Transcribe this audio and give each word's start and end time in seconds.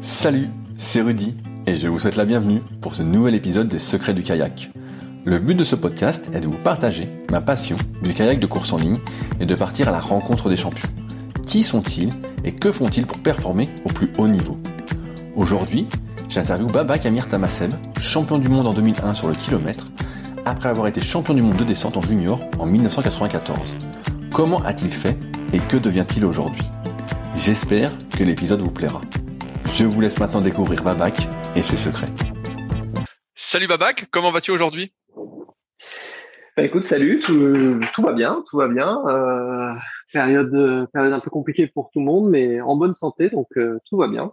Salut, 0.00 0.48
c'est 0.76 1.00
Rudy 1.00 1.34
et 1.66 1.76
je 1.76 1.88
vous 1.88 1.98
souhaite 1.98 2.16
la 2.16 2.24
bienvenue 2.24 2.62
pour 2.80 2.94
ce 2.94 3.02
nouvel 3.02 3.34
épisode 3.34 3.68
des 3.68 3.80
Secrets 3.80 4.14
du 4.14 4.22
kayak. 4.22 4.70
Le 5.24 5.38
but 5.38 5.56
de 5.56 5.64
ce 5.64 5.74
podcast 5.74 6.30
est 6.32 6.40
de 6.40 6.46
vous 6.46 6.56
partager 6.56 7.08
ma 7.30 7.40
passion 7.40 7.76
du 8.02 8.14
kayak 8.14 8.38
de 8.38 8.46
course 8.46 8.72
en 8.72 8.76
ligne 8.76 8.98
et 9.40 9.46
de 9.46 9.54
partir 9.54 9.88
à 9.88 9.92
la 9.92 9.98
rencontre 9.98 10.48
des 10.48 10.56
champions. 10.56 10.88
Qui 11.46 11.64
sont-ils 11.64 12.10
et 12.44 12.52
que 12.52 12.70
font-ils 12.70 13.06
pour 13.06 13.18
performer 13.18 13.68
au 13.84 13.88
plus 13.88 14.10
haut 14.18 14.28
niveau? 14.28 14.56
Aujourd'hui, 15.34 15.86
j'interviewe 16.28 16.70
Baba 16.70 16.98
Kamir 16.98 17.28
Tamaseb, 17.28 17.72
champion 18.00 18.38
du 18.38 18.48
monde 18.48 18.68
en 18.68 18.74
2001 18.74 19.14
sur 19.14 19.28
le 19.28 19.34
kilomètre, 19.34 19.84
après 20.44 20.68
avoir 20.68 20.86
été 20.86 21.00
champion 21.00 21.34
du 21.34 21.42
monde 21.42 21.56
de 21.56 21.64
descente 21.64 21.96
en 21.96 22.02
junior 22.02 22.40
en 22.58 22.66
1994. 22.66 23.76
Comment 24.32 24.62
a-t-il 24.62 24.92
fait 24.92 25.18
et 25.52 25.58
que 25.58 25.76
devient-il 25.76 26.24
aujourd'hui? 26.24 26.64
J'espère 27.34 27.92
que 28.16 28.24
l'épisode 28.24 28.60
vous 28.60 28.70
plaira. 28.70 29.00
Je 29.78 29.84
vous 29.84 30.00
laisse 30.00 30.18
maintenant 30.18 30.40
découvrir 30.40 30.82
Babac 30.82 31.14
et 31.54 31.62
ses 31.62 31.76
secrets. 31.76 32.08
Salut 33.36 33.68
Babac, 33.68 34.06
comment 34.10 34.32
vas-tu 34.32 34.50
aujourd'hui? 34.50 34.92
Bah, 36.56 36.64
écoute, 36.64 36.82
salut, 36.82 37.20
tout, 37.20 38.02
va 38.02 38.12
bien, 38.12 38.42
tout 38.50 38.56
va 38.56 38.66
bien. 38.66 38.98
Euh, 39.06 39.72
période, 40.12 40.88
période 40.92 41.12
un 41.12 41.20
peu 41.20 41.30
compliquée 41.30 41.68
pour 41.68 41.90
tout 41.92 42.00
le 42.00 42.06
monde, 42.06 42.28
mais 42.28 42.60
en 42.60 42.74
bonne 42.74 42.92
santé, 42.92 43.30
donc 43.30 43.46
euh, 43.56 43.78
tout 43.88 43.96
va 43.96 44.08
bien. 44.08 44.32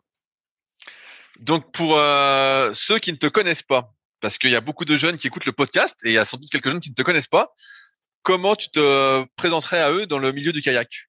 Donc 1.41 1.71
pour 1.71 1.95
euh, 1.95 2.71
ceux 2.73 2.97
qui 2.97 3.11
ne 3.11 3.17
te 3.17 3.27
connaissent 3.27 3.61
pas, 3.61 3.93
parce 4.21 4.39
qu'il 4.39 4.49
y 4.49 4.55
a 4.55 4.61
beaucoup 4.61 4.85
de 4.85 4.95
jeunes 4.95 5.17
qui 5.17 5.27
écoutent 5.27 5.45
le 5.45 5.51
podcast 5.51 5.95
et 6.05 6.09
il 6.09 6.13
y 6.13 6.17
a 6.17 6.25
sans 6.25 6.37
doute 6.37 6.49
quelques 6.49 6.69
jeunes 6.69 6.79
qui 6.79 6.89
ne 6.89 6.95
te 6.95 7.03
connaissent 7.03 7.27
pas, 7.27 7.53
comment 8.23 8.55
tu 8.55 8.71
te 8.71 9.23
présenterais 9.35 9.79
à 9.79 9.91
eux 9.91 10.07
dans 10.07 10.17
le 10.17 10.31
milieu 10.31 10.53
du 10.53 10.63
kayak? 10.63 11.07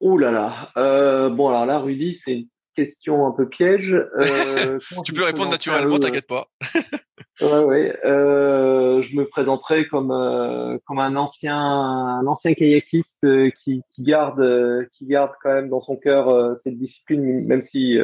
Oh 0.00 0.18
là 0.18 0.32
là. 0.32 1.28
bon 1.28 1.50
alors 1.50 1.66
là, 1.66 1.78
Rudy, 1.78 2.14
c'est 2.14 2.32
une 2.32 2.48
question 2.74 3.26
un 3.26 3.32
peu 3.32 3.48
piège. 3.48 3.96
tu 5.04 5.12
peux 5.12 5.24
répondre 5.24 5.50
naturellement, 5.50 5.98
t'inquiète 5.98 6.26
pas. 6.26 6.48
Ouais, 7.40 7.64
ouais. 7.64 7.98
Euh, 8.04 9.02
je 9.02 9.16
me 9.16 9.26
présenterai 9.26 9.88
comme 9.88 10.12
euh, 10.12 10.78
comme 10.86 11.00
un 11.00 11.16
ancien 11.16 11.58
un 11.58 12.26
ancien 12.26 12.54
kayakiste 12.54 13.18
euh, 13.24 13.50
qui, 13.62 13.82
qui 13.92 14.02
garde 14.02 14.38
euh, 14.38 14.86
qui 14.92 15.06
garde 15.06 15.32
quand 15.42 15.52
même 15.52 15.68
dans 15.68 15.80
son 15.80 15.96
cœur 15.96 16.56
cette 16.58 16.78
discipline, 16.78 17.44
même 17.44 17.64
si 17.64 17.98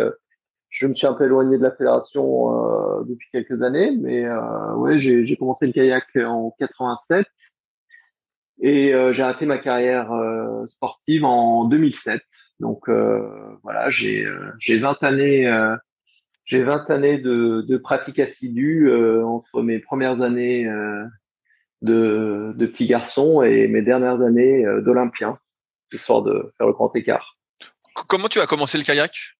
je 0.70 0.86
me 0.86 0.94
suis 0.94 1.06
un 1.06 1.14
peu 1.14 1.26
éloigné 1.26 1.58
de 1.58 1.62
la 1.62 1.70
fédération 1.70 3.02
depuis 3.04 3.28
quelques 3.30 3.62
années. 3.62 3.92
Mais 3.96 4.28
ouais, 4.76 4.98
j'ai 4.98 5.24
j'ai 5.24 5.36
commencé 5.36 5.66
le 5.66 5.72
kayak 5.72 6.04
en 6.16 6.52
87 6.58 7.26
et 8.62 8.92
j'ai 9.12 9.22
arrêté 9.22 9.46
ma 9.46 9.58
carrière 9.58 10.10
sportive 10.66 11.24
en 11.24 11.64
2007. 11.66 12.20
Donc 12.60 12.88
voilà, 13.62 13.90
j'ai 13.90 14.26
j'ai 14.58 14.78
20 14.78 15.02
années 15.02 15.46
j'ai 16.50 16.64
20 16.64 16.90
années 16.90 17.18
de, 17.18 17.60
de 17.60 17.76
pratique 17.76 18.18
assidue 18.18 18.88
euh, 18.88 19.24
entre 19.24 19.62
mes 19.62 19.78
premières 19.78 20.20
années 20.20 20.66
euh, 20.66 21.04
de, 21.80 22.52
de 22.56 22.66
petit 22.66 22.88
garçon 22.88 23.42
et 23.42 23.68
mes 23.68 23.82
dernières 23.82 24.20
années 24.20 24.66
euh, 24.66 24.80
d'olympien, 24.80 25.38
histoire 25.92 26.22
de 26.22 26.52
faire 26.58 26.66
le 26.66 26.72
grand 26.72 26.92
écart. 26.96 27.36
Comment 28.08 28.28
tu 28.28 28.40
as 28.40 28.48
commencé 28.48 28.78
le 28.78 28.84
kayak? 28.84 29.36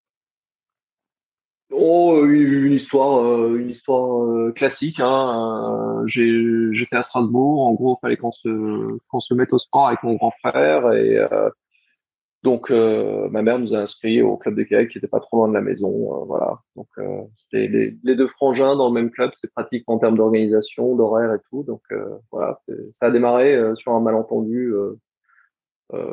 Oh, 1.72 2.24
une 2.24 2.74
histoire, 2.74 3.54
une 3.56 3.70
histoire 3.70 4.54
classique. 4.54 5.00
Hein. 5.00 6.04
J'étais 6.06 6.96
à 6.96 7.02
Strasbourg. 7.02 7.66
En 7.66 7.74
gros, 7.74 7.96
il 7.96 8.00
fallait 8.02 8.16
qu'on 8.16 8.32
se, 8.32 8.98
qu'on 9.08 9.20
se 9.20 9.34
mette 9.34 9.52
au 9.52 9.58
sport 9.58 9.88
avec 9.88 10.02
mon 10.04 10.14
grand 10.14 10.32
frère 10.42 10.92
et 10.92 11.18
donc, 12.42 12.70
euh, 12.70 13.28
ma 13.28 13.42
mère 13.42 13.58
nous 13.58 13.74
a 13.74 13.78
inscrits 13.78 14.22
au 14.22 14.38
club 14.38 14.54
de 14.54 14.62
kayak 14.62 14.88
qui 14.88 14.96
n'était 14.96 15.08
pas 15.08 15.20
trop 15.20 15.36
loin 15.36 15.48
de 15.48 15.52
la 15.52 15.60
maison. 15.60 15.90
Euh, 15.90 16.24
voilà. 16.24 16.58
Donc, 16.74 16.88
euh, 16.96 17.22
les, 17.52 17.68
les, 17.68 18.16
deux 18.16 18.28
frangins 18.28 18.76
dans 18.76 18.88
le 18.88 18.94
même 18.94 19.10
club, 19.10 19.30
c'est 19.38 19.52
pratique 19.52 19.84
en 19.88 19.98
termes 19.98 20.16
d'organisation, 20.16 20.96
d'horaire 20.96 21.34
et 21.34 21.40
tout. 21.50 21.64
Donc, 21.64 21.82
voilà, 22.32 22.58
ça 22.94 23.06
a 23.06 23.10
démarré 23.10 23.60
sur 23.76 23.92
un 23.92 24.00
malentendu 24.00 24.72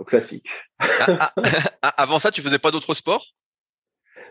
classique. 0.05 0.49
Ah, 0.79 1.05
ah, 1.07 1.33
ah, 1.81 1.93
avant 2.01 2.19
ça, 2.19 2.31
tu 2.31 2.41
faisais 2.41 2.59
pas 2.59 2.71
d'autres 2.71 2.93
sports? 2.93 3.25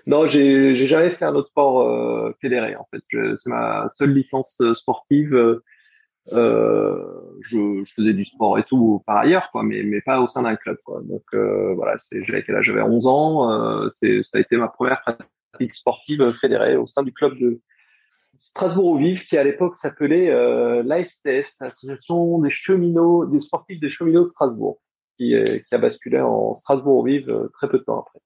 Non, 0.06 0.26
j'ai 0.26 0.74
jamais 0.74 1.10
fait 1.10 1.24
un 1.24 1.34
autre 1.34 1.48
sport 1.48 2.34
fédéré. 2.40 2.76
En 2.76 2.86
fait, 2.90 3.02
c'est 3.10 3.48
ma 3.48 3.90
seule 3.96 4.12
licence 4.12 4.60
sportive 4.74 5.34
euh, 5.34 5.64
je, 6.30 7.82
je, 7.84 7.92
faisais 7.94 8.12
du 8.12 8.24
sport 8.24 8.58
et 8.58 8.64
tout 8.64 9.02
par 9.06 9.18
ailleurs, 9.18 9.50
quoi, 9.50 9.62
mais, 9.62 9.82
mais 9.82 10.00
pas 10.00 10.20
au 10.20 10.28
sein 10.28 10.42
d'un 10.42 10.56
club. 10.56 10.78
Quoi. 10.84 11.02
Donc 11.02 11.22
euh, 11.34 11.74
voilà, 11.74 11.96
j'avais 12.10 12.42
quel 12.42 12.56
âge? 12.56 12.66
J'avais 12.66 12.82
11 12.82 13.06
ans. 13.06 13.50
Euh, 13.50 13.88
c'est, 13.96 14.22
ça 14.24 14.38
a 14.38 14.40
été 14.40 14.56
ma 14.56 14.68
première 14.68 15.02
pratique 15.02 15.74
sportive 15.74 16.32
fédérée 16.40 16.76
au 16.76 16.86
sein 16.86 17.02
du 17.02 17.12
club 17.12 17.38
de 17.38 17.60
Strasbourg 18.38 18.86
au 18.86 18.98
Vif, 18.98 19.26
qui 19.26 19.36
à 19.36 19.44
l'époque 19.44 19.76
s'appelait 19.76 20.30
euh, 20.30 20.82
l'ASTS, 20.84 21.54
l'Association 21.60 22.38
des 22.40 22.50
cheminots, 22.50 23.26
des 23.26 23.40
sportifs 23.40 23.80
des 23.80 23.90
cheminots 23.90 24.24
de 24.24 24.28
Strasbourg, 24.28 24.80
qui, 25.16 25.34
qui 25.68 25.74
a 25.74 25.78
basculé 25.78 26.20
en 26.20 26.54
Strasbourg 26.54 26.98
au 26.98 27.04
Vif 27.04 27.26
euh, 27.28 27.48
très 27.54 27.68
peu 27.68 27.78
de 27.78 27.84
temps 27.84 28.00
après. 28.00 28.20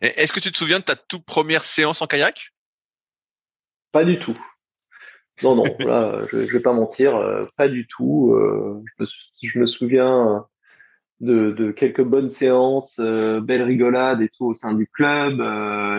Est-ce 0.00 0.32
que 0.32 0.40
tu 0.40 0.50
te 0.52 0.56
souviens 0.56 0.78
de 0.78 0.84
ta 0.84 0.96
toute 0.96 1.24
première 1.24 1.64
séance 1.64 2.00
en 2.00 2.06
kayak? 2.06 2.52
Pas 3.92 4.04
du 4.04 4.18
tout. 4.18 4.38
Non, 5.42 5.54
non, 5.54 5.64
là, 5.80 6.26
je, 6.30 6.46
je 6.46 6.52
vais 6.52 6.60
pas 6.60 6.72
mentir, 6.72 7.16
euh, 7.16 7.44
pas 7.56 7.68
du 7.68 7.86
tout. 7.86 8.32
Euh, 8.34 8.82
je, 9.42 9.58
me, 9.58 9.66
souviens 9.66 10.44
de, 11.20 11.52
de 11.52 11.70
quelques 11.70 12.02
bonnes 12.02 12.30
séances, 12.30 12.96
euh, 12.98 13.40
belles 13.40 13.62
rigolades 13.62 14.20
et 14.20 14.28
tout 14.28 14.46
au 14.46 14.54
sein 14.54 14.74
du 14.74 14.86
club. 14.86 15.42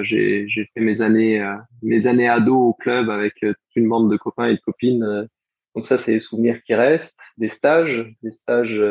J'ai 0.03 0.47
fait 0.74 0.81
mes 0.81 1.01
années, 1.01 1.44
mes 1.81 2.07
années 2.07 2.30
ado 2.30 2.56
au 2.56 2.74
club 2.74 3.09
avec 3.09 3.35
toute 3.40 3.75
une 3.75 3.90
bande 3.90 4.12
de 4.12 4.18
copains 4.18 4.47
et 4.47 4.56
de 4.56 4.62
copines. 4.62 5.28
donc 5.75 5.88
ça, 5.88 5.97
c'est 5.97 6.13
des 6.13 6.19
souvenirs 6.19 6.62
qui 6.63 6.75
restent. 6.75 7.18
Des 7.38 7.50
stages, 7.50 8.13
des 8.22 8.31
stages 8.31 8.81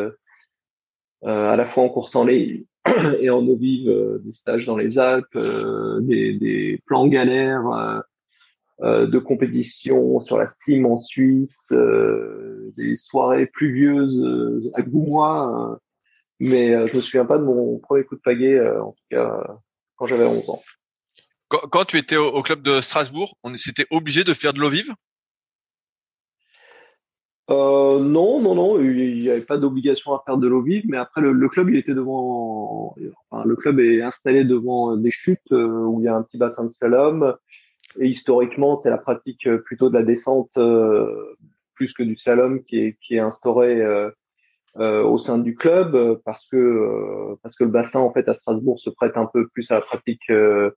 à 1.25 1.57
la 1.57 1.65
fois 1.67 1.85
en 1.85 1.89
course 1.89 2.17
en 2.17 2.25
ligne 2.25 2.65
et 3.21 3.31
en 3.31 3.47
eau 3.47 3.57
vive, 3.57 4.21
des 4.25 4.33
stages 4.33 4.67
dans 4.67 4.77
les 4.77 4.99
Alpes, 4.99 5.39
des, 6.01 6.35
des 6.35 6.83
plans 6.87 7.07
galères 7.07 7.69
euh, 7.69 8.01
de 8.83 9.19
compétition 9.19 10.21
sur 10.21 10.39
la 10.39 10.47
cime 10.47 10.87
en 10.87 11.01
Suisse, 11.01 11.59
euh, 11.73 12.73
des 12.77 12.97
soirées 12.97 13.47
pluvieuses 13.47 14.23
euh, 14.25 14.71
à 14.75 14.83
Goumois, 14.83 15.79
mais 16.39 16.89
je 16.89 16.97
me 16.97 17.01
souviens 17.01 17.27
pas 17.27 17.37
de 17.37 17.45
mon 17.45 17.79
premier 17.79 18.05
coup 18.05 18.17
de 18.17 18.21
pagaie, 18.21 18.59
en 18.79 18.93
tout 18.93 19.05
cas 19.11 19.45
quand 19.97 20.07
j'avais 20.07 20.25
11 20.25 20.49
ans. 20.49 20.63
Quand, 21.49 21.85
tu 21.85 21.99
étais 21.99 22.17
au, 22.17 22.43
club 22.43 22.63
de 22.63 22.81
Strasbourg, 22.81 23.37
on 23.43 23.55
s'était 23.57 23.87
obligé 23.91 24.25
de 24.25 24.33
faire 24.33 24.55
de 24.55 24.61
l'eau 24.61 24.71
vive? 24.71 24.95
Euh, 27.51 27.99
non, 27.99 28.41
non, 28.41 28.55
non, 28.55 28.81
il 28.81 29.21
n'y 29.21 29.29
avait 29.29 29.41
pas 29.41 29.59
d'obligation 29.59 30.15
à 30.15 30.23
faire 30.25 30.39
de 30.39 30.47
l'eau 30.47 30.63
vive, 30.63 30.85
mais 30.87 30.97
après 30.97 31.21
le, 31.21 31.49
club, 31.49 31.69
il 31.69 31.77
était 31.77 31.93
devant, 31.93 32.95
enfin, 33.29 33.45
le 33.45 33.57
club 33.57 33.81
est 33.81 34.01
installé 34.01 34.45
devant 34.45 34.97
des 34.97 35.11
chutes 35.11 35.51
où 35.51 36.01
il 36.01 36.05
y 36.05 36.09
a 36.09 36.15
un 36.15 36.23
petit 36.23 36.39
bassin 36.39 36.65
de 36.65 36.71
slalom, 36.71 37.35
et 37.99 38.07
historiquement, 38.07 38.79
c'est 38.79 38.91
la 38.91 38.99
pratique 38.99 39.47
euh, 39.47 39.59
plutôt 39.59 39.89
de 39.89 39.99
la 39.99 40.05
descente 40.05 40.57
euh, 40.57 41.35
plus 41.75 41.93
que 41.93 42.03
du 42.03 42.17
slalom 42.17 42.63
qui 42.65 42.79
est, 42.79 42.99
qui 43.01 43.17
est 43.17 43.21
instaurée 43.21 43.81
euh, 43.81 45.03
au 45.03 45.19
sein 45.19 45.39
du 45.39 45.57
club 45.57 46.21
parce 46.25 46.47
que 46.47 47.35
parce 47.43 47.57
que 47.57 47.65
le 47.65 47.71
bassin 47.71 47.99
en 47.99 48.13
fait 48.13 48.29
à 48.29 48.35
Strasbourg 48.35 48.79
se 48.79 48.91
prête 48.91 49.17
un 49.17 49.27
peu 49.27 49.49
plus 49.49 49.69
à 49.73 49.75
la 49.75 49.81
pratique 49.81 50.31
de 50.31 50.73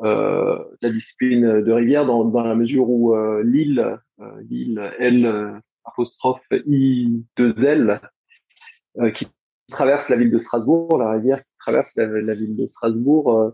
la 0.00 0.90
discipline 0.90 1.62
de 1.62 1.70
rivière 1.70 2.04
dans, 2.04 2.24
dans 2.24 2.42
la 2.42 2.56
mesure 2.56 2.88
où 2.90 3.14
l'île 3.42 3.96
l'île 4.40 4.92
L 4.98 5.60
apostrophe 5.84 6.42
I 6.50 7.24
2 7.36 7.64
L 7.64 8.00
qui 9.14 9.28
traverse 9.70 10.08
la 10.08 10.16
ville 10.16 10.30
de 10.30 10.38
Strasbourg, 10.38 10.98
la 10.98 11.12
rivière 11.12 11.38
qui 11.38 11.56
traverse 11.58 11.94
la, 11.96 12.06
la 12.06 12.34
ville 12.34 12.56
de 12.56 12.66
Strasbourg 12.66 13.38
euh, 13.38 13.50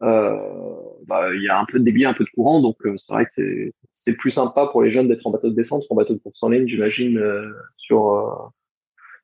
bah, 0.00 1.28
il 1.34 1.42
y 1.42 1.48
a 1.48 1.58
un 1.58 1.64
peu 1.64 1.78
de 1.78 1.84
débit, 1.84 2.04
un 2.04 2.14
peu 2.14 2.24
de 2.24 2.30
courant, 2.30 2.60
donc 2.60 2.76
euh, 2.84 2.96
c'est 2.96 3.12
vrai 3.12 3.26
que 3.26 3.72
c'est 3.94 4.12
plus 4.12 4.30
sympa 4.30 4.66
pour 4.66 4.82
les 4.82 4.90
jeunes 4.90 5.08
d'être 5.08 5.26
en 5.26 5.30
bateau 5.30 5.50
de 5.50 5.54
descente 5.54 5.84
qu'en 5.88 5.94
bateau 5.94 6.14
de 6.14 6.18
course 6.18 6.42
en 6.42 6.50
ligne, 6.50 6.68
j'imagine, 6.68 7.18
euh, 7.18 7.52
sur 7.76 8.52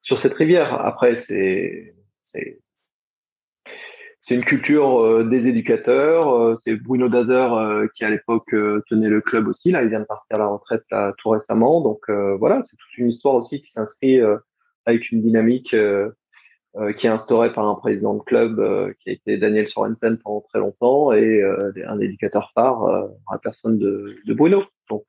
sur 0.03 0.19
cette 0.19 0.35
rivière. 0.35 0.75
Après, 0.85 1.17
c'est 1.17 1.95
c'est 2.25 2.61
c'est 4.21 4.35
une 4.35 4.45
culture 4.45 5.25
des 5.27 5.49
éducateurs. 5.49 6.59
c'est 6.65 6.77
Bruno 6.77 7.09
Dazer 7.11 7.89
qui 7.95 8.05
à 8.05 8.11
l'époque 8.11 8.55
tenait 8.89 9.11
le 9.11 9.21
club 9.21 9.49
aussi. 9.49 9.71
Là, 9.71 9.83
il 9.83 9.91
vient 9.91 10.01
de 10.01 10.07
partir 10.07 10.37
à 10.37 10.39
la 10.39 10.47
retraite 10.47 10.85
là, 10.91 11.13
tout 11.19 11.29
récemment. 11.29 11.83
Donc 11.83 12.09
voilà, 12.09 12.63
c'est 12.65 12.77
toute 12.77 12.99
une 12.99 13.09
histoire 13.11 13.35
aussi 13.35 13.61
qui 13.61 13.71
s'inscrit 13.71 14.21
avec 14.87 15.11
une 15.11 15.23
dynamique 15.23 15.75
euh, 15.75 16.11
qui 16.97 17.07
est 17.07 17.11
instauré 17.11 17.53
par 17.53 17.69
un 17.69 17.77
président 17.77 18.15
de 18.15 18.23
club 18.23 18.59
euh, 18.59 18.93
qui 19.01 19.11
a 19.11 19.13
été 19.13 19.37
Daniel 19.37 19.69
Sorensen 19.69 20.19
pendant 20.19 20.41
très 20.41 20.59
longtemps 20.59 21.13
et 21.13 21.41
euh, 21.41 21.73
un 21.87 22.01
éducateur 22.01 22.51
phare, 22.55 23.09
la 23.31 23.39
personne 23.39 23.79
de, 23.79 24.17
de, 24.27 24.35
Bruno. 24.35 24.65
Donc 24.91 25.05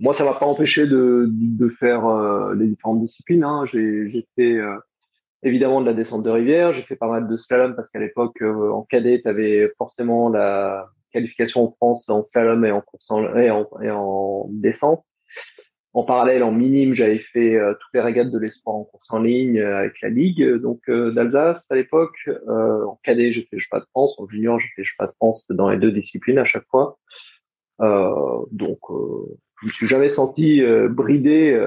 moi, 0.00 0.14
ça 0.14 0.24
m'a 0.24 0.34
pas 0.34 0.46
empêché 0.46 0.86
de, 0.86 1.28
de 1.30 1.68
faire 1.68 2.52
les 2.54 2.66
différentes 2.66 3.00
disciplines. 3.00 3.44
Hein. 3.44 3.64
J'ai 3.66 4.26
fait 4.36 4.58
évidemment 5.44 5.80
de 5.80 5.86
la 5.86 5.94
descente 5.94 6.24
de 6.24 6.30
rivière. 6.30 6.72
J'ai 6.72 6.82
fait 6.82 6.96
pas 6.96 7.08
mal 7.08 7.28
de 7.28 7.36
slalom 7.36 7.76
parce 7.76 7.88
qu'à 7.90 8.00
l'époque, 8.00 8.42
en 8.42 8.82
cadet, 8.82 9.22
tu 9.22 9.28
avais 9.28 9.72
forcément 9.78 10.28
la 10.28 10.88
qualification 11.12 11.64
en 11.64 11.70
France 11.72 12.08
en 12.08 12.24
slalom 12.24 12.64
et 12.64 12.72
en, 12.72 12.82
et 13.80 13.90
en 13.90 14.48
descente. 14.50 15.04
En 15.94 16.04
parallèle, 16.04 16.42
en 16.42 16.52
minime, 16.52 16.94
j'avais 16.94 17.18
fait 17.18 17.54
euh, 17.54 17.74
toutes 17.74 17.92
les 17.92 18.00
régates 18.00 18.30
de 18.30 18.38
l'espoir 18.38 18.76
en 18.76 18.84
course 18.84 19.10
en 19.10 19.18
ligne 19.18 19.58
euh, 19.58 19.76
avec 19.76 20.00
la 20.00 20.08
Ligue 20.08 20.42
donc 20.54 20.80
euh, 20.88 21.10
d'Alsace 21.10 21.70
à 21.70 21.74
l'époque. 21.74 22.16
en 22.48 22.98
cadet, 23.02 23.32
j'ai 23.32 23.42
fait 23.42 23.56
le 23.56 23.58
cheval 23.58 23.82
de 23.82 23.86
France. 23.90 24.14
En 24.18 24.26
junior, 24.26 24.58
j'ai 24.58 24.68
fait 24.68 24.82
le 24.82 24.84
cheval 24.84 25.08
de 25.08 25.14
France 25.14 25.46
dans 25.50 25.68
les 25.68 25.76
deux 25.76 25.92
disciplines 25.92 26.38
à 26.38 26.44
chaque 26.44 26.66
fois. 26.70 26.98
donc, 27.78 28.80
je 29.60 29.66
me 29.66 29.70
suis 29.70 29.86
jamais 29.86 30.08
senti 30.08 30.62
bridé 30.88 31.60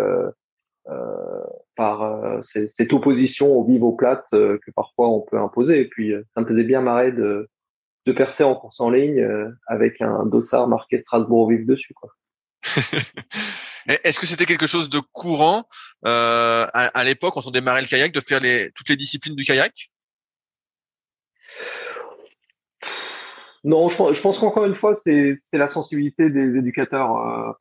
par 1.75 2.39
cette 2.41 2.93
opposition 2.93 3.53
au 3.53 3.63
vivo 3.63 3.91
plate 3.91 4.25
que 4.31 4.71
parfois 4.75 5.09
on 5.09 5.21
peut 5.21 5.37
imposer. 5.37 5.81
Et 5.81 5.87
puis, 5.87 6.13
ça 6.33 6.41
me 6.41 6.47
faisait 6.47 6.63
bien 6.63 6.81
marrer 6.81 7.11
de, 7.11 7.47
de 8.07 8.11
percer 8.11 8.43
en 8.43 8.55
course 8.55 8.79
en 8.79 8.89
ligne 8.89 9.23
avec 9.67 10.01
un 10.01 10.25
dossard 10.25 10.67
marqué 10.67 10.99
Strasbourg 10.99 11.49
vive 11.49 11.67
dessus. 11.67 11.93
Quoi. 11.93 12.09
Est-ce 13.87 14.19
que 14.19 14.25
c'était 14.25 14.45
quelque 14.45 14.67
chose 14.67 14.89
de 14.89 14.99
courant 14.99 15.67
euh, 16.05 16.65
à, 16.73 17.03
l'époque 17.03 17.33
quand 17.35 17.47
on 17.47 17.51
démarrait 17.51 17.81
le 17.81 17.87
kayak 17.87 18.11
de 18.11 18.19
faire 18.19 18.41
toutes 18.73 18.89
les 18.89 18.95
disciplines 18.95 19.35
du 19.35 19.43
kayak? 19.43 19.91
Non, 23.63 23.89
je, 23.89 24.21
pense 24.21 24.39
qu'encore 24.39 24.65
une 24.65 24.75
fois, 24.75 24.95
c'est 24.95 25.37
la 25.53 25.69
sensibilité 25.69 26.29
des 26.29 26.55
éducateurs. 26.57 27.17
Euh, 27.17 27.51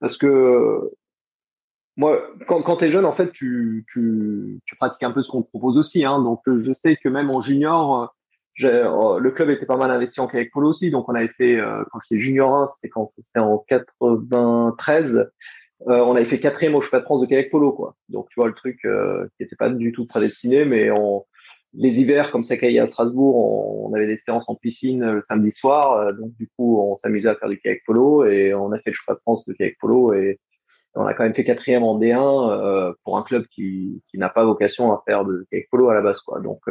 parce 0.00 0.18
que 0.18 0.90
moi, 1.96 2.22
quand, 2.46 2.62
quand 2.62 2.76
tu 2.76 2.84
es 2.86 2.90
jeune, 2.90 3.06
en 3.06 3.14
fait, 3.14 3.32
tu, 3.32 3.86
pratiques 4.78 5.02
un 5.02 5.12
peu 5.12 5.22
ce 5.22 5.30
qu'on 5.30 5.42
te 5.42 5.48
propose 5.48 5.78
aussi. 5.78 6.04
Hein, 6.04 6.22
donc, 6.22 6.42
je 6.46 6.72
sais 6.74 6.96
que 6.96 7.08
même 7.08 7.30
en 7.30 7.40
junior, 7.40 8.14
euh, 8.64 9.18
le 9.18 9.30
club 9.30 9.50
était 9.50 9.66
pas 9.66 9.76
mal 9.76 9.90
investi 9.90 10.20
en 10.20 10.26
kayak 10.26 10.50
polo 10.50 10.70
aussi. 10.70 10.90
Donc, 10.90 11.08
on 11.08 11.14
avait 11.14 11.28
fait, 11.28 11.56
euh, 11.56 11.82
quand 11.90 12.00
j'étais 12.00 12.20
junior 12.20 12.54
1, 12.54 12.68
c'était 12.68 12.88
quand? 12.88 13.10
C'était 13.16 13.40
en 13.40 13.58
93, 13.68 15.30
euh, 15.82 15.98
on 15.98 16.16
avait 16.16 16.24
fait 16.24 16.40
quatrième 16.40 16.74
au 16.74 16.80
cheval 16.80 17.02
de 17.02 17.04
France 17.04 17.20
de 17.20 17.26
kayak 17.26 17.50
polo, 17.50 17.72
quoi. 17.72 17.96
Donc, 18.08 18.28
tu 18.30 18.40
vois, 18.40 18.48
le 18.48 18.54
truc 18.54 18.84
euh, 18.84 19.26
qui 19.36 19.42
n'était 19.42 19.56
pas 19.56 19.68
du 19.68 19.92
tout 19.92 20.06
prédestiné, 20.06 20.64
mais 20.64 20.90
on, 20.90 21.24
les 21.74 22.00
hivers, 22.00 22.30
comme 22.30 22.44
ça 22.44 22.54
à 22.54 22.86
Strasbourg, 22.88 23.84
on, 23.84 23.94
avait 23.94 24.06
des 24.06 24.18
séances 24.24 24.48
en 24.48 24.54
piscine 24.54 25.04
le 25.04 25.22
samedi 25.22 25.52
soir. 25.52 25.92
Euh, 25.92 26.12
donc, 26.12 26.32
du 26.36 26.48
coup, 26.56 26.80
on 26.80 26.94
s'amusait 26.94 27.28
à 27.28 27.34
faire 27.36 27.48
du 27.48 27.58
kayak 27.58 27.82
polo 27.86 28.24
et 28.24 28.54
on 28.54 28.72
a 28.72 28.78
fait 28.78 28.90
le 28.90 28.96
cheval 28.96 29.16
de 29.16 29.20
France 29.20 29.44
de 29.46 29.52
kayak 29.52 29.76
polo 29.78 30.14
et 30.14 30.40
on 30.94 31.04
a 31.04 31.12
quand 31.12 31.24
même 31.24 31.34
fait 31.34 31.44
quatrième 31.44 31.82
en 31.82 31.98
D1 31.98 32.94
pour 33.04 33.18
un 33.18 33.22
club 33.22 33.46
qui, 33.48 34.02
n'a 34.14 34.30
pas 34.30 34.44
vocation 34.46 34.92
à 34.92 35.02
faire 35.06 35.26
de 35.26 35.46
kayak 35.50 35.68
polo 35.70 35.90
à 35.90 35.94
la 35.94 36.00
base, 36.00 36.20
quoi. 36.20 36.40
Donc, 36.40 36.62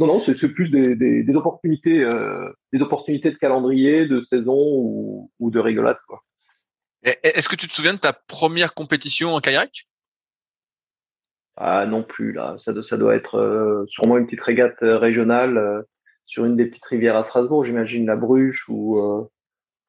non, 0.00 0.06
non, 0.08 0.18
c'est 0.18 0.52
plus 0.52 0.70
des 0.72 1.36
opportunités, 1.36 2.04
des 2.72 2.82
opportunités 2.82 3.30
de 3.30 3.36
calendrier, 3.36 4.06
de 4.08 4.20
saison 4.20 4.58
ou, 4.58 5.30
ou 5.38 5.50
de 5.50 5.60
rigolade, 5.60 5.98
quoi. 6.08 6.22
Est-ce 7.06 7.48
que 7.48 7.54
tu 7.54 7.68
te 7.68 7.72
souviens 7.72 7.94
de 7.94 8.00
ta 8.00 8.12
première 8.12 8.74
compétition 8.74 9.34
en 9.34 9.40
kayak? 9.40 9.86
Ah 11.56 11.86
non 11.86 12.02
plus 12.02 12.32
là, 12.32 12.56
ça, 12.58 12.72
ça 12.82 12.96
doit 12.96 13.14
être 13.14 13.38
euh, 13.38 13.84
sûrement 13.86 14.18
une 14.18 14.26
petite 14.26 14.42
régate 14.42 14.82
euh, 14.82 14.98
régionale 14.98 15.56
euh, 15.56 15.82
sur 16.26 16.44
une 16.44 16.56
des 16.56 16.66
petites 16.66 16.84
rivières 16.84 17.16
à 17.16 17.22
Strasbourg, 17.22 17.64
j'imagine 17.64 18.06
la 18.06 18.16
Bruche 18.16 18.68
ou, 18.68 19.00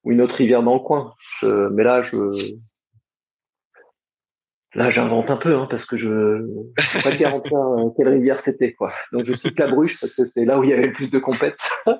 ou 0.03 0.11
une 0.11 0.21
autre 0.21 0.35
rivière 0.35 0.61
dans 0.61 0.75
le 0.75 0.79
coin. 0.79 1.15
mais 1.41 1.83
là, 1.83 2.03
je 2.03 2.55
là 4.75 4.91
j'invente 4.91 5.31
un 5.31 5.37
peu 5.37 5.55
hein, 5.55 5.65
parce 5.67 5.85
que 5.85 5.97
je 5.97 6.09
ne 6.09 6.71
peux 6.93 7.01
pas 7.03 7.11
te 7.11 7.17
garantir 7.17 7.57
quelle 7.97 8.09
rivière 8.09 8.39
c'était 8.41 8.73
quoi. 8.73 8.93
Donc 9.11 9.25
je 9.25 9.33
cite 9.33 9.57
la 9.57 9.65
Bruche 9.65 9.99
parce 9.99 10.13
que 10.13 10.25
c'est 10.25 10.45
là 10.45 10.59
où 10.59 10.63
il 10.63 10.69
y 10.69 10.73
avait 10.73 10.85
le 10.85 10.93
plus 10.93 11.09
de 11.09 11.17
compètes. 11.17 11.57
ah, 11.87 11.99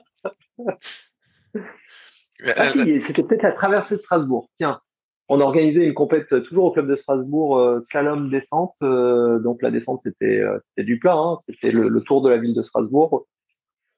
c'était 2.74 3.24
peut-être 3.24 3.42
la 3.42 3.54
traversée 3.54 3.96
de 3.96 4.02
Strasbourg. 4.02 4.52
Tiens, 4.60 4.80
on 5.30 5.42
organisait 5.42 5.86
une 5.86 5.94
compète 5.94 6.44
toujours 6.44 6.66
au 6.66 6.72
club 6.72 6.88
de 6.88 6.96
Strasbourg, 6.96 7.58
euh, 7.58 7.82
slalom 7.90 8.30
descente. 8.30 8.76
Euh, 8.82 9.40
donc 9.40 9.62
la 9.62 9.72
descente 9.72 10.02
c'était 10.04 10.40
euh, 10.40 10.60
c'était 10.70 10.86
du 10.86 11.00
plat, 11.00 11.16
hein, 11.16 11.38
c'était 11.46 11.72
le, 11.72 12.02
tour 12.02 12.22
de 12.22 12.30
la 12.30 12.38
ville 12.38 12.54
de 12.54 12.62
Strasbourg. 12.62 13.28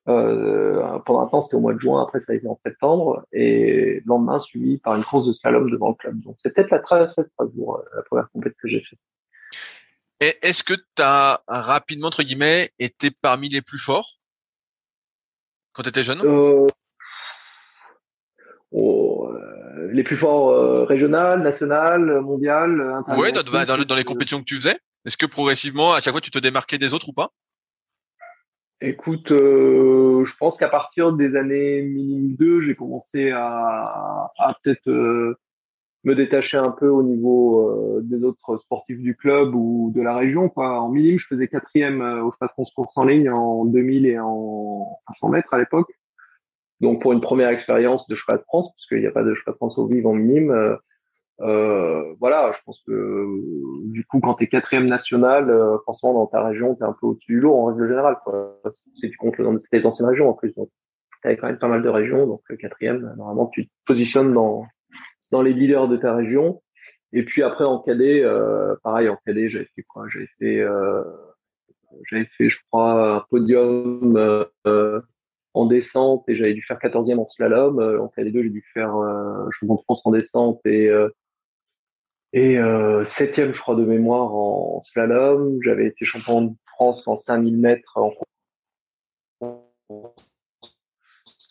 pendant 0.05 1.21
un 1.21 1.27
temps 1.27 1.41
c'était 1.41 1.55
au 1.55 1.59
mois 1.59 1.73
de 1.73 1.79
juin, 1.79 2.01
après 2.01 2.19
ça 2.19 2.31
a 2.31 2.35
été 2.35 2.47
en 2.47 2.59
septembre 2.65 3.25
et 3.31 3.95
le 3.95 4.03
lendemain 4.05 4.39
suivi 4.39 4.79
par 4.79 4.95
une 4.95 5.03
course 5.03 5.27
de 5.27 5.33
slalom 5.33 5.69
devant 5.69 5.89
le 5.89 5.95
club. 5.95 6.19
Donc 6.21 6.37
c'est 6.39 6.53
peut-être 6.53 6.71
la 6.71 6.79
traversée 6.79 7.23
de 7.23 7.29
Strasbourg, 7.29 7.83
la 7.95 8.01
première 8.03 8.29
compète 8.31 8.55
que 8.61 8.67
j'ai 8.67 8.81
faite. 8.81 8.99
Et 10.21 10.35
est-ce 10.41 10.63
que 10.63 10.73
tu 10.73 11.01
as 11.01 11.41
rapidement 11.47 12.07
entre 12.07 12.23
guillemets 12.23 12.71
été 12.79 13.11
parmi 13.11 13.49
les 13.49 13.61
plus 13.61 13.79
forts? 13.79 14.17
Quand 15.73 15.83
tu 15.83 15.89
étais 15.89 16.03
jeune 16.03 16.21
oh, 16.25 16.67
les 19.91 20.03
plus 20.03 20.15
forts 20.15 20.49
euh, 20.49 20.83
régionales, 20.83 21.41
nationales, 21.41 22.21
mondiales, 22.21 23.03
Ouais, 23.17 23.31
dans, 23.31 23.43
dans, 23.85 23.95
les 23.95 24.03
compétitions 24.03 24.39
que 24.39 24.45
tu 24.45 24.55
faisais. 24.55 24.77
Est-ce 25.05 25.17
que 25.17 25.25
progressivement, 25.25 25.93
à 25.93 26.01
chaque 26.01 26.13
fois, 26.13 26.21
tu 26.21 26.31
te 26.31 26.39
démarquais 26.39 26.77
des 26.77 26.93
autres 26.93 27.09
ou 27.09 27.13
pas? 27.13 27.29
Écoute, 28.81 29.31
euh, 29.31 30.23
je 30.25 30.33
pense 30.37 30.57
qu'à 30.57 30.69
partir 30.69 31.13
des 31.13 31.35
années 31.35 31.81
minime 31.81 32.35
2, 32.35 32.61
j'ai 32.61 32.75
commencé 32.75 33.31
à, 33.31 34.31
à 34.37 34.55
peut-être 34.63 34.89
euh, 34.89 35.37
me 36.05 36.15
détacher 36.15 36.57
un 36.57 36.71
peu 36.71 36.87
au 36.87 37.03
niveau 37.03 37.99
des 38.03 38.23
autres 38.23 38.55
sportifs 38.57 38.99
du 38.99 39.17
club 39.17 39.53
ou 39.53 39.91
de 39.93 40.01
la 40.01 40.15
région. 40.15 40.47
Quoi. 40.47 40.79
En 40.79 40.89
minime, 40.89 41.19
je 41.19 41.27
faisais 41.27 41.49
quatrième 41.49 42.01
au 42.01 42.31
de 42.31 42.73
course 42.73 42.97
en 42.97 43.03
ligne 43.03 43.29
en 43.29 43.65
2000 43.65 44.05
et 44.05 44.19
en 44.19 44.99
500 45.09 45.29
mètres 45.29 45.53
à 45.53 45.57
l'époque. 45.57 45.91
Donc 46.81 47.01
pour 47.01 47.13
une 47.13 47.21
première 47.21 47.49
expérience 47.49 48.07
de 48.07 48.15
cheval 48.15 48.37
de 48.37 48.43
France, 48.43 48.71
puisqu'il 48.73 48.99
n'y 48.99 49.07
a 49.07 49.11
pas 49.11 49.23
de 49.23 49.33
cheval 49.33 49.53
de 49.53 49.57
France 49.57 49.77
au 49.77 49.87
vivre 49.87 50.09
en 50.09 50.13
minime, 50.13 50.51
euh, 50.51 50.75
euh, 51.41 52.13
voilà, 52.19 52.51
je 52.53 52.59
pense 52.65 52.83
que 52.85 53.25
du 53.85 54.05
coup 54.05 54.19
quand 54.19 54.35
tu 54.35 54.43
es 54.43 54.47
quatrième 54.47 54.87
national, 54.87 55.49
euh, 55.49 55.77
forcément 55.85 56.13
dans 56.13 56.27
ta 56.27 56.43
région, 56.43 56.75
tu 56.75 56.83
es 56.83 56.85
un 56.85 56.95
peu 56.99 57.07
au-dessus 57.07 57.33
du 57.33 57.39
lot 57.39 57.53
en 57.53 57.65
règle 57.65 57.87
générale. 57.87 58.17
Quoi. 58.23 58.59
Si 58.95 59.09
tu 59.09 59.17
comptes 59.17 59.37
les 59.37 59.85
anciennes 59.85 60.09
régions 60.09 60.29
en 60.29 60.33
plus. 60.33 60.53
Donc 60.55 60.69
tu 61.23 61.35
quand 61.37 61.47
même 61.47 61.59
pas 61.59 61.67
mal 61.67 61.81
de 61.81 61.89
régions, 61.89 62.27
donc 62.27 62.41
le 62.49 62.57
quatrième, 62.57 63.13
normalement 63.17 63.47
tu 63.47 63.67
te 63.67 63.71
positionnes 63.85 64.33
dans, 64.33 64.65
dans 65.31 65.41
les 65.41 65.53
leaders 65.53 65.87
de 65.87 65.97
ta 65.97 66.15
région. 66.15 66.61
Et 67.11 67.23
puis 67.23 67.41
après 67.43 67.65
en 67.65 67.79
cadet, 67.79 68.21
euh, 68.23 68.75
pareil 68.83 69.09
en 69.09 69.17
cadet, 69.25 69.49
j'avais 69.49 69.67
fait 69.75 69.83
quoi? 69.83 70.05
J'avais 70.09 70.29
fait, 70.39 70.59
euh, 70.59 71.03
j'avais 72.05 72.25
fait, 72.37 72.49
je 72.49 72.59
crois, 72.69 73.15
un 73.15 73.25
podium 73.29 74.15
euh, 74.67 75.01
en 75.54 75.66
descente 75.66 76.24
et 76.28 76.36
j'avais 76.36 76.53
dû 76.53 76.62
faire 76.62 76.77
14e 76.77 77.18
en 77.18 77.25
slalom. 77.25 77.79
Euh, 77.79 78.01
en 78.01 78.10
fait, 78.10 78.24
les 78.24 78.32
deux, 78.32 78.44
j'ai 78.44 78.50
dû 78.50 78.63
faire 78.74 78.96
euh, 78.96 79.50
champion 79.51 79.75
de 79.75 79.82
France 79.82 80.06
en 80.06 80.12
descente 80.12 80.60
et 80.65 80.88
euh, 80.89 81.10
et 82.32 82.60
septième, 83.06 83.56
je 83.56 83.60
crois, 83.60 83.74
de 83.74 83.84
mémoire 83.84 84.36
en 84.36 84.84
slalom. 84.84 85.58
J'avais 85.63 85.88
été 85.88 86.06
champion 86.06 86.44
de 86.44 86.53
France 86.68 87.08
en 87.08 87.15
5000 87.15 87.58
mètres 87.58 87.98
en, 87.98 88.13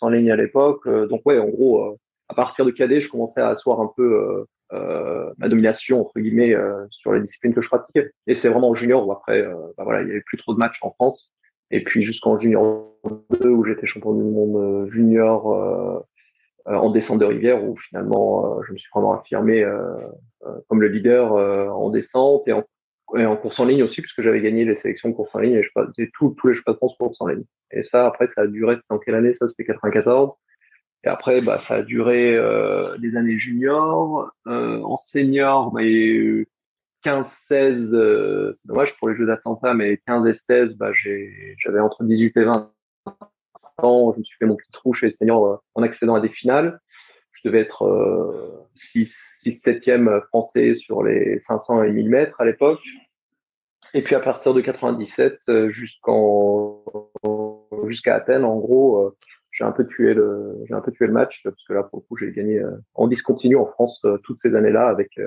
en 0.00 0.09
ligne 0.09 0.31
à 0.31 0.37
l'époque. 0.37 0.88
Donc 0.88 1.23
ouais, 1.26 1.40
en 1.40 1.49
gros, 1.49 1.99
à 2.28 2.35
partir 2.35 2.64
de 2.64 2.71
cadet, 2.71 3.00
je 3.00 3.09
commençais 3.11 3.40
à 3.40 3.49
asseoir 3.49 3.81
un 3.81 3.90
peu 3.97 4.47
ma 4.71 5.49
domination 5.49 6.00
entre 6.00 6.21
guillemets 6.21 6.55
sur 6.90 7.12
les 7.12 7.23
disciplines 7.23 7.55
que 7.55 7.61
je 7.61 7.69
pratiquais. 7.69 8.12
Et 8.28 8.35
c'est 8.35 8.49
vraiment 8.49 8.71
en 8.71 8.75
junior 8.76 9.05
où 9.05 9.11
après, 9.11 9.43
bah 9.76 9.83
voilà, 9.83 10.02
il 10.02 10.07
y 10.07 10.11
avait 10.12 10.21
plus 10.21 10.38
trop 10.38 10.55
de 10.55 10.61
matchs 10.61 10.78
en 10.83 10.93
France. 10.93 11.33
Et 11.70 11.84
puis 11.84 12.04
jusqu'en 12.04 12.38
junior 12.38 12.94
2 13.40 13.48
où 13.48 13.64
j'étais 13.64 13.87
champion 13.87 14.14
du 14.14 14.22
monde 14.22 14.56
euh, 14.56 14.90
junior 14.90 15.52
euh, 15.52 16.00
euh, 16.68 16.75
en 16.75 16.90
descente 16.90 17.18
de 17.18 17.25
rivière 17.25 17.62
où 17.64 17.76
finalement 17.76 18.62
je 18.62 18.72
me 18.72 18.78
suis 18.78 18.88
vraiment 18.92 19.12
affirmé 19.12 19.64
comme 20.68 20.80
le 20.80 20.88
leader 20.88 21.32
en 21.32 21.90
descente 21.90 22.46
et 22.46 22.52
en, 22.52 22.64
et 23.16 23.25
en, 23.25 23.37
course 23.37 23.60
en 23.60 23.64
ligne 23.64 23.82
aussi 23.82 24.02
puisque 24.02 24.22
j'avais 24.22 24.40
gagné 24.40 24.64
les 24.64 24.76
sélections 24.76 25.08
de 25.08 25.14
course 25.14 25.34
en 25.34 25.38
ligne 25.38 25.54
et 25.54 25.62
je 25.62 25.70
faisais 25.75 26.10
tous 26.14 26.34
les 26.44 26.54
chevaux 26.54 26.72
de 26.72 26.76
France 26.76 26.96
course 26.96 27.20
en 27.20 27.26
ligne. 27.26 27.44
Et 27.70 27.82
ça 27.82 28.06
après 28.06 28.26
ça 28.26 28.42
a 28.42 28.46
duré, 28.46 28.76
c'était 28.78 28.92
en 28.92 28.98
quelle 28.98 29.14
année? 29.14 29.34
Ça 29.34 29.48
c'était 29.48 29.64
94. 29.64 30.37
Et 31.04 31.08
après, 31.08 31.40
bah, 31.40 31.58
ça 31.58 31.76
a 31.76 31.82
duré 31.82 32.34
euh, 32.34 32.96
des 32.98 33.16
années 33.16 33.38
juniors. 33.38 34.30
Euh, 34.46 34.82
en 34.82 34.96
senior, 34.96 35.70
bah, 35.70 35.82
15-16, 37.05 37.95
euh, 37.95 38.52
c'est 38.57 38.67
dommage 38.67 38.97
pour 38.97 39.09
les 39.09 39.17
Jeux 39.17 39.26
d'Atlanta, 39.26 39.75
mais 39.75 39.99
15 40.07 40.26
et 40.26 40.35
16, 40.35 40.75
bah, 40.75 40.90
j'avais 40.93 41.81
entre 41.81 42.05
18 42.05 42.37
et 42.37 42.45
20 42.45 42.73
ans. 43.83 44.12
Je 44.12 44.19
me 44.19 44.25
suis 44.25 44.37
fait 44.38 44.47
mon 44.47 44.57
petit 44.57 44.73
trou 44.73 44.93
chez 44.93 45.07
les 45.07 45.12
seniors 45.12 45.47
euh, 45.47 45.57
en 45.75 45.83
accédant 45.83 46.14
à 46.14 46.21
des 46.21 46.28
finales. 46.28 46.81
Je 47.43 47.49
devais 47.49 47.61
être 47.61 47.85
euh, 47.85 48.67
6, 48.75 49.17
6 49.38 49.64
7e 49.64 50.21
français 50.26 50.75
sur 50.75 51.02
les 51.02 51.40
500 51.45 51.85
et 51.85 51.93
1000 51.93 52.09
mètres 52.09 52.40
à 52.40 52.45
l'époque. 52.45 52.81
Et 53.95 54.02
puis 54.02 54.14
à 54.14 54.21
partir 54.21 54.55
de 54.55 54.61
97 54.61 55.38
euh, 55.49 55.71
jusqu'en 55.71 56.83
jusqu'à 57.87 58.17
Athènes, 58.17 58.45
en 58.45 58.57
gros, 58.57 59.07
euh, 59.07 59.17
j'ai 59.52 59.64
un 59.64 59.73
peu 59.73 59.87
tué 59.87 60.14
le 60.14 60.57
j'ai 60.67 60.75
un 60.75 60.81
peu 60.81 60.90
tué 60.90 61.07
le 61.07 61.12
match 61.12 61.43
parce 61.43 61.64
que 61.64 61.73
là 61.73 61.85
pour 61.85 62.00
le 62.00 62.05
coup 62.07 62.17
j'ai 62.17 62.33
gagné 62.33 62.61
en 62.95 63.09
discontinu 63.09 63.57
en 63.57 63.67
France 63.67 64.05
toutes 64.23 64.38
ces 64.38 64.55
années-là 64.55 64.88
avec 64.88 65.19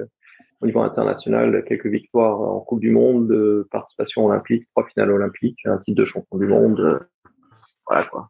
au 0.62 0.66
niveau 0.66 0.82
international, 0.82 1.64
quelques 1.68 1.88
victoires 1.88 2.40
en 2.40 2.60
Coupe 2.62 2.80
du 2.80 2.92
Monde, 2.92 3.66
participation 3.72 4.26
olympique, 4.26 4.68
trois 4.70 4.88
finales 4.88 5.12
olympiques, 5.12 5.60
un 5.66 5.78
titre 5.78 6.00
de 6.00 6.06
champion 6.06 6.38
du 6.38 6.48
monde. 6.48 7.00
voilà 7.88 8.04
quoi. 8.06 8.30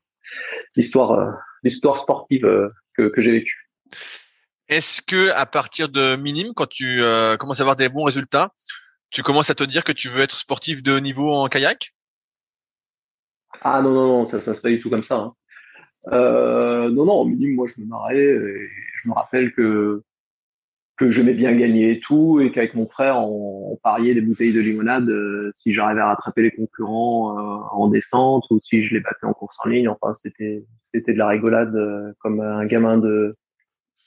L'histoire, 0.75 1.37
l'histoire 1.63 1.97
sportive 1.97 2.71
que, 2.95 3.09
que 3.09 3.21
j'ai 3.21 3.31
vécue. 3.31 3.69
Est-ce 4.69 5.01
que 5.01 5.31
à 5.31 5.45
partir 5.45 5.89
de 5.89 6.15
minime, 6.15 6.53
quand 6.55 6.69
tu 6.69 7.01
commences 7.37 7.59
à 7.59 7.63
avoir 7.63 7.75
des 7.75 7.89
bons 7.89 8.05
résultats, 8.05 8.53
tu 9.11 9.23
commences 9.23 9.49
à 9.49 9.55
te 9.55 9.63
dire 9.63 9.83
que 9.83 9.91
tu 9.91 10.07
veux 10.07 10.21
être 10.21 10.37
sportif 10.37 10.81
de 10.81 10.93
haut 10.93 10.99
niveau 11.01 11.31
en 11.31 11.49
kayak? 11.49 11.93
Ah 13.61 13.81
non, 13.81 13.91
non, 13.91 14.07
non, 14.07 14.25
ça 14.25 14.39
se 14.39 14.45
passe 14.45 14.59
pas 14.59 14.69
du 14.69 14.79
tout 14.79 14.89
comme 14.89 15.03
ça. 15.03 15.15
Hein. 15.15 15.33
Euh, 16.13 16.89
non, 16.89 17.05
non, 17.05 17.13
au 17.13 17.25
minimum, 17.25 17.55
moi, 17.55 17.67
je 17.67 17.81
me 17.81 17.87
marrais 17.87 18.17
et 18.17 18.69
je 19.03 19.09
me 19.09 19.13
rappelle 19.13 19.53
que 19.53 20.01
que 21.01 21.11
j'aimais 21.11 21.33
bien 21.33 21.53
gagner 21.55 21.91
et 21.91 21.99
tout, 21.99 22.39
et 22.39 22.51
qu'avec 22.51 22.75
mon 22.75 22.87
frère, 22.87 23.17
on, 23.19 23.77
pariait 23.83 24.13
des 24.13 24.21
bouteilles 24.21 24.53
de 24.53 24.59
limonade 24.59 25.09
euh, 25.09 25.51
si 25.57 25.73
j'arrivais 25.73 26.01
à 26.01 26.09
rattraper 26.09 26.43
les 26.43 26.51
concurrents 26.51 27.37
euh, 27.37 27.63
en 27.71 27.87
descente 27.87 28.45
ou 28.51 28.59
si 28.61 28.83
je 28.83 28.93
les 28.93 28.99
battais 28.99 29.25
en 29.25 29.33
course 29.33 29.57
en 29.65 29.69
ligne. 29.69 29.89
Enfin, 29.89 30.13
c'était 30.21 30.63
c'était 30.93 31.13
de 31.13 31.17
la 31.17 31.27
rigolade 31.27 31.75
comme 32.19 32.41
un 32.41 32.65
gamin 32.65 32.97
de 32.97 33.35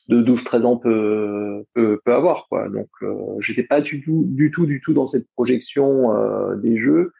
de 0.08 0.22
12-13 0.22 0.64
ans 0.64 0.76
peut, 0.76 1.64
peut, 1.74 1.98
avoir 2.06 2.46
quoi. 2.48 2.68
Donc 2.68 2.90
euh, 3.02 3.14
j'étais 3.40 3.64
pas 3.64 3.80
du 3.80 4.02
tout 4.02 4.24
du 4.26 4.50
tout 4.50 4.66
du 4.66 4.80
tout 4.80 4.92
dans 4.92 5.06
cette 5.06 5.26
projection 5.34 6.14
euh, 6.14 6.56
des 6.56 6.78
jeux 6.78 7.12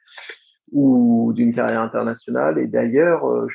ou 0.72 1.32
d'une 1.34 1.54
carrière 1.54 1.80
internationale. 1.80 2.58
Et 2.58 2.66
d'ailleurs, 2.66 3.26
euh, 3.28 3.46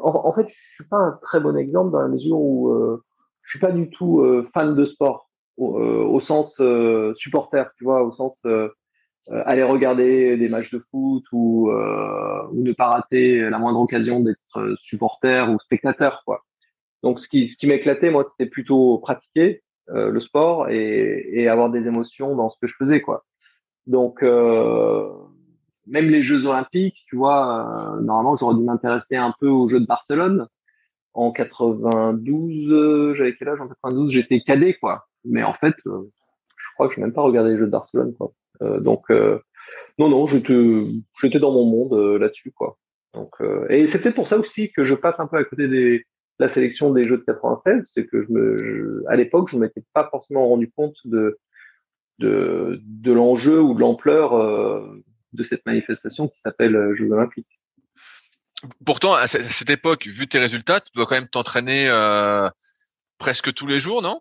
en, 0.00 0.32
fait, 0.32 0.48
je 0.48 0.74
suis 0.74 0.84
pas 0.84 0.96
un 0.96 1.18
très 1.22 1.38
bon 1.38 1.56
exemple 1.56 1.92
dans 1.92 2.00
la 2.00 2.08
mesure 2.08 2.38
où 2.38 2.70
euh, 2.70 3.02
je 3.42 3.50
suis 3.50 3.58
pas 3.60 3.72
du 3.72 3.90
tout 3.90 4.20
euh, 4.20 4.48
fan 4.54 4.74
de 4.74 4.84
sport 4.84 5.30
au, 5.62 6.14
au 6.14 6.20
sens 6.20 6.60
supporter, 7.16 7.70
tu 7.76 7.84
vois, 7.84 8.02
au 8.02 8.12
sens 8.12 8.36
aller 9.30 9.62
regarder 9.62 10.36
des 10.36 10.48
matchs 10.48 10.72
de 10.72 10.78
foot 10.78 11.24
ou, 11.32 11.70
ou 11.70 12.62
ne 12.62 12.72
pas 12.72 12.88
rater 12.88 13.48
la 13.50 13.58
moindre 13.58 13.80
occasion 13.80 14.20
d'être 14.20 14.74
supporter 14.76 15.48
ou 15.50 15.58
spectateur, 15.60 16.22
quoi. 16.24 16.42
Donc, 17.02 17.18
ce 17.20 17.28
qui, 17.28 17.48
ce 17.48 17.56
qui 17.56 17.66
m'éclatait, 17.66 18.10
moi, 18.10 18.24
c'était 18.24 18.48
plutôt 18.48 18.98
pratiquer 18.98 19.62
euh, 19.90 20.10
le 20.10 20.20
sport 20.20 20.68
et, 20.68 21.48
avoir 21.48 21.70
des 21.70 21.86
émotions 21.86 22.36
dans 22.36 22.48
ce 22.48 22.56
que 22.60 22.66
je 22.66 22.76
faisais, 22.76 23.00
quoi. 23.00 23.24
Donc, 23.86 24.22
euh, 24.22 25.08
même 25.86 26.08
les 26.08 26.22
Jeux 26.22 26.46
Olympiques, 26.46 27.04
tu 27.08 27.16
vois, 27.16 27.96
euh, 27.96 28.00
normalement, 28.00 28.36
j'aurais 28.36 28.54
dû 28.54 28.62
m'intéresser 28.62 29.16
un 29.16 29.34
peu 29.40 29.48
aux 29.48 29.68
Jeux 29.68 29.80
de 29.80 29.86
Barcelone. 29.86 30.46
En 31.14 31.32
92, 31.32 32.70
euh, 32.70 33.14
j'avais 33.14 33.34
quel 33.36 33.48
âge? 33.48 33.60
En 33.60 33.68
92, 33.68 34.10
j'étais 34.10 34.40
cadet, 34.40 34.74
quoi. 34.74 35.06
Mais 35.24 35.42
en 35.42 35.54
fait, 35.54 35.74
euh, 35.86 36.08
je 36.56 36.66
crois 36.74 36.88
que 36.88 36.94
je 36.94 37.00
n'ai 37.00 37.06
même 37.06 37.14
pas 37.14 37.22
regardé 37.22 37.50
les 37.50 37.58
Jeux 37.58 37.66
de 37.66 37.70
Barcelone, 37.70 38.14
quoi. 38.14 38.32
donc, 38.80 39.10
non, 39.98 40.08
non, 40.08 40.26
j'étais, 40.26 41.38
dans 41.38 41.52
mon 41.52 41.64
monde 41.64 42.18
là-dessus, 42.18 42.52
quoi. 42.52 42.78
Donc, 43.14 43.34
et 43.68 43.88
c'est 43.88 43.98
peut-être 43.98 44.14
pour 44.14 44.28
ça 44.28 44.38
aussi 44.38 44.72
que 44.72 44.84
je 44.84 44.94
passe 44.94 45.20
un 45.20 45.26
peu 45.26 45.36
à 45.36 45.44
côté 45.44 45.68
des, 45.68 46.06
la 46.38 46.48
sélection 46.48 46.92
des 46.92 47.06
Jeux 47.06 47.18
de 47.18 47.22
96, 47.22 47.82
c'est 47.86 48.06
que 48.06 48.22
je 48.22 48.32
me, 48.32 49.04
à 49.08 49.16
l'époque, 49.16 49.48
je 49.50 49.56
ne 49.56 49.62
m'étais 49.62 49.84
pas 49.92 50.08
forcément 50.10 50.48
rendu 50.48 50.70
compte 50.70 50.96
de, 51.04 51.38
de, 52.18 52.80
de 52.82 53.12
l'enjeu 53.12 53.60
ou 53.60 53.74
de 53.74 53.80
l'ampleur 53.80 54.34
euh, 54.34 55.02
de 55.32 55.42
cette 55.42 55.64
manifestation 55.66 56.28
qui 56.28 56.40
s'appelle 56.40 56.76
euh, 56.76 56.94
Jeux 56.94 57.10
Olympiques. 57.10 57.60
Pourtant, 58.84 59.14
à 59.14 59.26
cette 59.26 59.70
époque, 59.70 60.06
vu 60.06 60.28
tes 60.28 60.38
résultats, 60.38 60.80
tu 60.80 60.92
dois 60.94 61.06
quand 61.06 61.16
même 61.16 61.28
t'entraîner 61.28 61.88
euh, 61.88 62.48
presque 63.18 63.52
tous 63.54 63.66
les 63.66 63.80
jours, 63.80 64.02
non? 64.02 64.20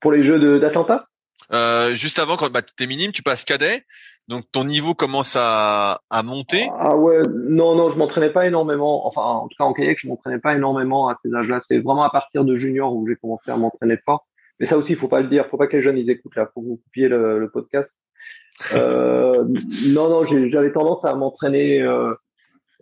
Pour 0.00 0.12
les 0.12 0.22
Jeux 0.22 0.60
d'Atlanta 0.60 1.08
euh, 1.52 1.94
juste 1.94 2.18
avant, 2.18 2.36
quand 2.36 2.50
bah, 2.50 2.62
tu 2.62 2.84
es 2.84 2.86
minime, 2.86 3.12
tu 3.12 3.22
passes 3.22 3.44
cadet, 3.44 3.84
donc 4.26 4.44
ton 4.52 4.64
niveau 4.64 4.94
commence 4.94 5.34
à, 5.36 6.02
à 6.10 6.22
monter. 6.22 6.68
Ah 6.78 6.96
ouais, 6.96 7.22
non, 7.26 7.74
non, 7.74 7.90
je 7.90 7.96
m'entraînais 7.96 8.30
pas 8.30 8.46
énormément. 8.46 9.06
Enfin, 9.06 9.22
en 9.22 9.48
tout 9.48 9.56
cas 9.56 9.64
en 9.64 9.72
kayak, 9.72 9.98
je 9.98 10.08
m'entraînais 10.08 10.40
pas 10.40 10.54
énormément 10.54 11.08
à 11.08 11.16
ces 11.22 11.34
âges-là. 11.34 11.60
C'est 11.66 11.78
vraiment 11.78 12.02
à 12.02 12.10
partir 12.10 12.44
de 12.44 12.56
junior 12.56 12.94
où 12.94 13.06
j'ai 13.08 13.16
commencé 13.16 13.50
à 13.50 13.56
m'entraîner 13.56 13.96
fort. 14.04 14.26
Mais 14.60 14.66
ça 14.66 14.76
aussi, 14.76 14.92
il 14.92 14.98
faut 14.98 15.08
pas 15.08 15.20
le 15.20 15.28
dire. 15.28 15.46
Faut 15.46 15.56
pas 15.56 15.68
que 15.68 15.76
les 15.76 15.82
jeunes 15.82 15.96
ils 15.96 16.10
écoutent 16.10 16.36
là. 16.36 16.50
Faut 16.52 16.60
que 16.60 16.66
vous 16.66 16.80
coupiez 16.84 17.08
le, 17.08 17.38
le 17.38 17.50
podcast. 17.50 17.96
Euh, 18.74 19.44
non, 19.86 20.10
non, 20.10 20.24
j'avais 20.24 20.72
tendance 20.72 21.04
à 21.04 21.14
m'entraîner 21.14 21.80
euh, 21.80 22.12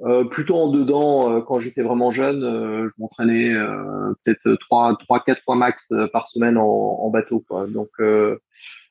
euh, 0.03 0.25
plutôt 0.25 0.57
en 0.57 0.71
dedans 0.71 1.31
euh, 1.31 1.41
quand 1.41 1.59
j'étais 1.59 1.83
vraiment 1.83 2.11
jeune. 2.11 2.41
je 2.41 2.93
m'entraînais 2.99 3.55
peut-être 4.25 4.57
trois, 4.61 4.97
trois, 4.99 5.21
quatre 5.21 5.43
fois 5.43 5.57
max 5.57 5.93
par 6.13 6.29
semaine 6.29 6.59
en, 6.59 6.65
en 6.65 7.11
bateau. 7.11 7.45
Quoi. 7.47 7.67
Donc 7.67 7.91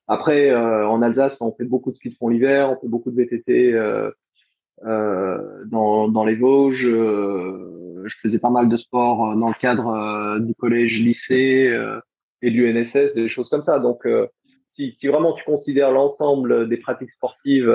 après, 0.07 0.51
euh, 0.51 0.87
en 0.87 1.01
Alsace, 1.01 1.37
on 1.41 1.51
fait 1.51 1.65
beaucoup 1.65 1.91
de 1.91 1.95
ski 1.95 2.09
de 2.09 2.15
fond 2.15 2.29
l'hiver, 2.29 2.69
on 2.71 2.79
fait 2.79 2.87
beaucoup 2.87 3.09
de 3.09 3.15
VTT 3.15 3.73
euh, 3.73 4.11
euh, 4.85 5.63
dans, 5.65 6.07
dans 6.09 6.25
les 6.25 6.35
Vosges. 6.35 6.87
je 6.87 8.15
faisais 8.21 8.39
pas 8.39 8.51
mal 8.51 8.69
de 8.69 8.77
sport 8.77 9.35
dans 9.35 9.47
le 9.47 9.59
cadre 9.59 10.39
du 10.39 10.53
collège-lycée 10.53 11.75
et 12.41 12.51
du 12.51 12.71
NSS, 12.71 13.15
des 13.15 13.29
choses 13.29 13.49
comme 13.49 13.63
ça. 13.63 13.79
Donc, 13.79 14.07
si, 14.69 14.93
si, 14.99 15.07
vraiment 15.07 15.33
tu 15.33 15.43
considères 15.43 15.91
l'ensemble 15.91 16.69
des 16.69 16.77
pratiques 16.77 17.11
sportives, 17.11 17.71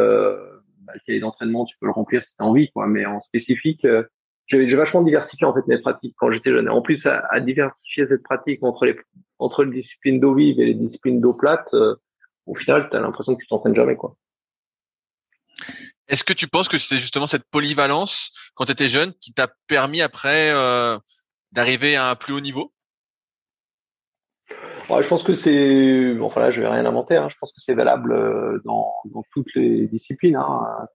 bah, 0.80 0.92
le 0.94 1.00
cahier 1.06 1.20
d'entraînement, 1.20 1.64
tu 1.64 1.76
peux 1.80 1.87
le 1.87 1.92
remplir 1.92 2.25
si 2.25 2.30
tu 2.30 2.42
as 2.42 2.44
envie, 2.44 2.70
quoi. 2.70 2.87
Mais 2.87 3.06
en 3.06 3.20
spécifique, 3.20 3.87
j'ai 4.46 4.76
vachement 4.76 5.02
diversifié 5.02 5.46
en 5.46 5.54
fait 5.54 5.66
mes 5.66 5.78
pratiques 5.78 6.14
quand 6.18 6.30
j'étais 6.30 6.50
jeune. 6.50 6.66
Et 6.66 6.70
en 6.70 6.82
plus, 6.82 7.04
à, 7.06 7.25
à, 7.30 7.40
diversifier 7.40 8.06
cette 8.08 8.22
pratique 8.22 8.62
entre 8.62 8.84
les 8.84 8.96
entre 9.38 9.64
les 9.64 9.72
disciplines 9.72 10.20
d'eau 10.20 10.34
vive 10.34 10.60
et 10.60 10.66
les 10.66 10.75
disciplines 10.75 11.20
d'eau 11.20 11.32
plate, 11.32 11.72
au 12.46 12.54
final, 12.54 12.88
tu 12.90 12.96
as 12.96 13.00
l'impression 13.00 13.37
que 13.37 13.40
tu 13.40 13.46
t'entraînes 13.46 13.76
jamais, 13.76 13.96
quoi. 13.96 14.16
Est-ce 16.08 16.25
que 16.25 16.32
tu 16.32 16.49
penses 16.49 16.68
que 16.68 16.78
c'est 16.78 16.99
justement 16.99 17.28
cette 17.28 17.44
polyvalence 17.50 18.32
quand 18.54 18.64
tu 18.64 18.72
étais 18.72 18.88
jeune 18.88 19.14
qui 19.20 19.32
t'a 19.32 19.49
permis 19.68 20.00
après 20.00 20.50
euh, 20.50 20.99
d'arriver 21.52 21.94
à 21.94 22.10
un 22.10 22.16
plus 22.16 22.32
haut 22.32 22.40
niveau? 22.40 22.72
Ouais, 24.88 25.02
Je 25.02 25.08
pense 25.08 25.22
que 25.22 25.34
c'est, 25.34 26.18
enfin 26.20 26.40
là 26.40 26.50
je 26.50 26.60
vais 26.60 26.68
rien 26.68 26.87
inventer, 26.87 27.16
hein. 27.16 27.28
je 27.28 27.37
pense 27.38 27.52
que 27.52 27.60
c'est 27.60 27.75
valable 27.75 28.12
euh, 28.12 28.60
dans, 28.64 28.92
dans, 29.06 29.22
toutes 29.32 29.54
les 29.54 29.87
disciplines. 29.87 30.37
Hein. 30.37 30.87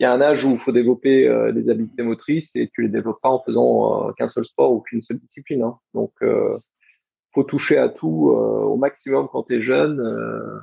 Il 0.00 0.04
y 0.04 0.06
a 0.06 0.12
un 0.12 0.20
âge 0.20 0.44
où 0.44 0.52
il 0.52 0.58
faut 0.58 0.72
développer 0.72 1.28
euh, 1.28 1.52
des 1.52 1.70
habiletés 1.70 2.02
motrices 2.02 2.50
et 2.54 2.70
tu 2.72 2.82
les 2.82 2.88
développes 2.88 3.20
pas 3.22 3.28
en 3.28 3.42
faisant 3.42 4.08
euh, 4.08 4.12
qu'un 4.12 4.28
seul 4.28 4.44
sport 4.44 4.72
ou 4.72 4.80
qu'une 4.80 5.02
seule 5.02 5.18
discipline. 5.18 5.62
Hein. 5.62 5.78
Donc 5.94 6.12
euh, 6.22 6.58
faut 7.32 7.44
toucher 7.44 7.78
à 7.78 7.88
tout 7.88 8.30
au 8.30 8.76
maximum 8.76 9.28
quand 9.30 9.44
tu 9.44 9.56
es 9.56 9.62
jeune 9.62 10.62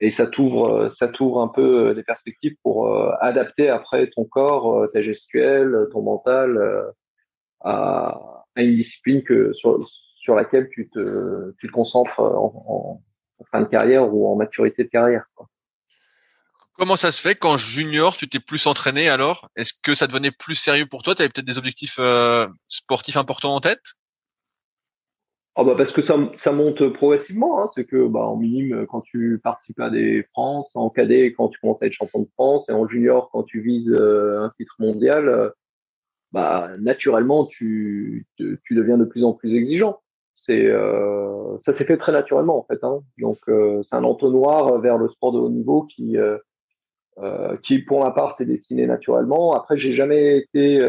et 0.00 0.10
ça 0.10 0.26
t'ouvre 0.26 0.68
euh, 0.68 0.90
ça 0.90 1.08
t'ouvre 1.08 1.40
un 1.40 1.48
peu 1.48 1.94
des 1.94 2.00
euh, 2.00 2.04
perspectives 2.04 2.56
pour 2.62 2.88
euh, 2.88 3.12
adapter 3.20 3.68
après 3.68 4.08
ton 4.08 4.24
corps, 4.24 4.88
ta 4.92 5.02
gestuelle, 5.02 5.88
ton 5.92 6.02
mental 6.02 6.92
à, 7.60 8.20
à, 8.54 8.62
une 8.62 8.74
discipline 8.74 9.22
que 9.22 9.52
sur 9.54 9.78
sur 10.26 10.34
laquelle 10.34 10.68
tu 10.70 10.88
te 10.88 11.54
tu 11.58 11.68
te 11.68 11.72
concentres 11.72 12.20
en, 12.20 13.00
en, 13.38 13.44
fin 13.50 13.60
de 13.60 13.66
carrière 13.66 14.12
ou 14.12 14.30
en 14.30 14.36
maturité 14.36 14.82
de 14.84 14.88
carrière. 14.88 15.26
Quoi. 15.34 15.48
Comment 16.74 16.96
ça 16.96 17.12
se 17.12 17.22
fait 17.22 17.36
quand 17.36 17.56
junior 17.56 18.16
tu 18.16 18.28
t'es 18.28 18.40
plus 18.40 18.66
entraîné 18.66 19.08
alors? 19.08 19.48
Est-ce 19.56 19.72
que 19.82 19.94
ça 19.94 20.06
devenait 20.06 20.32
plus 20.32 20.56
sérieux 20.56 20.86
pour 20.86 21.02
toi? 21.02 21.14
Tu 21.14 21.22
avais 21.22 21.30
peut-être 21.30 21.46
des 21.46 21.58
objectifs 21.58 22.00
sportifs 22.68 23.16
importants 23.16 23.54
en 23.54 23.60
tête? 23.60 23.82
Ah 25.58 25.64
bah 25.64 25.74
parce 25.74 25.90
que 25.90 26.02
ça, 26.02 26.16
ça 26.36 26.52
monte 26.52 26.86
progressivement. 26.92 27.62
Hein. 27.62 27.70
C'est 27.74 27.86
que 27.86 28.06
bah, 28.08 28.20
en 28.20 28.36
minime, 28.36 28.86
quand 28.90 29.00
tu 29.00 29.40
participes 29.42 29.80
à 29.80 29.88
des 29.88 30.24
France, 30.32 30.68
en 30.74 30.90
cadet, 30.90 31.32
quand 31.32 31.48
tu 31.48 31.58
commences 31.60 31.82
à 31.82 31.86
être 31.86 31.94
champion 31.94 32.20
de 32.20 32.28
France, 32.34 32.68
et 32.68 32.72
en 32.72 32.86
junior, 32.86 33.30
quand 33.32 33.42
tu 33.42 33.62
vises 33.62 33.90
euh, 33.90 34.42
un 34.42 34.50
titre 34.58 34.74
mondial, 34.78 35.28
euh, 35.28 35.48
bah 36.30 36.72
naturellement, 36.78 37.46
tu, 37.46 38.26
tu, 38.36 38.74
deviens 38.74 38.98
de 38.98 39.06
plus 39.06 39.24
en 39.24 39.32
plus 39.32 39.54
exigeant. 39.54 40.02
Euh, 40.52 41.58
ça 41.64 41.74
s'est 41.74 41.84
fait 41.84 41.96
très 41.96 42.12
naturellement 42.12 42.58
en 42.58 42.64
fait. 42.64 42.82
Hein. 42.82 43.00
Donc 43.18 43.38
c'est 43.46 43.94
un 43.94 44.04
entonnoir 44.04 44.78
vers 44.80 44.98
le 44.98 45.08
sport 45.08 45.32
de 45.32 45.38
haut 45.38 45.50
niveau 45.50 45.82
qui 45.82 46.16
qui 47.62 47.78
pour 47.78 48.00
ma 48.00 48.10
part 48.10 48.32
s'est 48.32 48.44
dessiné 48.44 48.86
naturellement. 48.86 49.54
Après, 49.54 49.78
j'ai 49.78 49.92
jamais 49.92 50.38
été 50.38 50.80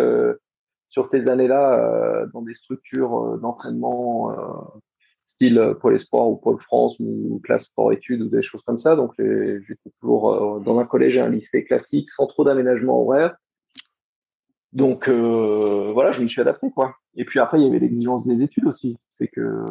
sur 0.89 1.07
ces 1.07 1.27
années-là 1.27 1.79
euh, 1.79 2.27
dans 2.33 2.41
des 2.41 2.53
structures 2.53 3.17
euh, 3.17 3.37
d'entraînement 3.37 4.31
euh, 4.31 4.79
style 5.25 5.75
Pôle 5.81 5.95
Espoir 5.95 6.27
ou 6.27 6.37
Pôle 6.37 6.59
France 6.61 6.95
ou 6.99 7.39
classe 7.43 7.65
sport-études 7.65 8.21
ou 8.21 8.29
des 8.29 8.41
choses 8.41 8.63
comme 8.63 8.79
ça. 8.79 8.95
Donc 8.95 9.13
j'étais 9.17 9.91
toujours 9.99 10.61
dans 10.61 10.79
un 10.79 10.85
collège 10.85 11.17
et 11.17 11.21
un 11.21 11.29
lycée 11.29 11.65
classique 11.65 12.09
sans 12.11 12.27
trop 12.27 12.45
d'aménagement 12.45 13.01
horaire. 13.01 13.35
Donc 14.71 15.09
voilà, 15.09 16.11
je 16.11 16.21
me 16.21 16.27
suis 16.27 16.39
adapté 16.39 16.71
quoi. 16.71 16.95
Et 17.17 17.25
puis 17.25 17.39
après 17.39 17.59
il 17.59 17.65
y 17.65 17.67
avait 17.67 17.79
l'exigence 17.79 18.25
des 18.25 18.41
études 18.41 18.65
aussi. 18.65 18.97
C'est 19.11 19.27
que 19.27 19.65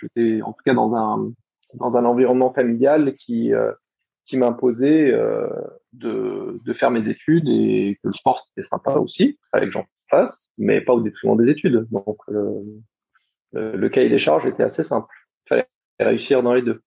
j'étais 0.00 0.42
en 0.42 0.52
tout 0.52 0.62
cas 0.64 0.74
dans 0.74 0.94
un 0.96 1.32
dans 1.74 1.96
un 1.96 2.04
environnement 2.04 2.52
familial 2.52 3.14
qui 3.14 3.52
qui 4.26 4.36
m'imposait 4.36 5.12
euh, 5.12 5.48
de, 5.92 6.60
de 6.64 6.72
faire 6.72 6.90
mes 6.90 7.08
études 7.08 7.48
et 7.48 7.98
que 8.02 8.08
le 8.08 8.14
sport 8.14 8.40
c'était 8.40 8.66
sympa 8.66 8.92
aussi, 8.92 9.38
avec 9.52 9.70
j'en 9.70 9.84
fasse, 10.10 10.48
mais 10.58 10.80
pas 10.80 10.94
au 10.94 11.00
détriment 11.00 11.36
des 11.36 11.50
études. 11.50 11.86
Donc 11.90 12.18
le, 13.52 13.88
cahier 13.88 14.08
des 14.08 14.18
charges 14.18 14.46
était 14.46 14.62
assez 14.62 14.84
simple. 14.84 15.14
Il 15.44 15.48
fallait 15.48 15.68
réussir 16.00 16.42
dans 16.42 16.54
les 16.54 16.62
deux. 16.62 16.82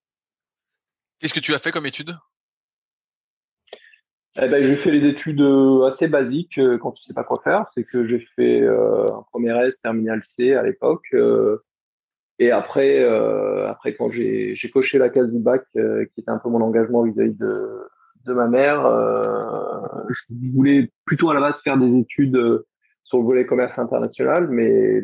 Qu'est-ce 1.19 1.33
que 1.33 1.39
tu 1.39 1.53
as 1.53 1.59
fait 1.59 1.71
comme 1.71 1.85
études 1.85 2.15
eh 4.41 4.47
ben, 4.47 4.65
j'ai 4.65 4.75
fait 4.75 4.91
les 4.91 5.07
études 5.07 5.41
assez 5.87 6.07
basiques 6.07 6.59
quand 6.79 6.91
tu 6.91 7.03
sais 7.03 7.13
pas 7.13 7.23
quoi 7.23 7.41
faire. 7.43 7.65
C'est 7.73 7.83
que 7.83 8.07
j'ai 8.07 8.19
fait 8.35 8.67
un 8.67 9.23
premier 9.31 9.57
S, 9.65 9.79
terminal 9.81 10.21
C 10.23 10.53
à 10.53 10.63
l'époque. 10.63 11.13
Et 12.39 12.51
après, 12.51 12.99
euh, 12.99 13.67
après 13.67 13.95
quand 13.95 14.11
j'ai 14.11 14.55
coché 14.71 14.99
la 14.99 15.09
case 15.09 15.31
du 15.31 15.39
bac, 15.39 15.63
euh, 15.75 16.05
qui 16.13 16.21
était 16.21 16.29
un 16.29 16.37
peu 16.37 16.49
mon 16.49 16.61
engagement 16.61 17.03
vis-à-vis 17.03 17.33
de, 17.33 17.81
de 18.25 18.33
ma 18.33 18.47
mère, 18.47 18.85
euh, 18.85 19.81
je 20.09 20.35
voulais 20.53 20.91
plutôt 21.05 21.31
à 21.31 21.33
la 21.33 21.39
base 21.39 21.61
faire 21.61 21.77
des 21.77 21.97
études 21.97 22.35
euh, 22.35 22.67
sur 23.03 23.19
le 23.19 23.23
volet 23.23 23.45
commerce 23.45 23.79
international, 23.79 24.49
mais 24.49 25.01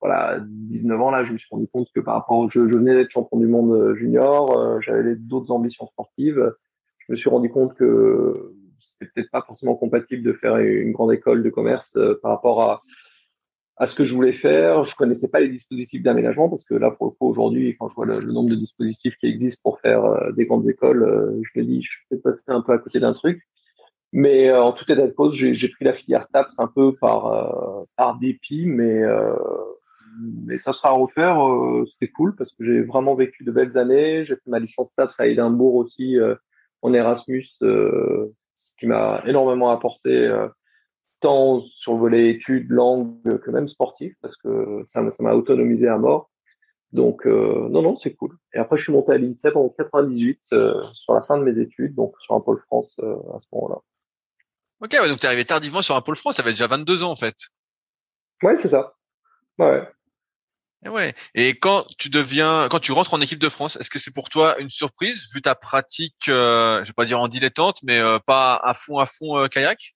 voilà, 0.00 0.40
19 0.40 1.00
ans 1.00 1.10
là, 1.10 1.24
je 1.24 1.34
me 1.34 1.38
suis 1.38 1.48
rendu 1.50 1.68
compte 1.68 1.86
que 1.94 2.00
par 2.00 2.14
rapport 2.14 2.50
jeu, 2.50 2.66
je 2.68 2.76
venais 2.76 2.94
d'être 2.94 3.10
champion 3.10 3.38
du 3.38 3.46
monde 3.46 3.72
euh, 3.72 3.94
junior, 3.94 4.80
j'avais 4.80 5.14
d'autres 5.14 5.52
ambitions 5.52 5.86
sportives. 5.86 6.52
Je 6.98 7.12
me 7.12 7.16
suis 7.16 7.28
rendu 7.28 7.50
compte 7.50 7.74
que 7.74 8.32
c'était 9.04 9.22
peut-être 9.22 9.30
pas 9.30 9.42
forcément 9.42 9.74
compatible 9.74 10.22
de 10.22 10.32
faire 10.32 10.56
une 10.58 10.92
grande 10.92 11.12
école 11.12 11.42
de 11.42 11.50
commerce 11.50 11.98
par 12.22 12.32
rapport 12.32 12.62
à 12.62 12.82
à 13.76 13.86
ce 13.86 13.96
que 13.96 14.04
je 14.04 14.14
voulais 14.14 14.32
faire. 14.32 14.84
Je 14.84 14.94
connaissais 14.94 15.28
pas 15.28 15.40
les 15.40 15.48
dispositifs 15.48 16.02
d'aménagement 16.02 16.48
parce 16.48 16.64
que 16.64 16.74
là, 16.74 16.90
pour 16.90 17.06
le 17.06 17.12
coup, 17.12 17.28
aujourd'hui, 17.28 17.76
quand 17.78 17.88
je 17.88 17.94
vois 17.94 18.06
le, 18.06 18.20
nombre 18.32 18.50
de 18.50 18.54
dispositifs 18.54 19.16
qui 19.16 19.26
existent 19.26 19.60
pour 19.64 19.80
faire 19.80 20.04
euh, 20.04 20.30
des 20.32 20.46
grandes 20.46 20.68
écoles, 20.68 21.02
euh, 21.02 21.42
je 21.42 21.60
me 21.60 21.64
dis, 21.64 21.82
je 21.82 21.90
suis 21.90 22.00
peut-être 22.08 22.22
passé 22.22 22.42
un 22.46 22.60
peu 22.60 22.72
à 22.72 22.78
côté 22.78 23.00
d'un 23.00 23.12
truc. 23.12 23.42
Mais 24.12 24.50
euh, 24.50 24.62
en 24.62 24.72
tout 24.72 24.84
état 24.92 25.06
de 25.06 25.12
cause, 25.12 25.34
j'ai 25.34 25.68
pris 25.68 25.84
la 25.84 25.94
filière 25.94 26.22
STAPS 26.22 26.54
un 26.58 26.68
peu 26.68 26.94
par 26.94 27.86
par 27.96 28.18
dépit, 28.18 28.66
mais 28.66 29.02
mais 30.20 30.58
ça 30.58 30.74
sera 30.74 30.90
à 30.90 30.92
refaire. 30.92 31.38
C'était 31.92 32.12
cool 32.12 32.36
parce 32.36 32.52
que 32.52 32.62
j'ai 32.62 32.82
vraiment 32.82 33.14
vécu 33.14 33.42
de 33.42 33.50
belles 33.50 33.78
années. 33.78 34.26
J'ai 34.26 34.34
fait 34.34 34.50
ma 34.50 34.58
licence 34.58 34.90
STAPS 34.90 35.18
à 35.18 35.26
Édimbourg 35.26 35.76
aussi 35.76 36.18
en 36.82 36.92
Erasmus, 36.92 37.48
qui 38.82 38.88
m'a 38.88 39.22
énormément 39.26 39.70
apporté 39.70 40.28
tant 41.20 41.60
sur 41.76 41.92
le 41.92 42.00
volet 42.00 42.30
études, 42.30 42.68
langue 42.68 43.38
que 43.38 43.50
même 43.52 43.68
sportif, 43.68 44.12
parce 44.20 44.36
que 44.36 44.82
ça 44.88 45.02
m'a 45.20 45.34
autonomisé 45.34 45.86
à 45.86 45.98
mort. 45.98 46.32
Donc, 46.92 47.26
euh, 47.26 47.68
non, 47.70 47.80
non, 47.80 47.96
c'est 47.96 48.12
cool. 48.14 48.36
Et 48.52 48.58
après, 48.58 48.76
je 48.76 48.82
suis 48.82 48.92
monté 48.92 49.12
à 49.12 49.18
l'INSEP 49.18 49.56
en 49.56 49.70
98, 49.70 50.40
euh, 50.52 50.84
sur 50.92 51.14
la 51.14 51.22
fin 51.22 51.38
de 51.38 51.44
mes 51.44 51.58
études, 51.60 51.94
donc 51.94 52.14
sur 52.20 52.34
un 52.34 52.40
pôle 52.40 52.60
France 52.66 52.94
euh, 53.00 53.16
à 53.34 53.38
ce 53.38 53.46
moment-là. 53.52 53.80
Ok, 54.80 54.92
ouais, 54.92 55.08
donc 55.08 55.20
tu 55.20 55.24
es 55.24 55.28
arrivé 55.28 55.44
tardivement 55.44 55.80
sur 55.80 55.94
un 55.94 56.02
pôle 56.02 56.16
France, 56.16 56.34
tu 56.34 56.42
avais 56.42 56.50
déjà 56.50 56.66
22 56.66 57.04
ans 57.04 57.12
en 57.12 57.16
fait. 57.16 57.36
Ouais, 58.42 58.56
c'est 58.60 58.68
ça. 58.68 58.94
Ouais. 59.58 59.88
Et 60.84 60.88
ouais. 60.88 61.14
Et 61.34 61.50
quand 61.58 61.86
tu 61.98 62.08
deviens, 62.08 62.68
quand 62.70 62.80
tu 62.80 62.92
rentres 62.92 63.14
en 63.14 63.20
équipe 63.20 63.38
de 63.38 63.48
France, 63.48 63.76
est-ce 63.76 63.90
que 63.90 63.98
c'est 63.98 64.14
pour 64.14 64.28
toi 64.28 64.58
une 64.58 64.70
surprise 64.70 65.28
vu 65.32 65.40
ta 65.40 65.54
pratique, 65.54 66.24
je 66.26 66.84
vais 66.84 66.92
pas 66.92 67.04
dire 67.04 67.20
en 67.20 67.28
dilettante, 67.28 67.78
mais 67.82 68.00
pas 68.26 68.56
à 68.56 68.74
fond 68.74 68.98
à 68.98 69.06
fond 69.06 69.46
kayak? 69.48 69.94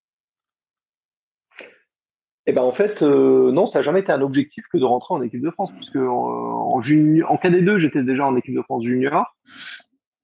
Eh 2.49 2.53
ben 2.53 2.63
en 2.63 2.73
fait, 2.73 3.03
euh, 3.03 3.51
non, 3.51 3.67
ça 3.67 3.81
n'a 3.81 3.85
jamais 3.85 4.01
été 4.01 4.13
un 4.13 4.21
objectif 4.21 4.65
que 4.73 4.79
de 4.79 4.85
rentrer 4.85 5.15
en 5.15 5.23
équipe 5.23 5.43
de 5.43 5.51
France, 5.51 5.71
puisque 5.75 5.97
en, 5.97 6.77
en, 6.77 6.81
junior, 6.81 7.31
en 7.31 7.37
KD2, 7.37 7.79
j'étais 7.79 8.05
déjà 8.05 8.25
en 8.25 8.37
équipe 8.37 8.55
de 8.55 8.63
France 8.63 8.85
junior. 8.85 9.37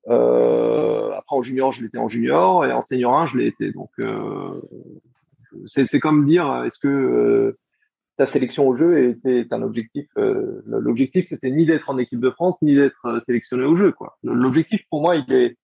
Euh, 0.08 1.10
après 1.16 1.36
en 1.36 1.42
junior, 1.42 1.72
je 1.72 1.82
l'étais 1.82 1.98
en 1.98 2.06
junior, 2.06 2.64
et 2.64 2.72
en 2.72 2.80
senior 2.80 3.18
1, 3.18 3.26
je 3.26 3.38
l'ai 3.38 3.46
été. 3.46 3.72
Donc 3.72 3.90
euh, 3.98 4.60
c'est 5.66 5.98
comme 5.98 6.24
dire, 6.24 6.62
est-ce 6.64 6.78
que 6.78 6.86
euh, 6.86 7.58
ta 8.16 8.26
sélection 8.26 8.68
au 8.68 8.76
jeu 8.76 9.08
était 9.08 9.46
un 9.50 9.62
objectif 9.62 10.06
euh, 10.18 10.62
L'objectif, 10.66 11.26
c'était 11.28 11.50
ni 11.50 11.66
d'être 11.66 11.88
en 11.88 11.98
équipe 11.98 12.20
de 12.20 12.30
France, 12.30 12.60
ni 12.62 12.74
d'être 12.74 13.20
sélectionné 13.24 13.64
au 13.64 13.76
jeu. 13.76 13.92
quoi. 13.92 14.18
L'objectif 14.22 14.82
pour 14.90 15.00
moi, 15.00 15.16
il 15.16 15.32
est, 15.32 15.56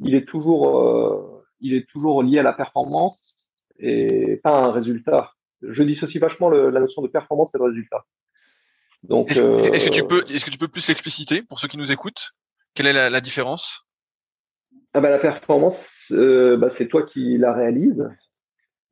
il 0.00 0.14
est 0.14 0.26
toujours, 0.26 1.44
il 1.60 1.74
est 1.74 1.88
toujours 1.88 2.22
lié 2.22 2.38
à 2.38 2.42
la 2.42 2.52
performance 2.52 3.34
et 3.78 4.40
pas 4.42 4.58
à 4.58 4.64
un 4.66 4.72
résultat 4.72 5.32
je 5.62 5.82
dissocie 5.82 6.20
vachement 6.20 6.48
le, 6.48 6.70
la 6.70 6.80
notion 6.80 7.02
de 7.02 7.08
performance 7.08 7.54
et 7.54 7.58
de 7.58 7.62
résultat. 7.62 8.04
Donc, 9.02 9.30
est-ce, 9.30 9.40
euh, 9.40 9.58
que 9.58 9.90
tu 9.90 10.04
peux, 10.06 10.24
est-ce 10.28 10.44
que 10.44 10.50
tu 10.50 10.58
peux 10.58 10.68
plus 10.68 10.86
l'expliciter 10.88 11.42
pour 11.42 11.58
ceux 11.58 11.68
qui 11.68 11.78
nous 11.78 11.92
écoutent? 11.92 12.32
Quelle 12.74 12.86
est 12.86 12.92
la, 12.92 13.10
la 13.10 13.20
différence? 13.20 13.84
Ah 14.92 15.00
bah, 15.00 15.10
la 15.10 15.18
performance, 15.18 16.06
euh, 16.10 16.56
bah, 16.56 16.70
c'est 16.72 16.88
toi 16.88 17.04
qui 17.04 17.38
la 17.38 17.52
réalise. 17.52 18.08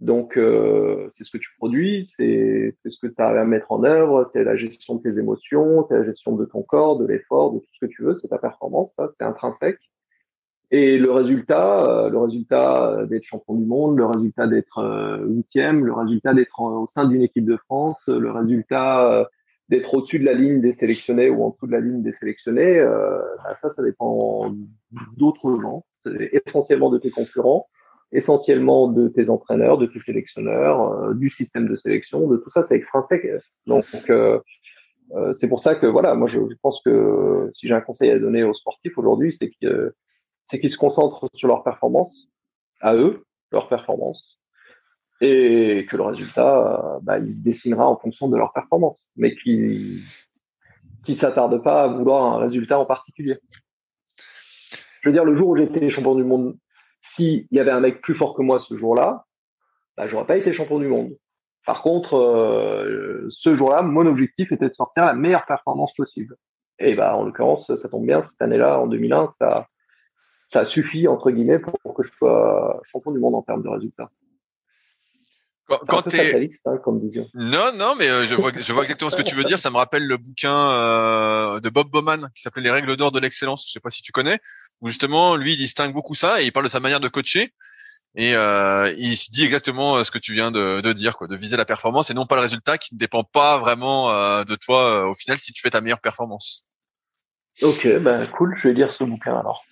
Donc, 0.01 0.37
euh, 0.37 1.09
c'est 1.11 1.25
ce 1.25 1.31
que 1.31 1.39
tu 1.39 1.51
produis, 1.57 2.05
c'est, 2.17 2.77
ce 2.87 2.99
que 3.01 3.07
tu 3.07 3.15
as 3.23 3.29
à 3.29 3.45
mettre 3.45 3.73
en 3.73 3.83
œuvre, 3.83 4.29
c'est 4.33 4.45
la 4.45 4.57
gestion 4.57 4.97
de 4.97 5.03
tes 5.03 5.19
émotions, 5.19 5.87
c'est 5.89 5.97
la 5.97 6.05
gestion 6.05 6.37
de 6.37 6.45
ton 6.45 6.63
corps, 6.63 6.99
de 6.99 7.07
l'effort, 7.07 7.53
de 7.55 7.61
tout 7.61 7.69
ce 7.73 7.87
que 7.87 7.91
tu 7.91 8.03
veux, 8.03 8.15
c'est 8.15 8.29
ta 8.29 8.39
performance, 8.39 8.93
ça, 8.95 9.09
c'est 9.17 9.25
intrinsèque. 9.25 9.81
Et 10.71 10.99
le 10.99 11.11
résultat, 11.13 11.87
euh, 11.87 12.11
le 12.11 12.19
résultat 12.19 13.07
d'être 13.07 13.25
champion 13.25 13.55
du 13.55 13.65
monde, 13.65 13.97
le 13.97 14.05
résultat 14.05 14.49
d'être 14.49 14.79
euh, 14.79 15.25
huitième, 15.25 15.85
le 15.87 15.93
résultat 15.93 16.35
d'être 16.35 16.61
au 16.61 16.87
sein 16.89 17.07
d'une 17.07 17.23
équipe 17.23 17.47
de 17.47 17.57
France, 17.57 18.01
le 18.09 18.31
résultat 18.31 19.11
euh, 19.11 19.25
d'être 19.69 19.95
au-dessus 19.95 20.19
de 20.19 20.25
la 20.25 20.35
ligne 20.35 20.61
des 20.61 20.73
sélectionnés 20.75 21.31
ou 21.31 21.45
en 21.45 21.51
dessous 21.51 21.69
de 21.69 21.73
la 21.73 21.81
ligne 21.81 22.03
des 22.03 22.13
sélectionnés, 22.13 22.81
bah, 22.81 23.57
ça, 23.63 23.73
ça 23.75 23.83
dépend 23.83 24.55
d'autres 25.17 25.61
gens, 25.61 25.85
essentiellement 26.33 26.91
de 26.91 26.99
tes 26.99 27.11
concurrents, 27.11 27.69
essentiellement 28.13 28.89
de 28.89 29.09
tes 29.09 29.29
entraîneurs, 29.29 29.79
de 29.79 29.87
tes 29.87 30.01
sélectionneurs, 30.01 31.15
du 31.15 31.29
système 31.29 31.69
de 31.69 31.77
sélection, 31.77 32.27
de 32.29 32.37
tout 32.37 32.51
ça, 32.51 32.63
c'est 32.63 32.77
extrinsèque. 32.77 33.27
Donc, 33.67 33.85
c'est 35.35 35.49
pour 35.49 35.63
ça 35.63 35.75
que 35.75 35.87
voilà, 35.87 36.15
moi 36.15 36.29
je, 36.29 36.39
pense 36.63 36.81
que 36.85 37.51
si 37.55 37.69
j'ai 37.69 37.75
un 37.75 37.81
conseil 37.81 38.11
à 38.11 38.19
donner 38.19 38.45
aux 38.45 38.55
sportifs 38.55 38.97
aujourd'hui, 38.97 39.33
c'est 39.33 39.51
qu'ils 39.51 40.71
se 40.71 40.79
concentrent 40.79 41.29
sur 41.35 41.49
leur 41.49 41.63
performance, 41.63 42.29
à 42.81 42.95
eux, 42.95 43.25
leur 43.53 43.69
performance, 43.69 44.41
et 45.21 45.87
que 45.91 45.97
le 45.97 46.03
résultat, 46.03 46.99
bah, 47.03 47.19
il 47.19 47.35
se 47.35 47.43
dessinera 47.43 47.89
en 47.89 47.97
fonction 47.97 48.29
de 48.29 48.37
leur 48.37 48.53
performance, 48.53 49.05
mais 49.17 49.35
qui 49.35 50.03
qui 51.07 51.15
s'attardent 51.15 51.63
pas 51.63 51.85
à 51.85 51.87
vouloir 51.87 52.35
un 52.35 52.39
résultat 52.39 52.79
en 52.79 52.85
particulier. 52.85 53.39
Je 55.01 55.09
veux 55.09 55.13
dire, 55.13 55.25
le 55.25 55.37
jour 55.37 55.49
où 55.49 55.57
j'étais 55.57 55.89
champion 55.89 56.17
du 56.17 56.25
monde, 56.25 56.59
s'il 57.15 57.47
y 57.51 57.61
avait 57.61 57.71
un 57.71 57.81
mec 57.81 58.01
plus 58.01 58.15
fort 58.15 58.35
que 58.35 58.43
moi 58.43 58.59
ce 58.59 58.77
jour-là, 58.77 59.25
bah, 59.97 60.07
j'aurais 60.07 60.27
pas 60.27 60.37
été 60.37 60.53
champion 60.53 60.79
du 60.79 60.89
monde. 60.89 61.17
Par 61.67 61.83
contre, 61.83 62.15
euh, 62.17 63.27
ce 63.29 63.57
jour-là, 63.57 63.83
mon 63.83 64.07
objectif 64.07 64.53
était 64.53 64.69
de 64.69 64.75
sortir 64.75 65.05
la 65.05 65.15
meilleure 65.15 65.47
performance 65.47 65.93
possible. 65.95 66.37
Et 66.79 66.95
bah, 66.95 67.17
en 67.17 67.25
l'occurrence, 67.25 67.75
ça 67.75 67.89
tombe 67.89 68.07
bien, 68.07 68.23
cette 68.23 68.41
année-là, 68.41 68.79
en 68.79 68.87
2001, 68.87 69.35
ça, 69.41 69.67
ça 70.47 70.65
suffit 70.65 71.09
entre 71.09 71.31
guillemets 71.31 71.59
pour, 71.59 71.95
que 71.95 72.03
je 72.03 72.13
sois 72.13 72.81
champion 72.85 73.11
du 73.13 73.19
monde 73.19 73.35
en 73.35 73.43
termes 73.43 73.63
de 73.63 73.69
résultats. 73.69 74.11
Quand, 75.69 75.81
quand 75.89 76.03
t'es 76.03 76.49
hein, 76.65 76.77
comme 76.79 77.01
vision. 77.01 77.29
Non, 77.35 77.73
non, 77.75 77.97
mais 77.97 78.09
euh, 78.09 78.25
je 78.25 78.37
vois, 78.37 78.53
je 78.55 78.73
vois 78.73 78.83
exactement 78.83 79.11
ce 79.11 79.17
que 79.17 79.23
tu 79.23 79.35
veux 79.35 79.43
dire. 79.43 79.59
Ça 79.59 79.71
me 79.71 79.77
rappelle 79.77 80.07
le 80.07 80.17
bouquin 80.17 80.55
euh, 80.55 81.61
de 81.61 81.69
Bob 81.71 81.91
Bowman 81.91 82.31
qui 82.37 82.43
s'appelait 82.43 82.63
Les 82.63 82.71
règles 82.71 82.97
d'or 82.97 83.11
de 83.11 83.19
l'excellence. 83.19 83.67
Je 83.67 83.73
sais 83.73 83.81
pas 83.81 83.91
si 83.91 84.03
tu 84.03 84.13
connais. 84.13 84.39
Où 84.81 84.89
justement, 84.89 85.35
lui, 85.35 85.55
il 85.55 85.57
distingue 85.57 85.93
beaucoup 85.93 86.15
ça 86.15 86.41
et 86.41 86.47
il 86.47 86.53
parle 86.53 86.67
de 86.67 86.71
sa 86.71 86.79
manière 86.79 87.01
de 87.01 87.09
coacher. 87.09 87.53
Et 88.15 88.35
euh, 88.35 88.95
il 88.97 89.17
dit 89.31 89.45
exactement 89.45 90.03
ce 90.05 90.11
que 90.11 90.19
tu 90.19 90.33
viens 90.33 90.53
de, 90.53 90.81
de, 90.81 90.93
dire, 90.93 91.17
quoi, 91.17 91.27
de 91.27 91.37
viser 91.37 91.57
la 91.57 91.65
performance 91.65 92.11
et 92.11 92.15
non 92.15 92.27
pas 92.27 92.37
le 92.37 92.43
résultat 92.43 92.79
qui 92.79 92.95
ne 92.95 92.99
dépend 92.99 93.25
pas 93.25 93.59
vraiment 93.59 94.45
de 94.45 94.55
toi 94.55 95.07
au 95.09 95.15
final 95.15 95.37
si 95.39 95.53
tu 95.53 95.61
fais 95.61 95.71
ta 95.71 95.81
meilleure 95.81 96.01
performance. 96.01 96.65
Ok, 97.61 97.87
ben 98.01 98.27
cool, 98.29 98.55
je 98.57 98.69
vais 98.69 98.75
lire 98.75 98.91
ce 98.91 99.05
bouquin 99.05 99.37
alors. 99.39 99.65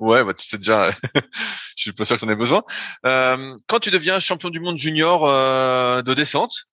Ouais, 0.00 0.24
bah, 0.24 0.34
tu 0.34 0.46
sais 0.46 0.58
déjà, 0.58 0.90
je 1.76 1.82
suis 1.82 1.92
pas 1.92 2.04
sûr 2.04 2.16
que 2.16 2.20
tu 2.20 2.26
en 2.26 2.32
aies 2.32 2.36
besoin. 2.36 2.62
Euh, 3.06 3.56
quand 3.66 3.80
tu 3.80 3.90
deviens 3.90 4.18
champion 4.18 4.50
du 4.50 4.60
monde 4.60 4.78
junior 4.78 5.26
euh, 5.26 6.02
de 6.02 6.14
descente, 6.14 6.66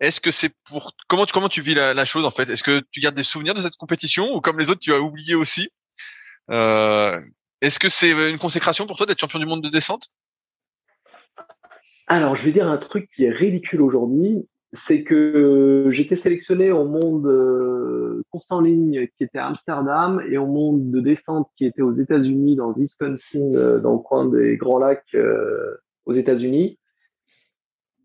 est-ce 0.00 0.20
que 0.20 0.30
c'est 0.30 0.52
pour 0.64 0.92
comment 1.08 1.26
comment 1.26 1.48
tu 1.48 1.62
vis 1.62 1.74
la, 1.74 2.04
chose 2.04 2.24
en 2.24 2.30
fait? 2.30 2.48
Est-ce 2.48 2.62
que 2.62 2.82
tu 2.90 3.00
gardes 3.00 3.14
des 3.14 3.22
souvenirs 3.22 3.54
de 3.54 3.62
cette 3.62 3.76
compétition 3.76 4.34
ou 4.34 4.40
comme 4.40 4.58
les 4.58 4.70
autres 4.70 4.80
tu 4.80 4.92
as 4.92 5.00
oublié 5.00 5.34
aussi? 5.34 5.70
Euh, 6.50 7.20
Est-ce 7.60 7.78
que 7.78 7.88
c'est 7.88 8.10
une 8.30 8.38
consécration 8.38 8.86
pour 8.86 8.96
toi 8.96 9.06
d'être 9.06 9.20
champion 9.20 9.38
du 9.38 9.46
monde 9.46 9.62
de 9.62 9.68
descente? 9.68 10.08
Alors 12.08 12.34
je 12.34 12.42
vais 12.42 12.52
dire 12.52 12.66
un 12.66 12.78
truc 12.78 13.08
qui 13.14 13.24
est 13.24 13.30
ridicule 13.30 13.80
aujourd'hui 13.80 14.48
c'est 14.72 15.02
que 15.02 15.88
j'étais 15.90 16.16
sélectionné 16.16 16.72
au 16.72 16.86
monde 16.86 17.26
euh, 17.26 18.22
course 18.30 18.46
en 18.50 18.60
ligne 18.60 19.06
qui 19.16 19.24
était 19.24 19.38
à 19.38 19.46
Amsterdam 19.46 20.22
et 20.28 20.38
au 20.38 20.46
monde 20.46 20.90
de 20.90 21.00
descente 21.00 21.48
qui 21.56 21.66
était 21.66 21.82
aux 21.82 21.92
États-Unis, 21.92 22.56
dans 22.56 22.68
le 22.68 22.74
Wisconsin, 22.76 23.54
euh, 23.54 23.78
dans 23.78 23.92
le 23.92 23.98
coin 23.98 24.26
des 24.26 24.56
Grands 24.56 24.78
Lacs 24.78 25.14
euh, 25.14 25.76
aux 26.06 26.12
États-Unis. 26.12 26.78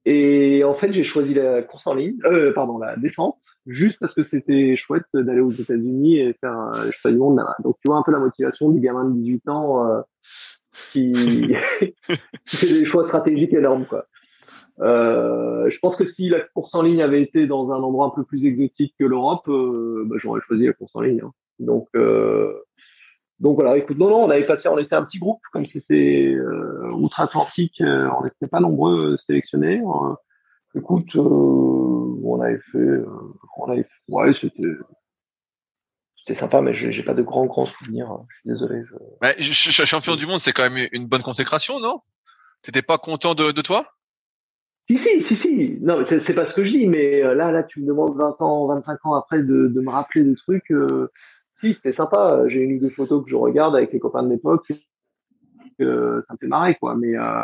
Et 0.05 0.63
en 0.63 0.73
fait, 0.73 0.91
j'ai 0.93 1.03
choisi 1.03 1.33
la 1.33 1.63
course 1.63 1.87
en 1.87 1.93
ligne, 1.93 2.17
euh, 2.25 2.53
pardon, 2.53 2.77
la 2.77 2.97
descente, 2.97 3.37
juste 3.65 3.99
parce 3.99 4.13
que 4.13 4.25
c'était 4.25 4.75
chouette 4.75 5.05
d'aller 5.13 5.41
aux 5.41 5.51
États-Unis 5.51 6.19
et 6.19 6.33
faire 6.33 6.53
un 6.53 6.91
choix 6.91 7.11
du 7.11 7.17
monde 7.17 7.41
Donc, 7.63 7.77
tu 7.81 7.89
vois 7.89 7.97
un 7.97 8.03
peu 8.03 8.11
la 8.11 8.19
motivation 8.19 8.69
du 8.69 8.79
gamin 8.79 9.05
de 9.05 9.15
18 9.15 9.49
ans 9.49 10.03
qui... 10.91 11.13
qui 12.45 12.57
fait 12.57 12.67
des 12.67 12.85
choix 12.85 13.05
stratégiques 13.05 13.53
énormes, 13.53 13.85
quoi. 13.85 14.05
Euh, 14.79 15.69
je 15.69 15.79
pense 15.79 15.95
que 15.95 16.05
si 16.05 16.29
la 16.29 16.41
course 16.41 16.75
en 16.75 16.83
ligne 16.83 17.01
avait 17.01 17.21
été 17.21 17.47
dans 17.47 17.71
un 17.71 17.81
endroit 17.81 18.07
un 18.07 18.11
peu 18.11 18.23
plus 18.23 18.45
exotique 18.45 18.93
que 18.99 19.05
l'Europe, 19.05 19.47
euh, 19.47 20.03
bah, 20.05 20.17
j'aurais 20.19 20.41
choisi 20.41 20.65
la 20.65 20.73
course 20.73 20.95
en 20.95 21.01
ligne. 21.01 21.21
Hein. 21.23 21.31
Donc, 21.59 21.87
euh, 21.95 22.53
donc 23.39 23.55
voilà, 23.55 23.77
écoute, 23.77 23.97
non, 23.97 24.09
non, 24.09 24.25
on 24.25 24.29
avait 24.29 24.45
passé, 24.45 24.67
on 24.67 24.77
était 24.77 24.95
un 24.95 25.03
petit 25.03 25.19
groupe, 25.19 25.41
comme 25.51 25.65
c'était 25.65 26.33
euh, 26.35 26.91
outre-Atlantique, 26.91 27.81
euh, 27.81 28.09
on 28.19 28.23
n'était 28.23 28.47
pas 28.47 28.59
nombreux 28.59 29.17
sélectionnés. 29.17 29.81
Écoute, 30.75 31.15
on 31.15 32.39
avait 32.41 32.59
fait, 32.71 33.01
on 33.57 33.71
avait, 33.71 33.87
ouais, 34.09 34.33
c'était, 34.33 34.63
c'était 36.17 36.33
sympa, 36.33 36.61
mais 36.61 36.73
j'ai 36.73 37.03
pas 37.03 37.13
de 37.13 37.23
grands 37.23 37.45
grands 37.45 37.65
souvenirs. 37.65 38.11
Hein. 38.11 38.25
Je 38.29 38.35
suis 38.35 38.49
désolé. 38.49 38.83
Je... 39.39 39.51
Je, 39.51 39.71
suis 39.71 39.85
champion 39.85 40.15
du 40.15 40.27
monde, 40.27 40.39
c'est 40.39 40.51
quand 40.51 40.69
même 40.69 40.87
une 40.91 41.07
bonne 41.07 41.23
consécration, 41.23 41.79
non? 41.79 41.99
T'étais 42.61 42.81
pas 42.81 42.97
content 42.97 43.33
de, 43.33 43.51
de 43.51 43.61
toi? 43.61 43.96
Si, 44.89 44.97
si, 44.97 45.21
si, 45.23 45.35
si. 45.35 45.77
Non, 45.81 46.03
c'est 46.05 46.33
pas 46.33 46.47
ce 46.47 46.55
que 46.55 46.63
je 46.63 46.69
dis, 46.69 46.87
mais 46.87 47.21
là, 47.21 47.51
là, 47.51 47.63
tu 47.63 47.81
me 47.81 47.87
demandes 47.87 48.17
20 48.17 48.41
ans, 48.41 48.67
25 48.67 49.05
ans 49.05 49.13
après 49.15 49.39
de, 49.39 49.67
de 49.67 49.81
me 49.81 49.89
rappeler 49.89 50.23
des 50.23 50.35
trucs. 50.35 50.71
Euh, 50.71 51.11
si, 51.59 51.73
c'était 51.73 51.93
sympa. 51.93 52.43
J'ai 52.47 52.59
une 52.59 52.77
ou 52.77 52.79
deux 52.79 52.89
photos 52.89 53.23
que 53.23 53.29
je 53.29 53.35
regarde 53.35 53.75
avec 53.75 53.91
les 53.91 53.99
copains 53.99 54.23
de 54.23 54.29
l'époque. 54.29 54.71
que 55.79 56.23
ça 56.27 56.33
me 56.33 56.37
fait 56.37 56.47
marrer, 56.47 56.75
quoi. 56.75 56.95
Mais, 56.95 57.17
euh, 57.17 57.43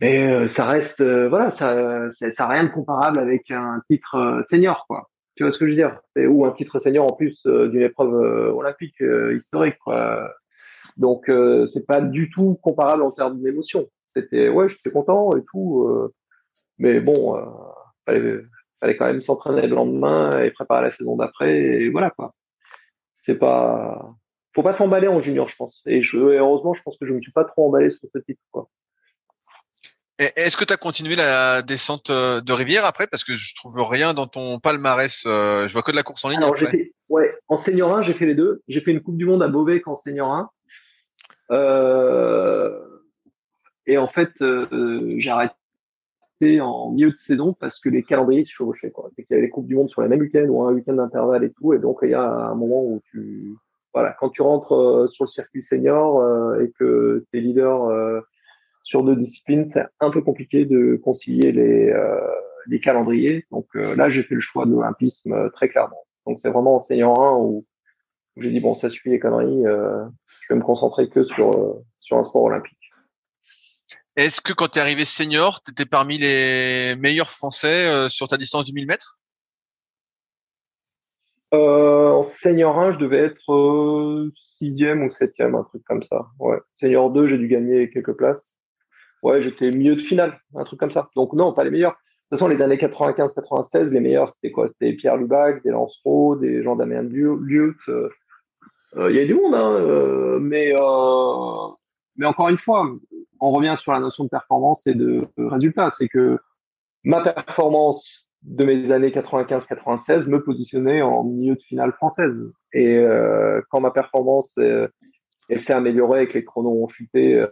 mais 0.00 0.32
euh, 0.32 0.48
ça 0.50 0.64
reste, 0.66 1.00
euh, 1.00 1.28
voilà, 1.28 1.50
ça, 1.52 2.10
ça, 2.12 2.32
ça 2.32 2.46
rien 2.46 2.64
de 2.64 2.70
comparable 2.70 3.18
avec 3.18 3.50
un 3.50 3.82
titre 3.90 4.44
senior, 4.50 4.84
quoi. 4.88 5.10
Tu 5.36 5.44
vois 5.44 5.52
ce 5.52 5.58
que 5.58 5.66
je 5.66 5.70
veux 5.70 5.76
dire? 5.76 6.00
Ou 6.16 6.44
un 6.44 6.52
titre 6.52 6.78
senior 6.80 7.10
en 7.10 7.16
plus 7.16 7.40
d'une 7.44 7.82
épreuve 7.82 8.12
olympique 8.54 9.02
historique, 9.36 9.78
quoi. 9.84 10.30
Donc, 10.96 11.30
c'est 11.72 11.86
pas 11.86 12.00
du 12.00 12.30
tout 12.30 12.58
comparable 12.62 13.02
en 13.02 13.10
termes 13.10 13.40
d'émotion. 13.40 13.86
C'était, 14.08 14.48
ouais, 14.48 14.68
j'étais 14.68 14.90
content 14.90 15.30
et 15.36 15.42
tout. 15.50 16.10
Mais 16.80 17.00
bon, 17.00 17.40
fallait, 18.04 18.42
fallait 18.80 18.96
quand 18.96 19.06
même 19.06 19.22
s'entraîner 19.22 19.68
le 19.68 19.76
lendemain 19.76 20.42
et 20.42 20.50
préparer 20.50 20.82
la 20.82 20.90
saison 20.90 21.16
d'après. 21.16 21.56
Et 21.56 21.90
voilà, 21.90 22.10
quoi 22.10 22.34
c'est 23.22 23.36
pas, 23.36 24.14
faut 24.54 24.62
pas 24.62 24.76
s'emballer 24.76 25.08
en 25.08 25.20
junior, 25.20 25.48
je 25.48 25.56
pense. 25.56 25.80
Et, 25.86 26.02
je, 26.02 26.18
heureusement, 26.18 26.74
je 26.74 26.82
pense 26.82 26.96
que 26.98 27.06
je 27.06 27.12
me 27.12 27.20
suis 27.20 27.32
pas 27.32 27.44
trop 27.44 27.66
emballé 27.68 27.90
sur 27.90 28.08
ce 28.12 28.18
titre, 28.18 28.40
quoi. 28.50 28.68
Est-ce 30.18 30.58
que 30.58 30.66
tu 30.66 30.72
as 30.74 30.76
continué 30.76 31.16
la 31.16 31.62
descente 31.62 32.10
euh, 32.10 32.42
de 32.42 32.52
rivière 32.52 32.84
après? 32.84 33.06
Parce 33.06 33.24
que 33.24 33.32
je 33.36 33.54
trouve 33.54 33.80
rien 33.80 34.12
dans 34.12 34.26
ton 34.26 34.58
palmarès. 34.58 35.22
Euh, 35.24 35.66
je 35.66 35.72
vois 35.72 35.80
que 35.80 35.92
de 35.92 35.96
la 35.96 36.02
course 36.02 36.22
en 36.26 36.28
ligne. 36.28 36.42
Alors, 36.42 36.56
j'ai 36.56 36.92
ouais, 37.08 37.34
en 37.48 37.56
senior 37.56 37.96
1, 37.96 38.02
j'ai 38.02 38.12
fait 38.12 38.26
les 38.26 38.34
deux. 38.34 38.60
J'ai 38.68 38.82
fait 38.82 38.90
une 38.90 39.00
Coupe 39.00 39.16
du 39.16 39.24
Monde 39.24 39.42
à 39.42 39.48
Beauvais 39.48 39.80
en 39.86 39.94
senior 39.94 40.30
1. 40.30 40.50
Euh, 41.52 43.00
et 43.86 43.96
en 43.96 44.08
fait, 44.08 44.30
euh, 44.42 45.14
j'ai 45.16 45.30
arrêté 45.30 45.54
en 46.60 46.90
milieu 46.90 47.10
de 47.10 47.16
saison 47.18 47.54
parce 47.58 47.78
que 47.78 47.88
les 47.88 48.02
calendriers 48.02 48.44
chevauchaient. 48.44 48.90
Quoi. 48.90 49.10
Qu'il 49.14 49.26
y 49.30 49.34
avait 49.34 49.42
les 49.42 49.50
Coupes 49.50 49.66
du 49.66 49.74
Monde 49.74 49.90
sur 49.90 50.02
les 50.02 50.08
mêmes 50.08 50.20
week-ends 50.20 50.48
ou 50.48 50.62
un 50.62 50.72
week-end 50.72 50.94
d'intervalle 50.94 51.44
et 51.44 51.52
tout. 51.52 51.74
Et 51.74 51.78
donc, 51.78 51.98
il 52.02 52.10
y 52.10 52.14
a 52.14 52.22
un 52.22 52.54
moment 52.54 52.82
où 52.82 53.00
tu... 53.10 53.54
Voilà, 53.92 54.16
quand 54.18 54.30
tu 54.30 54.40
rentres 54.40 54.72
euh, 54.72 55.08
sur 55.08 55.24
le 55.24 55.30
circuit 55.30 55.64
senior 55.64 56.20
euh, 56.20 56.60
et 56.60 56.70
que 56.78 57.26
tu 57.30 57.38
es 57.38 57.40
leader 57.40 57.86
euh, 57.86 58.20
sur 58.84 59.02
deux 59.02 59.16
disciplines, 59.16 59.68
c'est 59.68 59.84
un 59.98 60.10
peu 60.10 60.22
compliqué 60.22 60.64
de 60.64 60.96
concilier 61.02 61.52
les, 61.52 61.92
les 62.68 62.80
calendriers. 62.80 63.44
Donc 63.50 63.66
là, 63.74 64.08
j'ai 64.08 64.22
fait 64.22 64.34
le 64.34 64.40
choix 64.40 64.64
de 64.64 64.70
l'olympisme 64.70 65.50
très 65.50 65.68
clairement. 65.68 66.02
Donc 66.26 66.40
c'est 66.40 66.50
vraiment 66.50 66.76
en 66.76 66.80
senior 66.80 67.20
1 67.22 67.36
où, 67.38 67.66
j'ai 68.38 68.50
dit, 68.50 68.60
bon, 68.60 68.74
ça 68.74 68.88
suffit 68.88 69.10
les 69.10 69.18
conneries, 69.18 69.64
je 69.64 70.52
vais 70.54 70.58
me 70.58 70.64
concentrer 70.64 71.10
que 71.10 71.24
sur, 71.24 71.82
sur 72.00 72.16
un 72.16 72.22
sport 72.22 72.44
olympique. 72.44 72.79
Est-ce 74.16 74.40
que 74.40 74.52
quand 74.52 74.68
tu 74.68 74.78
es 74.78 74.82
arrivé 74.82 75.04
senior, 75.04 75.62
tu 75.62 75.70
étais 75.70 75.86
parmi 75.86 76.18
les 76.18 76.96
meilleurs 76.96 77.30
Français 77.30 77.86
euh, 77.86 78.08
sur 78.08 78.28
ta 78.28 78.36
distance 78.36 78.64
du 78.64 78.72
1000 78.72 78.86
mètres? 78.86 79.18
Euh, 81.54 82.10
En 82.10 82.28
senior 82.42 82.78
1, 82.78 82.92
je 82.92 82.98
devais 82.98 83.18
être 83.18 83.52
euh, 83.52 84.32
sixième 84.58 85.04
ou 85.04 85.10
septième, 85.10 85.54
un 85.54 85.64
truc 85.64 85.82
comme 85.84 86.02
ça. 86.02 86.26
Ouais. 86.38 86.58
Senior 86.74 87.10
2, 87.10 87.28
j'ai 87.28 87.38
dû 87.38 87.48
gagner 87.48 87.88
quelques 87.90 88.14
places. 88.14 88.56
Ouais, 89.22 89.42
j'étais 89.42 89.70
milieu 89.70 89.96
de 89.96 90.00
finale, 90.00 90.40
un 90.54 90.64
truc 90.64 90.80
comme 90.80 90.92
ça. 90.92 91.10
Donc 91.14 91.32
non, 91.32 91.52
pas 91.52 91.64
les 91.64 91.70
meilleurs. 91.70 91.92
De 91.92 92.36
toute 92.36 92.38
façon, 92.38 92.48
les 92.48 92.62
années 92.62 92.76
95-96, 92.76 93.90
les 93.90 94.00
meilleurs, 94.00 94.32
c'était 94.34 94.52
quoi? 94.52 94.68
C'était 94.68 94.92
Pierre 94.94 95.16
Lubac, 95.16 95.62
des 95.62 95.70
Lancereau, 95.70 96.36
des 96.36 96.62
gens 96.62 96.76
d'Amérique 96.76 97.10
Lieu. 97.10 97.76
Il 98.96 99.16
y 99.16 99.20
a 99.20 99.24
du 99.24 99.34
monde, 99.34 99.54
hein, 99.54 100.38
mais 100.40 100.72
mais 102.20 102.26
encore 102.26 102.50
une 102.50 102.58
fois, 102.58 102.86
on 103.40 103.50
revient 103.50 103.74
sur 103.78 103.92
la 103.92 103.98
notion 103.98 104.24
de 104.24 104.28
performance 104.28 104.86
et 104.86 104.94
de 104.94 105.26
résultat. 105.38 105.90
C'est 105.96 106.08
que 106.08 106.38
ma 107.02 107.22
performance 107.22 108.28
de 108.42 108.66
mes 108.66 108.92
années 108.92 109.08
95-96 109.08 110.28
me 110.28 110.42
positionnait 110.42 111.00
en 111.00 111.24
milieu 111.24 111.54
de 111.54 111.62
finale 111.62 111.92
française. 111.92 112.36
Et 112.74 112.98
euh, 112.98 113.62
quand 113.70 113.80
ma 113.80 113.90
performance 113.90 114.52
euh, 114.58 114.86
elle 115.48 115.60
s'est 115.60 115.72
améliorée 115.72 116.24
et 116.24 116.28
que 116.28 116.34
les 116.34 116.44
chronos 116.44 116.84
ont 116.84 116.88
chuté 116.88 117.42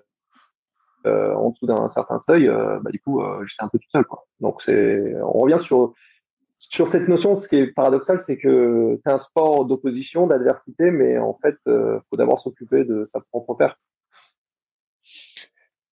euh, 1.07 1.35
en 1.35 1.49
dessous 1.51 1.67
d'un 1.67 1.89
certain 1.89 2.21
seuil, 2.21 2.47
bah, 2.47 2.91
du 2.91 3.01
coup, 3.01 3.23
j'étais 3.47 3.63
un 3.63 3.69
peu 3.69 3.79
tout 3.79 3.89
seul. 3.91 4.05
Donc 4.41 4.63
on 4.69 5.39
revient 5.41 5.59
sur 5.59 5.95
sur 6.59 6.91
cette 6.91 7.09
notion. 7.09 7.37
Ce 7.37 7.49
qui 7.49 7.57
est 7.57 7.69
paradoxal, 7.69 8.23
c'est 8.27 8.37
que 8.37 9.01
c'est 9.03 9.13
un 9.13 9.21
sport 9.21 9.65
d'opposition, 9.65 10.27
d'adversité, 10.27 10.91
mais 10.91 11.17
en 11.17 11.39
fait, 11.41 11.57
faut 11.65 12.17
d'abord 12.19 12.41
s'occuper 12.41 12.85
de 12.85 13.07
sa 13.07 13.21
propre 13.21 13.55
perte. 13.55 13.79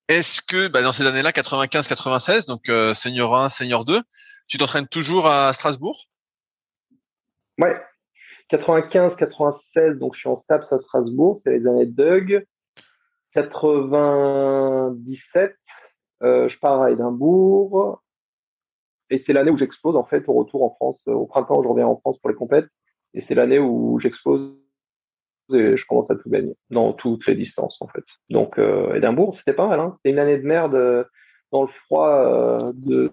Est-ce 0.09 0.41
que 0.41 0.69
bah, 0.69 0.83
dans 0.83 0.93
ces 0.93 1.05
années-là, 1.05 1.33
95-96, 1.33 2.47
donc 2.47 2.69
euh, 2.69 2.95
senior 2.95 3.37
1, 3.37 3.49
senior 3.49 3.85
2, 3.85 4.01
tu 4.47 4.59
t'entraînes 4.59 4.87
toujours 4.87 5.27
à 5.27 5.53
Strasbourg? 5.53 6.05
Ouais, 7.59 7.77
95-96, 8.51 9.99
donc 9.99 10.15
je 10.15 10.21
suis 10.21 10.29
en 10.29 10.37
STAPS 10.37 10.73
à 10.73 10.79
Strasbourg, 10.81 11.41
c'est 11.43 11.59
les 11.59 11.67
années 11.67 11.87
de 11.87 11.97
Doug. 11.97 12.47
97, 13.33 15.57
euh, 16.23 16.49
je 16.49 16.59
pars 16.59 16.83
à 16.83 16.91
Édimbourg. 16.91 18.03
Et 19.11 19.19
c'est 19.19 19.33
l'année 19.33 19.51
où 19.51 19.57
j'explose 19.57 19.97
en 19.97 20.05
fait 20.05 20.29
au 20.29 20.33
retour 20.33 20.63
en 20.63 20.71
France. 20.71 21.03
Au 21.07 21.27
printemps, 21.27 21.63
je 21.63 21.69
reviens 21.69 21.87
en 21.87 21.97
France 21.97 22.19
pour 22.19 22.31
les 22.31 22.37
complètes. 22.37 22.69
Et 23.15 23.21
c'est 23.21 23.35
l'année 23.35 23.59
où 23.59 23.99
j'explose 24.01 24.57
et 25.55 25.77
je 25.77 25.87
commence 25.87 26.11
à 26.11 26.17
tout 26.17 26.29
gagner 26.29 26.57
dans 26.71 26.93
toutes 26.93 27.27
les 27.27 27.35
distances 27.35 27.77
en 27.81 27.89
fait. 27.89 28.05
Donc 28.31 28.59
euh, 28.59 28.95
Édimbourg, 28.95 29.35
c'était 29.35 29.53
pas 29.53 29.67
mal. 29.67 29.81
Hein. 29.81 29.95
C'était 29.97 30.11
une 30.11 30.19
année 30.19 30.39
de 30.39 30.47
merde 30.47 30.75
euh, 30.75 31.05
dans 31.53 31.63
le 31.63 31.69
froid 31.69 32.11
euh, 32.11 32.73
de, 32.75 33.13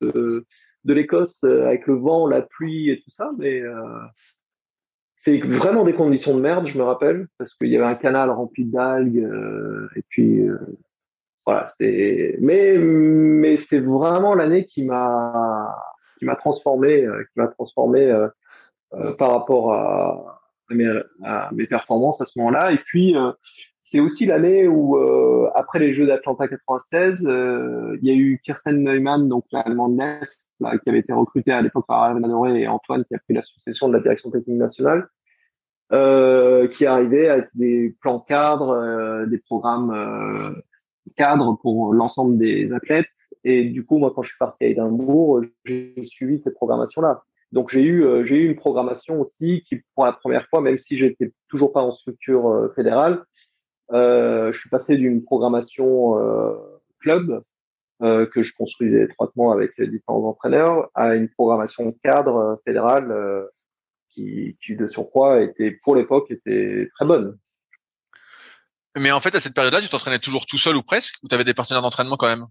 de, 0.00 0.46
de 0.84 0.94
l'Écosse 0.94 1.36
euh, 1.44 1.66
avec 1.66 1.86
le 1.86 1.94
vent, 1.94 2.26
la 2.26 2.42
pluie 2.42 2.90
et 2.90 3.00
tout 3.00 3.10
ça, 3.10 3.32
mais 3.38 3.62
c'est 5.16 5.38
vraiment 5.38 5.84
des 5.84 5.94
conditions 5.94 6.34
de 6.34 6.40
merde, 6.40 6.66
je 6.66 6.76
me 6.76 6.82
rappelle, 6.82 7.28
parce 7.38 7.54
qu'il 7.54 7.68
y 7.68 7.76
avait 7.76 7.84
un 7.84 7.94
canal 7.94 8.28
rempli 8.30 8.64
d'algues 8.64 9.28
et 9.94 10.02
puis 10.08 10.48
voilà, 11.46 11.66
c'est 11.78 12.36
mais 12.40 12.76
mais 12.76 13.58
c'est 13.58 13.78
vraiment 13.78 14.34
l'année 14.34 14.66
qui 14.66 14.82
m'a 14.84 15.72
qui 16.18 16.24
m'a 16.24 16.34
transformé, 16.34 17.06
qui 17.32 17.40
m'a 17.40 17.46
transformé 17.46 18.12
par 19.16 19.30
rapport 19.30 19.72
à 19.72 20.41
à 21.22 21.50
mes, 21.52 21.66
performances 21.66 22.20
à 22.20 22.26
ce 22.26 22.38
moment-là. 22.38 22.72
Et 22.72 22.78
puis, 22.78 23.16
euh, 23.16 23.32
c'est 23.80 24.00
aussi 24.00 24.26
l'année 24.26 24.68
où, 24.68 24.96
euh, 24.96 25.50
après 25.54 25.78
les 25.78 25.92
Jeux 25.92 26.06
d'Atlanta 26.06 26.48
96, 26.48 27.26
euh, 27.26 27.98
il 28.00 28.08
y 28.08 28.10
a 28.10 28.14
eu 28.14 28.40
Kirsten 28.44 28.82
Neumann, 28.82 29.28
donc 29.28 29.44
l'allemande 29.52 29.96
Nest, 29.96 30.48
qui 30.60 30.88
avait 30.88 31.00
été 31.00 31.12
recrutée 31.12 31.52
à 31.52 31.60
l'époque 31.60 31.86
par 31.86 32.02
Alain 32.02 32.22
Adoré 32.22 32.62
et 32.62 32.68
Antoine, 32.68 33.04
qui 33.04 33.14
a 33.14 33.18
pris 33.18 33.34
la 33.34 33.42
succession 33.42 33.88
de 33.88 33.94
la 33.94 34.00
direction 34.00 34.30
technique 34.30 34.58
nationale, 34.58 35.08
euh, 35.92 36.68
qui 36.68 36.84
est 36.84 36.86
arrivé 36.86 37.28
avec 37.28 37.48
des 37.54 37.94
plans 38.00 38.20
cadres, 38.20 39.26
des 39.26 39.38
programmes 39.38 40.62
cadres 41.16 41.58
pour 41.60 41.92
l'ensemble 41.92 42.38
des 42.38 42.72
athlètes. 42.72 43.08
Et 43.44 43.64
du 43.64 43.84
coup, 43.84 43.98
moi, 43.98 44.12
quand 44.14 44.22
je 44.22 44.28
suis 44.28 44.38
parti 44.38 44.64
à 44.64 44.68
Édimbourg, 44.68 45.42
j'ai 45.64 46.04
suivi 46.04 46.38
cette 46.38 46.54
programmation-là. 46.54 47.24
Donc 47.52 47.68
j'ai 47.68 47.82
eu 47.82 48.04
euh, 48.04 48.24
j'ai 48.24 48.36
eu 48.36 48.46
une 48.46 48.56
programmation 48.56 49.20
aussi 49.20 49.62
qui 49.68 49.82
pour 49.94 50.06
la 50.06 50.12
première 50.12 50.48
fois, 50.48 50.62
même 50.62 50.78
si 50.78 50.98
j'étais 50.98 51.32
toujours 51.48 51.72
pas 51.72 51.82
en 51.82 51.92
structure 51.92 52.48
euh, 52.48 52.72
fédérale, 52.74 53.24
euh, 53.92 54.52
je 54.52 54.58
suis 54.58 54.70
passé 54.70 54.96
d'une 54.96 55.22
programmation 55.22 56.16
club 57.00 57.42
que 58.00 58.42
je 58.42 58.52
construisais 58.54 59.04
étroitement 59.04 59.52
avec 59.52 59.80
différents 59.80 60.24
entraîneurs 60.24 60.90
à 60.94 61.14
une 61.14 61.28
programmation 61.28 61.94
cadre 62.02 62.60
fédérale 62.64 63.46
qui, 64.08 64.56
qui 64.60 64.74
de 64.74 64.88
surcroît 64.88 65.40
était 65.40 65.70
pour 65.84 65.94
l'époque 65.94 66.28
était 66.30 66.88
très 66.96 67.04
bonne. 67.04 67.38
Mais 68.96 69.12
en 69.12 69.20
fait 69.20 69.34
à 69.36 69.40
cette 69.40 69.54
période-là, 69.54 69.80
tu 69.80 69.88
t'entraînais 69.88 70.18
toujours 70.18 70.46
tout 70.46 70.58
seul 70.58 70.76
ou 70.76 70.82
presque, 70.82 71.14
ou 71.22 71.28
tu 71.28 71.34
avais 71.34 71.44
des 71.44 71.54
partenaires 71.54 71.82
d'entraînement 71.82 72.16
quand 72.16 72.26
même? 72.26 72.46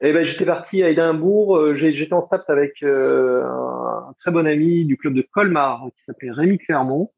Eh 0.00 0.12
ben, 0.12 0.24
j'étais 0.24 0.44
parti 0.44 0.82
à 0.82 0.90
Édimbourg. 0.90 1.56
Euh, 1.56 1.74
j'étais 1.74 2.12
en 2.12 2.22
STAPS 2.22 2.48
avec 2.48 2.82
euh, 2.82 3.44
un, 3.44 4.14
très 4.20 4.30
bon 4.30 4.46
ami 4.46 4.84
du 4.84 4.96
club 4.96 5.14
de 5.14 5.22
Colmar 5.22 5.86
qui 5.96 6.04
s'appelait 6.04 6.30
Rémi 6.30 6.58
Clermont 6.58 7.10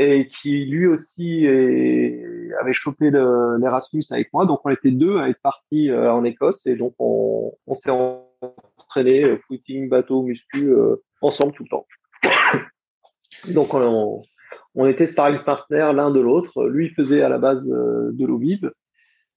et 0.00 0.28
qui 0.28 0.64
lui 0.66 0.86
aussi 0.86 1.44
avait 2.60 2.72
chopé 2.72 3.10
l'Erasmus 3.10 4.04
avec 4.10 4.32
moi. 4.32 4.46
Donc 4.46 4.60
on 4.64 4.70
était 4.70 4.92
deux 4.92 5.18
à 5.18 5.28
être 5.28 5.40
partis 5.42 5.90
euh, 5.90 6.12
en 6.12 6.22
Écosse 6.22 6.64
et 6.66 6.76
donc 6.76 6.94
on, 7.00 7.52
on 7.66 7.74
s'est 7.74 7.90
entraîné 7.90 9.36
footing, 9.48 9.88
bateau, 9.88 10.22
muscu 10.22 10.72
ensemble 11.20 11.52
tout 11.52 11.64
le 11.64 11.68
temps. 11.68 11.86
donc 13.48 13.74
on, 13.74 14.22
on 14.76 14.86
était 14.86 15.08
sparring 15.08 15.42
partner 15.42 15.90
l'un 15.92 16.12
de 16.12 16.20
l'autre. 16.20 16.68
Lui 16.68 16.90
faisait 16.90 17.22
à 17.22 17.28
la 17.28 17.38
base 17.38 17.66
de 17.66 18.38
vive, 18.38 18.70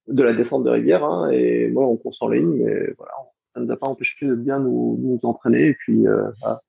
de 0.08 0.22
la 0.22 0.32
descente 0.32 0.64
de 0.64 0.70
rivière, 0.70 1.04
hein, 1.04 1.30
et 1.30 1.68
moi 1.68 1.86
on 1.86 1.96
course 1.96 2.20
en 2.20 2.28
ligne, 2.28 2.64
mais 2.64 2.92
voilà, 2.98 3.12
ça 3.54 3.60
ne 3.60 3.66
nous 3.66 3.72
a 3.72 3.76
pas 3.76 3.88
empêché 3.88 4.26
de 4.26 4.34
bien 4.34 4.58
nous, 4.58 4.98
nous 5.00 5.18
entraîner. 5.28 5.68
Et 5.68 5.74
puis, 5.74 6.06
à, 6.42 6.60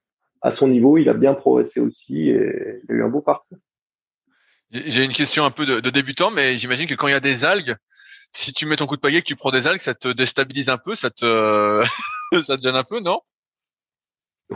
à, 0.42 0.52
son 0.52 0.68
niveau, 0.68 0.98
il 0.98 1.10
a 1.10 1.14
bien 1.14 1.34
progressé 1.34 1.80
aussi 1.80 2.30
et 2.30 2.82
il 2.84 2.92
a 2.92 2.94
eu 2.94 3.04
un 3.04 3.10
beau 3.10 3.22
parcours. 3.22 3.58
J'ai 4.72 5.04
une 5.04 5.14
question 5.14 5.46
un 5.46 5.52
peu 5.52 5.66
de, 5.66 5.80
de 5.80 5.90
débutant, 5.90 6.32
mais 6.32 6.58
j'imagine 6.58 6.88
que 6.88 6.96
quand 6.96 7.08
il 7.08 7.12
y 7.12 7.16
a 7.16 7.20
des 7.20 7.46
algues, 7.46 7.76
si 8.34 8.54
tu 8.54 8.66
mets 8.66 8.76
ton 8.76 8.88
coup 8.88 8.96
de 8.96 9.02
pagaie 9.02 9.22
que 9.22 9.28
tu 9.28 9.36
prends 9.36 9.52
des 9.52 9.68
algues, 9.68 9.80
ça 9.80 9.94
te 9.94 10.10
déstabilise 10.10 10.70
un 10.70 10.80
peu, 10.80 10.96
ça 10.96 11.12
te, 11.12 11.84
ça 12.44 12.58
te 12.58 12.62
gêne 12.62 12.76
un 12.76 12.84
peu, 12.84 13.00
non? 13.00 13.22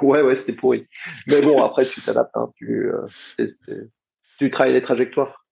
Ouais, 0.02 0.22
ouais, 0.22 0.36
c'était 0.36 0.54
pourri. 0.54 0.88
Mais 1.28 1.42
bon, 1.42 1.64
après, 1.64 1.86
tu 1.86 2.02
t'adaptes, 2.02 2.36
hein, 2.36 2.52
tu, 2.56 2.92
euh, 2.92 3.88
tu 4.38 4.50
travailles 4.50 4.74
les 4.74 4.82
trajectoires. 4.82 5.47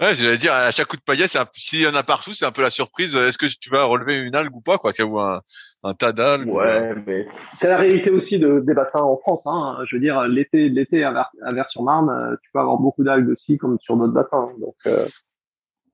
Ouais, 0.00 0.14
j'allais 0.14 0.36
dire, 0.36 0.52
à 0.52 0.70
chaque 0.70 0.86
coup 0.86 0.96
de 0.96 1.02
paillet, 1.02 1.26
c'est 1.26 1.40
s'il 1.54 1.80
y 1.80 1.86
en 1.86 1.94
a 1.94 2.04
partout, 2.04 2.32
c'est 2.32 2.44
un 2.44 2.52
peu 2.52 2.62
la 2.62 2.70
surprise. 2.70 3.16
Est-ce 3.16 3.36
que 3.36 3.46
tu 3.46 3.68
vas 3.70 3.84
relever 3.84 4.18
une 4.18 4.36
algue 4.36 4.54
ou 4.54 4.60
pas, 4.60 4.78
quoi, 4.78 4.92
ou 5.00 5.18
un, 5.18 5.42
un 5.82 5.94
tas 5.94 6.12
d'algues. 6.12 6.48
Ouais, 6.52 6.94
mais 7.06 7.26
c'est 7.52 7.68
la 7.68 7.76
réalité 7.76 8.10
aussi 8.10 8.38
de, 8.38 8.60
des 8.60 8.74
bassins 8.74 9.00
en 9.00 9.16
France, 9.16 9.42
hein. 9.46 9.78
Je 9.86 9.96
veux 9.96 10.00
dire, 10.00 10.22
l'été, 10.28 10.68
l'été 10.68 11.04
à, 11.04 11.30
Vers-sur-Marne, 11.52 12.10
euh, 12.10 12.36
tu 12.42 12.50
peux 12.52 12.58
avoir 12.60 12.78
beaucoup 12.78 13.04
d'algues 13.04 13.28
aussi, 13.28 13.58
comme 13.58 13.78
sur 13.80 13.96
d'autres 13.96 14.12
bassins. 14.12 14.52
Donc, 14.60 14.76
euh, 14.86 15.06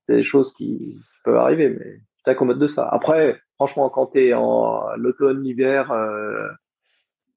c'est 0.07 0.17
des 0.17 0.25
choses 0.25 0.53
qui 0.55 1.01
peuvent 1.25 1.37
arriver, 1.37 1.71
mais 1.71 1.97
tu 2.17 2.23
t'accommodes 2.25 2.59
de 2.59 2.69
ça. 2.69 2.88
Après, 2.90 3.40
franchement, 3.57 3.88
quand 3.90 4.07
t'es 4.07 4.35
en 4.35 4.95
l'automne, 4.97 5.43
l'hiver, 5.43 5.93
euh, 5.93 6.49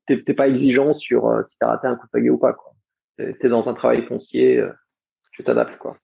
t'es 0.06 0.34
pas 0.34 0.48
exigeant 0.48 0.94
sur 0.94 1.28
euh, 1.28 1.44
si 1.48 1.56
t'as 1.60 1.68
raté 1.68 1.88
un 1.88 1.96
coup 1.96 2.08
de 2.08 2.12
pagaie 2.12 2.30
ou 2.30 2.38
pas, 2.38 2.54
quoi. 2.54 2.74
T'es 3.18 3.50
dans 3.50 3.68
un 3.68 3.74
travail 3.74 4.04
foncier, 4.04 4.64
tu 5.32 5.44
t'adaptes, 5.44 5.78
quoi. 5.80 5.98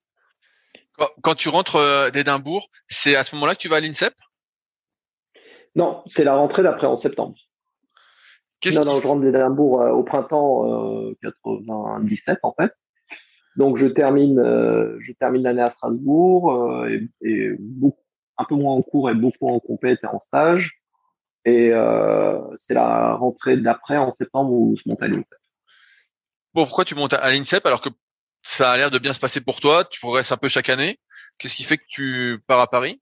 Quand, 1.22 1.34
tu 1.34 1.48
rentres 1.48 1.76
euh, 1.76 2.10
d'Édimbourg, 2.10 2.68
c'est 2.88 3.16
à 3.16 3.24
ce 3.24 3.34
moment-là 3.34 3.54
que 3.54 3.60
tu 3.60 3.68
vas 3.68 3.76
à 3.76 3.80
l'INSEP? 3.80 4.14
Non, 5.74 6.02
c'est 6.06 6.22
la 6.22 6.36
rentrée 6.36 6.62
d'après 6.62 6.86
en 6.86 6.96
septembre. 6.96 7.34
Non, 8.66 8.84
non, 8.84 9.00
je 9.00 9.06
rentre 9.06 9.22
d'Édimbourg 9.22 9.82
euh, 9.82 9.90
au 9.90 10.04
printemps 10.04 11.12
97 11.22 12.28
euh, 12.28 12.34
en 12.42 12.54
fait. 12.54 12.72
Donc 13.56 13.76
je 13.76 13.86
termine, 13.86 14.40
je 14.98 15.12
termine 15.12 15.42
l'année 15.42 15.62
à 15.62 15.70
Strasbourg 15.70 16.86
et, 17.22 17.56
un 18.36 18.44
peu 18.48 18.54
moins 18.56 18.74
en 18.74 18.82
cours 18.82 19.10
et 19.10 19.14
beaucoup 19.14 19.48
en 19.48 19.60
compète 19.60 20.00
et 20.02 20.06
en 20.06 20.18
stage. 20.18 20.80
Et 21.44 21.72
c'est 22.56 22.74
la 22.74 23.14
rentrée 23.14 23.56
d'après 23.56 23.96
en 23.96 24.10
septembre 24.10 24.50
où 24.50 24.74
je 24.76 24.88
monte 24.88 25.02
à 25.02 25.08
l'INSEP. 25.08 25.38
Bon, 26.54 26.64
pourquoi 26.64 26.84
tu 26.84 26.94
montes 26.94 27.12
à 27.12 27.30
l'INSEP 27.30 27.64
alors 27.66 27.80
que 27.80 27.90
ça 28.44 28.70
a 28.70 28.76
l'air 28.76 28.90
de 28.90 28.98
bien 28.98 29.12
se 29.12 29.20
passer 29.20 29.40
pour 29.40 29.60
toi, 29.60 29.84
tu 29.84 30.00
progresses 30.00 30.30
un 30.30 30.36
peu 30.36 30.48
chaque 30.48 30.68
année. 30.68 31.00
Qu'est-ce 31.38 31.56
qui 31.56 31.64
fait 31.64 31.78
que 31.78 31.84
tu 31.88 32.42
pars 32.46 32.60
à 32.60 32.70
Paris? 32.70 33.00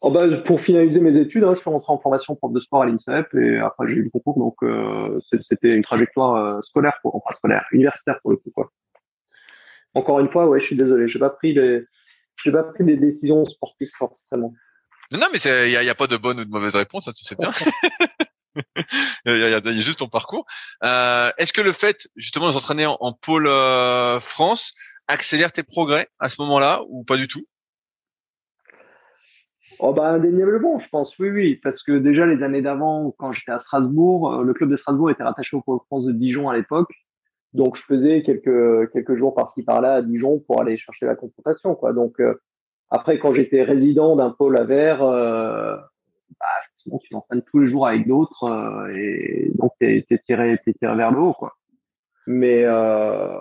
Oh 0.00 0.10
bah, 0.10 0.26
Pour 0.38 0.60
finaliser 0.60 1.00
mes 1.00 1.18
études, 1.18 1.44
hein, 1.44 1.54
je 1.54 1.60
suis 1.60 1.70
rentré 1.70 1.92
en 1.92 1.98
formation 1.98 2.34
prof 2.34 2.52
de 2.52 2.60
sport 2.60 2.82
à 2.82 2.86
l'INSEP 2.86 3.34
et 3.34 3.58
après 3.58 3.88
j'ai 3.88 3.94
eu 3.94 4.02
le 4.04 4.10
concours, 4.10 4.38
donc 4.38 4.54
euh, 4.62 5.18
c'était 5.40 5.74
une 5.74 5.82
trajectoire 5.82 6.36
euh, 6.36 6.60
scolaire, 6.62 6.98
pour, 7.02 7.14
enfin 7.16 7.34
scolaire, 7.34 7.64
universitaire 7.72 8.18
pour 8.22 8.30
le 8.30 8.36
coup. 8.36 8.50
Quoi. 8.54 8.70
Encore 9.94 10.20
une 10.20 10.30
fois, 10.30 10.46
ouais, 10.46 10.60
je 10.60 10.66
suis 10.66 10.76
désolé, 10.76 11.08
j'ai 11.08 11.18
pas 11.18 11.30
pris 11.30 11.52
les, 11.52 11.82
j'ai 12.42 12.52
pas 12.52 12.62
pris 12.62 12.84
des 12.84 12.96
décisions 12.96 13.44
sportives 13.44 13.90
forcément. 13.98 14.54
Non, 15.10 15.26
mais 15.32 15.38
il 15.38 15.80
n'y 15.80 15.88
a, 15.88 15.94
pas 15.94 16.06
de 16.06 16.16
bonne 16.16 16.40
ou 16.40 16.44
de 16.44 16.50
mauvaise 16.50 16.76
réponse, 16.76 17.06
ça 17.06 17.12
tu 17.12 17.24
sais 17.24 17.34
bien. 17.34 17.50
il, 19.26 19.38
y 19.38 19.54
a, 19.54 19.80
juste 19.80 20.00
ton 20.00 20.08
parcours. 20.08 20.46
Euh, 20.82 21.30
Est-ce 21.38 21.52
que 21.52 21.60
le 21.60 21.72
fait 21.72 22.08
justement 22.16 22.48
de 22.48 22.52
s'entraîner 22.52 22.86
en, 22.86 23.12
pôle 23.12 23.46
euh, 23.46 24.20
France 24.20 24.74
accélère 25.06 25.52
tes 25.52 25.62
progrès 25.62 26.08
à 26.18 26.28
ce 26.28 26.40
moment-là 26.42 26.82
ou 26.88 27.04
pas 27.04 27.16
du 27.16 27.28
tout? 27.28 27.44
Oh 29.80 29.92
bah 29.92 30.08
indéniablement, 30.08 30.80
je 30.80 30.88
pense 30.88 31.16
oui 31.18 31.30
oui 31.30 31.56
parce 31.62 31.84
que 31.84 31.92
déjà 31.92 32.26
les 32.26 32.42
années 32.42 32.62
d'avant 32.62 33.14
quand 33.16 33.32
j'étais 33.32 33.52
à 33.52 33.60
Strasbourg, 33.60 34.32
euh, 34.32 34.42
le 34.42 34.52
club 34.52 34.70
de 34.70 34.76
Strasbourg 34.76 35.10
était 35.10 35.22
rattaché 35.22 35.56
au 35.56 35.60
pôle 35.60 35.78
France 35.86 36.04
de 36.04 36.12
Dijon 36.12 36.48
à 36.48 36.56
l'époque. 36.56 36.90
Donc 37.52 37.76
je 37.76 37.82
faisais 37.82 38.22
quelques 38.22 38.92
quelques 38.92 39.14
jours 39.14 39.34
par-ci 39.34 39.64
par-là 39.64 39.94
à 39.94 40.02
Dijon 40.02 40.40
pour 40.46 40.60
aller 40.60 40.76
chercher 40.76 41.06
la 41.06 41.14
confrontation. 41.14 41.78
Donc 41.94 42.20
après 42.90 43.18
quand 43.18 43.32
j'étais 43.32 43.62
résident 43.62 44.16
d'un 44.16 44.30
pôle 44.30 44.58
à 44.58 44.64
Vert 44.64 45.00
bah, 46.38 46.46
sinon 46.76 46.98
tu 46.98 47.10
t'entraînes 47.10 47.42
tous 47.42 47.60
les 47.60 47.68
jours 47.68 47.86
avec 47.86 48.06
d'autres 48.06 48.44
euh, 48.44 48.92
et 48.94 49.50
donc 49.54 49.72
t'es 49.80 50.04
es 50.08 50.18
tiré, 50.18 50.58
t'es 50.64 50.72
tiré 50.74 50.96
vers 50.96 51.10
le 51.10 51.18
haut, 51.18 51.32
quoi. 51.32 51.56
Mais 52.26 52.62
euh, 52.64 53.38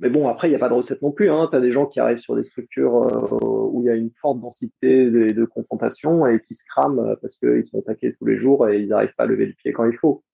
mais 0.00 0.08
bon, 0.10 0.28
après, 0.28 0.48
il 0.48 0.50
n'y 0.50 0.56
a 0.56 0.60
pas 0.60 0.68
de 0.68 0.74
recette 0.74 1.02
non 1.02 1.12
plus. 1.12 1.30
Hein. 1.30 1.48
Tu 1.50 1.56
as 1.56 1.60
des 1.60 1.72
gens 1.72 1.86
qui 1.86 2.00
arrivent 2.00 2.18
sur 2.18 2.36
des 2.36 2.44
structures 2.44 3.04
euh, 3.04 3.38
où 3.70 3.82
il 3.82 3.86
y 3.86 3.90
a 3.90 3.94
une 3.94 4.10
forte 4.20 4.40
densité 4.40 5.10
de, 5.10 5.28
de 5.30 5.44
confrontation 5.44 6.26
et 6.26 6.40
qui 6.40 6.54
se 6.54 6.64
crament 6.64 7.16
parce 7.20 7.36
qu'ils 7.36 7.66
sont 7.66 7.80
attaqués 7.80 8.14
tous 8.14 8.26
les 8.26 8.36
jours 8.36 8.68
et 8.68 8.80
ils 8.80 8.88
n'arrivent 8.88 9.14
pas 9.16 9.24
à 9.24 9.26
lever 9.26 9.46
le 9.46 9.52
pied 9.52 9.72
quand 9.72 9.84
il 9.84 9.96
faut. 9.96 10.24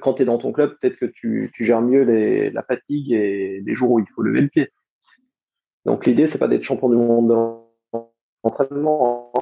Quand 0.00 0.14
tu 0.14 0.22
es 0.22 0.24
dans 0.24 0.38
ton 0.38 0.52
club, 0.52 0.74
peut-être 0.80 0.96
que 0.96 1.04
tu, 1.04 1.50
tu 1.52 1.64
gères 1.64 1.82
mieux 1.82 2.02
la 2.48 2.62
fatigue 2.62 3.12
et 3.12 3.60
les 3.60 3.74
jours 3.74 3.90
où 3.90 3.98
il 4.00 4.06
faut 4.14 4.22
lever 4.22 4.40
le 4.40 4.48
pied. 4.48 4.70
Donc 5.84 6.06
l'idée, 6.06 6.28
c'est 6.28 6.38
pas 6.38 6.48
d'être 6.48 6.62
champion 6.62 6.88
du 6.88 6.96
monde 6.96 7.62
d'entraînement 8.42 9.32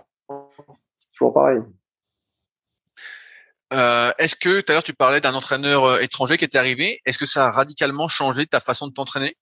toujours 1.15 1.33
pareil. 1.33 1.61
Euh, 3.73 4.13
est-ce 4.19 4.37
que 4.37 4.61
tout 4.61 4.71
à 4.71 4.75
l'heure 4.75 4.83
tu 4.83 4.95
parlais 4.95 5.21
d'un 5.21 5.35
entraîneur 5.35 5.85
euh, 5.85 5.99
étranger 6.01 6.37
qui 6.37 6.45
était 6.45 6.59
arrivé? 6.59 7.01
Est-ce 7.07 7.19
que 7.19 7.27
ça 7.27 7.47
a 7.47 7.51
radicalement 7.51 8.09
changé 8.09 8.47
ta 8.47 8.61
façon 8.61 8.87
de 8.89 8.93
t'entraîner? 8.93 9.37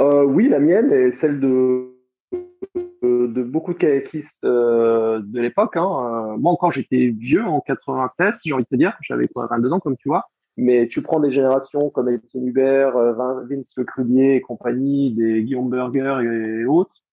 Euh, 0.00 0.24
Oui, 0.24 0.48
la 0.48 0.58
mienne 0.58 0.92
et 0.92 1.12
celle 1.12 1.40
de 1.40 1.90
de, 3.02 3.42
beaucoup 3.42 3.74
de 3.74 3.78
kayakistes 3.78 4.42
de 4.42 5.40
l'époque. 5.40 5.76
Hein. 5.76 6.36
Moi 6.38 6.52
encore 6.52 6.72
j'étais 6.72 7.14
vieux 7.16 7.44
en 7.44 7.60
87, 7.60 8.34
j'ai 8.44 8.52
envie 8.52 8.64
de 8.64 8.68
te 8.68 8.76
dire, 8.76 8.96
j'avais 9.02 9.28
22 9.34 9.72
ans 9.72 9.80
comme 9.80 9.96
tu 9.96 10.08
vois. 10.08 10.24
Mais 10.56 10.88
tu 10.88 11.02
prends 11.02 11.20
des 11.20 11.32
générations 11.32 11.90
comme 11.90 12.08
Étienne 12.08 12.46
Hubert, 12.46 12.96
Vince 13.48 13.72
Le 13.76 13.86
et 14.20 14.40
compagnie, 14.40 15.12
des 15.14 15.42
Guillaume 15.42 15.68
Burger 15.68 16.20
et 16.22 16.64
autres 16.64 17.03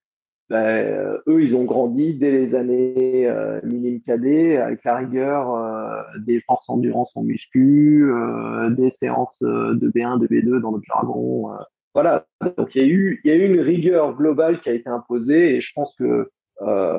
ben, 0.51 1.17
eux, 1.27 1.41
ils 1.41 1.55
ont 1.55 1.63
grandi 1.63 2.13
dès 2.15 2.29
les 2.29 2.55
années 2.55 3.25
euh, 3.25 3.61
minimes 3.63 4.01
cadets 4.01 4.57
avec 4.57 4.83
la 4.83 4.97
rigueur 4.97 5.55
euh, 5.55 6.01
des 6.19 6.41
forces 6.41 6.69
endurance 6.69 7.09
en 7.15 7.23
muscu, 7.23 8.11
euh, 8.11 8.69
des 8.71 8.89
séances 8.89 9.41
de 9.41 9.89
B1, 9.89 10.19
de 10.19 10.27
B2 10.27 10.59
dans 10.59 10.73
notre 10.73 10.83
jargon. 10.83 11.51
voilà. 11.93 12.25
Donc 12.57 12.75
il 12.75 12.81
y 12.81 12.83
a 12.83 12.87
eu, 12.89 13.21
il 13.23 13.29
y 13.29 13.33
a 13.33 13.37
eu 13.37 13.45
une 13.45 13.61
rigueur 13.61 14.13
globale 14.13 14.59
qui 14.59 14.67
a 14.67 14.73
été 14.73 14.89
imposée 14.89 15.55
et 15.55 15.61
je 15.61 15.71
pense 15.73 15.95
que 15.95 16.29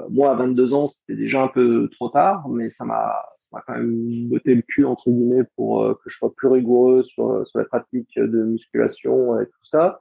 moi 0.08 0.30
à 0.30 0.34
22 0.34 0.72
ans 0.72 0.86
c'était 0.86 1.20
déjà 1.20 1.42
un 1.42 1.48
peu 1.48 1.90
trop 1.92 2.08
tard, 2.08 2.48
mais 2.48 2.70
ça 2.70 2.86
m'a 2.86 3.14
ça 3.38 3.50
m'a 3.52 3.62
quand 3.66 3.74
même 3.74 4.28
botté 4.30 4.54
le 4.54 4.62
cul 4.62 4.86
entre 4.86 5.10
guillemets 5.10 5.44
pour 5.56 5.86
que 6.02 6.08
je 6.08 6.16
sois 6.16 6.32
plus 6.34 6.48
rigoureux 6.48 7.02
sur 7.02 7.46
sur 7.46 7.58
la 7.58 7.66
pratique 7.66 8.14
de 8.16 8.44
musculation 8.44 9.38
et 9.38 9.44
tout 9.44 9.64
ça. 9.64 10.00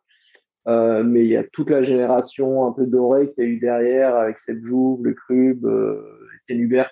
Euh, 0.68 1.04
mais 1.04 1.22
il 1.22 1.30
y 1.30 1.38
a 1.38 1.44
toute 1.44 1.70
la 1.70 1.84
génération 1.84 2.68
un 2.68 2.72
peu 2.72 2.86
dorée 2.86 3.32
qui 3.34 3.42
a 3.42 3.46
eu 3.46 3.58
derrière 3.60 4.16
avec 4.16 4.38
Jouve, 4.64 5.04
le 5.04 5.14
Crub, 5.14 5.66
euh, 5.66 6.04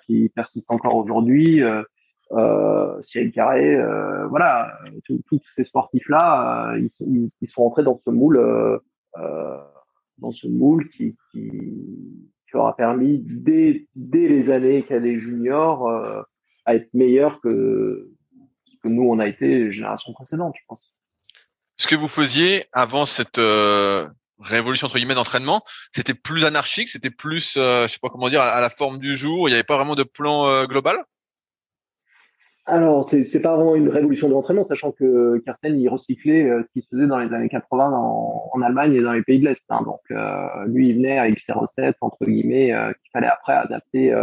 qui 0.06 0.28
persiste 0.30 0.70
encore 0.70 0.96
aujourd'hui, 0.96 1.62
euh, 1.62 1.82
euh, 2.32 3.00
Carré, 3.34 3.76
euh, 3.76 4.26
voilà, 4.28 4.72
tous 5.04 5.42
ces 5.54 5.64
sportifs-là, 5.64 6.72
euh, 6.72 6.88
ils, 7.00 7.28
ils, 7.40 7.48
sont 7.48 7.64
rentrés 7.64 7.82
dans 7.82 7.96
ce 7.96 8.10
moule, 8.10 8.40
dans 10.18 10.30
ce 10.30 10.46
moule 10.46 10.88
qui, 10.88 11.16
qui, 11.30 11.50
qui, 11.50 12.54
leur 12.54 12.66
a 12.66 12.76
permis 12.76 13.22
dès, 13.26 13.86
dès 13.94 14.28
les 14.28 14.50
années 14.50 14.82
cadets 14.84 15.18
juniors 15.18 15.88
à 16.64 16.74
être 16.74 16.88
meilleurs 16.94 17.40
que 17.40 18.10
ce 18.64 18.76
que 18.82 18.88
nous 18.88 19.02
on 19.02 19.18
a 19.18 19.26
été 19.26 19.72
génération 19.72 20.12
précédente, 20.12 20.54
je 20.58 20.64
pense 20.68 20.94
ce 21.80 21.86
que 21.86 21.96
vous 21.96 22.08
faisiez 22.08 22.66
avant 22.74 23.06
cette 23.06 23.38
euh, 23.38 24.06
révolution 24.38 24.86
entre 24.86 24.98
guillemets 24.98 25.14
d'entraînement, 25.14 25.62
c'était 25.92 26.12
plus 26.12 26.44
anarchique, 26.44 26.90
c'était 26.90 27.10
plus, 27.10 27.56
euh, 27.56 27.86
je 27.86 27.94
sais 27.94 27.98
pas 28.02 28.10
comment 28.10 28.28
dire, 28.28 28.42
à, 28.42 28.60
la 28.60 28.68
forme 28.68 28.98
du 28.98 29.16
jour. 29.16 29.48
Il 29.48 29.52
n'y 29.52 29.54
avait 29.54 29.64
pas 29.64 29.78
vraiment 29.78 29.94
de 29.94 30.02
plan 30.02 30.46
euh, 30.46 30.66
global? 30.66 30.98
Alors, 32.66 33.08
c'est 33.08 33.24
c'est 33.24 33.40
pas 33.40 33.56
vraiment 33.56 33.76
une 33.76 33.88
révolution 33.88 34.28
de 34.28 34.34
l'entraînement, 34.34 34.62
sachant 34.62 34.92
que 34.92 35.38
Carsten 35.46 35.80
il 35.80 35.88
recyclait 35.88 36.50
ce 36.62 36.68
qui 36.74 36.82
se 36.82 36.88
faisait 36.94 37.06
dans 37.06 37.18
les 37.18 37.34
années 37.34 37.48
80 37.48 37.90
en, 37.90 38.50
en 38.52 38.62
Allemagne 38.62 38.94
et 38.94 39.00
dans 39.00 39.12
les 39.12 39.22
pays 39.22 39.40
de 39.40 39.46
l'Est. 39.46 39.64
Hein. 39.70 39.80
Donc, 39.82 40.02
lui, 40.66 40.90
il 40.90 40.96
venait 40.96 41.18
avec 41.18 41.38
ses 41.40 41.52
recettes 41.52 41.96
entre 42.02 42.26
guillemets 42.26 42.66
qu'il 42.66 43.10
fallait 43.12 43.26
après 43.26 43.54
adapter 43.54 44.14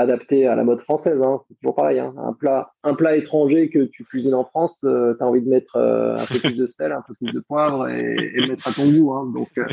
adapté 0.00 0.46
à 0.46 0.54
la 0.54 0.64
mode 0.64 0.80
française. 0.80 1.20
Hein. 1.22 1.40
C'est 1.46 1.54
toujours 1.56 1.74
pareil. 1.74 1.98
Hein. 1.98 2.14
Un 2.16 2.32
plat, 2.32 2.72
un 2.82 2.94
plat 2.94 3.16
étranger 3.16 3.68
que 3.68 3.84
tu 3.84 4.04
cuisines 4.04 4.34
en 4.34 4.44
France, 4.44 4.78
euh, 4.84 5.14
tu 5.16 5.22
as 5.22 5.26
envie 5.26 5.42
de 5.42 5.48
mettre 5.48 5.76
euh, 5.76 6.16
un 6.16 6.24
peu 6.24 6.38
plus 6.38 6.56
de 6.56 6.66
sel, 6.66 6.92
un 6.92 7.02
peu 7.06 7.14
plus 7.14 7.32
de 7.32 7.40
poivre 7.40 7.88
et, 7.88 8.16
et 8.34 8.48
mettre 8.48 8.66
à 8.66 8.72
ton 8.72 8.90
goût. 8.90 9.12
Hein. 9.12 9.30
Donc, 9.34 9.50
euh, 9.58 9.66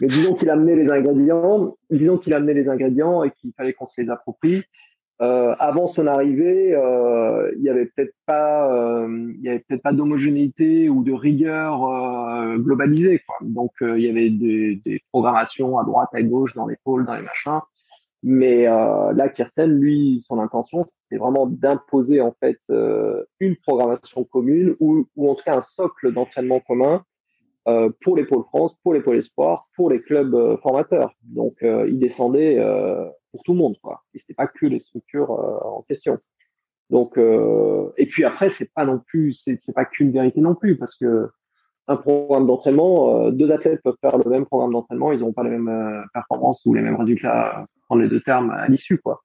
mais 0.00 0.08
disons 0.08 0.34
qu'il 0.34 0.50
a 0.50 0.54
amené 0.54 0.74
les 0.74 0.90
ingrédients, 0.90 1.76
disons 1.90 2.18
qu'il 2.18 2.34
a 2.34 2.36
amené 2.36 2.54
les 2.54 2.68
ingrédients 2.68 3.22
et 3.22 3.30
qu'il 3.30 3.52
fallait 3.56 3.72
qu'on 3.72 3.86
se 3.86 4.00
les 4.00 4.10
approprie. 4.10 4.64
euh, 5.22 5.54
avant 5.58 5.86
son 5.86 6.06
arrivée, 6.06 6.76
il 7.56 7.62
y 7.62 7.70
avait 7.70 7.86
peut-être 7.86 8.14
pas, 8.26 9.06
il 9.08 9.40
y 9.42 9.48
avait 9.48 9.60
peut-être 9.60 9.82
pas 9.82 9.92
d'homogénéité 9.92 10.88
ou 10.88 11.04
de 11.04 11.12
rigueur 11.12 11.80
globalisée. 12.58 13.22
Donc 13.40 13.72
il 13.80 14.00
y 14.00 14.10
avait 14.10 14.30
des, 14.30 14.80
des, 14.84 15.00
programmations 15.12 15.78
à 15.78 15.84
droite, 15.84 16.10
à 16.12 16.22
gauche, 16.22 16.54
dans 16.54 16.66
les 16.66 16.76
pôles, 16.84 17.06
dans 17.06 17.14
les 17.14 17.22
machins. 17.22 17.60
Mais 18.28 18.64
là, 18.64 19.28
Kirsten, 19.28 19.70
lui, 19.70 20.20
son 20.26 20.40
intention, 20.40 20.84
c'était 20.84 21.16
vraiment 21.16 21.46
d'imposer 21.46 22.20
en 22.20 22.34
fait 22.40 22.58
une 23.38 23.54
programmation 23.56 24.24
commune 24.24 24.74
ou, 24.80 25.06
ou 25.14 25.30
en 25.30 25.36
tout 25.36 25.44
cas 25.44 25.56
un 25.56 25.60
socle 25.60 26.12
d'entraînement 26.12 26.58
commun 26.58 27.04
pour 28.00 28.16
les 28.16 28.24
pôles 28.24 28.42
France, 28.48 28.74
pour 28.82 28.94
les 28.94 29.00
pôles 29.00 29.18
espoirs, 29.18 29.68
pour 29.76 29.90
les 29.90 30.02
clubs 30.02 30.58
formateurs. 30.60 31.14
Donc 31.22 31.58
il 31.62 32.00
descendait 32.00 32.58
pour 33.36 33.42
tout 33.42 33.52
le 33.52 33.58
monde, 33.58 33.76
quoi. 33.82 34.02
Et 34.14 34.18
c'était 34.18 34.34
pas 34.34 34.46
que 34.46 34.66
les 34.66 34.78
structures 34.78 35.30
euh, 35.30 35.58
en 35.62 35.82
question. 35.82 36.18
Donc, 36.88 37.18
euh, 37.18 37.92
et 37.98 38.06
puis 38.06 38.24
après, 38.24 38.48
c'est 38.48 38.72
pas 38.72 38.84
non 38.84 38.98
plus, 38.98 39.34
c'est 39.34 39.74
pas 39.74 39.84
qu'une 39.84 40.10
vérité 40.10 40.40
non 40.40 40.54
plus, 40.54 40.78
parce 40.78 40.94
que 40.94 41.28
un 41.88 41.96
programme 41.96 42.46
d'entraînement, 42.46 43.26
euh, 43.26 43.30
deux 43.30 43.50
athlètes 43.50 43.82
peuvent 43.82 43.96
faire 44.00 44.18
le 44.18 44.28
même 44.28 44.46
programme 44.46 44.72
d'entraînement, 44.72 45.12
ils 45.12 45.20
n'ont 45.20 45.32
pas 45.32 45.44
les 45.44 45.50
mêmes 45.50 46.04
performances 46.12 46.64
ou 46.66 46.74
les 46.74 46.82
mêmes 46.82 46.96
résultats 46.96 47.66
en 47.88 47.96
les 47.96 48.08
deux 48.08 48.20
termes 48.20 48.50
à 48.50 48.66
l'issue, 48.68 48.98
quoi. 48.98 49.22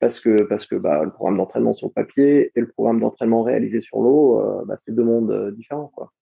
Parce 0.00 0.20
que 0.20 0.42
parce 0.42 0.66
que 0.66 0.74
bah, 0.74 1.02
le 1.04 1.10
programme 1.10 1.38
d'entraînement 1.38 1.72
sur 1.72 1.88
le 1.88 1.92
papier 1.92 2.52
et 2.54 2.60
le 2.60 2.68
programme 2.68 3.00
d'entraînement 3.00 3.42
réalisé 3.42 3.80
sur 3.80 4.00
l'eau, 4.00 4.64
bah, 4.66 4.76
c'est 4.76 4.94
deux 4.94 5.04
mondes 5.04 5.54
différents, 5.54 5.90
quoi. 5.94 6.12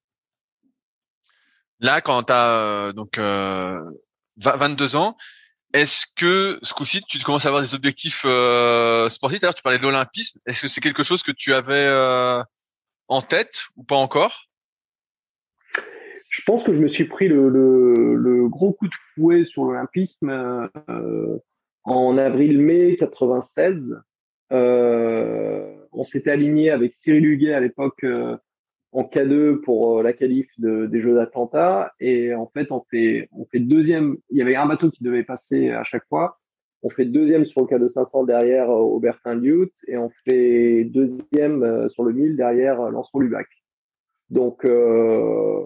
Là, 1.80 2.00
quand 2.00 2.22
tu 2.24 2.32
as 2.32 2.92
donc 2.94 3.18
22 3.18 4.94
ans, 4.94 5.16
est-ce 5.72 6.06
que 6.16 6.58
ce 6.62 6.74
coup-ci, 6.74 7.02
tu 7.02 7.18
commences 7.20 7.46
à 7.46 7.48
avoir 7.48 7.62
des 7.62 7.74
objectifs 7.74 8.22
euh, 8.26 9.08
sportifs? 9.08 9.40
D'ailleurs, 9.40 9.54
tu 9.54 9.62
parlais 9.62 9.78
de 9.78 9.82
l'olympisme. 9.82 10.38
Est-ce 10.46 10.62
que 10.62 10.68
c'est 10.68 10.82
quelque 10.82 11.02
chose 11.02 11.22
que 11.22 11.32
tu 11.32 11.54
avais 11.54 11.86
euh, 11.86 12.42
en 13.08 13.22
tête 13.22 13.62
ou 13.76 13.84
pas 13.84 13.96
encore? 13.96 14.48
Je 16.32 16.42
pense 16.46 16.64
que 16.64 16.72
je 16.72 16.78
me 16.78 16.88
suis 16.88 17.04
pris 17.04 17.28
le, 17.28 17.48
le, 17.50 18.14
le 18.14 18.48
gros 18.48 18.72
coup 18.72 18.88
de 18.88 18.94
fouet 19.14 19.44
sur 19.44 19.64
l'olympisme 19.64 20.30
euh, 20.88 21.38
en 21.84 22.16
avril-mai 22.16 22.96
96. 22.96 24.00
Euh, 24.52 25.76
on 25.92 26.04
s'était 26.04 26.30
aligné 26.30 26.70
avec 26.70 26.94
Cyril 26.94 27.26
Huguet 27.26 27.52
à 27.52 27.60
l'époque 27.60 28.04
en 28.92 29.04
K2 29.04 29.60
pour 29.60 29.98
euh, 29.98 30.02
la 30.02 30.12
qualif 30.12 30.48
de, 30.58 30.86
des 30.86 31.00
Jeux 31.00 31.14
d'Atlanta. 31.14 31.92
Et 31.98 32.34
en 32.34 32.46
fait, 32.46 32.70
on 32.70 32.82
fait, 32.90 33.28
on 33.32 33.44
fait 33.46 33.60
deuxième. 33.60 34.16
Il 34.30 34.38
y 34.38 34.42
avait 34.42 34.56
un 34.56 34.66
bateau 34.66 34.90
qui 34.90 35.02
devait 35.02 35.24
passer 35.24 35.70
à 35.70 35.84
chaque 35.84 36.06
fois. 36.08 36.38
On 36.82 36.90
fait 36.90 37.04
deuxième 37.04 37.44
sur 37.44 37.62
le 37.62 37.66
K2 37.66 37.88
500 37.88 38.24
derrière 38.24 38.70
euh, 38.70 38.80
Aubertin 38.80 39.34
Liut 39.34 39.70
et 39.86 39.96
on 39.96 40.10
fait 40.26 40.84
deuxième 40.84 41.62
euh, 41.62 41.88
sur 41.88 42.04
le 42.04 42.12
1000 42.12 42.36
derrière 42.36 42.90
Lancelot 42.90 43.20
Lubac. 43.20 43.46
Donc, 44.30 44.64
euh, 44.64 45.64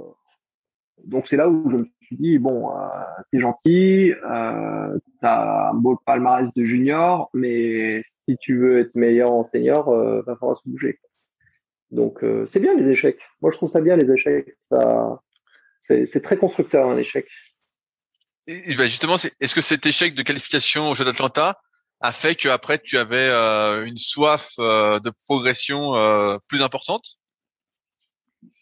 donc 1.04 1.28
c'est 1.28 1.37
là 1.37 1.48
où 1.48 1.70
je 1.70 1.76
me 1.76 1.85
suis 2.00 2.16
dit 2.16 2.38
bon, 2.38 2.70
euh, 2.70 2.88
t'es 3.30 3.38
gentil, 3.38 4.12
euh, 4.12 4.98
t'as 5.20 5.70
un 5.70 5.74
beau 5.74 6.00
palmarès 6.04 6.52
de 6.54 6.64
junior, 6.64 7.30
mais 7.35 8.02
si 8.24 8.37
tu 8.38 8.59
veux 8.59 8.80
être 8.80 8.94
meilleur 8.94 9.32
en 9.32 9.44
senior, 9.44 9.88
euh, 9.88 10.22
va 10.26 10.37
falloir 10.37 10.59
se 10.59 10.68
bouger. 10.68 10.98
Donc 11.90 12.24
euh, 12.24 12.46
c'est 12.46 12.61
bien 12.61 12.74
les 12.74 12.90
échecs. 12.90 13.18
Moi 13.40 13.50
je 13.50 13.56
trouve 13.56 13.70
ça 13.70 13.80
bien 13.80 13.96
les 13.96 14.11
échecs. 14.11 14.56
Ça, 14.70 15.20
c'est 15.80 16.22
très 16.22 16.37
constructeur 16.37 16.88
un 16.88 16.96
échec. 16.96 17.28
Et, 18.48 18.74
bah, 18.76 18.87
justement, 18.87 19.16
est-ce 19.40 19.54
que 19.54 19.61
cet 19.61 19.87
échec 19.87 20.14
de 20.14 20.22
qualification 20.22 20.90
au 20.90 20.94
Jeu 20.94 21.04
d'Atlanta 21.04 21.61
a 22.00 22.12
fait 22.12 22.35
que 22.35 22.48
après 22.48 22.78
tu 22.78 22.98
avais 22.98 23.28
euh, 23.28 23.85
une 23.85 23.96
soif 23.96 24.50
euh, 24.59 24.98
de 25.00 25.11
progression 25.11 25.92
plus 26.48 26.62
importante? 26.62 27.04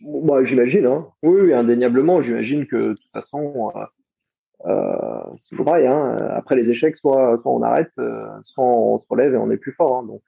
Bah, 0.04 0.44
j'imagine. 0.44 0.86
Hein. 0.86 1.08
Oui, 1.22 1.40
oui, 1.40 1.54
indéniablement. 1.54 2.20
J'imagine 2.22 2.66
que 2.66 2.76
de 2.76 2.94
toute 2.94 3.12
façon, 3.12 3.72
c'est 4.64 5.48
toujours 5.50 5.66
pareil. 5.66 5.86
Hein. 5.86 6.16
Après 6.30 6.56
les 6.56 6.68
échecs, 6.68 6.96
soit, 6.98 7.38
soit 7.42 7.52
on 7.52 7.62
arrête, 7.62 7.92
soit 8.42 8.64
on 8.64 8.98
se 8.98 9.06
relève 9.08 9.34
et 9.34 9.38
on 9.38 9.50
est 9.50 9.56
plus 9.56 9.72
fort. 9.72 9.98
Hein. 9.98 10.06
Donc 10.06 10.22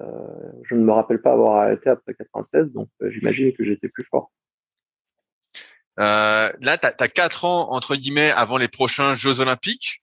euh, 0.00 0.06
je 0.64 0.74
ne 0.74 0.82
me 0.82 0.92
rappelle 0.92 1.20
pas 1.20 1.32
avoir 1.32 1.62
arrêté 1.62 1.90
après 1.90 2.14
96, 2.14 2.72
donc 2.72 2.88
euh, 3.02 3.10
j'imagine 3.10 3.52
que 3.52 3.64
j'étais 3.64 3.88
plus 3.88 4.04
fort. 4.10 4.32
Euh, 5.98 6.50
là, 6.60 6.78
tu 6.78 6.86
as, 6.86 7.08
4 7.08 7.44
ans, 7.44 7.70
entre 7.72 7.96
guillemets, 7.96 8.30
avant 8.30 8.56
les 8.56 8.68
prochains 8.68 9.14
Jeux 9.14 9.40
olympiques. 9.40 10.02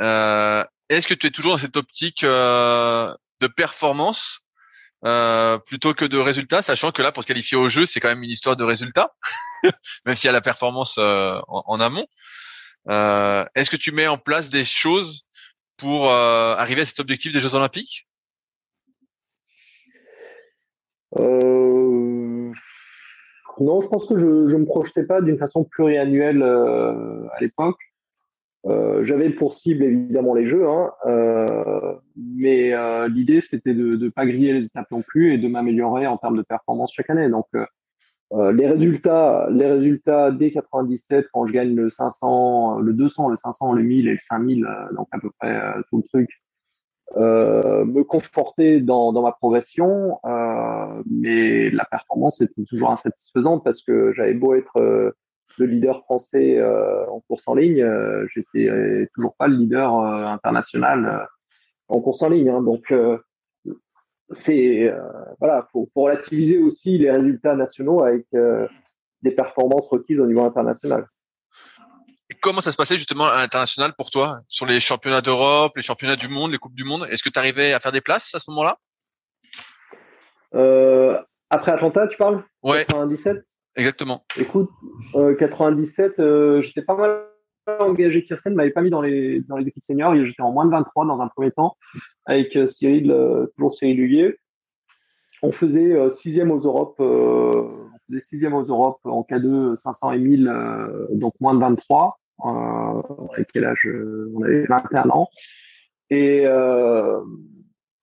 Euh, 0.00 0.62
Est-ce 0.90 1.06
que 1.06 1.14
tu 1.14 1.28
es 1.28 1.30
toujours 1.30 1.52
dans 1.52 1.58
cette 1.58 1.78
optique 1.78 2.24
euh, 2.24 3.14
de 3.40 3.46
performance? 3.46 4.43
Euh, 5.04 5.58
plutôt 5.58 5.94
que 5.94 6.04
de 6.04 6.18
résultats, 6.18 6.62
sachant 6.62 6.92
que 6.92 7.02
là, 7.02 7.12
pour 7.12 7.24
te 7.24 7.28
qualifier 7.28 7.56
au 7.56 7.68
jeu, 7.68 7.86
c'est 7.86 8.00
quand 8.00 8.08
même 8.08 8.22
une 8.22 8.30
histoire 8.30 8.56
de 8.56 8.64
résultats, 8.64 9.14
même 10.06 10.14
s'il 10.14 10.26
y 10.26 10.30
a 10.30 10.32
la 10.32 10.40
performance 10.40 10.98
en, 10.98 11.42
en, 11.48 11.80
amont. 11.80 12.06
Est-ce 12.88 13.70
que 13.70 13.76
tu 13.76 13.92
mets 13.92 14.06
en 14.06 14.18
place 14.18 14.48
des 14.48 14.64
choses 14.64 15.26
pour 15.76 16.10
arriver 16.10 16.82
à 16.82 16.86
cet 16.86 17.00
objectif 17.00 17.32
des 17.32 17.40
Jeux 17.40 17.54
olympiques? 17.54 18.06
Euh, 21.18 22.52
non, 23.60 23.80
je 23.80 23.88
pense 23.88 24.06
que 24.06 24.18
je 24.18 24.26
ne 24.26 24.58
me 24.58 24.64
projetais 24.64 25.04
pas 25.04 25.20
d'une 25.20 25.38
façon 25.38 25.64
pluriannuelle 25.64 26.42
euh, 26.42 27.26
à 27.32 27.40
l'époque. 27.40 27.78
Euh, 28.66 29.02
J'avais 29.02 29.30
pour 29.30 29.54
cible 29.54 29.84
évidemment 29.84 30.34
les 30.34 30.46
jeux, 30.46 30.66
hein, 30.66 30.90
euh, 31.06 31.94
mais 32.16 32.72
euh, 32.72 33.08
l'idée 33.08 33.40
c'était 33.40 33.74
de 33.74 33.96
ne 33.96 34.08
pas 34.08 34.24
griller 34.24 34.54
les 34.54 34.64
étapes 34.64 34.90
non 34.90 35.02
plus 35.02 35.34
et 35.34 35.38
de 35.38 35.48
m'améliorer 35.48 36.06
en 36.06 36.16
termes 36.16 36.36
de 36.36 36.42
performance 36.42 36.92
chaque 36.94 37.10
année. 37.10 37.28
Donc 37.28 37.46
euh, 38.32 38.52
les 38.52 38.66
résultats, 38.66 39.48
les 39.50 39.66
résultats 39.66 40.30
dès 40.30 40.50
97 40.50 41.26
quand 41.32 41.46
je 41.46 41.52
gagne 41.52 41.74
le 41.74 41.90
500, 41.90 42.78
le 42.78 42.92
200, 42.94 43.28
le 43.28 43.36
500, 43.36 43.72
le 43.74 43.82
1000 43.82 44.08
et 44.08 44.12
le 44.12 44.18
5000, 44.18 44.66
donc 44.96 45.08
à 45.12 45.18
peu 45.18 45.30
près 45.38 45.60
tout 45.90 45.98
le 45.98 46.02
truc, 46.04 46.30
euh, 47.16 47.84
me 47.84 48.02
conforter 48.02 48.80
dans, 48.80 49.12
dans 49.12 49.22
ma 49.22 49.32
progression, 49.32 50.18
euh, 50.24 51.02
mais 51.08 51.70
la 51.70 51.84
performance 51.84 52.40
était 52.40 52.64
toujours 52.64 52.90
insatisfaisante 52.90 53.62
parce 53.62 53.82
que 53.82 54.12
j'avais 54.14 54.34
beau 54.34 54.54
être 54.54 55.14
euh, 55.60 55.64
le 55.64 55.66
leader 55.66 56.02
français 56.02 56.58
euh, 56.58 57.06
en 57.08 57.20
course 57.20 57.46
en 57.48 57.54
ligne, 57.54 57.82
euh, 57.82 58.26
j'étais 58.34 59.08
toujours 59.14 59.34
pas 59.36 59.48
le 59.48 59.56
leader 59.56 59.94
international 59.94 61.28
en 61.88 62.00
course 62.00 62.22
en 62.22 62.30
ligne. 62.30 62.48
Hein, 62.48 62.62
donc 62.62 62.92
c'est 64.30 64.92
voilà, 65.38 65.66
faut, 65.72 65.86
faut 65.92 66.02
relativiser 66.02 66.58
aussi 66.58 66.98
les 66.98 67.10
résultats 67.10 67.54
nationaux 67.54 68.02
avec 68.02 68.26
des 69.22 69.30
performances 69.30 69.88
requises 69.88 70.20
au 70.20 70.26
niveau 70.26 70.44
international. 70.44 71.06
Comment 72.40 72.60
ça 72.60 72.72
se 72.72 72.76
passait 72.76 72.96
justement 72.96 73.26
à 73.26 73.38
l'international 73.38 73.92
pour 73.96 74.10
toi 74.10 74.40
sur 74.48 74.66
les 74.66 74.80
championnats 74.80 75.20
d'Europe, 75.20 75.72
les 75.76 75.82
championnats 75.82 76.16
du 76.16 76.28
monde, 76.28 76.52
les 76.52 76.58
coupes 76.58 76.74
du 76.74 76.84
monde? 76.84 77.06
Est-ce 77.10 77.22
que 77.22 77.28
tu 77.28 77.38
arrivais 77.38 77.72
à 77.72 77.80
faire 77.80 77.92
des 77.92 78.00
places 78.00 78.34
à 78.34 78.40
ce 78.40 78.50
moment-là? 78.50 78.78
Euh, 80.54 81.18
Après 81.50 81.72
Atlanta, 81.72 82.08
tu 82.08 82.16
parles? 82.16 82.42
Ouais. 82.62 82.86
97 82.86 83.44
Exactement. 83.76 84.24
Écoute, 84.38 84.70
euh, 85.14 85.34
97, 85.34 86.18
euh, 86.18 86.62
j'étais 86.62 86.82
pas 86.82 86.96
mal 86.96 87.26
engagé. 87.80 88.24
Kirsten 88.24 88.54
m'avait 88.54 88.70
pas 88.70 88.82
mis 88.82 88.90
dans 88.90 89.00
les 89.00 89.40
dans 89.40 89.56
les 89.56 89.66
équipes 89.66 89.84
seniors. 89.84 90.14
J'étais 90.24 90.42
en 90.42 90.52
moins 90.52 90.66
de 90.66 90.70
23 90.70 91.06
dans 91.06 91.20
un 91.20 91.28
premier 91.28 91.50
temps 91.50 91.76
avec 92.26 92.56
euh, 92.56 92.66
Cyril, 92.66 93.10
euh, 93.10 93.46
toujours 93.56 93.72
Cyril 93.72 94.00
Huguet. 94.00 94.38
On 95.42 95.52
faisait 95.52 95.92
euh, 95.92 96.10
sixième 96.10 96.50
aux 96.50 96.60
Europes. 96.60 97.00
on 97.00 97.98
faisait 98.08 98.20
sixième 98.20 98.54
aux 98.54 98.64
Europes 98.64 99.00
en 99.04 99.22
K2 99.22 99.76
500 99.76 100.12
et 100.12 100.18
1000, 100.18 101.08
donc 101.12 101.34
moins 101.40 101.54
de 101.54 101.60
23 101.60 102.18
euh, 102.44 103.02
avec 103.32 103.52
quel 103.52 103.64
âge 103.64 103.88
On 104.34 104.42
avait 104.42 104.64
21 104.66 105.10
ans. 105.10 105.28
Et, 106.10 106.42
euh, 106.46 107.20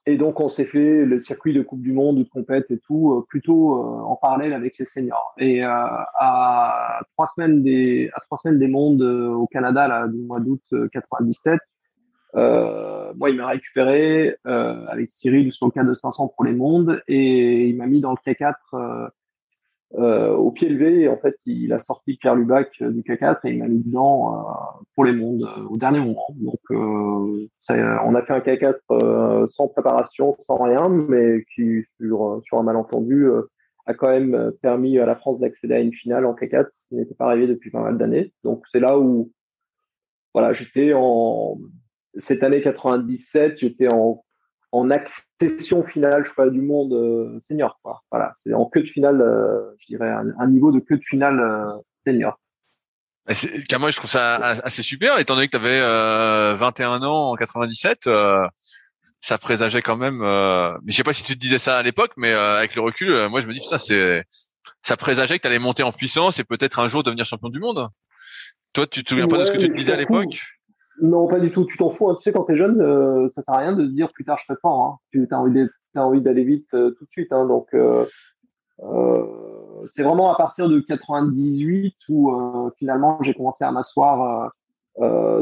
et 0.08 0.18
donc, 0.18 0.40
on 0.40 0.48
s'est 0.48 0.66
fait 0.66 1.06
le 1.06 1.20
circuit 1.20 1.54
de 1.54 1.62
Coupe 1.62 1.82
du 1.82 1.92
Monde, 1.92 2.18
de 2.18 2.24
compète 2.24 2.72
et 2.72 2.80
tout, 2.80 3.14
euh, 3.14 3.26
plutôt 3.30 3.76
euh, 3.76 4.02
en 4.02 4.16
parallèle 4.16 4.54
avec 4.54 4.80
les 4.80 4.86
seniors. 4.86 5.34
Et 5.38 5.64
euh, 5.64 5.70
à 5.70 7.02
trois 7.14 7.28
semaines 7.28 7.62
des 7.62 8.10
à 8.16 8.20
trois 8.22 8.38
semaines 8.38 8.58
des 8.58 8.68
mondes 8.68 9.04
au 9.04 9.46
Canada, 9.48 9.88
là, 9.88 10.08
du 10.08 10.20
mois 10.20 10.40
d'août 10.40 10.64
97, 10.92 11.60
euh, 12.36 13.14
moi, 13.16 13.30
il 13.30 13.38
m'a 13.38 13.48
récupéré 13.48 14.38
euh, 14.48 14.86
avec 14.88 15.12
Cyril 15.12 15.52
sur 15.52 15.68
le 15.68 15.72
cas 15.72 15.84
de 15.84 15.94
500 15.94 16.30
pour 16.30 16.46
les 16.46 16.54
mondes 16.54 17.02
et 17.08 17.68
il 17.68 17.78
m'a 17.78 17.86
mis 17.86 18.02
dans 18.02 18.12
le 18.12 18.18
K4 18.26 19.10
euh, 19.96 20.02
euh, 20.02 20.36
au 20.36 20.52
pied 20.52 20.70
levé. 20.70 21.08
En 21.08 21.18
fait, 21.18 21.36
il 21.46 21.72
a 21.74 21.78
sorti 21.78 22.18
Pierre 22.18 22.36
Lubac 22.36 22.70
euh, 22.82 22.92
du 22.92 23.02
K4 23.02 23.40
et 23.46 23.52
il 23.52 23.60
m'a 23.60 23.68
mis 23.68 23.84
dedans 23.84 24.34
euh, 24.34 24.84
pour 24.96 25.06
les 25.06 25.14
mondes 25.14 25.48
au 25.70 25.78
dernier 25.78 26.00
moment. 26.00 26.28
Donc, 26.36 26.60
on 26.70 28.16
a 28.16 28.22
fait 28.24 28.34
un 28.34 28.40
K4 28.40 29.48
sans 29.48 29.68
préparation, 29.68 30.36
sans 30.40 30.58
rien, 30.58 30.90
mais 30.90 31.44
qui, 31.56 31.84
sur, 31.98 32.42
sur 32.44 32.58
un 32.58 32.64
malentendu, 32.64 33.28
a 33.86 33.94
quand 33.94 34.10
même 34.10 34.52
permis 34.62 35.00
à 35.00 35.06
la 35.06 35.16
France 35.16 35.40
d'accéder 35.40 35.74
à 35.76 35.80
une 35.80 35.94
finale 35.94 36.26
en 36.26 36.34
K4, 36.34 36.68
ce 36.72 36.88
qui 36.88 36.96
n'était 36.96 37.16
pas 37.16 37.26
arrivé 37.26 37.48
depuis 37.48 37.72
pas 37.72 37.82
mal 37.82 37.98
d'années. 37.98 38.34
Donc, 38.44 38.64
c'est 38.72 38.80
là 38.80 39.00
où 39.00 39.32
voilà, 40.34 40.54
j'étais 40.54 40.94
en 40.96 41.58
cette 42.16 42.44
année 42.44 42.62
97, 42.62 43.58
j'étais 43.58 43.88
en, 43.88 44.24
en 44.72 44.90
accession 44.90 45.84
finale, 45.84 46.24
je 46.26 46.32
crois, 46.32 46.50
du 46.50 46.62
monde 46.62 46.94
euh, 46.94 47.40
senior. 47.48 47.80
Quoi. 47.84 48.02
Voilà, 48.10 48.32
c'est 48.36 48.54
en 48.54 48.66
queue 48.66 48.82
de 48.82 48.88
finale, 48.88 49.22
euh, 49.22 49.72
je 49.80 49.88
dirais 49.88 50.10
un, 50.10 50.48
niveau 50.48 50.72
de 50.72 50.80
queue 50.80 50.98
de 50.98 51.04
finale 51.04 51.40
euh, 51.40 51.78
senior. 52.06 52.40
Moi, 53.80 53.92
je 53.92 53.98
trouve 53.98 54.10
ça 54.10 54.36
assez 54.36 54.82
super, 54.82 55.20
étant 55.20 55.36
donné 55.36 55.48
que 55.48 55.58
tu 55.58 55.64
avais 55.64 55.80
21 56.58 57.04
ans 57.04 57.32
en 57.32 57.36
97. 57.36 58.10
ça 59.22 59.38
présageait 59.38 59.82
quand 59.82 59.96
même. 59.96 60.20
mais 60.20 60.92
je 60.92 60.96
sais 60.98 61.04
pas 61.04 61.14
si 61.14 61.24
tu 61.24 61.36
te 61.36 61.40
disais 61.40 61.60
ça 61.60 61.78
à 61.78 61.84
l'époque, 61.84 62.14
mais 62.18 62.32
avec 62.32 62.76
le 62.76 62.82
recul, 62.82 63.28
moi, 63.30 63.40
je 63.40 63.48
me 63.48 63.54
dis 63.54 63.64
ça, 63.64 63.78
c'est 63.78 64.26
ça 64.82 64.98
présageait 64.98 65.38
que 65.38 65.44
tu 65.44 65.48
allais 65.48 65.60
monter 65.60 65.84
en 65.84 65.92
puissance 65.92 66.40
et 66.40 66.44
peut-être 66.44 66.80
un 66.80 66.88
jour 66.88 67.04
devenir 67.04 67.26
champion 67.26 67.50
du 67.50 67.60
monde. 67.60 67.90
Toi, 68.74 68.88
tu 68.88 69.04
te 69.04 69.10
souviens 69.10 69.28
pas 69.28 69.38
de 69.38 69.44
ce 69.44 69.52
que 69.52 69.58
tu 69.58 69.70
te 69.70 69.78
disais 69.78 69.94
à 69.94 69.98
l'époque? 69.98 70.42
Non, 71.02 71.28
pas 71.28 71.40
du 71.40 71.52
tout. 71.52 71.66
Tu 71.66 71.78
t'en 71.78 71.90
fous. 71.90 72.10
Hein. 72.10 72.18
Tu 72.22 72.24
sais, 72.24 72.32
quand 72.32 72.44
t'es 72.44 72.56
jeune, 72.56 72.80
euh, 72.80 73.28
ça 73.34 73.42
sert 73.42 73.54
à 73.54 73.58
rien 73.58 73.74
de 73.74 73.86
se 73.86 73.92
dire 73.92 74.10
plus 74.14 74.24
tard 74.24 74.38
je 74.40 74.46
serai 74.46 74.58
fort. 74.62 74.82
Hein. 74.82 74.98
Tu 75.12 75.28
as 75.30 75.40
envie, 75.40 75.68
envie 75.96 76.22
d'aller 76.22 76.44
vite 76.44 76.74
euh, 76.74 76.92
tout 76.92 77.06
de 77.06 77.10
suite. 77.10 77.34
Hein. 77.34 77.48
Donc, 77.48 77.74
euh, 77.74 78.06
c'est 79.86 80.04
vraiment 80.04 80.32
à 80.32 80.38
partir 80.38 80.70
de 80.70 80.80
98 80.80 81.96
où 82.10 82.32
finalement 82.78 83.22
j'ai 83.22 83.36
commencé 83.36 83.64
à 83.64 83.72
m'asseoir 83.72 84.52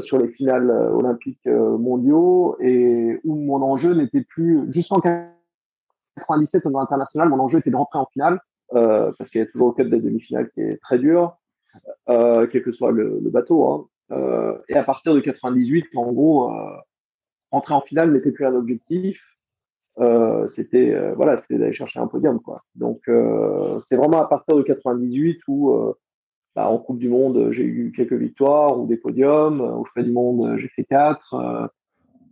sur 0.02 0.18
les 0.18 0.28
finales 0.28 0.70
olympiques 0.70 1.48
mondiaux 1.48 2.58
et 2.60 3.18
où 3.24 3.36
mon 3.36 3.62
enjeu 3.62 3.94
n'était 3.94 4.24
plus 4.24 4.70
jusqu'en 4.74 5.00
97 5.00 6.66
au 6.66 6.70
niveau 6.70 6.80
international. 6.80 7.30
Mon 7.30 7.40
enjeu 7.40 7.60
était 7.60 7.72
de 7.72 7.78
rentrer 7.78 8.00
en 8.00 8.08
finale 8.08 8.42
parce 8.72 9.30
qu'il 9.30 9.40
y 9.40 9.44
a 9.44 9.48
toujours 9.48 9.70
le 9.70 9.74
club 9.76 9.90
des 9.90 10.02
demi-finales 10.02 10.50
qui 10.50 10.60
est 10.60 10.82
très 10.82 11.00
dur, 11.00 11.38
quel 12.08 12.62
que 12.62 12.72
soit 12.72 12.92
le, 12.92 13.22
bateau. 13.24 13.90
Euh, 14.12 14.58
et 14.68 14.76
à 14.76 14.84
partir 14.84 15.14
de 15.14 15.20
98, 15.20 15.88
en 15.96 16.12
gros, 16.12 16.52
euh, 16.52 16.78
rentrer 17.52 17.74
en 17.74 17.82
finale 17.82 18.12
n'était 18.12 18.32
plus 18.32 18.46
un 18.46 18.56
objectif. 18.56 19.22
Euh, 20.00 20.48
c'était 20.48 20.96
voilà, 21.16 21.40
c'était 21.40 21.58
d'aller 21.58 21.74
chercher 21.74 22.00
un 22.00 22.08
podium 22.08 22.40
quoi. 22.40 22.62
Donc 22.76 23.02
c'est 23.88 23.96
vraiment 23.98 24.22
à 24.22 24.28
partir 24.28 24.56
de 24.56 24.62
98 24.62 25.42
où 25.48 25.74
bah, 26.56 26.70
en 26.70 26.78
Coupe 26.78 27.00
du 27.00 27.10
Monde 27.10 27.52
j'ai 27.52 27.64
eu 27.64 27.92
quelques 27.96 28.14
victoires 28.14 28.80
ou 28.80 28.88
des 28.88 28.98
podiums. 28.98 29.62
Au 29.62 29.84
Frais 29.86 30.04
du 30.04 30.12
Monde 30.12 30.58
j'ai 30.58 30.70
fait 30.70 30.86
quatre. 30.86 31.70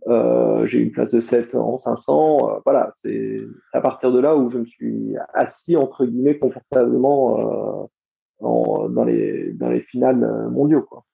Euh, 0.06 0.66
j'ai 0.66 0.78
eu 0.78 0.84
une 0.84 0.92
place 0.92 1.10
de 1.10 1.20
7 1.20 1.54
en 1.56 1.76
500. 1.76 2.60
voilà, 2.64 2.94
c'est 2.96 3.40
à 3.74 3.80
partir 3.82 4.12
de 4.12 4.20
là 4.20 4.36
où 4.36 4.48
je 4.50 4.58
me 4.58 4.64
suis 4.64 5.16
assis 5.34 5.76
entre 5.76 6.06
guillemets 6.06 6.38
confortablement 6.38 7.90
en, 8.40 8.88
dans 8.88 9.04
les 9.04 9.52
dans 9.52 9.68
les 9.68 9.80
finales 9.80 10.48
mondiaux 10.50 10.82
quoi 10.82 11.04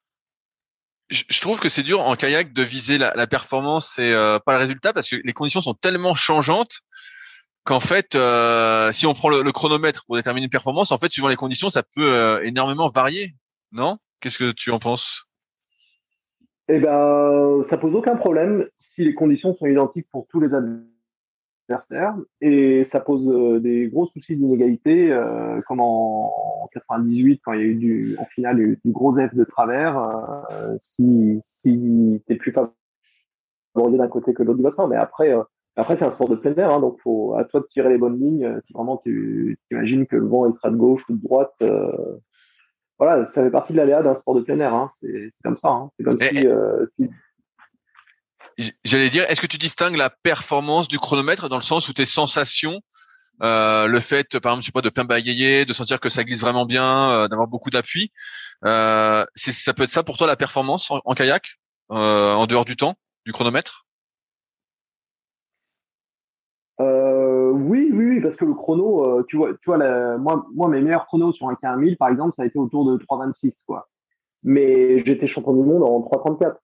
je 1.10 1.40
trouve 1.40 1.60
que 1.60 1.68
c'est 1.68 1.82
dur 1.82 2.00
en 2.00 2.16
kayak 2.16 2.52
de 2.52 2.62
viser 2.62 2.98
la, 2.98 3.12
la 3.14 3.26
performance 3.26 3.98
et 3.98 4.12
euh, 4.12 4.38
pas 4.38 4.52
le 4.52 4.58
résultat 4.58 4.92
parce 4.92 5.08
que 5.08 5.16
les 5.16 5.32
conditions 5.32 5.60
sont 5.60 5.74
tellement 5.74 6.14
changeantes 6.14 6.80
qu'en 7.64 7.80
fait, 7.80 8.14
euh, 8.14 8.92
si 8.92 9.06
on 9.06 9.14
prend 9.14 9.30
le, 9.30 9.52
chronomètre 9.52 10.04
pour 10.06 10.16
déterminer 10.16 10.44
une 10.44 10.50
performance, 10.50 10.92
en 10.92 10.98
fait, 10.98 11.10
suivant 11.10 11.28
les 11.28 11.36
conditions, 11.36 11.70
ça 11.70 11.82
peut 11.82 12.12
euh, 12.12 12.42
énormément 12.44 12.90
varier, 12.90 13.34
non? 13.72 13.98
Qu'est-ce 14.20 14.38
que 14.38 14.52
tu 14.52 14.70
en 14.70 14.78
penses? 14.78 15.26
Eh 16.68 16.78
ben, 16.78 17.64
ça 17.68 17.76
pose 17.76 17.94
aucun 17.94 18.16
problème 18.16 18.66
si 18.76 19.04
les 19.04 19.14
conditions 19.14 19.54
sont 19.56 19.66
identiques 19.66 20.06
pour 20.10 20.26
tous 20.28 20.40
les 20.40 20.54
adversaires 20.54 20.93
et 22.40 22.84
ça 22.84 23.00
pose 23.00 23.28
euh, 23.28 23.58
des 23.58 23.88
gros 23.88 24.06
soucis 24.06 24.36
d'inégalité, 24.36 25.12
euh, 25.12 25.60
comme 25.66 25.80
en 25.80 26.68
98 26.72 27.40
quand 27.44 27.52
il 27.52 27.60
y 27.60 27.62
a 27.62 27.66
eu 27.66 27.74
du, 27.74 28.16
en 28.18 28.26
finale, 28.26 28.58
il 28.58 28.60
y 28.60 28.64
a 28.64 28.68
eu 28.68 28.80
du 28.84 28.92
gros 28.92 29.14
F 29.14 29.34
de 29.34 29.44
travers. 29.44 29.98
Euh, 30.50 30.76
si 30.80 31.38
si 31.42 32.22
t'es 32.26 32.36
plus 32.36 32.52
favorisé 32.52 33.98
d'un 33.98 34.08
côté 34.08 34.34
que 34.34 34.42
l'autre 34.42 34.58
du 34.58 34.62
bassin, 34.62 34.86
mais 34.88 34.96
après 34.96 35.34
après 35.76 35.96
c'est 35.96 36.04
un 36.04 36.10
sport 36.10 36.28
de 36.28 36.36
plein 36.36 36.54
air, 36.54 36.70
hein, 36.70 36.80
donc 36.80 37.00
faut 37.00 37.34
à 37.34 37.44
toi 37.44 37.60
de 37.60 37.66
tirer 37.66 37.88
les 37.88 37.98
bonnes 37.98 38.20
lignes. 38.20 38.60
Si 38.66 38.72
vraiment 38.74 38.98
tu 38.98 39.58
imagines 39.70 40.06
que 40.06 40.16
le 40.16 40.26
vent 40.26 40.46
il 40.46 40.54
sera 40.54 40.70
de 40.70 40.76
gauche 40.76 41.04
ou 41.08 41.14
de 41.14 41.22
droite, 41.22 41.62
voilà, 42.98 43.24
ça 43.24 43.42
fait 43.42 43.50
partie 43.50 43.72
de 43.72 43.78
l'aléa 43.78 44.02
d'un 44.02 44.14
sport 44.14 44.34
de 44.34 44.42
plein 44.42 44.60
air. 44.60 44.74
Hein, 44.74 44.90
c'est 45.00 45.32
comme 45.42 45.56
ça. 45.56 45.68
Hein. 45.68 45.90
C'est 45.96 46.04
comme 46.04 46.18
si, 46.18 46.46
si 46.98 47.08
J'allais 48.84 49.10
dire, 49.10 49.24
est-ce 49.28 49.40
que 49.40 49.46
tu 49.46 49.58
distingues 49.58 49.96
la 49.96 50.10
performance 50.10 50.88
du 50.88 50.98
chronomètre 50.98 51.48
dans 51.48 51.56
le 51.56 51.62
sens 51.62 51.88
où 51.88 51.92
tes 51.92 52.04
sensations, 52.04 52.80
euh, 53.42 53.86
le 53.86 54.00
fait, 54.00 54.38
par 54.38 54.52
exemple, 54.52 54.62
je 54.62 54.66
sais 54.66 54.72
pas, 54.72 54.80
de 54.80 54.90
bien 54.90 55.04
bagayer, 55.04 55.64
de 55.64 55.72
sentir 55.72 55.98
que 56.00 56.08
ça 56.08 56.24
glisse 56.24 56.40
vraiment 56.40 56.66
bien, 56.66 57.12
euh, 57.12 57.28
d'avoir 57.28 57.48
beaucoup 57.48 57.70
d'appui, 57.70 58.12
euh, 58.64 59.24
ça 59.34 59.74
peut 59.74 59.82
être 59.82 59.90
ça 59.90 60.02
pour 60.02 60.16
toi 60.16 60.26
la 60.26 60.36
performance 60.36 60.90
en, 60.90 61.14
kayak, 61.14 61.56
euh, 61.90 62.32
en 62.32 62.46
dehors 62.46 62.64
du 62.64 62.76
temps, 62.76 62.94
du 63.26 63.32
chronomètre? 63.32 63.86
Euh, 66.80 67.50
oui, 67.50 67.90
oui, 67.92 68.04
oui, 68.06 68.20
parce 68.20 68.36
que 68.36 68.44
le 68.44 68.54
chrono, 68.54 69.22
tu 69.24 69.36
vois, 69.36 69.52
tu 69.54 69.66
vois, 69.66 69.78
moi, 70.18 70.46
moi, 70.54 70.68
mes 70.68 70.80
meilleurs 70.80 71.06
chronos 71.06 71.32
sur 71.32 71.48
un 71.48 71.54
K1000, 71.54 71.96
par 71.96 72.08
exemple, 72.08 72.34
ça 72.34 72.42
a 72.42 72.46
été 72.46 72.58
autour 72.58 72.84
de 72.84 72.96
3,26, 72.98 73.52
quoi. 73.66 73.88
Mais 74.42 74.98
j'étais 74.98 75.26
champion 75.26 75.54
du 75.54 75.62
monde 75.62 75.82
en 75.82 76.00
3,34. 76.00 76.56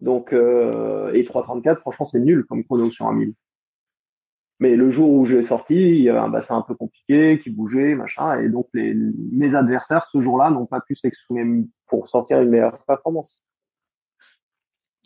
Donc, 0.00 0.32
euh, 0.32 1.12
et 1.12 1.24
3,34, 1.24 1.80
franchement, 1.80 2.06
c'est 2.06 2.20
nul 2.20 2.44
comme 2.44 2.64
chrono 2.64 2.90
sur 2.90 3.06
un 3.06 3.14
1000. 3.14 3.34
Mais 4.58 4.74
le 4.74 4.90
jour 4.90 5.10
où 5.10 5.26
je 5.26 5.36
l'ai 5.36 5.46
sorti, 5.46 5.74
il 5.74 6.02
y 6.02 6.08
avait 6.08 6.18
un 6.18 6.28
bassin 6.28 6.56
un 6.56 6.62
peu 6.62 6.74
compliqué, 6.74 7.40
qui 7.42 7.50
bougeait, 7.50 7.94
machin, 7.94 8.40
et 8.40 8.48
donc 8.48 8.68
les, 8.72 8.94
mes 8.94 9.54
adversaires 9.54 10.08
ce 10.12 10.22
jour-là 10.22 10.50
n'ont 10.50 10.66
pas 10.66 10.80
pu 10.80 10.94
s'exprimer 10.96 11.66
pour 11.88 12.08
sortir 12.08 12.40
une 12.40 12.48
meilleure 12.48 12.82
performance. 12.86 13.42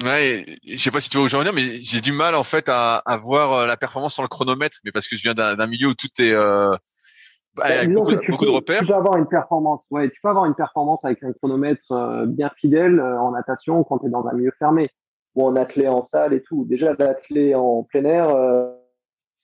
Ouais, 0.02 0.58
je 0.66 0.76
sais 0.76 0.90
pas 0.90 1.00
si 1.00 1.10
tu 1.10 1.18
vois 1.18 1.26
où 1.26 1.52
mais 1.52 1.80
j'ai 1.80 2.00
du 2.00 2.12
mal 2.12 2.34
en 2.34 2.44
fait 2.44 2.70
à, 2.70 2.96
à 2.98 3.16
voir 3.18 3.52
euh, 3.52 3.66
la 3.66 3.76
performance 3.76 4.14
sans 4.14 4.22
le 4.22 4.28
chronomètre, 4.28 4.78
mais 4.84 4.92
parce 4.92 5.06
que 5.06 5.14
je 5.14 5.22
viens 5.22 5.34
d'un 5.34 5.66
milieu 5.66 5.88
où 5.88 5.94
tout 5.94 6.08
est 6.18 6.32
euh, 6.32 6.74
bah, 7.54 7.64
avec 7.64 7.92
beaucoup, 7.92 8.12
de 8.12 8.50
repères. 8.50 8.80
Tu 8.80 8.86
peux 8.86 8.94
avoir 8.94 9.16
une 9.16 9.26
performance, 9.26 9.82
ouais, 9.90 10.08
tu 10.10 10.20
peux 10.22 10.28
avoir 10.28 10.46
une 10.46 10.54
performance 10.54 11.04
avec 11.04 11.22
un 11.24 11.32
chronomètre 11.32 11.90
euh, 11.90 12.26
bien 12.26 12.50
fidèle 12.56 13.00
euh, 13.00 13.20
en 13.20 13.32
natation 13.32 13.82
quand 13.82 13.98
tu 13.98 14.06
es 14.06 14.10
dans 14.10 14.26
un 14.26 14.32
milieu 14.34 14.52
fermé 14.58 14.88
ou 15.34 15.44
en 15.44 15.56
athlée 15.56 15.88
en 15.88 16.00
salle 16.00 16.32
et 16.32 16.42
tout. 16.42 16.64
Déjà, 16.64 16.94
l'athlée 16.98 17.54
en 17.54 17.82
plein 17.82 18.04
air, 18.04 18.34
euh, 18.34 18.72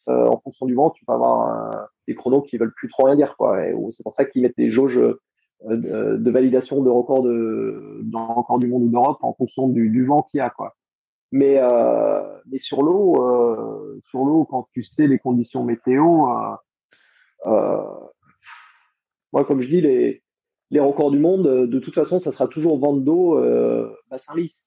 en 0.08 0.38
fonction 0.38 0.66
du 0.66 0.74
vent, 0.74 0.90
tu 0.90 1.04
peux 1.04 1.12
avoir 1.12 1.88
des 2.06 2.14
chronos 2.14 2.42
qui 2.42 2.58
veulent 2.58 2.74
plus 2.74 2.88
trop 2.88 3.04
rien 3.04 3.16
dire, 3.16 3.36
quoi. 3.36 3.60
C'est 3.90 4.02
pour 4.04 4.14
ça 4.14 4.24
qu'ils 4.24 4.42
mettent 4.42 4.56
des 4.56 4.70
jauges 4.70 5.00
de, 5.64 6.30
validation 6.30 6.82
de 6.82 6.90
record 6.90 7.22
de, 7.22 8.00
dans 8.04 8.34
record 8.34 8.60
du 8.60 8.68
monde 8.68 8.84
ou 8.84 8.88
d'Europe 8.88 9.18
en 9.22 9.32
fonction 9.34 9.68
du, 9.68 9.90
du 9.90 10.04
vent 10.04 10.22
qu'il 10.22 10.38
y 10.38 10.40
a, 10.40 10.50
quoi. 10.50 10.74
Mais, 11.32 11.60
mais 12.46 12.58
sur 12.58 12.82
l'eau, 12.82 13.16
sur 14.04 14.24
l'eau, 14.24 14.44
quand 14.44 14.68
tu 14.72 14.82
sais 14.82 15.06
les 15.06 15.18
conditions 15.18 15.64
météo, 15.64 16.28
euh, 16.28 16.54
moi, 19.32 19.44
comme 19.44 19.60
je 19.60 19.68
dis, 19.68 19.80
les, 19.80 20.22
records 20.80 21.10
du 21.10 21.18
monde, 21.18 21.66
de 21.68 21.78
toute 21.78 21.94
façon, 21.94 22.18
ça 22.18 22.32
sera 22.32 22.48
toujours 22.48 22.78
d'eau, 22.78 23.38
euh, 23.38 23.94
bassin 24.10 24.34
lisse. 24.34 24.66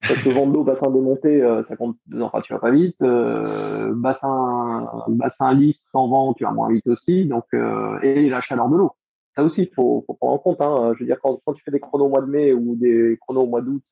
Parce 0.00 0.22
que 0.22 0.52
d'eau, 0.52 0.62
bassin 0.62 0.90
démonté, 0.90 1.42
euh, 1.42 1.64
ça 1.64 1.76
compte, 1.76 1.96
enfin, 2.20 2.40
tu 2.40 2.52
vas 2.52 2.60
pas 2.60 2.70
vite. 2.70 2.96
Euh, 3.02 3.92
bassin, 3.94 4.88
bassin 5.08 5.52
lisse 5.54 5.84
sans 5.90 6.08
vent, 6.08 6.34
tu 6.34 6.44
vas 6.44 6.52
moins 6.52 6.70
vite 6.70 6.86
aussi. 6.86 7.26
Donc, 7.26 7.44
euh, 7.54 7.98
et 8.02 8.28
la 8.28 8.40
chaleur 8.40 8.68
de 8.68 8.76
l'eau. 8.76 8.92
Ça 9.34 9.42
aussi, 9.42 9.62
il 9.62 9.74
faut, 9.74 10.04
prendre 10.20 10.34
en 10.34 10.38
compte. 10.38 10.60
Hein. 10.60 10.92
Je 10.94 11.00
veux 11.00 11.06
dire, 11.06 11.18
quand, 11.20 11.40
quand, 11.44 11.52
tu 11.52 11.62
fais 11.64 11.70
des 11.70 11.80
chronos 11.80 12.06
au 12.06 12.08
mois 12.08 12.22
de 12.22 12.26
mai 12.26 12.52
ou 12.52 12.76
des 12.76 13.18
chronos 13.20 13.42
au 13.42 13.46
mois 13.46 13.60
d'août 13.60 13.84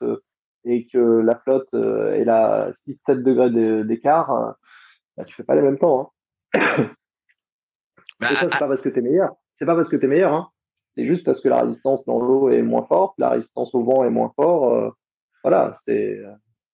et 0.65 0.87
que 0.87 0.99
la 0.99 1.37
flotte 1.37 1.75
est 1.75 2.29
à 2.29 2.71
6-7 2.73 3.23
degrés 3.23 3.85
d'écart, 3.85 4.57
bah, 5.17 5.25
tu 5.25 5.35
fais 5.35 5.45
pas 5.45 5.55
les 5.55 5.63
mêmes 5.63 5.79
temps. 5.79 6.13
Hein. 6.55 6.91
Bah, 8.21 8.29
ça, 8.29 8.49
c'est 8.51 8.59
pas 8.59 8.69
parce 8.69 8.83
que 8.83 8.89
tu 8.89 8.99
es 8.99 9.03
meilleur. 9.03 9.35
C'est 9.57 9.67
pas 9.67 9.75
parce 9.75 9.89
que 9.89 9.97
tu 9.97 10.05
es 10.05 10.09
meilleur. 10.09 10.33
Hein. 10.33 10.49
C'est 10.97 11.05
juste 11.05 11.25
parce 11.25 11.41
que 11.41 11.49
la 11.49 11.63
résistance 11.63 12.05
dans 12.07 12.19
l'eau 12.19 12.51
est 12.51 12.63
moins 12.63 12.87
forte, 12.87 13.15
la 13.19 13.31
résistance 13.31 13.75
au 13.75 13.85
vent 13.85 14.05
est 14.05 14.11
moins 14.11 14.33
forte. 14.35 14.73
Euh, 14.73 14.91
voilà, 15.43 15.77
c'est 15.85 16.19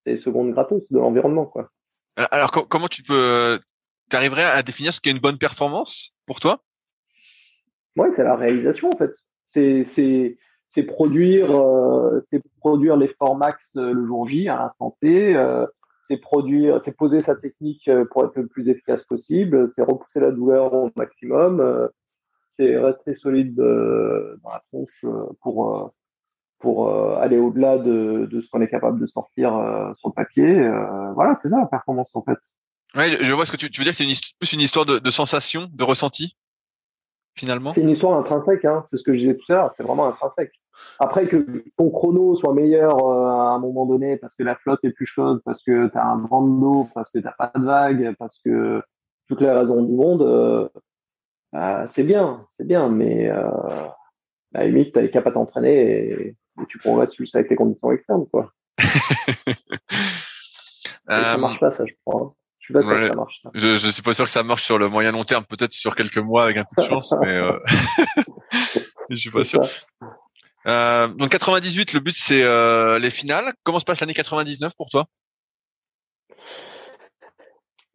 c'est 0.04 0.16
seconde 0.16 0.52
gratos 0.52 0.82
de 0.90 0.98
l'environnement, 0.98 1.46
quoi. 1.46 1.70
Alors, 2.16 2.50
comment 2.50 2.88
tu 2.88 3.02
peux, 3.02 3.60
tu 4.10 4.16
arriverais 4.16 4.44
à 4.44 4.62
définir 4.62 4.92
ce 4.92 5.00
qu'est 5.00 5.10
une 5.10 5.18
bonne 5.18 5.38
performance 5.38 6.12
pour 6.26 6.40
toi? 6.40 6.62
Ouais, 7.96 8.10
c'est 8.16 8.24
la 8.24 8.36
réalisation 8.36 8.90
en 8.90 8.96
fait. 8.96 9.10
C'est 9.46 9.84
c'est 10.68 10.82
produire 10.82 11.50
euh, 11.50 12.20
c'est 12.30 12.42
produire 12.60 12.96
l'effort 12.96 13.36
max 13.36 13.62
euh, 13.76 13.92
le 13.92 14.06
jour 14.06 14.28
J 14.28 14.48
à 14.48 14.56
l'instant 14.56 14.96
T. 15.00 15.36
Euh, 15.36 15.66
c'est 16.12 16.18
produire, 16.18 16.80
c'est 16.84 16.92
poser 16.92 17.20
sa 17.20 17.34
technique 17.34 17.88
euh, 17.88 18.04
pour 18.04 18.24
être 18.24 18.36
le 18.36 18.46
plus 18.46 18.68
efficace 18.68 19.02
possible, 19.04 19.72
c'est 19.74 19.82
repousser 19.82 20.20
la 20.20 20.30
douleur 20.30 20.74
au 20.74 20.90
maximum, 20.94 21.60
euh, 21.60 21.88
c'est 22.50 22.76
rester 22.76 23.14
solide 23.14 23.58
euh, 23.60 24.36
dans 24.42 24.50
la 24.50 24.62
tronche 24.66 25.06
pour 25.40 25.90
pour 26.58 26.94
aller 27.18 27.38
au-delà 27.38 27.76
de, 27.76 28.26
de 28.30 28.40
ce 28.40 28.48
qu'on 28.48 28.60
est 28.60 28.68
capable 28.68 29.00
de 29.00 29.06
sortir 29.06 29.50
sur 29.96 30.10
le 30.10 30.14
papier. 30.14 30.70
voilà, 31.12 31.34
c'est 31.34 31.48
ça 31.48 31.58
la 31.58 31.66
performance 31.66 32.14
en 32.14 32.22
fait. 32.22 32.38
Ouais, 32.94 33.18
je 33.20 33.34
vois 33.34 33.46
ce 33.46 33.50
que 33.50 33.56
tu, 33.56 33.68
tu 33.68 33.80
veux 33.80 33.84
dire. 33.84 33.94
C'est 33.94 34.04
une, 34.04 34.14
plus 34.38 34.52
une 34.52 34.60
histoire 34.60 34.86
de, 34.86 35.00
de 35.00 35.10
sensation, 35.10 35.68
de 35.72 35.82
ressenti, 35.82 36.36
finalement? 37.34 37.72
C'est 37.72 37.80
une 37.80 37.88
histoire 37.88 38.16
intrinsèque. 38.16 38.64
Hein. 38.64 38.84
C'est 38.88 38.96
ce 38.96 39.02
que 39.02 39.12
je 39.12 39.18
disais 39.18 39.36
tout 39.36 39.52
à 39.52 39.56
l'heure. 39.56 39.74
C'est 39.76 39.82
vraiment 39.82 40.06
intrinsèque. 40.06 40.52
Après 40.98 41.26
que 41.26 41.64
ton 41.76 41.90
chrono 41.90 42.34
soit 42.34 42.54
meilleur 42.54 42.96
à 43.08 43.54
un 43.54 43.58
moment 43.58 43.86
donné 43.86 44.16
parce 44.16 44.34
que 44.34 44.42
la 44.42 44.56
flotte 44.56 44.80
est 44.84 44.92
plus 44.92 45.06
chaude, 45.06 45.42
parce 45.44 45.62
que 45.62 45.88
tu 45.88 45.98
as 45.98 46.04
un 46.04 46.18
vent 46.26 46.42
d'eau, 46.42 46.88
parce 46.94 47.10
que 47.10 47.18
tu 47.18 47.28
pas 47.38 47.52
de 47.54 47.64
vagues, 47.64 48.14
parce 48.18 48.38
que 48.44 48.82
toutes 49.28 49.40
les 49.40 49.50
raisons 49.50 49.82
du 49.82 49.92
monde, 49.92 50.70
bah, 51.52 51.86
c'est 51.86 52.04
bien, 52.04 52.46
c'est 52.50 52.66
bien, 52.66 52.88
mais 52.88 53.28
euh, 53.30 53.50
à 54.54 54.60
la 54.60 54.66
limite, 54.66 54.94
t'as 54.94 55.06
qu'à 55.08 55.20
pas 55.20 55.32
t'entraîner 55.32 56.08
et, 56.08 56.36
tu 56.68 56.78
progresses 56.78 57.16
juste 57.16 57.34
avec 57.34 57.48
les 57.50 57.56
conditions 57.56 57.92
externes, 57.92 58.26
quoi. 58.30 58.52
ça 61.08 61.36
marche 61.38 61.60
pas, 61.60 61.70
ça, 61.70 61.84
je 61.86 61.94
crois. 62.04 62.34
Je 62.58 62.66
suis 62.66 62.74
pas 62.74 62.82
sûr 62.82 62.94
que 62.94 63.08
ça 63.08 63.14
marche. 63.14 63.42
Je, 63.54 63.74
je 63.76 63.88
suis 63.88 64.02
pas 64.02 64.12
sûr 64.12 64.26
que 64.26 64.30
ça 64.30 64.42
marche 64.42 64.64
sur 64.64 64.78
le 64.78 64.88
moyen 64.88 65.12
long 65.12 65.24
terme, 65.24 65.44
peut-être 65.44 65.72
sur 65.72 65.96
quelques 65.96 66.18
mois 66.18 66.44
avec 66.44 66.58
un 66.58 66.64
peu 66.64 66.82
de 66.82 66.86
chance, 66.86 67.14
mais 67.20 67.28
euh... 67.28 67.58
je 69.10 69.16
suis 69.16 69.30
pas 69.30 69.44
sûr. 69.44 69.62
Euh, 70.66 71.08
donc 71.08 71.30
98, 71.30 71.92
le 71.92 72.00
but 72.00 72.14
c'est 72.16 72.42
euh, 72.42 72.98
les 72.98 73.10
finales. 73.10 73.52
Comment 73.64 73.78
se 73.78 73.84
passe 73.84 74.00
l'année 74.00 74.14
99 74.14 74.74
pour 74.76 74.88
toi? 74.90 75.06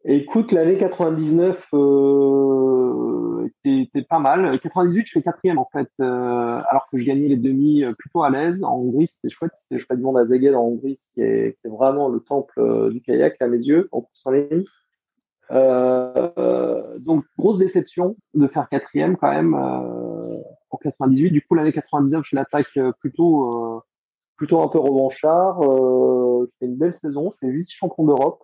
Écoute, 0.04 0.52
l'année 0.52 0.78
99 0.78 1.66
euh, 1.74 3.48
était, 3.64 4.02
pas 4.02 4.18
mal. 4.18 4.58
98, 4.58 5.06
je 5.06 5.12
fais 5.12 5.22
quatrième 5.22 5.58
en 5.58 5.68
fait, 5.72 5.88
euh, 6.00 6.60
alors 6.70 6.88
que 6.90 6.98
je 6.98 7.04
gagnais 7.04 7.28
les 7.28 7.36
demi 7.36 7.84
euh, 7.84 7.90
plutôt 7.98 8.22
à 8.22 8.30
l'aise. 8.30 8.64
En 8.64 8.76
Hongrie, 8.76 9.06
c'était 9.06 9.28
chouette. 9.28 9.52
C'était 9.56 9.78
championnat 9.78 9.98
du 9.98 10.04
monde 10.04 10.18
à 10.18 10.26
Szeged 10.26 10.54
en 10.54 10.62
Hongrie, 10.62 10.98
qui 11.12 11.20
est, 11.20 11.58
qui 11.60 11.66
est 11.66 11.70
vraiment 11.70 12.08
le 12.08 12.20
temple 12.20 12.58
euh, 12.58 12.90
du 12.90 13.02
kayak 13.02 13.36
à 13.40 13.48
mes 13.48 13.58
yeux, 13.58 13.88
en 13.92 14.02
course 14.02 14.22
en 14.24 14.30
ligne. 14.30 14.64
Euh, 15.50 16.98
donc 16.98 17.24
grosse 17.38 17.58
déception 17.58 18.16
de 18.34 18.46
faire 18.46 18.68
quatrième 18.68 19.16
quand 19.16 19.30
même 19.30 19.54
en 20.70 20.76
98. 20.76 21.30
Du 21.30 21.42
coup, 21.42 21.54
l'année 21.54 21.72
99, 21.72 22.24
je 22.24 22.36
l'attaque 22.36 22.78
plutôt 23.00 23.82
plutôt 24.36 24.62
un 24.62 24.68
peu 24.68 24.78
revanchard. 24.78 25.62
je 25.62 26.54
fais 26.58 26.66
une 26.66 26.76
belle 26.76 26.94
saison. 26.94 27.30
Je 27.30 27.38
fais 27.38 27.50
vice 27.50 27.72
champion 27.72 28.04
d'Europe. 28.04 28.42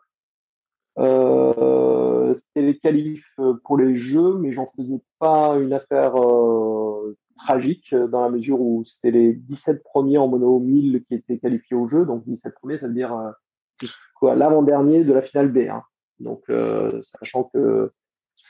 Euh, 0.98 2.34
c'était 2.34 2.66
les 2.66 2.78
qualifs 2.78 3.38
pour 3.64 3.76
les 3.76 3.96
jeux, 3.96 4.36
mais 4.38 4.52
j'en 4.52 4.66
faisais 4.66 5.00
pas 5.18 5.56
une 5.56 5.72
affaire 5.72 6.16
euh, 6.16 7.16
tragique 7.36 7.94
dans 7.94 8.22
la 8.22 8.30
mesure 8.30 8.60
où 8.60 8.84
c'était 8.84 9.10
les 9.10 9.32
17 9.34 9.82
premiers 9.82 10.18
en 10.18 10.28
mono 10.28 10.58
1000 10.58 11.04
qui 11.06 11.14
étaient 11.14 11.38
qualifiés 11.38 11.76
au 11.76 11.88
jeu. 11.88 12.04
Donc 12.04 12.24
17 12.26 12.54
premiers, 12.54 12.78
ça 12.78 12.86
veut 12.86 12.94
dire 12.94 13.14
euh, 13.14 14.34
l'avant-dernier 14.34 15.04
de 15.04 15.12
la 15.12 15.22
finale 15.22 15.50
B. 15.52 15.68
Hein. 15.70 15.82
Donc 16.20 16.44
euh, 16.48 17.00
sachant 17.02 17.44
que 17.44 17.92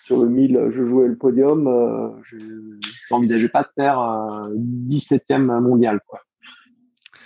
sur 0.04 0.22
le 0.22 0.28
1000, 0.28 0.68
je 0.70 0.84
jouais 0.84 1.08
le 1.08 1.16
podium, 1.16 1.66
euh, 1.66 2.08
j'envisageais 3.08 3.48
pas 3.48 3.62
de 3.62 3.68
faire 3.74 3.98
17e 4.54 5.60
mondial. 5.60 6.00
Quoi. 6.06 6.20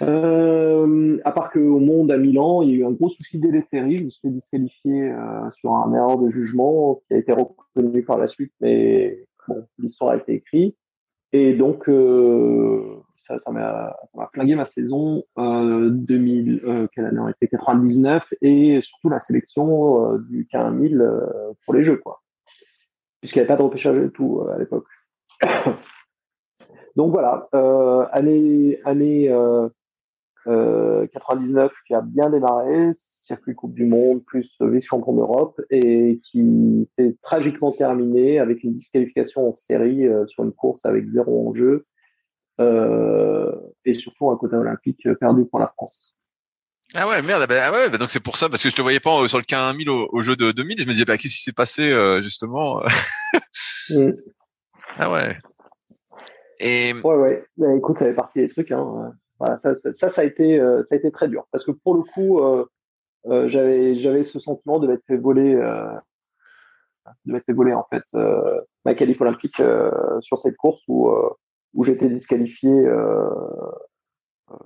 Euh, 0.03 1.19
à 1.25 1.33
part 1.33 1.51
qu'au 1.51 1.81
monde 1.81 2.11
à 2.11 2.19
Milan, 2.19 2.63
il 2.63 2.71
y 2.71 2.73
a 2.75 2.77
eu 2.77 2.85
un 2.85 2.93
gros 2.93 3.09
souci 3.09 3.41
séries. 3.71 3.99
Je 3.99 4.05
me 4.05 4.11
suis 4.11 4.21
fait 4.21 4.31
disqualifier 4.31 5.11
euh, 5.11 5.51
sur 5.59 5.73
un 5.73 5.93
erreur 5.95 6.19
de 6.19 6.31
jugement 6.31 7.01
qui 7.07 7.15
a 7.15 7.19
été 7.19 7.33
reconnu 7.33 8.03
par 8.05 8.19
la 8.19 8.27
suite, 8.27 8.53
mais 8.61 9.27
l'histoire 9.79 10.13
a 10.13 10.17
été 10.17 10.35
écrite. 10.35 10.77
Et 11.33 11.55
donc, 11.55 11.89
euh, 11.89 13.03
ça, 13.17 13.51
m'a 13.51 13.95
flingué 14.33 14.55
ma 14.55 14.65
saison 14.65 15.25
euh, 15.39 15.91
2000, 15.91 16.63
euh, 16.65 16.87
quelle 16.95 17.05
année 17.05 17.21
on 17.21 17.29
était? 17.29 17.49
99, 17.49 18.23
et 18.41 18.81
surtout 18.83 19.11
la 19.11 19.21
sélection 19.21 20.15
euh, 20.15 20.19
du 20.31 20.49
K1000 20.51 21.21
pour 21.65 21.75
les 21.75 21.85
Jeux, 21.85 21.99
quoi. 21.99 22.23
Puisqu'il 23.21 23.39
n'y 23.39 23.41
avait 23.41 23.49
pas 23.49 23.57
de 23.57 23.63
repêchage 23.63 23.99
et 23.99 24.11
tout 24.11 24.47
à 24.49 24.59
l'époque. 24.59 24.87
donc 26.97 27.13
voilà, 27.13 27.49
année, 28.13 28.81
année 28.85 29.29
99 30.47 31.71
euh, 31.71 31.75
qui 31.87 31.95
a 31.95 32.01
bien 32.01 32.31
démarré, 32.31 32.91
circuit 33.27 33.55
Coupe 33.55 33.75
du 33.75 33.85
Monde, 33.85 34.25
plus 34.25 34.51
vice-champion 34.61 35.15
d'Europe, 35.15 35.61
et 35.71 36.21
qui 36.31 36.89
s'est 36.99 37.17
tragiquement 37.23 37.73
terminé 37.73 38.39
avec 38.39 38.65
une 38.65 38.73
disqualification 38.73 39.49
en 39.49 39.55
série 39.55 40.07
euh, 40.07 40.27
sur 40.27 40.45
une 40.45 40.53
course 40.53 40.85
avec 40.87 41.07
zéro 41.09 41.49
enjeu, 41.49 41.87
euh, 42.61 43.55
et 43.85 43.93
surtout 43.93 44.31
un 44.31 44.37
quota 44.37 44.59
olympique 44.59 45.07
perdu 45.21 45.45
pour 45.45 45.59
la 45.59 45.69
France. 45.69 46.15
Ah 46.95 47.07
ouais, 47.07 47.21
merde, 47.23 47.47
bah, 47.49 47.67
ah 47.67 47.73
ouais, 47.73 47.91
bah 47.91 47.99
donc 47.99 48.11
c'est 48.11 48.21
pour 48.21 48.37
ça, 48.37 48.49
parce 48.49 48.63
que 48.63 48.71
je 48.71 48.75
te 48.75 48.83
voyais 48.83 49.01
pas 49.01 49.27
sur 49.29 49.39
le 49.39 49.45
k 49.45 49.77
1000 49.77 49.91
au, 49.91 50.09
au, 50.11 50.23
jeu 50.23 50.37
de 50.37 50.53
2000, 50.53 50.81
et 50.81 50.83
je 50.83 50.89
me 50.89 50.93
disais, 50.93 51.05
bah, 51.05 51.19
qu'est-ce 51.19 51.37
qui 51.37 51.43
s'est 51.43 51.53
passé, 51.53 51.95
justement 52.23 52.81
mm. 53.91 54.13
Ah 54.97 55.11
ouais. 55.11 55.37
Et... 56.61 56.95
Ouais, 56.95 57.15
ouais, 57.15 57.45
bah, 57.57 57.75
écoute, 57.77 57.99
ça 57.99 58.07
fait 58.07 58.15
partie 58.15 58.41
des 58.41 58.49
trucs, 58.49 58.73
hein. 58.73 59.13
Voilà, 59.39 59.57
ça, 59.57 59.73
ça, 59.75 59.93
ça, 60.09 60.21
a 60.21 60.25
été, 60.25 60.59
euh, 60.59 60.83
ça 60.83 60.95
a 60.95 60.99
été 60.99 61.11
très 61.13 61.29
dur 61.29 61.47
parce 61.53 61.65
que 61.65 61.71
pour 61.71 61.95
le 61.95 62.03
coup, 62.03 62.41
euh, 62.41 62.67
euh, 63.27 63.47
j'avais, 63.47 63.95
j'avais 63.95 64.25
ce 64.25 64.41
sentiment 64.41 64.81
de 64.81 64.89
m'être 64.89 65.05
fait 65.07 65.17
voler, 65.17 65.55
de 65.55 67.33
m'être 67.33 67.45
fait 67.45 67.53
voler 67.53 67.73
en 67.73 67.87
fait 67.91 68.03
ma 68.85 68.95
qualif 68.95 69.21
olympique 69.21 69.63
sur 70.21 70.39
cette 70.39 70.57
course 70.57 70.83
où 70.89 71.13
où 71.75 71.85
j'étais 71.85 72.09
disqualifié 72.09 72.71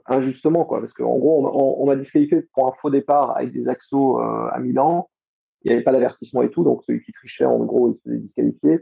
injustement 0.07 0.65
quoi 0.65 0.79
parce 0.79 0.93
qu'en 0.93 1.19
gros 1.19 1.47
on, 1.47 1.83
on, 1.83 1.87
m'a 1.87 1.97
disqualifié 1.97 2.43
pour 2.55 2.69
un 2.69 2.73
faux 2.81 2.91
départ 2.91 3.37
avec 3.37 3.53
des 3.53 3.69
axos 3.69 4.21
à 4.21 4.59
Milan 4.61 5.09
il 5.63 5.69
n'y 5.69 5.75
avait 5.75 5.85
pas 5.85 5.93
d'avertissement 5.93 6.43
et 6.43 6.51
tout 6.51 6.65
donc 6.65 6.83
celui 6.85 7.03
qui 7.03 7.13
trichait 7.13 7.45
en 7.45 7.59
gros 7.65 7.91
il 7.91 7.95
se 7.97 8.03
faisait 8.03 8.19
disqualifier 8.19 8.81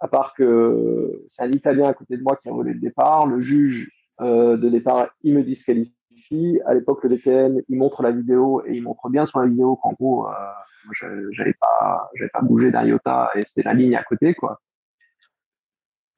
à 0.00 0.08
part 0.08 0.34
que 0.34 1.24
c'est 1.26 1.42
un 1.42 1.52
Italien 1.52 1.88
à 1.88 1.94
côté 1.94 2.16
de 2.16 2.22
moi 2.22 2.36
qui 2.36 2.48
a 2.48 2.52
volé 2.52 2.72
le 2.72 2.80
départ 2.80 3.26
le 3.26 3.40
juge 3.40 3.90
euh, 4.20 4.56
de 4.56 4.68
départ, 4.68 5.08
il 5.22 5.34
me 5.34 5.42
disqualifie. 5.42 5.92
À 6.64 6.74
l'époque, 6.74 7.04
le 7.04 7.10
DTN, 7.10 7.62
il 7.68 7.78
montre 7.78 8.02
la 8.02 8.10
vidéo 8.10 8.62
et 8.66 8.74
il 8.74 8.82
montre 8.82 9.08
bien 9.10 9.26
sur 9.26 9.38
la 9.40 9.46
vidéo 9.46 9.76
qu'en 9.76 9.92
gros, 9.92 10.26
euh, 10.26 11.30
j'avais 11.32 11.54
pas, 11.60 12.10
pas 12.32 12.40
bougé 12.42 12.70
d'un 12.70 12.84
iota 12.84 13.30
et 13.34 13.44
c'était 13.44 13.62
la 13.62 13.74
ligne 13.74 13.94
à 13.94 14.02
côté, 14.02 14.34
quoi. 14.34 14.60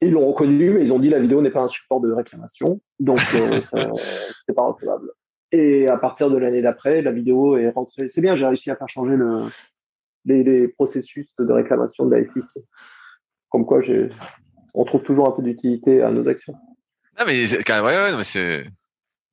Ils 0.01 0.11
l'ont 0.11 0.27
reconnu, 0.27 0.71
mais 0.71 0.83
ils 0.83 0.93
ont 0.93 0.99
dit 0.99 1.09
la 1.09 1.19
vidéo 1.19 1.41
n'est 1.41 1.51
pas 1.51 1.61
un 1.61 1.67
support 1.67 1.99
de 1.99 2.11
réclamation, 2.11 2.79
donc 2.99 3.19
euh, 3.35 3.61
c'est 4.47 4.53
pas 4.53 4.63
recevable. 4.63 5.11
Et 5.51 5.87
à 5.87 5.97
partir 5.97 6.29
de 6.29 6.37
l'année 6.37 6.61
d'après, 6.61 7.01
la 7.01 7.11
vidéo 7.11 7.57
est 7.57 7.69
rentrée. 7.69 8.07
C'est 8.07 8.21
bien, 8.21 8.35
j'ai 8.35 8.45
réussi 8.45 8.69
à 8.69 8.75
faire 8.75 8.87
changer 8.87 9.15
le, 9.15 9.49
les, 10.25 10.43
les 10.43 10.67
processus 10.67 11.27
de 11.39 11.51
réclamation 11.51 12.05
de 12.05 12.15
la 12.15 12.23
FIC. 12.23 12.45
Comme 13.49 13.65
quoi, 13.65 13.81
on 14.73 14.85
trouve 14.85 15.03
toujours 15.03 15.27
un 15.27 15.31
peu 15.31 15.41
d'utilité 15.41 16.01
à 16.01 16.11
nos 16.11 16.27
actions. 16.27 16.53
Ah 17.17 17.25
mais 17.25 17.51
ouais, 17.51 17.81
ouais, 17.81 18.15
mais 18.15 18.23
c'est 18.23 18.65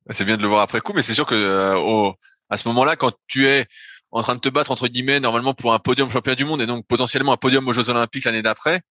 c'est 0.09 0.25
bien 0.25 0.37
de 0.37 0.41
le 0.41 0.47
voir 0.47 0.61
après 0.61 0.81
coup, 0.81 0.93
mais 0.93 1.01
c'est 1.01 1.13
sûr 1.13 1.25
que 1.25 1.35
euh, 1.35 1.77
au, 1.77 2.13
à 2.49 2.57
ce 2.57 2.67
moment-là, 2.69 2.95
quand 2.95 3.13
tu 3.27 3.47
es 3.47 3.67
en 4.11 4.21
train 4.21 4.35
de 4.35 4.39
te 4.39 4.49
battre 4.49 4.71
entre 4.71 4.87
guillemets 4.87 5.19
normalement 5.19 5.53
pour 5.53 5.73
un 5.73 5.79
podium 5.79 6.09
championnat 6.09 6.35
du 6.35 6.45
monde 6.45 6.61
et 6.61 6.65
donc 6.65 6.85
potentiellement 6.87 7.33
un 7.33 7.37
podium 7.37 7.67
aux 7.67 7.73
Jeux 7.73 7.89
Olympiques 7.89 8.25
l'année 8.25 8.41
d'après, 8.41 8.81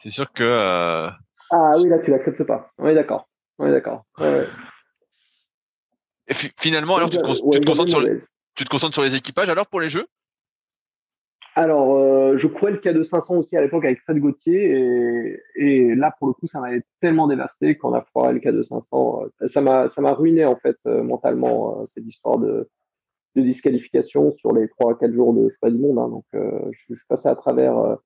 c'est 0.00 0.08
sûr 0.08 0.32
que 0.32 0.42
euh... 0.42 1.10
ah 1.50 1.72
oui 1.76 1.88
là 1.88 1.98
tu 1.98 2.10
l'acceptes 2.10 2.42
pas. 2.44 2.70
Oui 2.78 2.94
d'accord, 2.94 3.28
oui 3.58 3.70
d'accord. 3.70 4.04
Ouais, 4.18 4.46
Et 6.26 6.34
finalement 6.58 6.96
alors 6.96 7.10
tu 7.10 7.18
te, 7.18 7.50
tu 7.50 7.60
te 7.60 7.66
concentres 7.66 7.90
sur 7.90 8.00
les, 8.00 8.20
tu 8.54 8.64
te 8.64 8.70
concentres 8.70 8.94
sur 8.94 9.02
les 9.02 9.14
équipages 9.14 9.50
alors 9.50 9.66
pour 9.66 9.80
les 9.80 9.90
Jeux? 9.90 10.06
Alors, 11.56 11.96
euh, 11.96 12.38
je 12.38 12.46
courais 12.46 12.70
le 12.70 12.78
K2 12.78 13.02
500 13.02 13.34
aussi 13.34 13.56
à 13.56 13.60
l'époque 13.60 13.84
avec 13.84 14.00
Fred 14.00 14.18
Gauthier 14.18 14.70
et, 14.70 15.42
et 15.56 15.94
là 15.94 16.14
pour 16.18 16.28
le 16.28 16.32
coup 16.32 16.46
ça 16.46 16.60
m'avait 16.60 16.82
tellement 17.00 17.26
dévasté 17.26 17.76
qu'on 17.76 17.92
a 17.92 18.00
foiré 18.00 18.32
le 18.32 18.38
K2 18.38 18.62
500. 18.62 19.24
Euh, 19.42 19.48
ça 19.48 19.60
m'a 19.60 19.90
ça 19.90 20.00
m'a 20.00 20.12
ruiné 20.12 20.46
en 20.46 20.56
fait 20.56 20.76
euh, 20.86 21.02
mentalement 21.02 21.84
cette 21.84 22.06
histoire 22.06 22.38
de, 22.38 22.70
de 23.34 23.42
disqualification 23.42 24.30
sur 24.32 24.54
les 24.54 24.68
trois 24.68 24.96
quatre 24.96 25.12
jours 25.12 25.34
de 25.34 25.50
choix 25.50 25.70
du 25.70 25.76
monde. 25.76 25.98
Hein. 25.98 26.08
Donc 26.08 26.24
je, 26.32 26.94
suis 26.94 27.06
passé 27.06 27.28
à 27.28 27.34
travers 27.34 27.98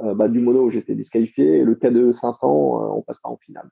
bah, 0.00 0.28
du 0.28 0.38
mono 0.38 0.70
j'étais 0.70 0.94
disqualifié 0.94 1.64
le 1.64 1.74
K2 1.74 2.12
500 2.12 2.96
on 2.96 3.02
passe 3.02 3.20
pas 3.20 3.28
en 3.28 3.36
finale. 3.36 3.68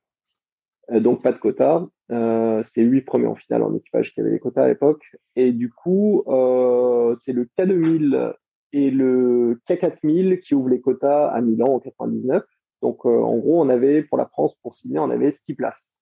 donc 0.91 1.23
pas 1.23 1.33
de 1.33 1.39
quota. 1.39 1.87
C'était 2.09 2.83
huit 2.83 3.03
premiers 3.03 3.27
en 3.27 3.35
finale 3.35 3.63
en 3.63 3.75
équipage 3.75 4.13
qui 4.13 4.21
avait 4.21 4.31
les 4.31 4.41
quotas 4.41 4.65
à 4.65 4.69
l'époque 4.69 5.05
et 5.37 5.53
du 5.53 5.71
coup 5.71 6.25
c'est 6.27 7.33
le 7.33 7.49
K2000 7.59 8.35
et 8.73 8.91
le 8.91 9.61
K4000 9.69 10.41
qui 10.41 10.55
ouvre 10.55 10.69
les 10.69 10.81
quotas 10.81 11.29
à 11.29 11.41
Milan 11.41 11.75
en 11.75 11.81
99. 11.81 12.43
Donc, 12.83 13.07
euh, 13.07 13.23
en 13.23 13.39
gros, 13.39 13.63
on 13.63 13.69
avait, 13.69 14.03
pour 14.03 14.19
la 14.19 14.27
France, 14.27 14.55
pour 14.63 14.75
signer, 14.75 14.99
on 14.99 15.11
avait 15.11 15.33
six 15.33 15.55
places. 15.55 15.97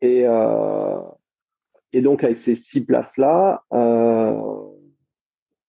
Et, 0.00 0.22
euh, 0.24 0.98
et 1.92 2.00
donc, 2.00 2.24
avec 2.24 2.38
ces 2.38 2.54
six 2.54 2.80
places-là, 2.80 3.64
euh, 3.72 4.40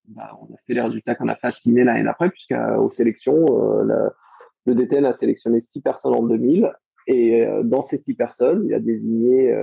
bah, 0.09 0.37
on 0.41 0.53
a 0.53 0.57
fait 0.65 0.73
les 0.73 0.81
résultats 0.81 1.15
qu'on 1.15 1.27
a 1.27 1.33
à 1.33 1.49
l'année 1.65 2.03
d'après, 2.03 2.29
puisqu'aux 2.29 2.91
sélections, 2.91 3.45
euh, 3.81 4.09
le 4.65 4.75
DTN 4.75 5.05
a 5.05 5.13
sélectionné 5.13 5.61
six 5.61 5.81
personnes 5.81 6.15
en 6.15 6.23
2000. 6.23 6.71
Et 7.07 7.45
euh, 7.45 7.63
dans 7.63 7.81
ces 7.81 7.97
six 7.97 8.13
personnes, 8.13 8.65
il 8.65 8.73
a 8.73 8.79
désigné 8.79 9.53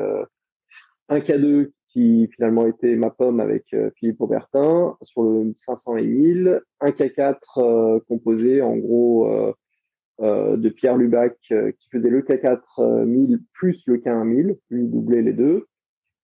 un 1.09 1.19
K2 1.19 1.71
qui 1.97 2.29
finalement 2.35 2.67
était 2.67 2.95
ma 2.95 3.09
pomme 3.09 3.41
avec 3.41 3.65
euh, 3.73 3.91
Philippe 3.97 4.21
Aubertin 4.21 4.99
sur 5.01 5.23
le 5.23 5.55
500 5.57 5.97
et 5.97 6.05
1000, 6.05 6.61
un 6.81 6.91
K4 6.91 7.37
euh, 7.57 8.01
composé 8.07 8.61
en 8.61 8.77
gros 8.77 9.27
euh, 10.21 10.57
de 10.59 10.69
Pierre 10.69 10.99
Lubac 10.99 11.39
qui 11.41 11.89
faisait 11.91 12.11
le 12.11 12.21
K4 12.21 13.05
1000 13.07 13.39
plus 13.55 13.83
le 13.87 13.97
K1 13.97 14.25
1000, 14.25 14.59
lui 14.69 14.89
doublait 14.89 15.23
les 15.23 15.33
deux, 15.33 15.69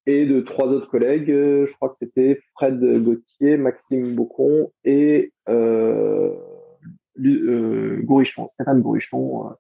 et 0.07 0.27
de 0.27 0.41
trois 0.41 0.67
autres 0.69 0.89
collègues, 0.89 1.29
je 1.29 1.73
crois 1.75 1.91
que 1.91 1.97
c'était 1.99 2.41
Fred 2.55 2.81
Gauthier, 3.03 3.57
Maxime 3.57 4.15
Bocon 4.15 4.73
et 4.85 5.33
euh, 5.49 6.35
Gourichon, 7.19 8.49
Stéphane 8.49 8.81
Gourichon, 8.81 9.55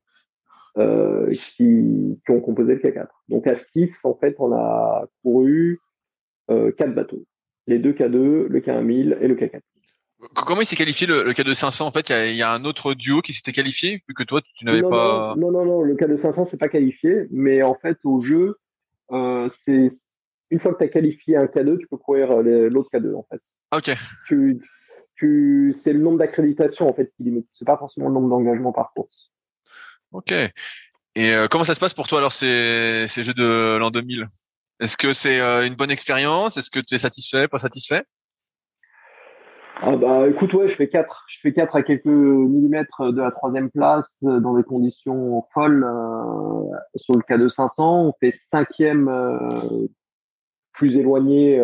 euh, 0.78 1.30
qui, 1.30 2.18
qui, 2.24 2.30
ont 2.30 2.40
composé 2.40 2.74
le 2.74 2.80
K4. 2.80 3.08
Donc 3.28 3.46
à 3.46 3.56
6, 3.56 3.90
en 4.04 4.14
fait, 4.14 4.36
on 4.38 4.52
a 4.52 5.06
couru 5.22 5.80
euh, 6.50 6.72
quatre 6.72 6.94
bateaux. 6.94 7.24
Les 7.66 7.78
deux 7.78 7.92
K2, 7.92 8.46
le 8.46 8.60
K1000 8.60 9.18
et 9.20 9.28
le 9.28 9.34
K4. 9.34 9.60
Comment 10.34 10.60
il 10.60 10.66
s'est 10.66 10.76
qualifié 10.76 11.06
le, 11.06 11.24
le 11.24 11.32
K2 11.32 11.54
500 11.54 11.86
En 11.86 11.92
fait, 11.92 12.10
il 12.10 12.36
y, 12.36 12.42
a, 12.42 12.52
un 12.52 12.64
autre 12.64 12.94
duo 12.94 13.22
qui 13.22 13.32
s'était 13.32 13.52
qualifié, 13.52 14.02
vu 14.08 14.14
que 14.14 14.22
toi, 14.22 14.40
tu 14.56 14.64
n'avais 14.64 14.82
pas. 14.82 15.34
Non, 15.36 15.50
non, 15.50 15.64
non, 15.64 15.82
le 15.82 15.94
K2 15.94 16.20
500 16.22 16.46
c'est 16.50 16.56
pas 16.56 16.68
qualifié, 16.68 17.26
mais 17.30 17.62
en 17.62 17.74
fait, 17.74 17.98
au 18.04 18.22
jeu, 18.22 18.56
euh, 19.10 19.48
c'est 19.66 19.92
une 20.52 20.60
fois 20.60 20.74
que 20.74 20.78
tu 20.78 20.84
as 20.84 20.88
qualifié 20.88 21.36
un 21.36 21.46
K2, 21.46 21.78
tu 21.78 21.88
peux 21.88 21.96
courir 21.96 22.36
l'autre 22.42 22.90
K2 22.92 23.14
en 23.14 23.26
fait. 23.30 23.40
Ok. 23.74 23.96
Tu, 24.26 24.60
tu, 25.16 25.74
c'est 25.74 25.94
le 25.94 26.00
nombre 26.00 26.18
d'accréditations 26.18 26.86
en 26.88 26.92
fait 26.92 27.10
qui 27.16 27.24
limite. 27.24 27.46
C'est 27.50 27.64
pas 27.64 27.78
forcément 27.78 28.08
le 28.08 28.14
nombre 28.14 28.28
d'engagements 28.28 28.72
par 28.72 28.92
course. 28.92 29.30
Ok. 30.12 30.32
Et 31.14 31.32
euh, 31.32 31.46
comment 31.48 31.64
ça 31.64 31.74
se 31.74 31.80
passe 31.80 31.94
pour 31.94 32.06
toi 32.06 32.18
alors 32.18 32.32
ces, 32.32 33.06
ces 33.08 33.22
jeux 33.22 33.32
de 33.32 33.78
l'an 33.78 33.90
2000 33.90 34.26
Est-ce 34.80 34.98
que 34.98 35.14
c'est 35.14 35.40
euh, 35.40 35.66
une 35.66 35.74
bonne 35.74 35.90
expérience? 35.90 36.58
Est-ce 36.58 36.70
que 36.70 36.80
tu 36.80 36.94
es 36.94 36.98
satisfait, 36.98 37.48
pas 37.48 37.58
satisfait? 37.58 38.02
Ah 39.84 39.96
bah 39.96 40.28
écoute 40.28 40.52
ouais 40.54 40.68
je 40.68 40.76
fais 40.76 40.88
quatre 40.88 41.24
je 41.28 41.40
fais 41.40 41.52
quatre 41.52 41.74
à 41.74 41.82
quelques 41.82 42.04
millimètres 42.04 43.10
de 43.12 43.20
la 43.20 43.32
troisième 43.32 43.68
place 43.68 44.06
euh, 44.22 44.38
dans 44.38 44.54
des 44.54 44.62
conditions 44.62 45.44
folles 45.52 45.84
sur 46.94 47.14
le 47.16 47.22
cas 47.22 47.36
de 47.36 47.48
500 47.48 48.06
on 48.06 48.12
fait 48.20 48.30
cinquième 48.30 49.08
plus 50.72 50.96
éloigné 50.96 51.62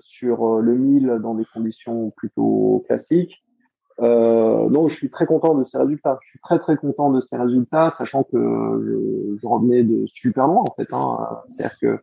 sur 0.00 0.60
le 0.60 0.74
1000 0.74 1.18
dans 1.22 1.34
des 1.34 1.44
conditions 1.52 2.10
plutôt 2.10 2.84
classiques 2.86 3.42
euh, 4.00 4.68
non, 4.70 4.88
je 4.88 4.96
suis 4.96 5.10
très 5.10 5.26
content 5.26 5.54
de 5.54 5.64
ces 5.64 5.76
résultats. 5.76 6.18
Je 6.22 6.28
suis 6.30 6.40
très 6.40 6.58
très 6.58 6.76
content 6.76 7.10
de 7.10 7.20
ces 7.20 7.36
résultats, 7.36 7.92
sachant 7.96 8.24
que 8.24 8.38
je, 8.38 9.46
revenais 9.46 9.82
de 9.82 10.06
super 10.06 10.46
loin 10.46 10.62
en 10.62 10.74
fait. 10.74 10.88
Hein. 10.92 11.18
C'est-à-dire 11.48 11.78
que 11.78 12.00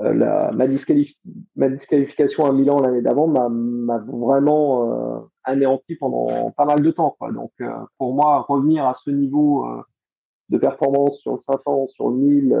euh, 0.00 0.14
la, 0.14 0.50
ma, 0.52 0.66
ma, 1.56 1.68
disqualification 1.68 2.46
à 2.46 2.52
Milan 2.52 2.80
l'année 2.80 3.02
d'avant 3.02 3.26
m'a 3.28 3.98
vraiment 3.98 4.90
euh, 4.90 5.20
anéanti 5.44 5.96
pendant 5.96 6.50
pas 6.50 6.64
mal 6.64 6.82
de 6.82 6.90
temps. 6.90 7.14
Quoi. 7.18 7.32
Donc 7.32 7.52
euh, 7.60 7.70
pour 7.98 8.14
moi, 8.14 8.44
revenir 8.48 8.86
à 8.86 8.94
ce 8.94 9.10
niveau 9.10 9.66
euh, 9.66 9.82
de 10.50 10.58
performance 10.58 11.18
sur 11.18 11.34
le 11.34 11.40
500, 11.40 11.88
sur 11.88 12.10
le 12.10 12.16
1000, 12.16 12.58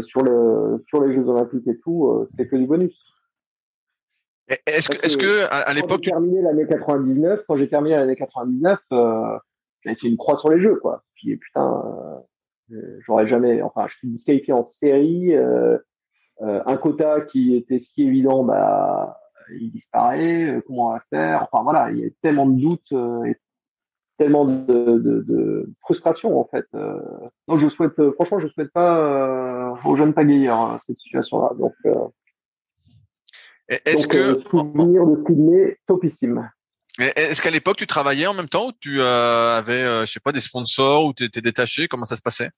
sur, 0.00 0.22
le, 0.22 0.82
sur 0.88 1.04
les 1.04 1.14
Jeux 1.14 1.28
Olympiques 1.28 1.66
et 1.66 1.78
tout, 1.78 2.28
c'est 2.36 2.46
que 2.46 2.56
du 2.56 2.66
bonus. 2.66 2.94
Est-ce 4.66 4.90
que, 4.90 5.04
est-ce 5.04 5.16
que 5.16 5.46
à, 5.50 5.72
l'époque, 5.72 6.02
j'ai 6.02 6.10
terminé 6.10 6.42
l'année 6.42 6.66
99, 6.66 7.44
quand 7.48 7.56
j'ai 7.56 7.68
terminé 7.68 7.96
l'année 7.96 8.16
99, 8.16 8.78
euh, 8.92 9.38
j'avais 9.80 9.96
fait 9.96 10.08
une 10.08 10.18
croix 10.18 10.36
sur 10.36 10.50
les 10.50 10.60
jeux, 10.60 10.76
quoi. 10.76 11.02
Puis 11.14 11.36
putain, 11.36 11.82
euh, 12.72 12.98
j'aurais 13.06 13.26
jamais, 13.26 13.62
enfin, 13.62 13.86
je 13.88 13.96
suis 13.96 14.08
disqualifié 14.08 14.52
en 14.52 14.62
série, 14.62 15.34
euh, 15.34 15.78
euh, 16.42 16.62
un 16.66 16.76
quota 16.76 17.22
qui 17.22 17.56
était 17.56 17.78
si 17.78 18.02
évident, 18.02 18.44
bah, 18.44 19.18
il 19.58 19.70
disparaît. 19.70 20.56
Euh, 20.56 20.60
comment 20.66 20.88
on 20.88 20.92
va 20.92 21.00
faire? 21.08 21.48
Enfin 21.50 21.62
voilà, 21.62 21.90
il 21.90 22.00
y 22.00 22.04
a 22.04 22.10
tellement 22.20 22.46
de 22.46 22.60
doutes 22.60 22.92
et 23.26 23.36
tellement 24.18 24.44
de, 24.44 24.98
de, 24.98 25.24
de, 25.26 25.70
frustration 25.80 26.38
en 26.38 26.44
fait. 26.44 26.66
non, 27.48 27.56
je 27.56 27.68
souhaite, 27.68 28.00
franchement, 28.12 28.38
je 28.38 28.48
souhaite 28.48 28.72
pas 28.72 29.74
aux 29.84 29.96
jeunes 29.96 30.14
pagayeurs 30.14 30.78
cette 30.80 30.98
situation-là. 30.98 31.50
Donc 31.58 31.74
est-ce 33.68 34.06
que 34.06 34.18
euh, 34.18 34.34
souvenir 34.36 35.06
de 35.06 35.16
Sydney 35.16 35.78
topissime. 35.86 36.50
Est-ce 36.98 37.42
qu'à 37.42 37.50
l'époque 37.50 37.76
tu 37.76 37.86
travaillais 37.86 38.26
en 38.26 38.34
même 38.34 38.48
temps 38.48 38.68
ou 38.68 38.72
tu 38.78 39.00
euh, 39.00 39.56
avais, 39.56 39.82
euh, 39.82 40.04
je 40.04 40.12
sais 40.12 40.20
pas, 40.20 40.32
des 40.32 40.40
sponsors 40.40 41.06
ou 41.06 41.12
tu 41.12 41.24
étais 41.24 41.40
détaché? 41.40 41.88
Comment 41.88 42.04
ça 42.04 42.16
se 42.16 42.22
passait? 42.22 42.50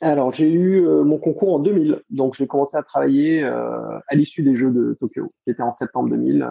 Alors 0.00 0.34
j'ai 0.34 0.50
eu 0.50 0.82
mon 0.82 1.18
concours 1.18 1.54
en 1.54 1.58
2000, 1.58 2.02
donc 2.10 2.34
j'ai 2.34 2.46
commencé 2.46 2.76
à 2.76 2.82
travailler 2.82 3.42
à 3.44 4.14
l'issue 4.14 4.42
des 4.42 4.54
Jeux 4.54 4.70
de 4.70 4.94
Tokyo, 5.00 5.32
qui 5.44 5.50
était 5.50 5.62
en 5.62 5.70
septembre 5.70 6.10
2000. 6.10 6.46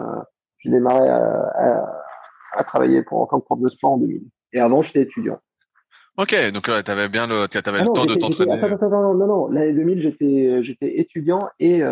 j'ai 0.58 0.70
démarré 0.70 1.08
à, 1.08 1.20
à, 1.54 2.00
travailler 2.64 3.02
pour 3.02 3.20
en 3.20 3.26
tant 3.26 3.40
que 3.40 3.44
prof 3.44 3.60
de 3.60 3.68
sport 3.68 3.92
en 3.92 3.98
2000. 3.98 4.22
Et 4.52 4.60
avant 4.60 4.82
j'étais 4.82 5.02
étudiant. 5.02 5.38
Ok, 6.18 6.34
donc 6.52 6.64
tu 6.64 6.90
avais 6.90 7.08
bien 7.08 7.26
le, 7.26 7.42
avais 7.42 7.48
ah 7.54 7.84
le 7.84 7.92
temps 7.92 8.06
de 8.06 8.14
t'entraîner. 8.14 8.54
Attends, 8.54 8.74
attends, 8.74 8.88
non, 8.88 9.14
non, 9.14 9.26
non. 9.26 9.48
L'année 9.48 9.74
2000 9.74 10.02
j'étais 10.02 10.62
j'étais 10.62 10.98
étudiant 10.98 11.48
et 11.58 11.82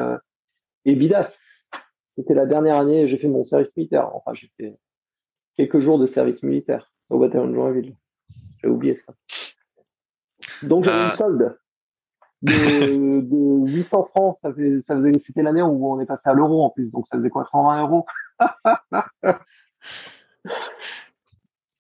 et 0.85 0.95
Bidas. 0.95 1.31
C'était 2.15 2.35
la 2.35 2.47
dernière 2.47 2.77
année, 2.77 3.09
j'ai 3.09 3.19
fait 3.19 3.27
mon 3.27 3.45
service 3.45 3.71
militaire. 3.77 4.15
Enfin, 4.15 4.35
j'ai 4.35 4.49
fait 4.57 4.79
quelques 5.57 5.81
jours 5.81 5.99
de 5.99 6.07
service 6.07 6.43
militaire 6.45 6.93
au 7.11 7.19
bataillon 7.19 7.49
de 7.49 7.55
Joinville. 7.55 7.97
J'ai 8.63 8.69
oublié 8.69 8.95
ça. 8.95 9.13
Donc, 10.63 10.85
j'avais 10.85 10.97
une 10.97 11.11
euh. 11.11 11.17
solde 11.17 11.59
de, 12.43 13.21
de 13.67 13.71
800 13.73 14.05
francs. 14.15 14.39
Ça, 14.43 14.55
fait, 14.55 14.81
ça 14.87 14.95
faisait, 14.97 15.13
c'était 15.27 15.43
l'année 15.43 15.63
où 15.63 15.93
on 15.93 16.01
est 16.01 16.07
passé 16.07 16.29
à 16.29 16.35
l'euro 16.35 16.65
en 16.65 16.71
plus. 16.71 16.89
Donc, 16.91 17.07
ça 17.11 17.19
faisait 17.19 17.31
quoi 17.31 17.45
120 17.47 17.83
euros? 17.83 18.07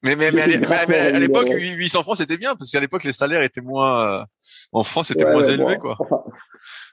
Mais, 0.04 0.16
mais, 0.16 0.30
mais, 0.30 0.42
à 0.42 0.46
l'époque, 1.18 1.48
800 1.48 2.02
francs, 2.02 2.18
c'était 2.18 2.36
bien, 2.36 2.54
parce 2.56 2.70
qu'à 2.70 2.78
l'époque, 2.78 3.04
les 3.04 3.14
salaires 3.14 3.42
étaient 3.42 3.62
moins, 3.62 4.20
euh, 4.20 4.24
en 4.72 4.82
France, 4.82 5.08
c'était 5.08 5.24
moins 5.24 5.42
élevé, 5.42 5.78
quoi. 5.78 5.96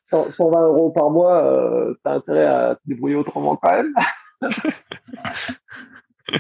120 0.10 0.68
euros 0.68 0.92
par 0.92 1.10
mois, 1.10 1.44
euh, 1.44 1.94
t'as 2.04 2.14
intérêt 2.14 2.46
à 2.46 2.76
te 2.76 2.82
débrouiller 2.86 3.16
autrement 3.16 3.58
quand 3.58 3.72
même. 3.72 3.94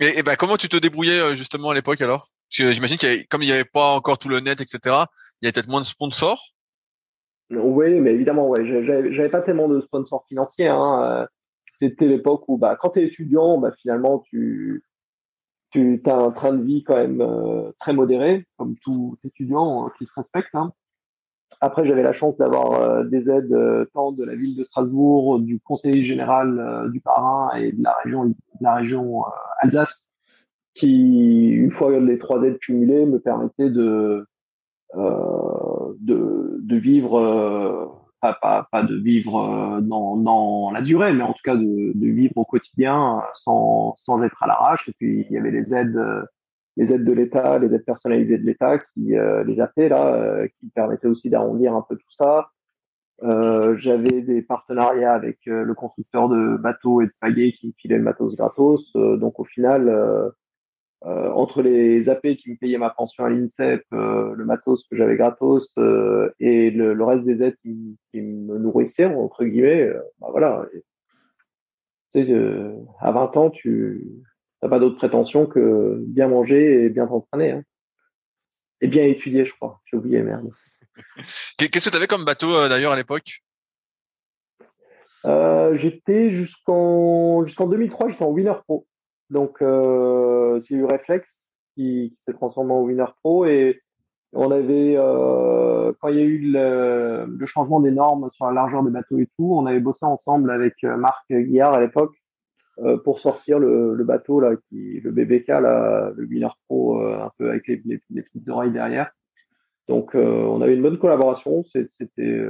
et, 0.00 0.18
et 0.18 0.22
ben, 0.22 0.34
comment 0.36 0.56
tu 0.56 0.68
te 0.68 0.76
débrouillais 0.76 1.20
euh, 1.20 1.34
justement 1.34 1.70
à 1.70 1.74
l'époque 1.74 2.00
alors? 2.00 2.28
Parce 2.48 2.58
que 2.58 2.72
j'imagine 2.72 2.98
qu'il 2.98 3.26
comme 3.28 3.42
il 3.42 3.46
n'y 3.46 3.52
avait 3.52 3.64
pas 3.64 3.94
encore 3.94 4.18
tout 4.18 4.28
le 4.28 4.40
net, 4.40 4.60
etc., 4.60 4.78
il 4.84 4.90
y 4.90 5.46
avait 5.46 5.52
peut-être 5.52 5.68
moins 5.68 5.80
de 5.80 5.86
sponsors? 5.86 6.52
Oui, 7.50 7.90
mais 8.00 8.12
évidemment, 8.12 8.48
ouais, 8.48 8.64
j'avais 9.12 9.28
pas 9.28 9.42
tellement 9.42 9.68
de 9.68 9.80
sponsors 9.80 10.24
financiers. 10.28 10.68
Hein. 10.68 11.26
C'était 11.82 12.06
l'époque 12.06 12.44
où, 12.46 12.58
bah, 12.58 12.76
quand 12.80 12.90
t'es 12.90 13.04
étudiant, 13.04 13.58
bah, 13.58 13.72
finalement, 13.72 14.20
tu 14.20 14.84
tu 15.70 16.00
as 16.06 16.14
un 16.14 16.30
train 16.30 16.52
de 16.52 16.62
vie 16.62 16.84
quand 16.84 16.94
même 16.94 17.20
euh, 17.20 17.72
très 17.80 17.92
modéré, 17.92 18.46
comme 18.56 18.76
tout 18.76 19.16
étudiant 19.24 19.90
qui 19.98 20.04
se 20.04 20.12
respecte. 20.14 20.54
Hein. 20.54 20.72
Après, 21.60 21.84
j'avais 21.84 22.04
la 22.04 22.12
chance 22.12 22.36
d'avoir 22.36 22.74
euh, 22.74 23.02
des 23.02 23.28
aides 23.30 23.52
euh, 23.52 23.84
tant 23.94 24.12
de 24.12 24.22
la 24.22 24.36
ville 24.36 24.54
de 24.54 24.62
Strasbourg, 24.62 25.40
du 25.40 25.58
conseiller 25.58 26.04
général 26.04 26.88
du 26.92 27.00
Parrain 27.00 27.56
et 27.56 27.72
de 27.72 27.82
la 27.82 27.96
région, 28.04 28.32
la 28.60 28.76
région 28.76 29.24
Alsace, 29.58 30.12
qui, 30.74 31.48
une 31.48 31.72
fois 31.72 31.98
les 31.98 32.18
trois 32.18 32.40
aides 32.44 32.58
cumulées, 32.58 33.06
me 33.06 33.18
permettaient 33.18 33.70
de, 33.70 34.24
de 34.94 36.76
vivre 36.76 38.01
pas, 38.22 38.38
pas, 38.40 38.68
pas, 38.72 38.82
de 38.82 38.96
vivre 38.96 39.80
dans, 39.82 40.16
dans 40.16 40.70
la 40.70 40.80
durée, 40.80 41.12
mais 41.12 41.24
en 41.24 41.32
tout 41.32 41.42
cas 41.44 41.56
de, 41.56 41.92
de 41.94 42.06
vivre 42.06 42.32
au 42.36 42.44
quotidien 42.44 43.22
sans, 43.34 43.96
sans 43.98 44.22
être 44.22 44.42
à 44.42 44.46
l'arrache. 44.46 44.88
Et 44.88 44.92
puis 44.92 45.26
il 45.28 45.34
y 45.34 45.38
avait 45.38 45.50
les 45.50 45.74
aides 45.74 46.00
les 46.76 46.92
aides 46.92 47.04
de 47.04 47.12
l'État, 47.12 47.58
les 47.58 47.74
aides 47.74 47.84
personnalisées 47.84 48.38
de 48.38 48.46
l'État, 48.46 48.78
qui 48.78 49.16
euh, 49.16 49.44
les 49.44 49.60
AP 49.60 49.76
là, 49.76 50.14
euh, 50.14 50.48
qui 50.58 50.70
permettaient 50.70 51.08
aussi 51.08 51.28
d'arrondir 51.30 51.74
un 51.74 51.82
peu 51.82 51.96
tout 51.96 52.10
ça. 52.10 52.50
Euh, 53.22 53.76
J'avais 53.76 54.22
des 54.22 54.42
partenariats 54.42 55.12
avec 55.12 55.38
euh, 55.46 55.64
le 55.64 55.74
constructeur 55.74 56.28
de 56.28 56.56
bateaux 56.56 57.02
et 57.02 57.06
de 57.06 57.12
pagaies 57.20 57.52
qui 57.52 57.68
me 57.68 57.72
filait 57.76 57.98
le 57.98 58.02
matos 58.02 58.36
gratos. 58.36 58.92
donc 58.94 59.38
au 59.38 59.44
final, 59.44 60.32
entre 61.04 61.62
les 61.62 62.08
AP 62.08 62.36
qui 62.36 62.50
me 62.50 62.56
payaient 62.56 62.78
ma 62.78 62.90
pension 62.90 63.24
à 63.24 63.30
l'INSEP, 63.30 63.84
le 63.90 64.44
matos 64.44 64.84
que 64.84 64.96
j'avais 64.96 65.16
gratos 65.16 65.72
et 66.38 66.70
le, 66.70 66.94
le, 66.94 67.04
reste 67.04 67.24
des 67.24 67.42
aides 67.42 67.56
qui, 67.62 67.98
qui 68.10 68.20
me 68.20 68.58
nourrissaient 68.58 69.06
entre 69.06 69.44
guillemets, 69.44 69.90
bah 70.20 70.28
voilà. 70.30 70.66
tu 72.14 72.24
sais, 72.24 72.34
à 73.00 73.10
20 73.10 73.36
ans, 73.36 73.50
tu 73.50 74.22
t'as 74.62 74.68
pas 74.68 74.78
d'autre 74.78 74.96
prétention 74.96 75.46
que 75.46 76.02
bien 76.06 76.28
manger 76.28 76.84
et 76.84 76.88
bien 76.88 77.06
t'entraîner. 77.06 77.50
Hein. 77.50 77.62
Et 78.80 78.88
bien 78.88 79.04
étudier, 79.04 79.44
je 79.44 79.52
crois. 79.52 79.80
J'ai 79.84 79.96
oublié, 79.96 80.22
merde. 80.22 80.50
Qu'est-ce 81.58 81.86
que 81.86 81.90
tu 81.90 81.96
avais 81.96 82.06
comme 82.06 82.24
bateau 82.24 82.54
euh, 82.54 82.68
d'ailleurs 82.68 82.92
à 82.92 82.96
l'époque? 82.96 83.42
Euh, 85.24 85.76
J'étais 85.78 86.30
jusqu'en 86.30 87.44
jusqu'en 87.44 87.66
2003, 87.66 88.10
j'étais 88.10 88.24
en 88.24 88.30
Winner 88.30 88.54
Pro. 88.64 88.86
Donc 89.32 89.62
euh, 89.62 90.60
eu 90.68 90.84
Reflex 90.84 91.26
qui, 91.74 92.14
s'est 92.20 92.34
transformé 92.34 92.72
en 92.72 92.82
Winner 92.82 93.06
Pro 93.22 93.46
et 93.46 93.80
on 94.34 94.50
avait 94.50 94.94
euh, 94.96 95.92
quand 96.00 96.08
il 96.08 96.16
y 96.16 96.20
a 96.20 96.24
eu 96.24 96.38
le, 96.52 97.46
changement 97.46 97.80
des 97.80 97.92
normes 97.92 98.28
sur 98.34 98.44
la 98.46 98.52
largeur 98.52 98.82
des 98.82 98.90
bateaux 98.90 99.18
et 99.18 99.28
tout, 99.38 99.54
on 99.54 99.64
avait 99.64 99.80
bossé 99.80 100.04
ensemble 100.04 100.50
avec 100.50 100.82
Marc 100.82 101.24
Guillard 101.30 101.72
à 101.72 101.80
l'époque 101.80 102.14
pour 103.04 103.18
sortir 103.18 103.58
le, 103.58 104.02
bateau 104.04 104.40
là, 104.40 104.52
le 104.70 105.10
BBK 105.10 105.48
le 105.48 106.26
Winner 106.28 106.48
Pro, 106.66 107.02
un 107.02 107.30
peu 107.38 107.50
avec 107.50 107.66
les, 107.68 107.76
petites 108.22 108.48
oreilles 108.48 108.72
derrière. 108.72 109.10
Donc, 109.88 110.14
on 110.14 110.60
a 110.62 110.68
eu 110.68 110.74
une 110.74 110.82
bonne 110.82 110.98
collaboration. 110.98 111.62
C'était 111.64 112.46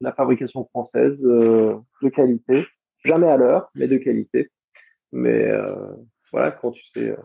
la 0.00 0.12
fabrication 0.12 0.64
française 0.66 1.18
de 1.20 2.08
qualité, 2.08 2.66
jamais 3.04 3.28
à 3.28 3.36
l'heure, 3.36 3.70
mais 3.74 3.88
de 3.88 3.98
qualité. 3.98 4.50
Mais 5.12 5.52
voilà, 6.32 6.50
quand 6.50 6.70
tu 6.70 6.84
sais 6.84 7.16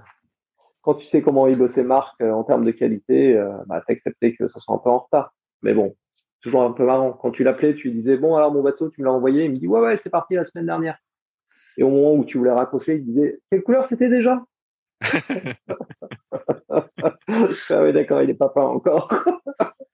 quand 0.83 0.95
tu 0.95 1.05
sais 1.05 1.21
comment 1.21 1.47
il 1.47 1.57
bossait 1.57 1.83
Marc 1.83 2.21
euh, 2.21 2.31
en 2.31 2.43
termes 2.43 2.65
de 2.65 2.71
qualité, 2.71 3.35
euh, 3.35 3.51
bah, 3.67 3.81
t'acceptais 3.87 4.35
que 4.35 4.49
ça 4.49 4.59
soit 4.59 4.75
un 4.75 4.79
peu 4.79 4.89
en 4.89 4.99
retard. 4.99 5.33
Mais 5.61 5.73
bon, 5.73 5.95
toujours 6.41 6.63
un 6.63 6.73
peu 6.73 6.85
marrant. 6.85 7.13
Quand 7.13 7.31
tu 7.31 7.43
l'appelais, 7.43 7.73
tu 7.73 7.87
lui 7.87 7.95
disais 7.95 8.17
bon 8.17 8.35
alors 8.35 8.53
mon 8.53 8.61
bateau, 8.61 8.89
tu 8.89 9.01
me 9.01 9.05
l'as 9.05 9.13
envoyé? 9.13 9.45
Il 9.45 9.51
me 9.51 9.57
dit 9.57 9.67
ouais 9.67 9.79
ouais 9.79 9.97
c'est 10.03 10.09
parti 10.09 10.35
la 10.35 10.45
semaine 10.45 10.65
dernière. 10.65 10.97
Et 11.77 11.83
au 11.83 11.89
moment 11.89 12.13
où 12.13 12.25
tu 12.25 12.37
voulais 12.37 12.51
raccrocher, 12.51 12.95
il 12.95 13.05
disait 13.05 13.39
quelle 13.49 13.63
couleur 13.63 13.87
c'était 13.89 14.09
déjà? 14.09 14.43
Ah 17.69 17.83
oui 17.83 17.93
d'accord, 17.93 18.21
il 18.21 18.29
est 18.29 18.35
pas 18.35 18.49
peint 18.49 18.63
encore. 18.63 19.09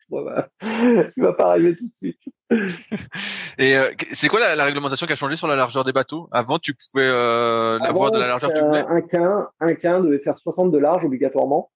Bon, 0.10 0.24
bah, 0.24 0.50
il 0.62 1.24
va 1.24 1.34
pas 1.34 1.52
arriver 1.52 1.76
tout 1.76 1.86
de 1.86 1.94
suite. 1.94 2.20
Et 3.58 3.78
euh, 3.78 3.92
c'est 4.12 4.28
quoi 4.28 4.40
la, 4.56 4.64
réglementation 4.64 5.06
qui 5.08 5.14
a 5.14 5.16
changé 5.16 5.36
sur 5.36 5.48
la 5.48 5.56
largeur 5.56 5.84
des 5.84 5.92
bateaux? 5.94 6.28
Avant, 6.32 6.60
tu 6.60 6.74
pouvais 6.74 7.08
euh, 7.08 7.78
l'avoir 7.80 8.12
de 8.12 8.20
la 8.20 8.28
largeur 8.28 8.52
que 8.52 8.58
tu 8.58 8.66
voulais. 8.66 8.86
Un 8.88 9.02
quin, 9.02 9.50
un 9.60 9.76
quin 9.76 10.00
devait 10.00 10.20
faire 10.20 10.38
60 10.38 10.72
de 10.72 10.78
large 10.78 11.06
obligatoirement, 11.06 11.70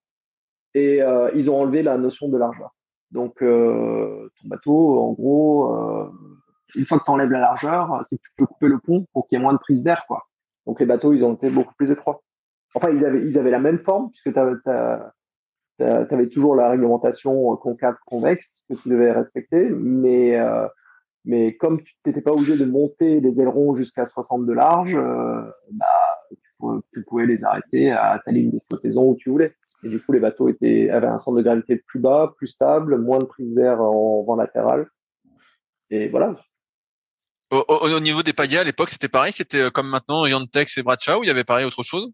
et 0.74 1.02
euh, 1.02 1.30
ils 1.34 1.50
ont 1.50 1.60
enlevé 1.60 1.82
la 1.82 1.96
notion 1.96 2.28
de 2.28 2.36
largeur. 2.36 2.74
Donc, 3.10 3.42
euh, 3.42 4.28
ton 4.40 4.48
bateau, 4.48 5.00
en 5.00 5.12
gros, 5.12 5.76
euh, 5.76 6.10
une 6.74 6.84
fois 6.84 6.98
que 6.98 7.04
tu 7.04 7.10
enlèves 7.10 7.30
la 7.30 7.40
largeur, 7.40 8.00
c'est 8.08 8.16
que 8.16 8.22
tu 8.22 8.30
peux 8.36 8.46
couper 8.46 8.66
le 8.66 8.78
pont 8.78 9.06
pour 9.12 9.28
qu'il 9.28 9.38
y 9.38 9.40
ait 9.40 9.42
moins 9.42 9.52
de 9.52 9.58
prise 9.58 9.84
d'air, 9.84 10.04
quoi. 10.08 10.24
Donc, 10.66 10.80
les 10.80 10.86
bateaux, 10.86 11.12
ils 11.12 11.24
ont 11.24 11.34
été 11.34 11.50
beaucoup 11.50 11.74
plus 11.74 11.90
étroits. 11.90 12.22
Enfin, 12.74 12.90
ils 12.90 13.04
avaient, 13.04 13.24
ils 13.24 13.38
avaient 13.38 13.52
la 13.52 13.60
même 13.60 13.78
forme 13.78 14.10
puisque 14.10 14.32
tu 14.32 14.40
avais 15.80 16.28
toujours 16.28 16.54
la 16.54 16.70
réglementation 16.70 17.56
concave-convexe 17.56 18.62
que 18.68 18.74
tu 18.74 18.88
devais 18.88 19.12
respecter, 19.12 19.68
mais 19.70 20.38
euh, 20.38 20.66
mais 21.24 21.56
comme 21.56 21.82
tu 21.82 21.94
n'étais 22.04 22.20
pas 22.20 22.32
obligé 22.32 22.56
de 22.56 22.64
monter 22.64 23.20
les 23.20 23.40
ailerons 23.40 23.76
jusqu'à 23.76 24.04
60 24.04 24.46
de 24.46 24.52
large, 24.52 24.94
euh, 24.94 25.42
bah, 25.72 25.86
tu, 26.92 27.02
pouvais, 27.04 27.26
les 27.26 27.44
arrêter 27.44 27.90
à 27.90 28.20
ta 28.24 28.30
ligne 28.30 28.50
de 28.50 28.58
flottaison 28.58 29.10
où 29.10 29.16
tu 29.16 29.30
voulais. 29.30 29.54
Et 29.82 29.88
du 29.88 30.00
coup, 30.00 30.12
les 30.12 30.20
bateaux 30.20 30.48
étaient, 30.48 30.90
avaient 30.90 31.06
un 31.06 31.18
centre 31.18 31.38
de 31.38 31.42
gravité 31.42 31.76
plus 31.76 31.98
bas, 31.98 32.34
plus 32.36 32.48
stable, 32.48 32.98
moins 32.98 33.18
de 33.18 33.24
prise 33.24 33.54
d'air 33.54 33.80
en 33.80 34.22
vent 34.22 34.36
latéral. 34.36 34.88
Et 35.90 36.08
voilà. 36.08 36.36
Au, 37.50 38.00
niveau 38.00 38.22
des 38.22 38.32
pagaies, 38.32 38.58
à 38.58 38.64
l'époque, 38.64 38.90
c'était 38.90 39.08
pareil 39.08 39.32
C'était 39.32 39.60
euh, 39.60 39.70
comme 39.70 39.88
maintenant 39.88 40.26
Yantex 40.26 40.76
et 40.78 40.82
Bracha 40.82 41.18
ou 41.18 41.24
il 41.24 41.28
y 41.28 41.30
avait 41.30 41.44
pareil 41.44 41.64
autre 41.64 41.82
chose? 41.82 42.10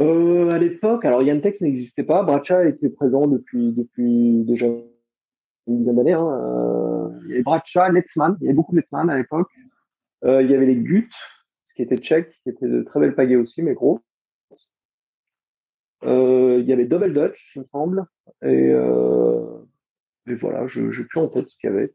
Euh, 0.00 0.50
À 0.50 0.58
l'époque, 0.58 1.04
alors 1.04 1.22
Yantex 1.22 1.60
n'existait 1.60 2.04
pas. 2.04 2.22
Bracha 2.22 2.64
était 2.66 2.90
présent 2.90 3.26
depuis, 3.26 3.72
depuis 3.72 4.44
déjà 4.44 4.66
une 4.66 5.78
dizaine 5.78 5.96
d'années. 5.96 6.16
Il 7.24 7.30
y 7.30 7.32
avait 7.34 7.42
Bracha, 7.42 7.88
Letzman, 7.90 8.36
il 8.40 8.44
y 8.44 8.46
avait 8.48 8.54
beaucoup 8.54 8.72
de 8.72 8.80
Letzman 8.80 9.10
à 9.10 9.16
l'époque. 9.16 9.50
Euh, 10.24 10.42
il 10.42 10.50
y 10.50 10.54
avait 10.54 10.66
les 10.66 10.76
Gut, 10.76 11.10
qui 11.76 11.82
étaient 11.82 11.98
tchèques, 11.98 12.32
qui 12.42 12.50
étaient 12.50 12.66
de 12.66 12.82
très 12.82 12.98
belles 12.98 13.14
pagaies 13.14 13.36
aussi, 13.36 13.62
mais 13.62 13.74
gros. 13.74 14.00
Euh, 16.04 16.58
il 16.60 16.66
y 16.66 16.72
avait 16.72 16.86
Double 16.86 17.12
Dutch, 17.12 17.52
il 17.54 17.60
me 17.60 17.66
semble. 17.66 18.04
Et, 18.42 18.72
euh, 18.72 19.58
et 20.26 20.34
voilà, 20.34 20.66
je 20.66 20.80
n'ai 20.80 21.04
plus 21.06 21.20
en 21.20 21.28
tête 21.28 21.48
ce 21.48 21.56
qu'il 21.56 21.70
y 21.70 21.72
avait. 21.72 21.94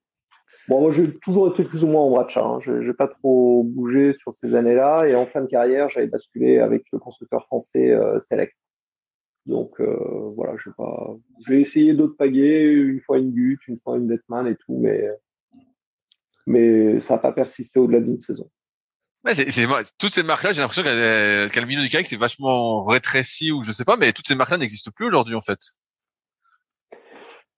Bon, 0.70 0.82
moi, 0.82 0.92
j'ai 0.92 1.14
toujours 1.20 1.52
été 1.52 1.64
plus 1.64 1.84
ou 1.84 1.88
moins 1.88 2.04
en 2.04 2.10
bracha. 2.10 2.44
Hein. 2.44 2.60
Je 2.62 2.72
n'ai 2.72 2.94
pas 2.94 3.08
trop 3.08 3.64
bougé 3.64 4.14
sur 4.14 4.34
ces 4.34 4.56
années-là. 4.56 5.06
Et 5.08 5.16
en 5.16 5.26
fin 5.26 5.42
de 5.42 5.48
carrière, 5.48 5.90
j'avais 5.90 6.08
basculé 6.08 6.60
avec 6.60 6.84
le 6.92 7.00
constructeur 7.00 7.46
français 7.46 7.92
euh, 7.92 8.20
Select. 8.30 8.56
Donc 9.46 9.80
euh, 9.82 9.98
voilà, 10.36 10.56
je 10.58 10.70
pas. 10.70 11.14
J'ai 11.48 11.62
essayé 11.62 11.94
d'autres 11.94 12.16
pagaies, 12.16 12.72
une 12.72 13.02
fois 13.02 13.18
une 13.18 13.32
Gut, 13.32 13.60
une 13.68 13.78
fois 13.78 13.98
une 13.98 14.08
Deathman 14.08 14.48
et 14.48 14.56
tout, 14.56 14.78
mais 14.80 15.06
mais 16.46 17.02
ça 17.02 17.16
n'a 17.16 17.20
pas 17.20 17.34
persisté 17.34 17.80
au-delà 17.80 18.00
d'une 18.00 18.22
saison. 18.22 18.50
Ouais, 19.26 19.36
c'est, 19.36 19.52
c'est, 19.52 19.66
toutes 19.98 20.14
ces 20.14 20.24
marques-là, 20.24 20.52
j'ai 20.52 20.62
l'impression 20.62 20.84
qu'elle, 20.84 21.50
le 21.50 21.66
milieu 21.66 21.82
du 21.82 21.90
kayak 21.90 22.06
c'est 22.06 22.18
vachement 22.18 22.84
rétréci 22.84 23.52
ou 23.52 23.64
je 23.64 23.72
sais 23.72 23.86
pas, 23.86 23.96
mais 23.96 24.12
toutes 24.12 24.28
ces 24.28 24.36
marques-là 24.36 24.58
n'existent 24.58 24.92
plus 24.94 25.06
aujourd'hui 25.06 25.36
en 25.36 25.42
fait. 25.42 25.60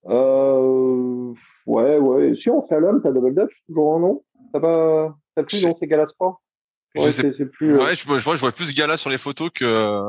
Euh, 0.07 1.33
ouais, 1.65 1.97
ouais. 1.97 2.35
Si 2.35 2.49
on 2.49 2.61
slalom, 2.61 3.01
t'as 3.01 3.11
Double 3.11 3.35
Dutch 3.35 3.53
toujours 3.67 3.95
un 3.95 3.99
nom. 3.99 4.23
T'as 4.53 4.59
pas, 4.59 5.15
t'as 5.35 5.43
plus 5.43 5.63
dans 5.63 5.75
ces 5.75 5.87
Gala 5.87 6.05
Sport. 6.05 6.41
Ouais, 6.95 7.11
c'est, 7.11 7.45
plus. 7.45 7.77
Ouais, 7.77 7.93
je, 7.93 8.03
je, 8.03 8.23
vois, 8.23 8.35
je 8.35 8.41
vois 8.41 8.51
plus 8.51 8.73
Gala 8.73 8.97
sur 8.97 9.09
les 9.09 9.17
photos 9.17 9.49
que. 9.53 10.05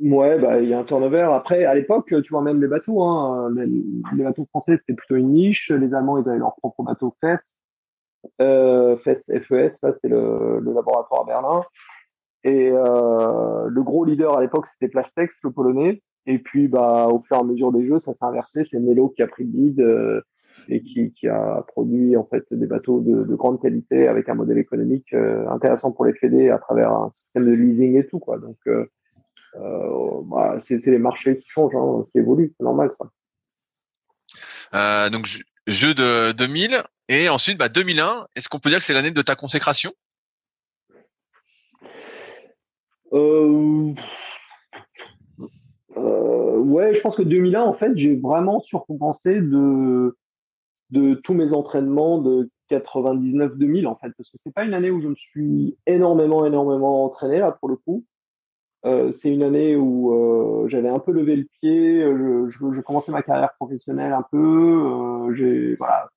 Ouais, 0.00 0.38
bah 0.38 0.60
il 0.60 0.68
y 0.68 0.72
a 0.72 0.78
un 0.78 0.84
turnover. 0.84 1.28
Après, 1.34 1.64
à 1.66 1.74
l'époque, 1.74 2.06
tu 2.08 2.30
vois 2.30 2.40
même 2.40 2.60
les 2.60 2.68
bateaux. 2.68 3.02
Hein, 3.02 3.52
les, 3.54 4.24
bateaux 4.24 4.46
français 4.46 4.78
c'était 4.78 4.94
plutôt 4.94 5.16
une 5.16 5.32
niche. 5.32 5.70
Les 5.70 5.94
Allemands 5.94 6.16
ils 6.16 6.26
avaient 6.26 6.38
leur 6.38 6.56
propre 6.56 6.82
bateau 6.82 7.14
FES. 7.20 7.36
Euh, 8.40 8.96
FES, 8.96 9.42
FES, 9.42 9.74
ça 9.74 9.92
c'est 10.00 10.08
le, 10.08 10.60
le, 10.60 10.72
laboratoire 10.72 11.22
à 11.22 11.24
Berlin. 11.24 11.64
Et 12.44 12.70
euh, 12.70 13.66
le 13.68 13.82
gros 13.82 14.06
leader 14.06 14.38
à 14.38 14.40
l'époque 14.40 14.66
c'était 14.66 14.88
Plastex, 14.88 15.34
le 15.42 15.50
polonais. 15.50 16.02
Et 16.24 16.38
puis 16.38 16.68
bah 16.68 17.08
au 17.10 17.18
fur 17.18 17.36
et 17.36 17.40
à 17.40 17.42
mesure 17.42 17.70
des 17.70 17.86
jeux, 17.86 17.98
ça 17.98 18.14
s'est 18.14 18.24
inversé. 18.24 18.64
C'est 18.70 18.78
Nelo 18.78 19.10
qui 19.10 19.22
a 19.22 19.26
pris 19.26 19.44
le 19.44 19.50
lead 19.52 19.80
euh, 19.80 20.22
et 20.68 20.82
qui, 20.82 21.12
qui, 21.12 21.28
a 21.28 21.64
produit 21.68 22.16
en 22.16 22.24
fait 22.24 22.44
des 22.52 22.66
bateaux 22.66 23.00
de, 23.00 23.24
de 23.24 23.34
grande 23.34 23.60
qualité 23.60 24.08
avec 24.08 24.28
un 24.28 24.34
modèle 24.34 24.58
économique 24.58 25.12
euh, 25.12 25.48
intéressant 25.48 25.92
pour 25.92 26.04
les 26.04 26.14
fédés 26.14 26.50
à 26.50 26.58
travers 26.58 26.90
un 26.90 27.10
système 27.12 27.46
de 27.46 27.52
leasing 27.52 27.96
et 27.98 28.06
tout 28.06 28.18
quoi. 28.18 28.38
Donc 28.38 28.58
euh, 28.66 28.86
euh, 29.56 30.20
bah, 30.24 30.56
c'est 30.60 30.84
les 30.86 30.98
marchés 30.98 31.38
qui 31.38 31.48
changent, 31.48 31.74
hein, 31.74 32.06
qui 32.12 32.18
évoluent, 32.18 32.52
c'est 32.56 32.64
normal 32.64 32.90
ça. 34.72 35.10
Donc 35.10 35.26
jeu 35.66 35.94
de 35.94 36.32
2000 36.32 36.82
et 37.08 37.28
ensuite 37.28 37.58
bah, 37.58 37.68
2001. 37.68 38.26
Est-ce 38.36 38.48
qu'on 38.48 38.60
peut 38.60 38.70
dire 38.70 38.78
que 38.78 38.84
c'est 38.84 38.94
l'année 38.94 39.10
de 39.10 39.22
ta 39.22 39.34
consécration? 39.34 39.92
Euh, 45.96 46.56
ouais, 46.56 46.94
je 46.94 47.00
pense 47.00 47.16
que 47.16 47.22
2001, 47.22 47.62
en 47.62 47.74
fait, 47.74 47.92
j'ai 47.96 48.16
vraiment 48.16 48.60
surcompensé 48.60 49.40
de 49.40 50.16
de 50.90 51.14
tous 51.14 51.34
mes 51.34 51.52
entraînements 51.52 52.18
de 52.18 52.50
99-2000 52.70 53.86
en 53.86 53.96
fait, 53.96 54.10
parce 54.16 54.30
que 54.30 54.38
c'est 54.38 54.52
pas 54.52 54.64
une 54.64 54.74
année 54.74 54.90
où 54.90 55.00
je 55.00 55.08
me 55.08 55.14
suis 55.14 55.76
énormément, 55.86 56.46
énormément 56.46 57.04
entraîné 57.04 57.38
là 57.38 57.52
pour 57.52 57.68
le 57.68 57.76
coup. 57.76 58.04
Euh, 58.86 59.12
c'est 59.12 59.30
une 59.30 59.42
année 59.42 59.76
où 59.76 60.14
euh, 60.14 60.68
j'avais 60.68 60.88
un 60.88 60.98
peu 60.98 61.12
levé 61.12 61.36
le 61.36 61.44
pied, 61.60 62.02
euh, 62.02 62.48
je, 62.48 62.72
je, 62.72 62.80
commençais 62.80 63.12
ma 63.12 63.22
carrière 63.22 63.52
professionnelle 63.56 64.12
un 64.12 64.24
peu. 64.30 64.38
Euh, 65.28 65.76
voilà, 65.78 66.08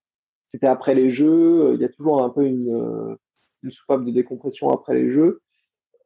c'était 0.47 0.67
après 0.67 0.95
les 0.95 1.11
jeux. 1.11 1.73
Il 1.75 1.81
y 1.81 1.85
a 1.85 1.89
toujours 1.89 2.23
un 2.23 2.29
peu 2.29 2.45
une, 2.45 3.17
une 3.63 3.71
soupape 3.71 4.05
de 4.05 4.11
décompression 4.11 4.69
après 4.69 4.93
les 4.95 5.11
jeux, 5.11 5.41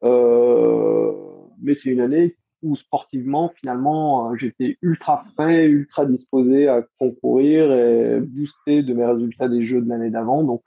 mais 0.02 1.74
c'est 1.74 1.90
une 1.90 2.00
année 2.00 2.36
où 2.62 2.76
sportivement 2.76 3.52
finalement 3.56 4.34
j'étais 4.36 4.78
ultra 4.82 5.24
frais, 5.34 5.66
ultra 5.66 6.06
disposé 6.06 6.68
à 6.68 6.82
concourir 6.98 7.72
et 7.72 8.20
booster 8.20 8.82
de 8.82 8.94
mes 8.94 9.04
résultats 9.04 9.48
des 9.48 9.64
jeux 9.64 9.80
de 9.80 9.88
l'année 9.88 10.10
d'avant. 10.10 10.42
Donc 10.42 10.64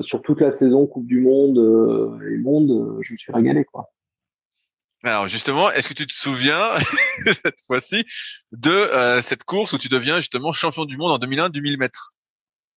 sur 0.00 0.22
toute 0.22 0.40
la 0.40 0.50
saison 0.50 0.86
Coupe 0.86 1.06
du 1.06 1.20
Monde 1.20 2.20
et 2.30 2.38
Monde, 2.38 2.98
je 3.00 3.12
me 3.12 3.16
suis 3.16 3.32
régalé 3.32 3.64
quoi. 3.64 3.90
Alors 5.04 5.26
justement, 5.26 5.70
est-ce 5.70 5.88
que 5.88 5.94
tu 5.94 6.06
te 6.06 6.12
souviens 6.12 6.76
cette 7.42 7.60
fois-ci 7.66 8.04
de 8.52 8.70
euh, 8.70 9.20
cette 9.20 9.42
course 9.42 9.72
où 9.72 9.78
tu 9.78 9.88
deviens 9.88 10.16
justement 10.16 10.52
champion 10.52 10.84
du 10.84 10.96
monde 10.96 11.10
en 11.10 11.18
2001 11.18 11.48
du 11.48 11.60
1000 11.60 11.76
mètres? 11.78 12.12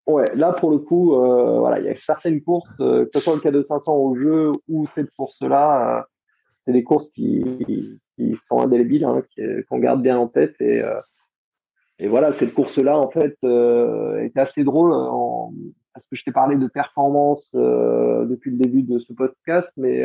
Ouais, 0.07 0.35
là 0.35 0.53
pour 0.53 0.71
le 0.71 0.79
coup, 0.79 1.17
euh, 1.17 1.59
voilà, 1.59 1.81
il 1.81 1.87
y 1.87 1.89
a 1.89 1.97
certaines 1.97 2.43
courses, 2.43 2.81
euh, 2.81 3.05
que 3.05 3.11
ce 3.15 3.21
soit 3.21 3.35
le 3.35 3.41
cas 3.41 3.51
de 3.51 3.63
500 3.63 3.95
au 3.95 4.17
jeu 4.17 4.53
ou 4.69 4.87
cette 4.95 5.11
course-là, 5.17 5.99
euh, 5.99 6.03
c'est 6.65 6.73
des 6.73 6.85
courses 6.85 7.11
qui, 7.11 7.43
sont 8.45 8.59
indélébiles, 8.59 9.05
hein, 9.05 9.23
qu'on 9.69 9.79
garde 9.79 10.03
bien 10.03 10.19
en 10.19 10.29
tête 10.29 10.55
et 10.61 10.83
et 12.01 12.09
voilà, 12.09 12.33
cette 12.33 12.55
course-là 12.55 12.99
en 12.99 13.09
fait 13.09 13.37
était 14.23 14.41
assez 14.41 14.65
drôle 14.65 14.91
parce 15.93 16.07
que 16.07 16.17
je 16.17 16.25
t'ai 16.25 16.33
parlé 16.33 16.57
de 16.57 16.67
performance 16.67 17.49
depuis 17.55 18.51
le 18.51 18.57
début 18.57 18.83
de 18.83 18.99
ce 18.99 19.13
podcast, 19.13 19.73
mais 19.77 20.05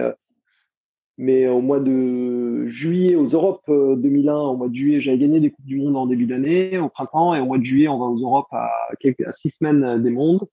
mais 1.20 1.50
au 1.50 1.60
mois 1.60 1.82
de 1.82 2.68
juillet, 2.68 3.18
aux 3.18 3.28
Europes 3.28 3.70
2001, 3.70 4.34
euh, 4.34 4.38
au 4.38 4.56
mois 4.56 4.70
de 4.70 4.74
juillet, 4.74 5.02
j'avais 5.02 5.18
gagné 5.18 5.42
des 5.42 5.52
Coupes 5.52 5.66
du 5.66 5.78
Monde 5.78 5.98
en 5.98 6.08
début 6.08 6.26
d'année, 6.26 6.78
au 6.78 6.88
printemps, 6.88 7.36
et 7.36 7.42
au 7.42 7.46
mois 7.46 7.58
de 7.58 7.64
juillet, 7.66 7.90
on 7.90 8.00
va 8.00 8.06
aux 8.06 8.20
Europes 8.20 8.48
à, 8.52 8.70
à 8.90 9.32
six 9.34 9.50
semaines 9.50 10.02
des 10.02 10.12
mondes. 10.12 10.48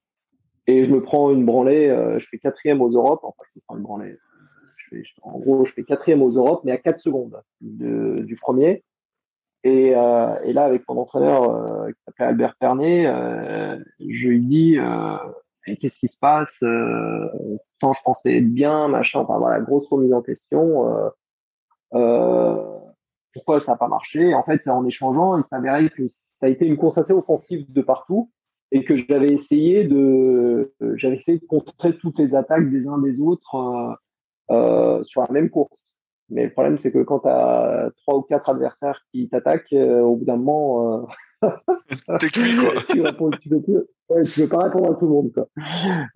Et 0.66 0.82
je 0.82 0.92
me 0.92 1.00
prends 1.00 1.30
une 1.30 1.46
branlée, 1.46 1.88
euh, 1.88 2.18
je 2.18 2.26
fais 2.28 2.38
quatrième 2.38 2.82
aux 2.82 2.90
Europes, 2.90 3.20
enfin, 3.22 3.44
je 3.44 3.60
me 3.60 3.62
prends 3.64 3.76
une 3.76 3.84
branlée. 3.84 4.16
En 5.22 5.38
gros, 5.38 5.64
je 5.64 5.72
fais 5.72 5.84
quatrième 5.84 6.22
aux 6.22 6.30
Europes, 6.30 6.62
mais 6.64 6.72
à 6.72 6.78
quatre 6.78 7.00
secondes 7.00 7.40
de, 7.60 8.20
du 8.20 8.36
premier. 8.36 8.84
Et, 9.64 9.96
euh, 9.96 10.36
et, 10.44 10.52
là, 10.52 10.64
avec 10.64 10.88
mon 10.88 10.98
entraîneur 10.98 11.50
euh, 11.50 11.88
qui 11.90 12.00
s'appelait 12.04 12.26
Albert 12.26 12.56
Pernet, 12.56 13.04
je 14.00 14.28
lui 14.28 14.40
dis 14.40 14.78
qu'est-ce 15.64 15.98
qui 15.98 16.08
se 16.08 16.18
passe 16.18 16.60
Tant 17.80 17.92
je 17.92 18.02
pensais 18.04 18.40
bien, 18.40 18.88
machin. 18.88 19.20
Enfin 19.20 19.38
voilà, 19.38 19.60
grosse 19.60 19.88
remise 19.88 20.12
en 20.12 20.22
question. 20.22 21.12
pourquoi 21.90 23.60
ça 23.60 23.72
n'a 23.72 23.78
pas 23.78 23.88
marché? 23.88 24.34
En 24.34 24.44
fait, 24.44 24.66
en 24.68 24.84
échangeant, 24.84 25.38
il 25.38 25.44
s'avérait 25.44 25.90
que 25.90 26.08
ça 26.08 26.46
a 26.46 26.48
été 26.48 26.66
une 26.66 26.76
course 26.76 26.98
assez 26.98 27.12
offensive 27.12 27.70
de 27.72 27.82
partout 27.82 28.30
et 28.72 28.84
que 28.84 28.96
j'avais 28.96 29.28
essayé 29.28 29.88
j'avais 30.94 31.16
essayé 31.16 31.38
de 31.38 31.46
contrer 31.46 31.96
toutes 31.96 32.18
les 32.18 32.34
attaques 32.34 32.70
des 32.70 32.88
uns 32.88 32.98
des 32.98 33.20
autres 33.20 33.98
euh, 34.50 35.02
sur 35.04 35.22
la 35.22 35.28
même 35.30 35.50
course. 35.50 35.96
Mais 36.28 36.44
le 36.44 36.50
problème, 36.50 36.78
c'est 36.78 36.90
que 36.90 37.02
quand 37.02 37.20
tu 37.20 37.28
as 37.28 37.90
trois 37.98 38.16
ou 38.16 38.22
quatre 38.22 38.48
adversaires 38.48 39.00
qui 39.12 39.28
t'attaquent, 39.28 39.72
euh, 39.72 40.00
au 40.00 40.16
bout 40.16 40.24
d'un 40.24 40.36
moment, 40.36 41.06
euh, 41.44 41.48
quoi. 42.06 42.18
tu, 42.18 43.00
réponds, 43.00 43.30
tu, 43.30 43.48
peux 43.48 43.62
plus, 43.62 43.78
ouais, 44.08 44.24
tu 44.24 44.40
peux 44.40 44.48
pas 44.48 44.64
répondre 44.64 44.90
à 44.90 44.94
tout 44.94 45.06
le 45.06 45.12
monde. 45.12 45.32
Quoi. 45.32 45.46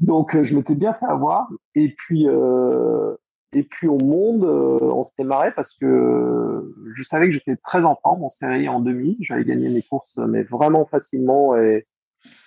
Donc, 0.01 0.35
euh, 0.35 0.43
je 0.43 0.57
m'étais 0.57 0.75
bien 0.75 0.95
fait 0.95 1.07
avoir. 1.07 1.49
Et 1.77 1.95
puis, 1.97 2.27
euh, 2.27 3.15
et 3.53 3.63
puis 3.63 3.89
au 3.89 3.99
monde, 3.99 4.45
on 4.45 5.03
s'était 5.03 5.25
marré 5.25 5.53
parce 5.55 5.75
que 5.75 6.73
je 6.95 7.03
savais 7.03 7.27
que 7.27 7.33
j'étais 7.33 7.57
très 7.57 7.85
en 7.85 7.97
forme 7.97 8.25
en 8.25 8.29
série 8.29 8.69
en 8.69 8.81
demi. 8.81 9.17
J'avais 9.21 9.45
gagné 9.45 9.69
mes 9.69 9.83
courses, 9.83 10.17
mais 10.19 10.45
vraiment 10.45 10.87
facilement 10.87 11.57
et, 11.57 11.87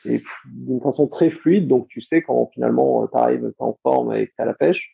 et 0.06 0.22
d'une 0.46 0.82
façon 0.82 1.08
très 1.08 1.30
fluide. 1.30 1.68
Donc, 1.68 1.88
tu 1.88 2.00
sais, 2.00 2.22
quand 2.22 2.50
finalement 2.54 3.08
tu 3.08 3.18
arrives, 3.18 3.52
en 3.60 3.78
forme 3.84 4.16
et 4.16 4.28
que 4.28 4.32
tu 4.34 4.42
à 4.42 4.46
la 4.46 4.54
pêche, 4.54 4.94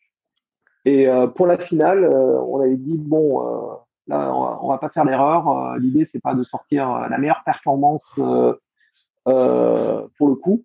et 0.85 1.07
euh, 1.07 1.27
pour 1.27 1.47
la 1.47 1.57
finale, 1.57 2.03
euh, 2.03 2.39
on 2.41 2.61
avait 2.61 2.77
dit 2.77 2.97
bon, 2.97 3.41
euh, 3.41 3.75
là, 4.07 4.33
on 4.33 4.69
va, 4.69 4.77
pas 4.77 4.89
faire 4.89 5.05
l'erreur. 5.05 5.75
L'idée, 5.77 6.05
c'est 6.05 6.21
pas 6.21 6.33
de 6.33 6.43
sortir 6.43 7.07
la 7.09 7.17
meilleure 7.17 7.43
performance 7.43 8.03
pour 8.15 8.27
le 9.25 10.35
coup. 10.35 10.63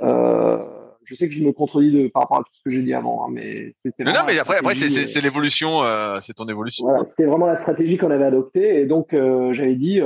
je 0.00 1.14
sais 1.14 1.28
que 1.28 1.34
je 1.34 1.44
me 1.44 1.52
contredis 1.52 1.90
de, 1.90 2.08
par 2.08 2.22
rapport 2.22 2.38
à 2.38 2.40
tout 2.40 2.52
ce 2.52 2.62
que 2.62 2.70
j'ai 2.70 2.82
dit 2.82 2.94
avant, 2.94 3.24
hein, 3.26 3.30
mais 3.32 3.74
c'était. 3.82 4.04
Non, 4.04 4.12
non, 4.12 4.20
mais 4.26 4.38
après, 4.38 4.58
après, 4.58 4.74
c'est 4.74 5.20
l'évolution, 5.20 5.82
c'est 6.20 6.34
ton 6.34 6.48
évolution. 6.48 6.86
Voilà, 6.86 7.04
c'était 7.04 7.24
vraiment 7.24 7.46
la 7.46 7.56
stratégie 7.56 7.98
qu'on 7.98 8.10
avait 8.10 8.24
adoptée, 8.24 8.80
et 8.80 8.86
donc 8.86 9.08
j'avais 9.10 9.74
dit 9.74 10.00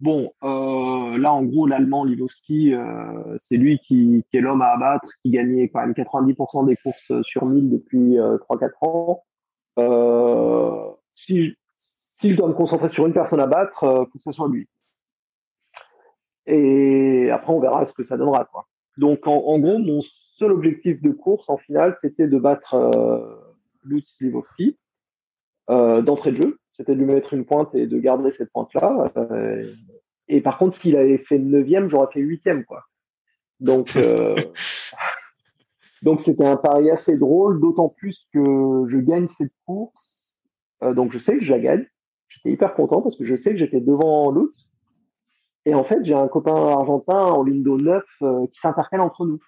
Bon, 0.00 0.30
euh, 0.42 1.16
là, 1.18 1.32
en 1.32 1.42
gros, 1.42 1.66
l'Allemand 1.66 2.04
Livowski, 2.04 2.74
euh, 2.74 3.36
c'est 3.38 3.56
lui 3.56 3.78
qui, 3.78 4.24
est 4.32 4.40
l'homme 4.40 4.60
à 4.60 4.68
abattre, 4.68 5.08
qui 5.22 5.30
gagnait 5.30 5.68
quand 5.68 5.80
même 5.80 5.92
90% 5.92 6.66
des 6.66 6.76
courses 6.76 7.12
sur 7.22 7.46
1000 7.46 7.70
depuis 7.70 8.18
euh, 8.18 8.36
3-4 8.50 8.70
ans. 8.82 9.22
Euh, 9.78 10.90
si, 11.14 11.56
je 12.22 12.36
dois 12.36 12.48
me 12.48 12.54
concentrer 12.54 12.90
sur 12.90 13.06
une 13.06 13.14
personne 13.14 13.40
à 13.40 13.46
battre, 13.46 13.84
euh, 13.84 14.04
faut 14.04 14.18
que 14.18 14.22
ce 14.22 14.32
soit 14.32 14.48
lui. 14.48 14.68
Et 16.46 17.30
après, 17.30 17.52
on 17.52 17.60
verra 17.60 17.84
ce 17.86 17.94
que 17.94 18.04
ça 18.04 18.18
donnera. 18.18 18.48
Donc, 18.98 19.26
en, 19.26 19.58
gros, 19.58 19.78
mon 19.78 20.02
seul 20.38 20.52
objectif 20.52 21.00
de 21.02 21.10
course, 21.10 21.48
en 21.48 21.56
finale, 21.56 21.96
c'était 22.02 22.28
de 22.28 22.38
battre 22.38 22.74
euh, 22.74 23.34
Lutz 23.82 24.14
Livowski 24.20 24.78
euh, 25.70 26.02
d'entrée 26.02 26.32
de 26.32 26.42
jeu 26.42 26.58
c'était 26.76 26.94
de 26.94 26.98
lui 26.98 27.06
mettre 27.06 27.32
une 27.32 27.46
pointe 27.46 27.74
et 27.74 27.86
de 27.86 27.98
garder 27.98 28.30
cette 28.30 28.52
pointe-là. 28.52 29.10
Euh, 29.16 29.72
et 30.28 30.40
par 30.42 30.58
contre, 30.58 30.76
s'il 30.76 30.96
avait 30.96 31.18
fait 31.18 31.38
neuvième, 31.38 31.88
j'aurais 31.88 32.12
fait 32.12 32.20
huitième, 32.20 32.64
quoi. 32.64 32.84
Donc, 33.60 33.96
euh, 33.96 34.34
donc 36.02 36.20
c'était 36.20 36.44
un 36.44 36.56
pari 36.56 36.90
assez 36.90 37.16
drôle, 37.16 37.60
d'autant 37.60 37.88
plus 37.88 38.28
que 38.32 38.84
je 38.88 38.98
gagne 38.98 39.26
cette 39.26 39.52
course. 39.64 40.30
Euh, 40.82 40.92
donc, 40.92 41.12
je 41.12 41.18
sais 41.18 41.38
que 41.38 41.44
je 41.44 41.52
la 41.52 41.60
gagne. 41.60 41.86
J'étais 42.28 42.50
hyper 42.50 42.74
content 42.74 43.00
parce 43.00 43.16
que 43.16 43.24
je 43.24 43.36
sais 43.36 43.52
que 43.52 43.56
j'étais 43.56 43.80
devant 43.80 44.30
l'autre. 44.30 44.54
Et 45.64 45.74
en 45.74 45.82
fait, 45.82 46.04
j'ai 46.04 46.14
un 46.14 46.28
copain 46.28 46.54
argentin 46.54 47.18
en 47.18 47.44
d'eau 47.44 47.78
9 47.78 48.04
qui 48.52 48.60
s'intercale 48.60 49.00
entre 49.00 49.24
nous, 49.24 49.40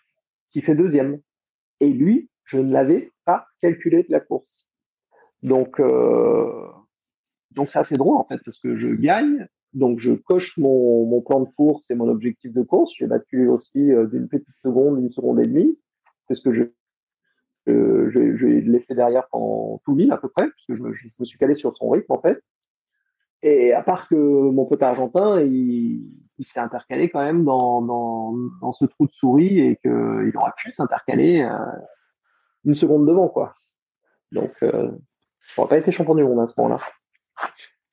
qui 0.50 0.62
fait 0.62 0.74
deuxième. 0.74 1.20
Et 1.80 1.90
lui, 1.90 2.30
je 2.44 2.58
ne 2.58 2.72
l'avais 2.72 3.12
pas 3.24 3.46
calculé 3.60 4.02
de 4.04 4.10
la 4.10 4.20
course. 4.20 4.66
Donc, 5.42 5.78
euh, 5.78 6.66
donc 7.58 7.70
c'est 7.70 7.80
assez 7.80 7.96
drôle 7.96 8.16
en 8.16 8.24
fait 8.24 8.38
parce 8.44 8.56
que 8.58 8.76
je 8.76 8.86
gagne, 8.86 9.48
donc 9.72 9.98
je 9.98 10.12
coche 10.12 10.56
mon, 10.58 11.20
plan 11.22 11.40
de 11.40 11.48
course 11.56 11.90
et 11.90 11.96
mon 11.96 12.08
objectif 12.08 12.52
de 12.52 12.62
course. 12.62 12.94
J'ai 12.96 13.08
battu 13.08 13.48
aussi 13.48 13.92
euh, 13.92 14.06
d'une 14.06 14.28
petite 14.28 14.54
seconde, 14.62 15.00
une 15.00 15.10
seconde 15.10 15.40
et 15.40 15.46
demie. 15.46 15.76
C'est 16.26 16.36
ce 16.36 16.40
que 16.40 16.52
je 16.52 16.62
euh, 17.68 18.10
j'ai 18.10 18.60
laissé 18.60 18.94
derrière 18.94 19.26
pendant 19.28 19.82
tout 19.84 19.96
l'île 19.96 20.12
à 20.12 20.18
peu 20.18 20.28
près, 20.28 20.44
parce 20.44 20.64
que 20.68 20.74
je, 20.76 20.84
me 21.18 21.24
suis 21.24 21.36
calé 21.36 21.54
sur 21.54 21.76
son 21.76 21.90
rythme 21.90 22.12
en 22.12 22.20
fait. 22.20 22.40
Et 23.42 23.72
à 23.72 23.82
part 23.82 24.08
que 24.08 24.14
mon 24.14 24.64
pote 24.64 24.82
argentin, 24.82 25.42
il, 25.42 26.00
s'est 26.38 26.60
intercalé 26.60 27.10
quand 27.10 27.20
même 27.20 27.44
dans, 27.44 28.72
ce 28.72 28.84
trou 28.84 29.06
de 29.06 29.12
souris 29.12 29.58
et 29.58 29.76
qu'il 29.82 30.32
aurait 30.36 30.52
pu 30.56 30.70
s'intercaler 30.70 31.42
euh, 31.42 31.58
une 32.64 32.76
seconde 32.76 33.04
devant 33.04 33.28
quoi. 33.28 33.54
Donc, 34.30 34.52
euh, 34.62 34.92
n'aurait 35.56 35.68
pas 35.68 35.78
été 35.78 35.90
champion 35.90 36.14
du 36.14 36.22
monde 36.22 36.40
à 36.40 36.46
ce 36.46 36.54
moment-là. 36.56 36.78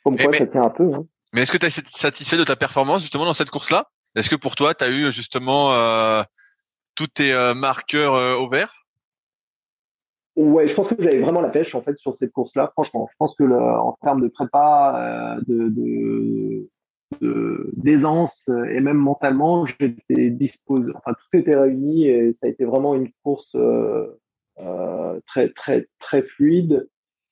Comme 0.04 0.18
quoi, 0.18 0.32
mais, 0.32 0.38
ça 0.38 0.48
tient 0.48 0.64
un 0.64 0.70
peu. 0.70 0.94
Hein. 0.94 1.06
Mais 1.34 1.42
est-ce 1.42 1.52
que 1.52 1.58
tu 1.58 1.66
es 1.66 1.70
satisfait 1.70 2.38
de 2.38 2.44
ta 2.44 2.56
performance 2.56 3.02
justement 3.02 3.26
dans 3.26 3.34
cette 3.34 3.50
course-là? 3.50 3.88
Est-ce 4.16 4.30
que 4.30 4.36
pour 4.36 4.56
toi, 4.56 4.74
tu 4.74 4.84
as 4.84 4.90
eu 4.90 5.12
justement 5.12 5.74
euh, 5.74 6.24
tous 6.96 7.08
tes 7.08 7.34
euh, 7.34 7.54
marqueurs 7.54 8.16
euh, 8.16 8.36
au 8.36 8.48
vert? 8.48 8.86
Ouais, 10.38 10.68
je 10.68 10.74
pense 10.74 10.88
que 10.90 10.96
j'avais 10.98 11.20
vraiment 11.20 11.42
la 11.42 11.50
pêche 11.50 11.76
en 11.76 11.82
fait 11.82 11.98
sur 11.98 12.16
cette 12.16 12.32
course-là. 12.32 12.70
Franchement, 12.74 13.10
je 13.12 13.16
pense 13.18 13.36
que 13.36 13.44
le, 13.44 13.58
en 13.58 13.98
termes 14.02 14.22
de 14.22 14.28
prépa, 14.28 15.38
de, 15.48 15.70
de, 17.20 17.72
d'aisance 17.76 18.50
et 18.70 18.80
même 18.82 18.98
mentalement, 18.98 19.66
j'étais 19.66 20.30
disposé. 20.30 20.92
Enfin, 20.96 21.14
tout 21.14 21.38
était 21.38 21.56
réuni 21.56 22.08
et 22.08 22.34
ça 22.34 22.48
a 22.48 22.50
été 22.50 22.66
vraiment 22.66 22.96
une 22.96 23.12
course 23.24 23.56
très 25.26 25.50
très 25.54 25.88
très 26.00 26.22
fluide. 26.22 26.88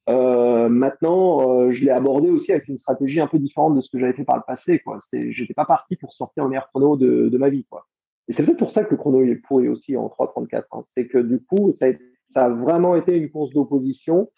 Euh, 0.09 0.67
maintenant, 0.67 1.49
euh, 1.49 1.71
je 1.71 1.85
l'ai 1.85 1.91
abordé 1.91 2.29
aussi 2.29 2.51
avec 2.51 2.67
une 2.67 2.77
stratégie 2.77 3.21
un 3.21 3.27
peu 3.27 3.39
différente 3.39 3.75
de 3.75 3.81
ce 3.81 3.89
que 3.89 3.99
j'avais 3.99 4.13
fait 4.13 4.25
par 4.25 4.35
le 4.35 4.43
passé. 4.45 4.79
Quoi. 4.79 4.99
J'étais 5.11 5.53
pas 5.53 5.65
parti 5.65 5.95
pour 5.95 6.13
sortir 6.13 6.43
le 6.43 6.49
meilleur 6.49 6.67
chrono 6.69 6.97
de, 6.97 7.29
de 7.29 7.37
ma 7.37 7.49
vie. 7.49 7.65
Quoi. 7.69 7.87
Et 8.27 8.33
c'est 8.33 8.43
peut-être 8.43 8.57
pour 8.57 8.71
ça 8.71 8.83
que 8.83 8.91
le 8.91 8.97
chrono 8.97 9.21
est 9.23 9.35
pourri 9.35 9.69
aussi 9.69 9.95
en 9.95 10.07
3.34. 10.07 10.63
Hein. 10.71 10.83
C'est 10.89 11.07
que 11.07 11.17
du 11.17 11.41
coup, 11.41 11.71
ça 11.73 11.85
a, 11.87 11.91
ça 12.33 12.45
a, 12.45 12.49
vraiment 12.49 12.95
été 12.95 13.15
une 13.15 13.29
course 13.29 13.51
d'opposition. 13.51 14.29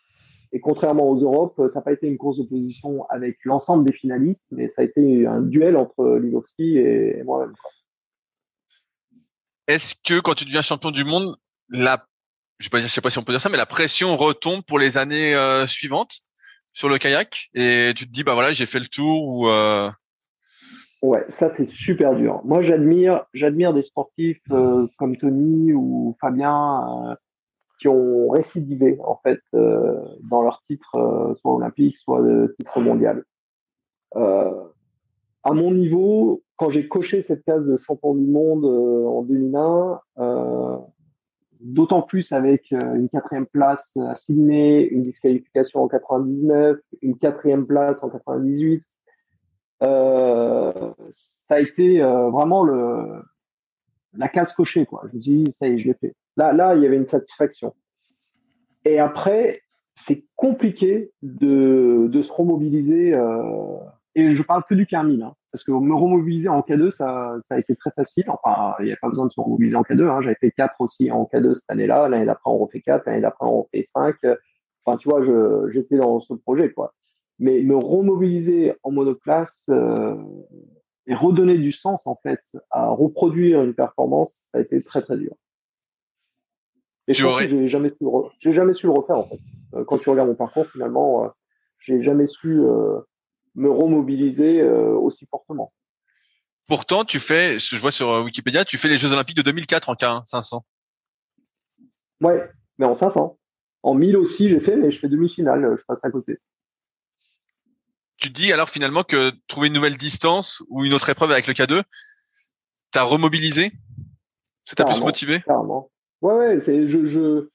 Et 0.51 0.59
contrairement 0.59 1.09
aux 1.09 1.19
Europes, 1.19 1.59
ça 1.73 1.79
n'a 1.79 1.81
pas 1.81 1.91
été 1.91 2.07
une 2.07 2.17
course 2.17 2.37
d'opposition 2.37 3.05
avec 3.09 3.37
l'ensemble 3.43 3.85
des 3.85 3.93
finalistes, 3.93 4.45
mais 4.51 4.69
ça 4.69 4.83
a 4.83 4.85
été 4.85 5.25
un 5.25 5.41
duel 5.41 5.75
entre 5.75 6.17
Livowski 6.17 6.77
et 6.77 7.23
moi-même. 7.23 7.53
Est-ce 9.67 9.95
que 9.95 10.21
quand 10.21 10.35
tu 10.35 10.45
deviens 10.45 10.61
champion 10.61 10.91
du 10.91 11.03
monde, 11.03 11.35
la 11.69 12.05
je 12.59 12.69
sais, 12.69 12.87
sais 12.87 13.01
pas 13.01 13.09
si 13.09 13.17
on 13.17 13.23
peut 13.23 13.33
dire 13.33 13.41
ça, 13.41 13.49
mais 13.49 13.57
la 13.57 13.65
pression 13.65 14.15
retombe 14.15 14.63
pour 14.63 14.79
les 14.79 14.97
années 14.97 15.35
euh, 15.35 15.67
suivantes 15.67 16.21
sur 16.73 16.89
le 16.89 16.97
kayak 16.97 17.49
et 17.53 17.93
tu 17.95 18.05
te 18.05 18.11
dis 18.11 18.23
bah 18.23 18.33
voilà 18.33 18.51
j'ai 18.51 18.65
fait 18.65 18.79
le 18.79 18.87
tour 18.87 19.27
ou 19.27 19.47
euh... 19.47 19.89
ouais 21.01 21.25
ça 21.29 21.51
c'est 21.55 21.65
super 21.65 22.15
dur. 22.15 22.41
Moi 22.43 22.61
j'admire 22.61 23.25
j'admire 23.33 23.73
des 23.73 23.81
sportifs 23.81 24.41
euh, 24.51 24.87
comme 24.97 25.15
Tony 25.15 25.71
ou 25.73 26.17
Fabien 26.19 27.11
euh, 27.11 27.15
qui 27.79 27.87
ont 27.87 28.29
récidivé 28.29 28.97
en 29.03 29.19
fait 29.23 29.39
dans 29.53 30.41
leur 30.41 30.61
titre 30.61 31.35
soit 31.41 31.55
olympique 31.55 31.97
soit 31.97 32.21
de 32.21 32.53
titre 32.57 32.79
mondial 32.79 33.23
à 34.15 35.53
mon 35.53 35.71
niveau 35.71 36.41
quand 36.55 36.69
j'ai 36.69 36.87
coché 36.87 37.21
cette 37.21 37.43
case 37.43 37.65
de 37.65 37.75
champion 37.77 38.15
du 38.15 38.25
monde 38.27 38.65
en 38.65 39.23
2001 39.23 40.01
d'autant 41.65 42.03
plus 42.03 42.31
avec 42.31 42.71
euh, 42.71 42.93
une 42.93 43.09
quatrième 43.09 43.47
place 43.47 43.97
à 43.97 44.15
Sydney, 44.15 44.83
une 44.83 45.03
disqualification 45.03 45.81
en 45.81 45.87
99, 45.87 46.77
une 47.01 47.17
quatrième 47.17 47.65
place 47.65 48.03
en 48.03 48.09
98. 48.09 48.83
Euh, 49.83 50.93
ça 51.09 51.55
a 51.55 51.59
été 51.59 52.01
euh, 52.01 52.29
vraiment 52.29 52.63
le 52.63 53.21
la 54.13 54.29
case 54.29 54.53
cochée 54.53 54.85
quoi. 54.85 55.03
Je 55.09 55.15
me 55.15 55.19
dis 55.19 55.51
ça 55.51 55.67
y 55.67 55.73
est, 55.73 55.77
je 55.79 55.87
l'ai 55.87 55.95
fait. 55.95 56.15
Là 56.37 56.53
là, 56.53 56.75
il 56.75 56.83
y 56.83 56.85
avait 56.85 56.97
une 56.97 57.07
satisfaction. 57.07 57.73
Et 58.85 58.99
après, 58.99 59.61
c'est 59.95 60.23
compliqué 60.35 61.11
de 61.23 62.07
de 62.09 62.21
se 62.21 62.31
remobiliser 62.31 63.15
euh, 63.15 63.77
et 64.15 64.29
je 64.29 64.43
parle 64.43 64.63
que 64.67 64.73
du 64.73 64.85
Carmine, 64.85 65.23
hein, 65.23 65.35
parce 65.51 65.63
que 65.63 65.71
me 65.71 65.93
remobiliser 65.93 66.47
en 66.47 66.61
K2, 66.61 66.91
ça, 66.91 67.35
ça 67.47 67.55
a 67.55 67.59
été 67.59 67.75
très 67.75 67.91
facile. 67.91 68.25
Enfin, 68.29 68.73
il 68.79 68.85
n'y 68.85 68.93
a 68.93 68.97
pas 68.97 69.09
besoin 69.09 69.25
de 69.25 69.31
se 69.31 69.39
remobiliser 69.39 69.75
en 69.75 69.81
K2. 69.81 70.07
Hein. 70.07 70.21
J'avais 70.21 70.37
fait 70.39 70.51
4 70.51 70.75
aussi 70.79 71.11
en 71.11 71.29
K2 71.31 71.53
cette 71.53 71.69
année-là. 71.69 72.07
L'année 72.07 72.25
d'après, 72.25 72.49
on 72.49 72.57
refait 72.57 72.81
4. 72.81 73.05
L'année 73.05 73.21
d'après, 73.21 73.45
on 73.45 73.63
refait 73.63 73.83
5. 73.83 74.15
Enfin, 74.85 74.97
tu 74.97 75.09
vois, 75.09 75.21
j'étais 75.69 75.97
dans 75.97 76.19
ce 76.19 76.33
projet, 76.33 76.71
quoi. 76.71 76.93
Mais 77.39 77.61
me 77.61 77.75
remobiliser 77.75 78.73
en 78.83 78.91
monoplace 78.91 79.61
euh, 79.69 80.15
et 81.07 81.13
redonner 81.13 81.57
du 81.57 81.73
sens, 81.73 82.07
en 82.07 82.15
fait, 82.15 82.41
à 82.71 82.87
reproduire 82.87 83.61
une 83.63 83.73
performance, 83.73 84.47
ça 84.51 84.59
a 84.59 84.61
été 84.61 84.81
très, 84.81 85.01
très 85.01 85.17
dur. 85.17 85.35
Et 87.07 87.13
je 87.13 87.23
pense 87.23 87.37
que 87.37 87.47
j'ai 87.47 87.67
jamais 87.67 87.91
su, 87.91 88.05
j'ai 88.39 88.53
jamais 88.53 88.73
su 88.73 88.87
le 88.87 88.93
refaire, 88.93 89.17
en 89.17 89.27
fait. 89.27 89.39
Euh, 89.75 89.83
quand 89.83 89.97
tu 89.97 90.09
regardes 90.09 90.29
mon 90.29 90.35
parcours, 90.35 90.65
finalement, 90.67 91.25
euh, 91.25 91.27
j'ai 91.79 92.01
jamais 92.01 92.27
su 92.27 92.61
euh, 92.61 92.99
me 93.55 93.69
remobiliser 93.69 94.61
euh, 94.61 94.93
aussi 94.93 95.25
fortement. 95.25 95.73
Pourtant, 96.67 97.05
tu 97.05 97.19
fais, 97.19 97.59
je 97.59 97.77
vois 97.77 97.91
sur 97.91 98.09
euh, 98.09 98.23
Wikipédia, 98.23 98.65
tu 98.65 98.77
fais 98.77 98.87
les 98.87 98.97
Jeux 98.97 99.11
Olympiques 99.11 99.37
de 99.37 99.41
2004 99.43 99.89
en 99.89 99.93
K1 99.93 100.25
500. 100.25 100.65
Ouais, 102.21 102.49
mais 102.77 102.85
en 102.85 102.97
500. 102.97 103.37
En 103.83 103.93
1000 103.93 104.17
aussi, 104.17 104.49
j'ai 104.49 104.59
fait, 104.59 104.75
mais 104.75 104.91
je 104.91 104.99
fais 104.99 105.09
demi-finale, 105.09 105.77
je 105.79 105.83
passe 105.85 105.99
à 106.03 106.09
côté. 106.09 106.39
Tu 108.17 108.29
dis 108.29 108.51
alors 108.51 108.69
finalement 108.69 109.03
que 109.03 109.31
trouver 109.47 109.67
une 109.67 109.73
nouvelle 109.73 109.97
distance 109.97 110.63
ou 110.69 110.85
une 110.85 110.93
autre 110.93 111.09
épreuve 111.09 111.31
avec 111.31 111.47
le 111.47 111.53
K2, 111.53 111.83
t'as 112.91 113.03
remobilisé? 113.03 113.73
Ça 114.63 114.75
t'a 114.75 114.85
plus 114.85 114.99
motivé? 115.01 115.41
Carrément. 115.45 115.91
Ouais, 116.21 116.33
ouais, 116.33 116.61
c'est, 116.65 116.89
je, 116.89 117.07
je, 117.07 117.49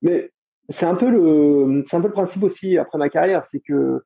mais 0.00 0.30
c'est 0.70 0.86
un 0.86 0.94
peu 0.94 1.10
le, 1.10 1.84
c'est 1.86 1.96
un 1.96 2.00
peu 2.00 2.06
le 2.06 2.12
principe 2.12 2.42
aussi 2.42 2.78
après 2.78 2.96
ma 2.96 3.10
carrière, 3.10 3.46
c'est 3.50 3.60
que 3.60 4.04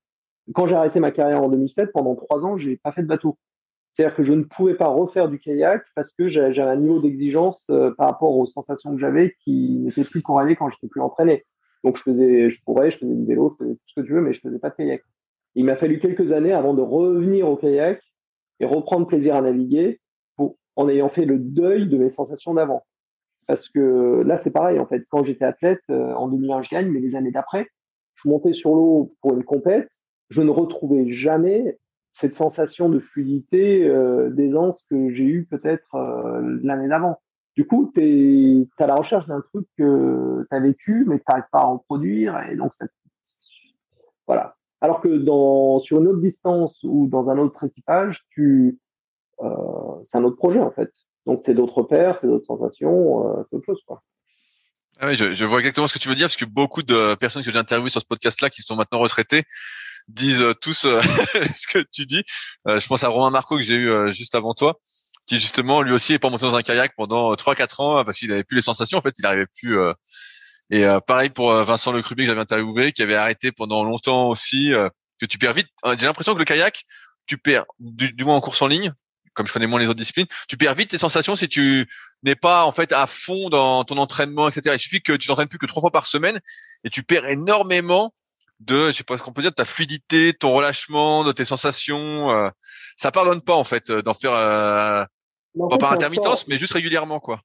quand 0.55 0.67
j'ai 0.67 0.75
arrêté 0.75 1.01
ma 1.01 1.11
carrière 1.11 1.43
en 1.43 1.49
2007, 1.49 1.93
pendant 1.93 2.15
trois 2.15 2.45
ans, 2.45 2.57
j'ai 2.57 2.77
pas 2.77 2.93
fait 2.93 3.03
de 3.03 3.07
bateau. 3.07 3.39
C'est-à-dire 3.93 4.17
que 4.17 4.25
je 4.25 4.33
ne 4.33 4.43
pouvais 4.43 4.75
pas 4.75 4.89
refaire 4.89 5.29
du 5.29 5.39
kayak 5.39 5.83
parce 5.95 6.13
que 6.13 6.29
j'avais 6.29 6.61
un 6.61 6.77
niveau 6.77 7.01
d'exigence 7.01 7.63
euh, 7.71 7.95
par 7.97 8.09
rapport 8.09 8.37
aux 8.37 8.47
sensations 8.47 8.95
que 8.95 8.99
j'avais 8.99 9.35
qui 9.45 9.79
n'était 9.81 10.05
plus 10.05 10.23
corrélé 10.23 10.57
quand 10.57 10.71
j'étais 10.71 10.89
plus 10.89 11.03
entraîné. 11.03 11.45
Donc 11.85 11.99
je 11.99 12.03
faisais, 12.03 12.51
je 12.51 12.63
courais, 12.65 12.91
je 12.91 12.99
faisais 12.99 13.15
du 13.15 13.27
vélo, 13.27 13.55
je 13.59 13.65
faisais 13.65 13.75
tout 13.75 13.83
ce 13.85 14.01
que 14.01 14.07
tu 14.07 14.13
veux, 14.15 14.23
mais 14.23 14.33
je 14.33 14.41
faisais 14.41 14.59
pas 14.59 14.71
de 14.71 14.77
kayak. 14.77 15.03
Il 15.55 15.67
m'a 15.67 15.77
fallu 15.77 16.01
quelques 16.01 16.33
années 16.33 16.53
avant 16.53 16.73
de 16.73 16.81
revenir 16.81 17.49
au 17.49 17.57
kayak 17.57 18.01
et 18.61 18.65
reprendre 18.65 19.07
plaisir 19.07 19.37
à 19.37 19.43
naviguer 19.43 20.01
en 20.77 20.89
ayant 20.89 21.09
fait 21.09 21.25
le 21.25 21.39
deuil 21.39 21.89
de 21.89 21.99
mes 21.99 22.11
sensations 22.11 22.55
d'avant. 22.55 22.85
Parce 23.47 23.69
que 23.69 24.23
là, 24.25 24.39
c'est 24.39 24.51
pareil, 24.51 24.79
en 24.79 24.87
fait. 24.87 25.05
Quand 25.11 25.25
j'étais 25.25 25.45
athlète, 25.45 25.83
euh, 25.91 26.15
en 26.15 26.29
2001, 26.29 26.63
je 26.63 26.71
gagne, 26.71 26.89
mais 26.89 27.01
les 27.01 27.17
années 27.17 27.33
d'après, 27.33 27.67
je 28.15 28.29
montais 28.29 28.53
sur 28.53 28.75
l'eau 28.75 29.15
pour 29.21 29.35
une 29.35 29.45
compète, 29.45 29.91
je 30.33 30.41
ne 30.41 30.51
retrouvais 30.51 31.13
jamais 31.13 31.79
cette 32.13 32.35
sensation 32.35 32.89
de 32.89 32.99
fluidité, 32.99 33.87
euh, 33.87 34.31
d'aisance 34.31 34.83
que 34.91 35.11
j'ai 35.11 35.25
eu 35.25 35.45
peut-être 35.45 35.95
euh, 35.95 36.59
l'année 36.63 36.89
d'avant. 36.89 37.21
Du 37.55 37.67
coup, 37.67 37.91
tu 37.95 38.03
es, 38.03 38.83
à 38.83 38.87
la 38.87 38.95
recherche 38.95 39.27
d'un 39.27 39.43
truc 39.43 39.67
que 39.77 40.47
tu 40.51 40.57
as 40.57 40.61
vécu, 40.61 41.05
mais 41.07 41.19
tu 41.19 41.25
n'arrives 41.29 41.45
pas 41.53 41.61
à 41.61 41.67
en 41.67 41.79
produire, 41.79 42.39
et 42.51 42.57
donc. 42.57 42.73
Voilà. 44.27 44.57
Alors 44.81 45.01
que 45.01 45.09
dans, 45.09 45.79
sur 45.79 46.01
une 46.01 46.09
autre 46.09 46.21
distance 46.21 46.79
ou 46.83 47.07
dans 47.09 47.29
un 47.29 47.39
autre 47.39 47.65
équipage, 47.65 48.25
tu, 48.31 48.79
euh, 49.43 49.49
c'est 50.07 50.17
un 50.17 50.25
autre 50.25 50.37
projet 50.37 50.61
en 50.61 50.71
fait. 50.71 50.91
Donc 51.27 51.43
c'est 51.45 51.55
d'autres 51.55 51.83
pairs, 51.83 52.19
c'est 52.21 52.27
d'autres 52.27 52.47
sensations, 52.47 53.29
euh, 53.29 53.43
c'est 53.49 53.57
autre 53.57 53.67
chose 53.67 53.83
quoi. 53.87 54.03
Ah 55.01 55.09
oui, 55.09 55.17
je, 55.17 55.33
je, 55.33 55.45
vois 55.45 55.59
exactement 55.59 55.89
ce 55.89 55.95
que 55.95 55.99
tu 55.99 56.09
veux 56.09 56.15
dire 56.15 56.29
parce 56.29 56.37
que 56.37 56.45
beaucoup 56.45 56.83
de 56.83 57.15
personnes 57.17 57.43
que 57.43 57.51
j'ai 57.51 57.59
interviewées 57.59 57.91
sur 57.91 58.01
ce 58.01 58.07
podcast-là 58.07 58.51
qui 58.51 58.63
sont 58.63 58.77
maintenant 58.77 59.01
retraitées 59.01 59.45
disent 60.09 60.45
tous 60.61 60.85
euh, 60.85 61.01
ce 61.55 61.67
que 61.67 61.85
tu 61.93 62.07
dis. 62.07 62.23
Euh, 62.69 62.79
je 62.79 62.87
pense 62.87 63.05
à 63.05 63.09
Romain 63.09 63.31
Marco 63.31 63.57
que 63.57 63.63
j'ai 63.63 63.75
eu 63.75 63.91
euh, 63.91 64.11
juste 64.11 64.35
avant 64.35 64.55
toi, 64.55 64.79
qui 65.27 65.39
justement 65.39 65.83
lui 65.83 65.93
aussi 65.93 66.15
est 66.15 66.19
pas 66.19 66.31
monté 66.31 66.45
dans 66.45 66.57
un 66.57 66.63
kayak 66.63 66.93
pendant 66.97 67.35
3-4 67.35 67.83
ans 67.83 68.05
parce 68.05 68.19
qu'il 68.19 68.33
avait 68.33 68.45
plus 68.45 68.57
les 68.57 68.63
sensations. 68.63 68.99
En 68.99 69.03
fait, 69.03 69.15
il 69.19 69.27
arrivait 69.27 69.47
plus. 69.59 69.79
et 70.71 70.85
pareil 71.07 71.31
pour 71.31 71.53
Vincent 71.65 71.93
Le 71.93 72.03
Crubé 72.03 72.25
que 72.25 72.29
j'avais 72.29 72.41
interviewé, 72.41 72.93
qui 72.93 73.03
avait 73.03 73.15
arrêté 73.15 73.53
pendant 73.53 73.85
longtemps 73.85 74.29
aussi. 74.29 74.73
que 75.21 75.27
tu 75.27 75.39
perds 75.39 75.55
vite. 75.55 75.69
J'ai 75.99 76.07
l'impression 76.07 76.35
que 76.35 76.41
le 76.41 76.45
kayak, 76.45 76.83
tu 77.27 77.39
perds 77.39 77.67
du 77.79 78.25
moins 78.25 78.37
en 78.37 78.41
course 78.41 78.63
en 78.63 78.67
ligne, 78.67 78.93
comme 79.35 79.47
je 79.47 79.53
connais 79.53 79.67
moins 79.67 79.81
les 79.81 79.87
autres 79.87 79.99
disciplines, 79.99 80.27
tu 80.49 80.57
perds 80.57 80.75
vite 80.75 80.91
tes 80.91 80.99
sensations 80.99 81.37
si 81.37 81.49
tu 81.49 81.89
n'es 82.23 82.35
pas 82.35 82.65
en 82.65 82.73
fait 82.73 82.93
à 82.93 83.07
fond 83.07 83.49
dans 83.49 83.85
ton 83.85 83.97
entraînement, 83.99 84.49
etc. 84.49 84.77
Il 84.77 84.81
suffit 84.81 85.03
que 85.03 85.13
tu 85.13 85.29
t'entraînes 85.29 85.49
plus 85.49 85.59
que 85.59 85.67
trois 85.67 85.81
fois 85.81 85.91
par 85.91 86.07
semaine 86.07 86.41
et 86.85 86.91
tu 86.91 87.03
perds 87.03 87.27
énormément 87.27 88.13
de, 88.61 88.89
je 88.89 88.99
sais 88.99 89.05
pas 89.05 89.17
ce 89.17 89.23
qu'on 89.23 89.33
peut 89.33 89.43
dire, 89.43 89.51
de 89.51 89.57
ta 89.57 89.65
fluidité, 89.65 90.33
ton 90.33 90.53
relâchement, 90.53 91.25
de 91.25 91.33
tes 91.33 91.45
sensations. 91.45 92.31
Euh, 92.31 92.49
ça 92.97 93.11
pardonne 93.11 93.41
pas 93.41 93.55
en 93.55 93.65
fait 93.65 93.91
d'en 93.91 94.15
faire 94.15 94.33
euh, 94.33 95.05
pas 95.69 95.79
par 95.79 95.93
intermittence, 95.93 96.47
mais 96.49 96.57
juste 96.57 96.73
régulièrement 96.73 97.21
quoi. 97.21 97.41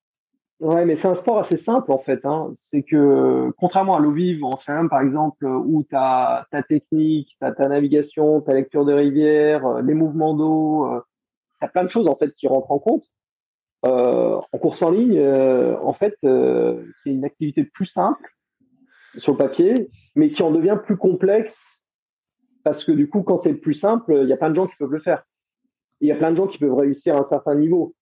Ouais, 0.60 0.86
mais 0.86 0.96
c'est 0.96 1.08
un 1.08 1.16
sport 1.16 1.38
assez 1.38 1.58
simple 1.58 1.92
en 1.92 2.00
fait. 2.00 2.26
Hein. 2.26 2.50
C'est 2.56 2.82
que 2.82 3.52
contrairement 3.58 3.96
à 3.96 4.00
l'eau 4.00 4.12
vive 4.12 4.44
en 4.44 4.58
FM 4.58 4.90
par 4.90 5.02
exemple, 5.02 5.46
où 5.46 5.86
tu 5.88 5.96
as 5.96 6.48
ta 6.52 6.64
technique, 6.64 7.30
tu 7.30 7.38
ta 7.40 7.68
navigation, 7.68 8.42
ta 8.42 8.54
lecture 8.54 8.84
de 8.84 8.94
rivière, 8.94 9.66
euh, 9.66 9.82
les 9.82 9.94
mouvements 9.94 10.34
d'eau, 10.34 10.90
euh, 11.58 11.66
tu 11.66 11.66
as 11.66 11.70
plein 11.70 11.84
de 11.84 11.90
choses 11.90 12.08
en 12.08 12.16
fait 12.16 12.34
qui 12.36 12.48
rentrent 12.48 12.72
en 12.72 12.80
compte. 12.80 13.04
Euh, 13.86 14.40
en 14.52 14.58
course 14.58 14.82
en 14.82 14.90
ligne, 14.90 15.18
euh, 15.18 15.78
en 15.82 15.94
fait, 15.94 16.18
c'est 16.22 17.10
une 17.12 17.26
activité 17.26 17.64
plus 17.64 17.86
simple 17.86 18.30
sur 19.18 19.34
le 19.34 19.38
papier, 19.38 19.90
mais 20.16 20.30
qui 20.30 20.44
en 20.44 20.52
devient 20.52 20.78
plus 20.84 20.98
complexe 20.98 21.58
parce 22.64 22.84
que 22.84 22.92
du 22.92 23.10
coup, 23.10 23.24
quand 23.24 23.38
c'est 23.38 23.54
plus 23.54 23.74
simple, 23.74 24.20
il 24.24 24.30
y 24.30 24.34
a 24.34 24.38
plein 24.38 24.50
de 24.50 24.56
gens 24.56 24.68
qui 24.68 24.76
peuvent 24.78 24.92
le 24.92 25.00
faire. 25.00 25.24
Il 26.02 26.08
y 26.08 26.12
a 26.12 26.16
plein 26.16 26.32
de 26.32 26.36
gens 26.36 26.48
qui 26.48 26.58
peuvent 26.58 26.74
réussir 26.74 27.16
à 27.16 27.20
un 27.20 27.28
certain 27.30 27.56
niveau. 27.56 27.96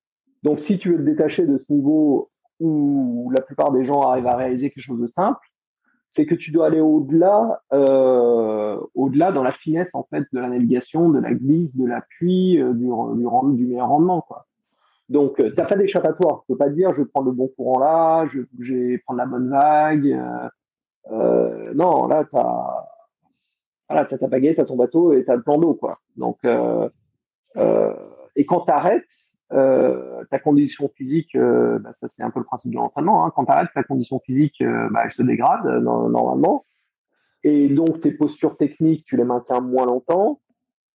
Donc, 0.43 0.59
si 0.59 0.79
tu 0.79 0.91
veux 0.91 0.97
te 0.97 1.03
détacher 1.03 1.45
de 1.45 1.57
ce 1.57 1.71
niveau 1.71 2.31
où 2.59 3.31
la 3.35 3.41
plupart 3.41 3.71
des 3.71 3.83
gens 3.83 4.01
arrivent 4.01 4.27
à 4.27 4.35
réaliser 4.35 4.71
quelque 4.71 4.83
chose 4.83 4.99
de 4.99 5.07
simple, 5.07 5.39
c'est 6.09 6.25
que 6.25 6.35
tu 6.35 6.51
dois 6.51 6.67
aller 6.67 6.79
au-delà, 6.79 7.61
euh, 7.73 8.79
au-delà 8.93 9.31
dans 9.31 9.43
la 9.43 9.51
finesse 9.51 9.89
en 9.93 10.03
fait 10.03 10.23
de 10.31 10.39
la 10.39 10.47
navigation, 10.47 11.09
de 11.09 11.19
la 11.19 11.33
glisse, 11.33 11.75
de 11.75 11.85
l'appui, 11.85 12.61
euh, 12.61 12.73
du, 12.73 12.87
du, 13.57 13.65
meilleur 13.65 13.89
rendement, 13.89 14.21
quoi. 14.21 14.45
Donc, 15.09 15.39
euh, 15.39 15.51
t'as 15.55 15.65
pas 15.65 15.75
d'échappatoire. 15.75 16.41
Tu 16.41 16.53
peux 16.53 16.57
pas 16.57 16.69
dire 16.69 16.93
je 16.93 17.03
prendre 17.03 17.27
le 17.27 17.33
bon 17.33 17.47
courant 17.49 17.79
là, 17.79 18.25
je, 18.27 18.41
vais 18.73 18.97
prendre 18.99 19.19
la 19.19 19.25
bonne 19.25 19.49
vague. 19.49 20.19
Non, 21.75 22.07
là, 22.07 22.23
tu 22.23 22.37
as, 23.89 24.17
ta 24.17 24.27
baguette, 24.27 24.57
tu 24.57 24.65
ton 24.65 24.77
bateau 24.77 25.13
et 25.13 25.23
tu 25.23 25.31
as 25.31 25.35
le 25.35 25.43
plan 25.43 25.59
d'eau. 25.59 25.75
quoi. 25.75 25.99
Donc, 26.15 26.39
et 28.35 28.45
quand 28.45 28.61
tu 28.61 28.71
arrêtes, 29.53 30.27
ta 30.31 30.39
condition 30.39 30.89
physique, 30.95 31.37
bah, 31.37 31.93
ça 31.93 32.07
c'est 32.09 32.23
un 32.23 32.31
peu 32.31 32.39
le 32.39 32.45
principe 32.45 32.71
de 32.71 32.77
l'entraînement, 32.77 33.25
hein, 33.25 33.31
quand 33.35 33.45
tu 33.45 33.51
arrêtes, 33.51 33.69
ta 33.73 33.83
condition 33.83 34.19
physique, 34.25 34.63
bah, 34.91 35.01
elle 35.03 35.11
se 35.11 35.23
dégrade 35.23 35.65
normalement. 35.65 36.65
Et 37.45 37.69
donc, 37.69 38.01
tes 38.01 38.11
postures 38.11 38.57
techniques, 38.57 39.05
tu 39.05 39.17
les 39.17 39.23
maintiens 39.23 39.59
moins 39.59 39.85
longtemps. 39.85 40.41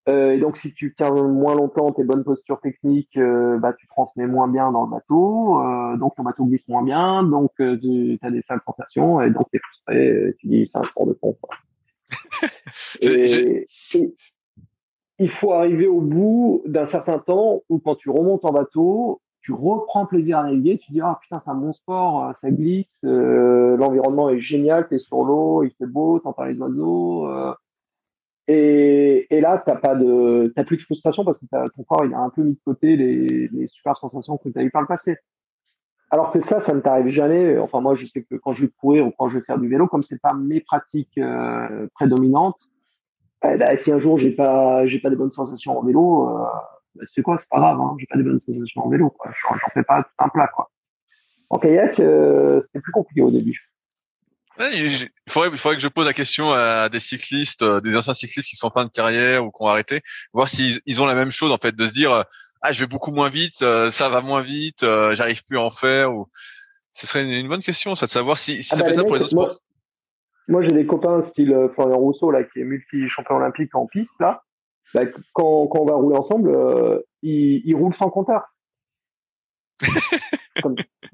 Euh, 0.08 0.32
et 0.32 0.38
donc, 0.38 0.56
si 0.56 0.74
tu 0.74 0.92
tiens 0.96 1.12
moins 1.12 1.54
longtemps 1.54 1.92
tes 1.92 2.02
bonnes 2.02 2.24
postures 2.24 2.60
techniques, 2.60 3.16
euh, 3.16 3.56
bah, 3.58 3.72
tu 3.72 3.86
transmets 3.86 4.26
moins 4.26 4.48
bien 4.48 4.72
dans 4.72 4.84
le 4.84 4.90
bateau, 4.90 5.62
euh, 5.62 5.96
donc 5.96 6.16
ton 6.16 6.24
bateau 6.24 6.44
glisse 6.46 6.66
moins 6.66 6.82
bien, 6.82 7.22
donc 7.22 7.52
tu 7.56 8.18
as 8.22 8.30
des 8.30 8.42
sales 8.42 8.60
sensations, 8.66 9.20
et 9.20 9.30
donc 9.30 9.44
tu 9.52 9.58
es 9.58 9.60
frustré, 9.60 10.08
et 10.08 10.34
tu 10.38 10.48
dis 10.48 10.68
c'est 10.72 10.78
un 10.78 10.84
sport 10.84 11.06
de 11.06 11.12
con. 11.12 11.36
et, 13.00 13.68
il 15.20 15.30
faut 15.30 15.52
arriver 15.52 15.86
au 15.86 16.00
bout 16.00 16.62
d'un 16.66 16.88
certain 16.88 17.20
temps 17.20 17.62
où 17.68 17.78
quand 17.78 17.94
tu 17.94 18.10
remontes 18.10 18.44
en 18.44 18.52
bateau, 18.52 19.20
tu 19.42 19.52
reprends 19.52 20.04
plaisir 20.06 20.38
à 20.38 20.44
naviguer, 20.44 20.78
tu 20.78 20.90
dis 20.90 21.00
ah 21.00 21.18
putain 21.22 21.38
c'est 21.38 21.50
un 21.50 21.54
bon 21.54 21.72
sport, 21.72 22.32
ça 22.36 22.50
glisse, 22.50 22.98
l'environnement 23.02 24.28
est 24.30 24.40
génial, 24.40 24.88
tu 24.88 24.96
es 24.96 24.98
sur 24.98 25.22
l'eau, 25.22 25.62
il 25.62 25.70
fait 25.78 25.86
beau, 25.86 26.18
t'entends 26.18 26.44
les 26.44 26.58
oiseaux 26.58 27.28
et, 28.52 29.28
et 29.30 29.40
là, 29.40 29.62
t'as 29.64 29.76
pas 29.76 29.94
de, 29.94 30.52
t'as 30.56 30.64
plus 30.64 30.76
de 30.76 30.82
frustration 30.82 31.24
parce 31.24 31.38
que 31.38 31.46
ton 31.76 31.84
corps, 31.84 32.04
il 32.04 32.12
a 32.12 32.18
un 32.18 32.30
peu 32.30 32.42
mis 32.42 32.54
de 32.54 32.60
côté 32.64 32.96
les, 32.96 33.66
super 33.68 33.96
sensations 33.96 34.38
que 34.38 34.48
tu 34.48 34.58
as 34.58 34.62
eues 34.64 34.72
par 34.72 34.82
le 34.82 34.88
passé. 34.88 35.18
Alors 36.10 36.32
que 36.32 36.40
ça, 36.40 36.58
ça 36.58 36.74
ne 36.74 36.80
t'arrive 36.80 37.06
jamais. 37.06 37.58
Enfin, 37.58 37.80
moi, 37.80 37.94
je 37.94 38.06
sais 38.06 38.24
que 38.24 38.34
quand 38.34 38.52
je 38.52 38.64
vais 38.64 38.72
courir 38.80 39.06
ou 39.06 39.12
quand 39.16 39.28
je 39.28 39.38
vais 39.38 39.44
faire 39.44 39.60
du 39.60 39.68
vélo, 39.68 39.86
comme 39.86 40.02
c'est 40.02 40.20
pas 40.20 40.34
mes 40.34 40.60
pratiques 40.60 41.16
euh, 41.18 41.86
prédominantes, 41.94 42.68
eh 43.44 43.56
ben, 43.56 43.76
si 43.76 43.92
un 43.92 43.98
jour 43.98 44.18
j'ai 44.18 44.30
pas, 44.30 44.86
j'ai 44.86 45.00
pas 45.00 45.10
des 45.10 45.16
bonnes 45.16 45.30
sensations 45.30 45.78
en 45.78 45.82
vélo, 45.82 46.28
euh, 46.28 46.44
bah, 46.94 47.04
c'est 47.12 47.22
quoi, 47.22 47.38
c'est 47.38 47.48
pas 47.48 47.58
grave, 47.58 47.80
hein, 47.80 47.96
j'ai 47.98 48.06
pas 48.06 48.16
des 48.16 48.24
bonnes 48.24 48.38
sensations 48.38 48.84
en 48.84 48.88
vélo, 48.88 49.10
quoi. 49.10 49.30
J'en 49.48 49.70
fais 49.72 49.82
pas 49.82 50.02
tout 50.02 50.24
un 50.24 50.28
plat, 50.28 50.48
quoi. 50.48 50.70
En 51.48 51.58
kayak, 51.58 51.98
euh, 52.00 52.60
c'était 52.60 52.80
plus 52.80 52.92
compliqué 52.92 53.22
au 53.22 53.30
début 53.30 53.70
il 54.72 55.08
faudrait, 55.28 55.50
il 55.50 55.56
faudrait 55.56 55.76
que 55.76 55.82
je 55.82 55.88
pose 55.88 56.06
la 56.06 56.12
question 56.12 56.52
à 56.52 56.88
des 56.88 57.00
cyclistes, 57.00 57.62
euh, 57.62 57.80
des 57.80 57.96
anciens 57.96 58.14
cyclistes 58.14 58.48
qui 58.48 58.56
sont 58.56 58.66
en 58.66 58.70
fin 58.70 58.84
de 58.84 58.90
carrière 58.90 59.44
ou 59.44 59.50
qui 59.50 59.62
ont 59.62 59.68
arrêté, 59.68 60.02
voir 60.32 60.48
s'ils 60.48 60.80
ils 60.86 61.00
ont 61.00 61.06
la 61.06 61.14
même 61.14 61.30
chose 61.30 61.52
en 61.52 61.58
fait, 61.58 61.74
de 61.74 61.86
se 61.86 61.92
dire 61.92 62.24
ah 62.62 62.72
je 62.72 62.80
vais 62.80 62.86
beaucoup 62.86 63.12
moins 63.12 63.30
vite, 63.30 63.62
euh, 63.62 63.90
ça 63.90 64.08
va 64.08 64.20
moins 64.20 64.42
vite, 64.42 64.82
euh, 64.82 65.14
j'arrive 65.14 65.42
plus 65.44 65.58
à 65.58 65.62
en 65.62 65.70
faire. 65.70 66.14
Ou 66.14 66.28
ce 66.92 67.06
serait 67.06 67.22
une, 67.22 67.48
bonne 67.48 67.62
question, 67.62 67.94
ça 67.94 68.06
de 68.06 68.10
savoir 68.10 68.38
si, 68.38 68.62
si 68.62 68.74
ah 68.74 68.76
ça 68.76 68.82
bah, 68.82 68.88
fait 68.90 68.96
ça 68.96 69.04
pour 69.04 69.16
les 69.16 69.22
autres 69.22 69.30
sports. 69.30 69.58
Moi 70.50 70.62
j'ai 70.62 70.72
des 70.72 70.86
copains 70.86 71.24
style 71.30 71.68
Florian 71.74 71.98
Rousseau 71.98 72.30
là 72.30 72.44
qui 72.44 72.60
est 72.60 72.64
multi 72.64 73.08
champion 73.08 73.36
olympique 73.36 73.74
en 73.74 73.86
piste 73.86 74.14
là. 74.20 74.42
Bah, 74.92 75.02
quand, 75.32 75.68
quand 75.68 75.80
on 75.80 75.86
va 75.86 75.94
rouler 75.94 76.16
ensemble, 76.16 77.02
il, 77.22 77.62
il 77.64 77.74
roule 77.74 77.94
sans 77.94 78.10
compteur. 78.10 78.54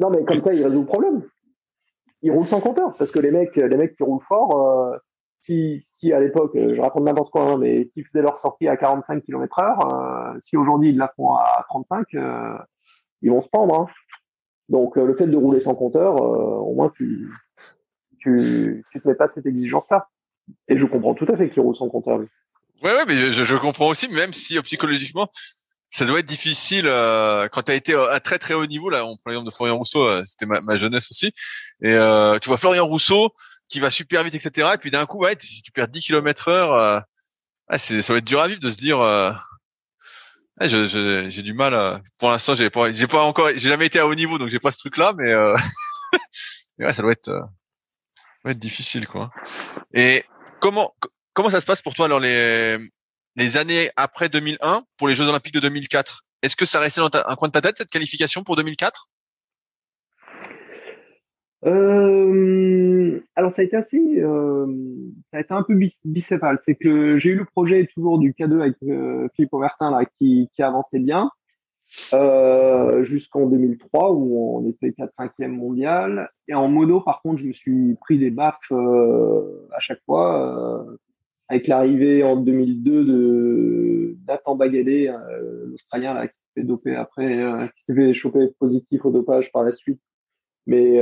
non 0.01 0.11
mais 0.11 0.25
comme 0.25 0.43
ça 0.43 0.53
il 0.53 0.65
résout 0.65 0.81
le 0.81 0.87
problème 0.87 1.23
ils 2.23 2.31
roulent 2.31 2.47
sans 2.47 2.61
compteur 2.61 2.95
parce 2.97 3.11
que 3.11 3.21
les 3.21 3.31
mecs, 3.31 3.57
les 3.57 3.77
mecs 3.77 3.97
qui 3.97 4.03
roulent 4.03 4.21
fort, 4.21 4.61
euh, 4.61 4.97
si, 5.41 5.87
si 5.93 6.13
à 6.13 6.21
l'époque, 6.21 6.57
euh, 6.57 6.75
je 6.75 6.81
raconte 6.81 7.05
n'importe 7.05 7.31
quoi, 7.31 7.43
hein, 7.43 7.59
mais 7.59 7.89
s'ils 7.93 8.05
faisaient 8.05 8.23
leur 8.23 8.39
sortie 8.39 8.69
à 8.69 8.77
45 8.77 9.23
km 9.23 9.59
heure, 9.61 9.95
euh, 9.95 10.39
si 10.41 10.57
aujourd'hui 10.57 10.91
ils 10.91 10.99
la 10.99 11.13
font 11.15 11.35
à 11.35 11.65
35, 11.69 12.07
ils 13.23 13.31
vont 13.31 13.41
se 13.41 13.49
pendre. 13.49 13.81
Hein. 13.81 13.87
Donc 14.69 14.97
le 14.97 15.15
fait 15.15 15.29
de 15.29 15.37
rouler 15.37 15.61
sans 15.61 15.75
compteur, 15.75 16.21
au 16.21 16.75
moins 16.75 16.91
tu, 16.97 17.31
tu, 18.27 18.85
tu 18.91 19.01
te 19.01 19.09
mets 19.09 19.15
pas 19.15 19.29
cette 19.29 19.47
exigence-là. 19.47 20.09
Et 20.69 20.79
je 20.79 20.87
comprends 20.87 21.15
tout 21.15 21.27
à 21.29 21.37
fait 21.37 21.51
qu'ils 21.51 21.63
roulent 21.63 21.77
sans 21.77 21.89
compteur. 21.89 22.19
Ouais, 22.83 22.93
ouais, 22.93 23.05
mais 23.07 23.17
je, 23.17 23.31
je, 23.31 23.57
comprends 23.57 23.89
aussi, 23.89 24.09
même 24.09 24.33
si 24.33 24.61
psychologiquement, 24.63 25.31
ça 25.89 26.05
doit 26.05 26.19
être 26.19 26.27
difficile 26.27 26.87
euh, 26.87 27.49
quand 27.49 27.63
tu 27.63 27.73
as 27.73 27.75
été 27.75 27.95
à 27.95 28.21
très 28.21 28.39
très 28.39 28.55
haut 28.55 28.67
niveau. 28.67 28.91
Là, 28.91 29.07
on 29.07 29.17
prend 29.17 29.31
l'exemple 29.31 29.51
de 29.51 29.55
Florian 29.55 29.79
Rousseau, 29.79 30.03
euh, 30.03 30.23
c'était 30.27 30.47
ma, 30.47 30.61
ma, 30.61 30.77
jeunesse 30.77 31.11
aussi. 31.11 31.33
Et 31.83 31.93
euh, 31.93 32.39
tu 32.39 32.49
vois 32.49 32.59
Florian 32.59 32.87
Rousseau 32.87 33.33
qui 33.69 33.81
va 33.81 33.91
super 33.91 34.23
vite, 34.25 34.35
etc. 34.35 34.73
Et 34.75 34.79
puis 34.79 34.91
d'un 34.91 35.07
coup, 35.07 35.19
ouais, 35.19 35.37
si 35.41 35.63
tu 35.63 35.73
perds 35.73 35.89
10 35.89 36.03
km 36.03 36.49
heure, 36.49 36.73
euh, 36.75 37.01
c'est, 37.79 38.03
ça 38.03 38.13
va 38.13 38.19
être 38.19 38.25
dur 38.25 38.41
à 38.41 38.49
vivre 38.49 38.61
de 38.61 38.71
se 38.71 38.77
dire. 38.77 39.01
Euh, 39.01 39.33
je, 40.61 41.27
j'ai 41.29 41.43
du 41.43 41.55
mal. 41.55 42.03
pour 42.19 42.31
l'instant, 42.31 42.55
j'ai 42.55 42.71
pas, 42.71 42.93
j'ai 42.93 43.07
pas 43.07 43.23
encore, 43.23 43.49
j'ai 43.55 43.69
jamais 43.69 43.87
été 43.87 43.99
à 43.99 44.07
haut 44.07 44.15
niveau, 44.15 44.39
donc 44.39 44.49
j'ai 44.49 44.61
pas 44.61 44.71
ce 44.71 44.79
truc-là, 44.79 45.15
mais, 45.17 45.33
mais 46.79 46.87
ouais, 46.87 46.93
ça 46.93 47.03
doit 47.03 47.13
être, 47.13 47.31
doit 48.47 48.53
être 48.53 48.59
difficile, 48.59 49.07
quoi. 49.07 49.31
Et 49.93 50.25
comment, 50.61 50.95
comment 51.33 51.51
ça 51.51 51.61
se 51.61 51.67
passe 51.67 51.83
pour 51.83 51.95
toi 51.95 52.07
alors 52.07 52.21
les 52.21 52.79
les 53.37 53.57
années 53.59 53.91
après 53.97 54.29
2001 54.29 54.85
pour 54.97 55.09
les 55.09 55.15
Jeux 55.15 55.29
Olympiques 55.29 55.55
de 55.55 55.61
2004 55.61 56.25
Est-ce 56.43 56.57
que 56.57 56.65
ça 56.65 56.81
restait 56.81 57.01
dans 57.01 57.11
un 57.13 57.37
coin 57.37 57.49
de 57.49 57.53
ta 57.53 57.61
tête 57.61 57.77
cette 57.79 57.91
qualification 57.91 58.43
pour 58.43 58.57
2004 58.57 59.11
euh, 61.65 63.21
alors 63.35 63.53
ça 63.55 63.63
a 63.63 63.65
été 63.65 63.77
assez, 63.77 63.99
euh, 64.19 64.67
ça 65.33 65.39
a 65.39 65.41
été 65.41 65.53
un 65.53 65.65
peu 65.65 65.75
bicéphale. 66.05 66.61
C'est 66.65 66.77
que 66.77 67.19
j'ai 67.19 67.31
eu 67.31 67.37
le 67.37 67.45
projet 67.45 67.89
toujours 67.93 68.19
du 68.19 68.33
K2 68.33 68.61
avec 68.61 68.77
euh, 68.85 69.27
Philippe 69.35 69.53
Aubertin 69.53 69.91
là 69.91 70.05
qui, 70.05 70.49
qui 70.55 70.63
avançait 70.63 71.01
bien 71.01 71.31
euh, 72.13 73.05
jusqu'en 73.05 73.47
2003 73.47 74.13
où 74.13 74.59
on 74.59 74.69
était 74.69 74.91
4-5e 74.91 75.49
mondial. 75.49 76.31
Et 76.49 76.55
en 76.55 76.69
mono 76.69 77.01
par 77.01 77.23
contre 77.23 77.39
je 77.39 77.49
me 77.49 77.53
suis 77.53 77.95
pris 78.01 78.19
des 78.19 78.31
baffes 78.31 78.59
euh, 78.73 79.69
à 79.73 79.81
chaque 79.81 80.01
fois. 80.05 80.87
Euh, 80.89 80.97
avec 81.49 81.69
l'arrivée 81.69 82.25
en 82.25 82.37
2002 82.37 83.05
de 83.05 84.17
Nathan 84.27 84.57
Bagadé, 84.57 85.09
euh, 85.09 85.67
l'Australien 85.67 86.13
là, 86.13 86.27
qui 86.27 86.35
s'est 86.35 86.61
fait 86.61 86.67
doper 86.67 86.97
après, 86.97 87.41
euh, 87.45 87.69
qui 87.69 87.85
s'est 87.85 87.95
fait 87.95 88.15
choper 88.15 88.49
positif 88.59 89.05
au 89.05 89.13
dopage 89.13 89.53
par 89.53 89.63
la 89.63 89.71
suite, 89.71 90.01
mais 90.67 91.01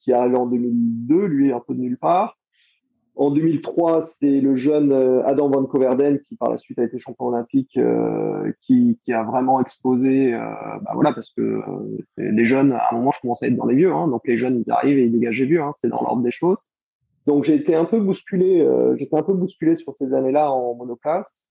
qui 0.00 0.12
est 0.12 0.14
arrivé 0.14 0.36
en 0.36 0.46
2002, 0.46 1.26
lui 1.26 1.52
un 1.52 1.60
peu 1.60 1.74
de 1.74 1.80
nulle 1.80 1.98
part. 1.98 2.39
En 3.20 3.30
2003, 3.30 4.02
c'est 4.18 4.40
le 4.40 4.56
jeune 4.56 4.92
euh, 4.92 5.22
Adam 5.26 5.50
Van 5.50 5.64
Coverden 5.66 6.20
qui 6.20 6.36
par 6.36 6.50
la 6.50 6.56
suite 6.56 6.78
a 6.78 6.84
été 6.84 6.98
champion 6.98 7.26
olympique, 7.26 7.76
euh, 7.76 8.50
qui, 8.62 8.98
qui, 9.04 9.12
a 9.12 9.22
vraiment 9.22 9.60
explosé. 9.60 10.32
bah 10.32 10.92
voilà, 10.94 11.12
parce 11.12 11.28
que 11.28 11.60
les 12.16 12.46
jeunes, 12.46 12.72
à 12.72 12.88
un 12.90 12.96
moment, 12.96 13.12
je 13.12 13.20
commençais 13.20 13.44
à 13.44 13.48
être 13.48 13.56
dans 13.56 13.66
les 13.66 13.76
vieux, 13.76 13.92
hein, 13.92 14.08
donc 14.08 14.22
les 14.26 14.38
jeunes 14.38 14.62
ils 14.66 14.72
arrivent 14.72 14.98
et 14.98 15.04
ils 15.04 15.12
dégagent 15.12 15.40
les 15.40 15.46
vieux, 15.46 15.62
hein, 15.62 15.70
c'est 15.80 15.88
dans 15.88 16.00
l'ordre 16.00 16.22
des 16.22 16.30
choses. 16.30 16.66
Donc 17.26 17.44
j'ai 17.44 17.54
été 17.54 17.74
un 17.74 17.84
peu 17.84 18.00
bousculé, 18.00 18.60
euh, 18.60 18.96
j'étais 18.96 19.16
un 19.16 19.22
peu 19.22 19.34
bousculé 19.34 19.76
sur 19.76 19.94
ces 19.96 20.14
années-là 20.14 20.50
en 20.50 20.74
monoplace. 20.74 21.46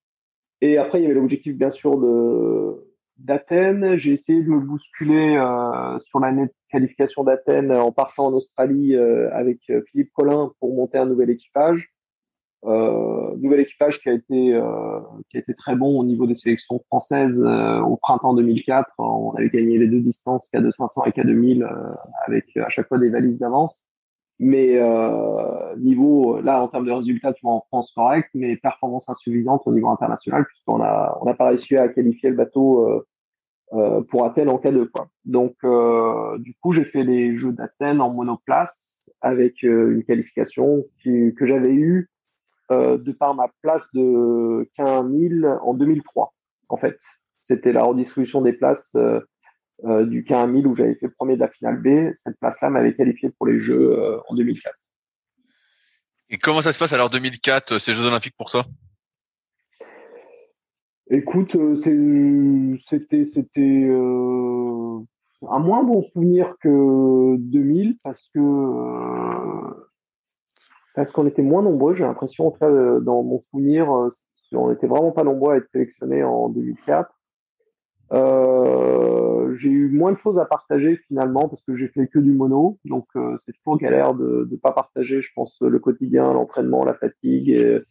Et 0.61 0.77
après 0.77 0.99
il 0.99 1.03
y 1.03 1.05
avait 1.05 1.15
l'objectif 1.15 1.55
bien 1.55 1.71
sûr 1.71 1.97
de 1.97 2.88
d'Athènes. 3.19 3.95
J'ai 3.97 4.13
essayé 4.13 4.41
de 4.41 4.49
me 4.49 4.59
bousculer 4.59 5.37
euh, 5.37 5.99
sur 5.99 6.19
l'année 6.19 6.45
de 6.45 6.53
qualification 6.69 7.23
d'Athènes 7.23 7.71
en 7.71 7.91
partant 7.91 8.27
en 8.27 8.33
Australie 8.33 8.95
euh, 8.95 9.29
avec 9.33 9.59
euh, 9.69 9.81
Philippe 9.91 10.11
Collin 10.13 10.51
pour 10.59 10.75
monter 10.75 10.97
un 10.97 11.05
nouvel 11.05 11.29
équipage. 11.29 11.89
Euh, 12.65 13.37
nouvel 13.37 13.61
équipage 13.61 14.01
qui 14.01 14.09
a 14.09 14.13
été 14.13 14.53
euh, 14.53 14.99
qui 15.29 15.37
a 15.37 15.39
été 15.39 15.53
très 15.53 15.77
bon 15.77 15.97
au 15.97 16.03
niveau 16.03 16.27
des 16.27 16.33
sélections 16.33 16.81
françaises 16.87 17.41
au 17.41 17.95
printemps 17.95 18.33
2004. 18.33 18.91
On 18.97 19.33
avait 19.35 19.49
gagné 19.49 19.77
les 19.77 19.87
deux 19.87 20.01
distances 20.01 20.49
K2500 20.53 21.07
et 21.07 21.11
K2000 21.11 21.65
avec 22.25 22.57
à 22.57 22.69
chaque 22.69 22.89
fois 22.89 22.97
des 22.97 23.09
valises 23.09 23.39
d'avance. 23.39 23.85
Mais 24.39 24.77
euh, 24.77 25.75
niveau, 25.77 26.39
là, 26.39 26.63
en 26.63 26.69
termes 26.69 26.85
de 26.85 26.93
résultats, 26.93 27.33
tu 27.33 27.41
vois, 27.43 27.55
en 27.55 27.65
France, 27.67 27.91
correct, 27.93 28.29
mais 28.33 28.55
performance 28.55 29.09
insuffisante 29.09 29.63
au 29.65 29.73
niveau 29.73 29.89
international, 29.89 30.45
puisqu'on 30.45 30.81
a, 30.81 31.17
on 31.21 31.25
n'a 31.25 31.33
pas 31.33 31.49
réussi 31.49 31.75
à 31.75 31.89
qualifier 31.89 32.29
le 32.29 32.37
bateau 32.37 33.05
euh, 33.73 34.01
pour 34.01 34.25
Athènes 34.25 34.49
en 34.49 34.57
cas 34.57 34.71
de 34.71 34.83
quoi. 34.83 35.09
Donc, 35.25 35.55
euh, 35.63 36.37
du 36.39 36.55
coup, 36.55 36.73
j'ai 36.73 36.85
fait 36.85 37.03
les 37.03 37.37
Jeux 37.37 37.53
d'Athènes 37.53 38.01
en 38.01 38.11
monoplace 38.11 38.85
avec 39.21 39.63
euh, 39.63 39.91
une 39.91 40.03
qualification 40.03 40.85
que 41.03 41.45
j'avais 41.45 41.73
eue 41.73 42.09
de 42.71 43.11
par 43.13 43.33
ma 43.33 43.47
place 43.63 43.89
de 43.95 44.69
15 44.75 45.11
000 45.11 45.45
en 45.63 45.73
2003. 45.73 46.35
En 46.69 46.77
fait, 46.77 46.99
c'était 47.41 47.73
la 47.73 47.81
redistribution 47.81 48.43
des 48.43 48.53
places 48.53 48.95
du 49.83 50.23
K1000 50.23 50.67
où 50.67 50.75
j'avais 50.75 50.93
fait 50.93 51.09
premier 51.09 51.33
de 51.33 51.39
la 51.39 51.47
finale 51.47 51.81
B. 51.81 52.13
Cette 52.15 52.37
place-là 52.37 52.69
m'avait 52.69 52.93
qualifié 52.93 53.31
pour 53.31 53.47
les 53.47 53.57
Jeux 53.57 54.19
en 54.27 54.35
2004. 54.35 54.75
Et 56.29 56.37
comment 56.37 56.61
ça 56.61 56.73
se 56.73 56.79
passe 56.79 56.93
alors 56.93 57.09
2004, 57.09 57.73
euh, 57.73 57.79
ces 57.79 57.93
Jeux 57.93 58.05
Olympiques 58.05 58.35
pour 58.37 58.51
toi? 58.51 58.65
Écoute, 61.11 61.57
c'était 61.81 63.25
c'était 63.25 63.87
euh, 63.89 64.99
un 65.47 65.59
moins 65.59 65.83
bon 65.83 66.03
souvenir 66.03 66.55
que 66.61 67.35
2000 67.37 67.97
parce 68.03 68.29
que 68.33 68.39
parce 70.93 71.11
qu'on 71.11 71.25
était 71.25 71.41
moins 71.41 71.63
nombreux. 71.63 71.93
J'ai 71.93 72.03
l'impression, 72.03 72.47
en 72.47 72.51
tout 72.51 72.59
cas, 72.59 72.69
dans 72.99 73.23
mon 73.23 73.39
souvenir, 73.39 73.89
on 74.51 74.71
était 74.71 74.85
vraiment 74.85 75.11
pas 75.11 75.23
nombreux 75.23 75.53
à 75.53 75.57
être 75.57 75.69
sélectionnés 75.71 76.23
en 76.23 76.49
2004. 76.49 77.09
Euh, 78.11 79.55
j'ai 79.55 79.69
eu 79.69 79.89
moins 79.89 80.11
de 80.11 80.17
choses 80.17 80.37
à 80.37 80.45
partager 80.45 80.97
finalement 81.07 81.47
parce 81.47 81.61
que 81.61 81.73
j'ai 81.73 81.87
fait 81.87 82.07
que 82.07 82.19
du 82.19 82.33
mono, 82.33 82.79
donc 82.85 83.05
euh, 83.15 83.37
c'est 83.45 83.53
toujours 83.53 83.77
galère 83.77 84.13
de 84.15 84.47
ne 84.49 84.57
pas 84.57 84.71
partager, 84.71 85.21
je 85.21 85.31
pense, 85.33 85.57
le 85.61 85.79
quotidien, 85.79 86.33
l'entraînement, 86.33 86.83
la 86.85 86.95
fatigue 86.95 87.83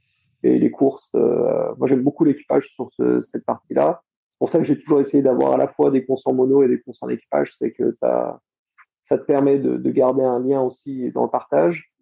et 0.43 0.59
les 0.59 0.71
courses. 0.71 1.11
Euh, 1.15 1.75
moi, 1.77 1.89
j'aime 1.89 2.03
beaucoup 2.03 2.25
l'équipage 2.25 2.69
sur 2.75 2.91
ce, 2.97 3.21
cette 3.23 3.45
partie-là. 3.45 4.03
C'est 4.31 4.39
pour 4.39 4.49
ça 4.49 4.59
que 4.59 4.65
j'ai 4.65 4.79
toujours 4.79 5.01
essayé 5.01 5.23
d'avoir 5.23 5.53
à 5.53 5.57
la 5.57 5.69
fois 5.69 5.91
des 5.91 6.05
courses 6.05 6.27
en 6.27 6.33
mono 6.33 6.63
et 6.63 6.69
des 6.69 6.81
courses 6.81 7.03
en 7.03 7.09
équipage, 7.09 7.53
c'est 7.57 7.73
que 7.73 7.93
ça, 7.93 8.41
ça 9.03 9.19
te 9.19 9.25
permet 9.25 9.59
de, 9.59 9.77
de, 9.77 9.91
garder 9.91 10.23
un 10.23 10.39
lien 10.39 10.61
aussi 10.61 11.11
dans 11.11 11.25
le 11.25 11.31
partage. 11.31 11.93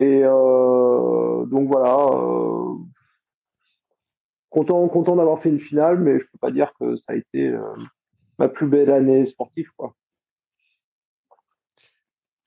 Et 0.00 0.22
euh, 0.22 1.44
donc 1.46 1.68
voilà, 1.68 1.94
euh, 1.94 2.76
content, 4.48 4.86
content 4.88 5.16
d'avoir 5.16 5.42
fait 5.42 5.48
une 5.48 5.60
finale, 5.60 5.98
mais 5.98 6.20
je 6.20 6.26
peux 6.30 6.38
pas 6.38 6.52
dire 6.52 6.72
que 6.78 6.96
ça 6.96 7.12
a 7.12 7.16
été 7.16 7.48
euh, 7.48 7.74
ma 8.38 8.48
plus 8.48 8.68
belle 8.68 8.90
année 8.90 9.24
sportive, 9.24 9.70
quoi. 9.76 9.94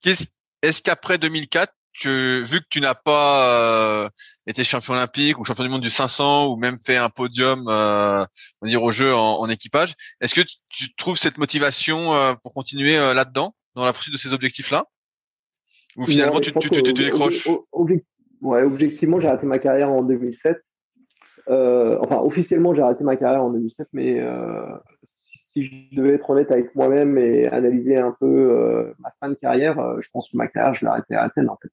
Est-ce 0.04 0.82
qu'après 0.82 1.18
2004, 1.18 1.72
vu 2.04 2.60
que 2.60 2.66
tu 2.70 2.80
n'as 2.80 2.94
pas 2.94 4.04
euh, 4.04 4.08
été 4.46 4.64
champion 4.64 4.94
olympique 4.94 5.38
ou 5.38 5.44
champion 5.44 5.64
du 5.64 5.70
monde 5.70 5.82
du 5.82 5.90
500 5.90 6.48
ou 6.48 6.56
même 6.56 6.78
fait 6.84 6.96
un 6.96 7.10
podium, 7.10 7.66
euh, 7.68 8.24
on 8.60 8.66
va 8.66 8.68
dire 8.68 8.82
au 8.82 8.90
jeu 8.90 9.14
en, 9.14 9.40
en 9.40 9.48
équipage, 9.48 9.94
est-ce 10.20 10.34
que 10.34 10.46
tu 10.68 10.94
trouves 10.94 11.18
cette 11.18 11.38
motivation 11.38 12.14
euh, 12.14 12.34
pour 12.42 12.54
continuer 12.54 12.96
euh, 12.96 13.14
là-dedans, 13.14 13.54
dans 13.74 13.84
la 13.84 13.92
poursuite 13.92 14.12
de 14.14 14.18
ces 14.18 14.32
objectifs-là, 14.32 14.86
ou 15.96 16.06
finalement 16.06 16.34
non, 16.34 16.40
tu, 16.40 16.52
tu, 16.52 16.70
tu, 16.70 16.82
tu, 16.82 16.92
décroches 16.92 17.48
Ouais, 18.40 18.62
objectivement, 18.62 19.20
j'ai 19.20 19.28
arrêté 19.28 19.46
ma 19.46 19.60
carrière 19.60 19.90
en 19.90 20.02
2007 20.02 20.56
euh, 21.48 21.98
enfin, 22.00 22.18
officiellement, 22.18 22.74
j'ai 22.74 22.82
arrêté 22.82 23.04
ma 23.04 23.16
carrière 23.16 23.42
en 23.42 23.50
2007, 23.50 23.88
mais 23.92 24.20
euh, 24.20 24.62
si 25.52 25.88
je 25.90 25.96
devais 25.96 26.14
être 26.14 26.28
honnête 26.30 26.50
avec 26.50 26.74
moi-même 26.74 27.18
et 27.18 27.46
analyser 27.46 27.96
un 27.96 28.12
peu 28.18 28.26
euh, 28.26 28.94
ma 28.98 29.12
fin 29.20 29.28
de 29.28 29.34
carrière, 29.34 29.78
euh, 29.78 30.00
je 30.00 30.08
pense 30.10 30.30
que 30.30 30.36
ma 30.36 30.48
carrière, 30.48 30.74
je 30.74 30.84
l'ai 30.84 30.90
arrêtée 30.90 31.14
à 31.14 31.22
Athènes, 31.22 31.50
en 31.50 31.58
fait. 31.60 31.70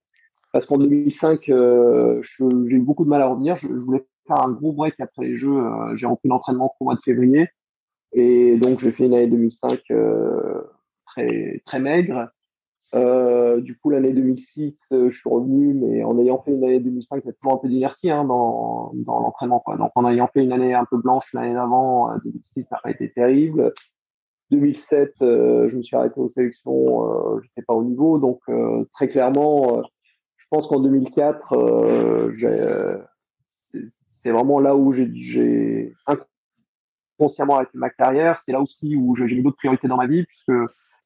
Parce 0.52 0.66
qu'en 0.66 0.78
2005, 0.78 1.50
euh, 1.50 2.22
j'ai 2.22 2.46
eu 2.46 2.80
beaucoup 2.80 3.06
de 3.06 3.10
mal 3.10 3.22
à 3.22 3.28
revenir. 3.28 3.58
Je, 3.58 3.68
je, 3.68 3.86
voulais 3.86 4.06
faire 4.28 4.42
un 4.44 4.52
gros 4.52 4.74
break 4.74 4.96
après 5.00 5.26
les 5.26 5.36
Jeux. 5.36 5.58
Euh, 5.58 5.96
j'ai 5.96 6.08
repris 6.08 6.28
l'entraînement 6.28 6.74
au 6.80 6.86
mois 6.86 6.96
de 6.96 7.02
février. 7.02 7.50
Et 8.12 8.58
donc, 8.58 8.80
j'ai 8.80 8.92
fait 8.92 9.06
une 9.06 9.14
année 9.14 9.28
2005 9.28 9.82
très, 11.06 11.62
très 11.66 11.80
maigre. 11.80 12.30
Euh, 12.96 13.62
du 13.62 13.78
coup, 13.78 13.92
l'année 13.92 14.14
2006, 14.14 14.76
euh, 14.92 15.12
je 15.12 15.18
suis 15.18 15.30
revenu, 15.30 15.74
mais 15.76 16.04
en 16.04 16.18
ayant 16.18 16.42
fait 16.42 16.52
une 16.52 16.64
année 16.64 16.80
2005, 16.80 17.22
il 17.24 17.28
y 17.28 17.30
a 17.30 17.34
toujours 17.34 17.54
un 17.54 17.58
peu 17.58 17.68
d'inertie 17.68 18.10
hein, 18.10 18.26
dans, 18.26 18.92
dans 18.96 19.20
l'entraînement. 19.20 19.64
Donc, 19.78 19.92
en 19.94 20.10
ayant 20.10 20.28
fait 20.28 20.44
une 20.44 20.52
année 20.52 20.74
un 20.74 20.86
peu 20.86 20.98
blanche 20.98 21.32
l'année 21.34 21.54
d'avant, 21.54 22.10
2006, 22.24 22.60
euh, 22.62 22.64
ça 22.70 22.76
n'a 22.76 22.82
pas 22.82 22.92
été 22.92 23.12
terrible. 23.12 23.74
2007, 24.50 25.14
euh, 25.22 25.70
je 25.70 25.76
me 25.76 25.84
suis 25.84 25.96
arrêté 25.96 26.20
aux 26.20 26.30
sélections, 26.30 27.36
euh, 27.36 27.40
j'étais 27.44 27.62
pas 27.62 27.76
au 27.76 27.84
niveau. 27.84 28.18
Donc, 28.18 28.42
très 28.94 29.08
clairement, 29.08 29.84
je 30.38 30.46
pense 30.50 30.68
qu'en 30.68 30.80
2004, 30.80 32.32
c'est 34.22 34.32
vraiment 34.32 34.60
là 34.60 34.76
où 34.76 34.94
j'ai 34.94 35.94
inconsciemment 37.20 37.58
arrêté 37.58 37.72
ma 37.76 37.92
carrière. 37.92 38.42
C'est 38.44 38.52
là 38.52 38.62
aussi 38.62 38.96
où 38.96 39.16
j'ai 39.16 39.26
mis 39.26 39.44
d'autres 39.44 39.58
priorités 39.58 39.88
dans 39.88 39.98
ma 39.98 40.08
vie, 40.08 40.24
puisque 40.24 40.52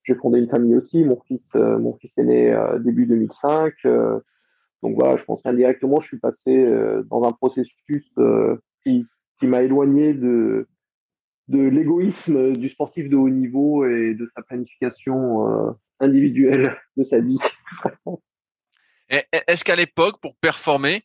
j'ai 0.04 0.16
fondé 0.16 0.40
une 0.40 0.50
famille 0.50 0.76
aussi. 0.76 1.04
Mon 1.04 1.20
fils, 1.22 1.50
euh, 1.56 1.78
mon 1.78 1.94
fils 1.96 2.18
est 2.18 2.24
né 2.24 2.52
euh, 2.52 2.80
début 2.80 3.06
2005. 3.06 3.74
Euh, 3.86 4.20
donc 4.82 4.96
voilà, 4.96 5.16
je 5.16 5.24
pense 5.24 5.42
qu'indirectement, 5.42 6.00
je 6.00 6.08
suis 6.08 6.20
passé 6.20 6.68
dans 7.10 7.24
un 7.24 7.32
processus 7.32 8.06
qui, 8.84 9.08
qui 9.40 9.48
m'a 9.48 9.62
éloigné 9.62 10.14
de, 10.14 10.68
de 11.48 11.60
l'égoïsme 11.60 12.58
du 12.58 12.68
sportif 12.68 13.08
de 13.08 13.16
haut 13.16 13.30
niveau 13.30 13.86
et 13.86 14.14
de 14.14 14.28
sa 14.36 14.42
planification 14.42 15.74
individuelle 16.02 16.76
de 16.98 17.04
sa 17.04 17.22
vie. 17.22 17.40
Est-ce 19.48 19.64
qu'à 19.64 19.78
l'époque, 19.78 20.20
pour 20.20 20.36
performer, 20.36 21.04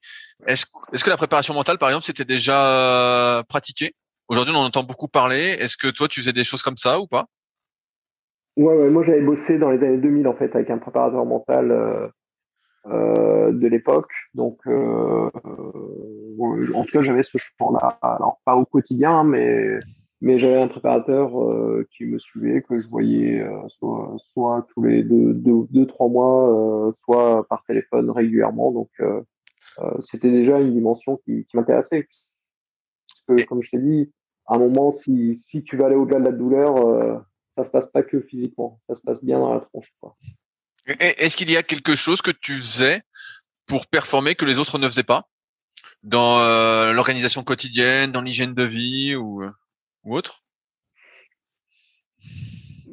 est-ce 0.49 0.67
est 0.93 1.01
que 1.01 1.11
la 1.11 1.17
préparation 1.17 1.55
mentale, 1.55 1.79
par 1.79 1.91
exemple, 1.91 2.07
c'était 2.07 2.25
déjà 2.25 3.45
pratiqué 3.49 3.95
Aujourd'hui, 4.29 4.53
on 4.55 4.59
en 4.59 4.65
entend 4.65 4.83
beaucoup 4.83 5.07
parler. 5.09 5.57
Est-ce 5.59 5.77
que 5.77 5.89
toi, 5.89 6.09
tu 6.09 6.21
faisais 6.21 6.33
des 6.33 6.45
choses 6.45 6.63
comme 6.63 6.77
ça 6.77 6.99
ou 6.99 7.07
pas? 7.07 7.29
Ouais, 8.59 8.77
ouais, 8.77 8.91
moi 8.91 9.05
j'avais 9.05 9.23
bossé 9.23 9.57
dans 9.57 9.71
les 9.71 9.83
années 9.83 9.99
2000 9.99 10.29
en 10.29 10.35
fait 10.35 10.55
avec 10.55 10.69
un 10.69 10.79
préparateur 10.79 11.25
mental 11.25 11.71
euh, 11.71 12.09
euh, 12.87 13.53
de 13.53 13.67
l'époque. 13.69 14.11
Donc, 14.35 14.59
euh, 14.67 15.31
en 16.75 16.85
tout 16.85 16.93
cas, 16.93 17.01
j'avais 17.01 17.23
ce 17.23 17.37
champ-là. 17.39 17.99
Alors, 18.03 18.41
pas 18.45 18.57
au 18.57 18.65
quotidien, 18.65 19.25
mais 19.25 19.79
mais 20.21 20.39
j'avais 20.39 20.61
un 20.61 20.69
préparateur 20.69 21.41
euh, 21.41 21.87
qui 21.93 22.05
me 22.07 22.19
suivait, 22.19 22.63
que 22.63 22.81
je 22.81 22.89
voyais 22.89 23.41
euh, 23.43 23.69
soit, 23.69 24.17
soit 24.33 24.67
tous 24.75 24.83
les 24.83 25.05
deux, 25.05 25.35
deux, 25.35 25.67
deux 25.71 25.87
trois 25.87 26.09
mois, 26.09 26.91
soit 26.95 27.47
par 27.49 27.63
téléphone 27.65 28.11
régulièrement. 28.11 28.73
Donc, 28.73 28.91
c'était 30.01 30.31
déjà 30.31 30.61
une 30.61 30.73
dimension 30.73 31.19
qui, 31.25 31.45
qui 31.45 31.57
m'intéressait. 31.57 32.09
Parce 33.27 33.43
que, 33.43 33.47
comme 33.47 33.63
je 33.63 33.71
t'ai 33.71 33.79
dit, 33.79 34.13
à 34.47 34.57
un 34.57 34.59
moment, 34.59 34.91
si, 34.93 35.37
si 35.47 35.63
tu 35.63 35.77
vas 35.77 35.87
aller 35.87 35.95
au-delà 35.97 36.19
de 36.19 36.25
la 36.25 36.33
douleur, 36.33 37.25
ça 37.59 37.65
se 37.65 37.71
passe 37.71 37.91
pas 37.91 38.03
que 38.03 38.21
physiquement, 38.21 38.81
ça 38.89 38.95
se 38.95 39.01
passe 39.03 39.23
bien 39.23 39.39
dans 39.39 39.53
la 39.53 39.61
tronche. 39.61 39.93
Est-ce 40.87 41.37
qu'il 41.37 41.51
y 41.51 41.57
a 41.57 41.63
quelque 41.63 41.95
chose 41.95 42.23
que 42.23 42.31
tu 42.31 42.55
faisais 42.59 43.03
pour 43.67 43.87
performer 43.87 44.35
que 44.35 44.45
les 44.45 44.59
autres 44.59 44.79
ne 44.79 44.89
faisaient 44.89 45.03
pas? 45.03 45.29
Dans 46.03 46.39
l'organisation 46.93 47.43
quotidienne, 47.45 48.13
dans 48.13 48.23
l'hygiène 48.23 48.55
de 48.55 48.63
vie 48.63 49.17
ou 49.17 49.43
ou 50.05 50.17
autre? 50.17 50.43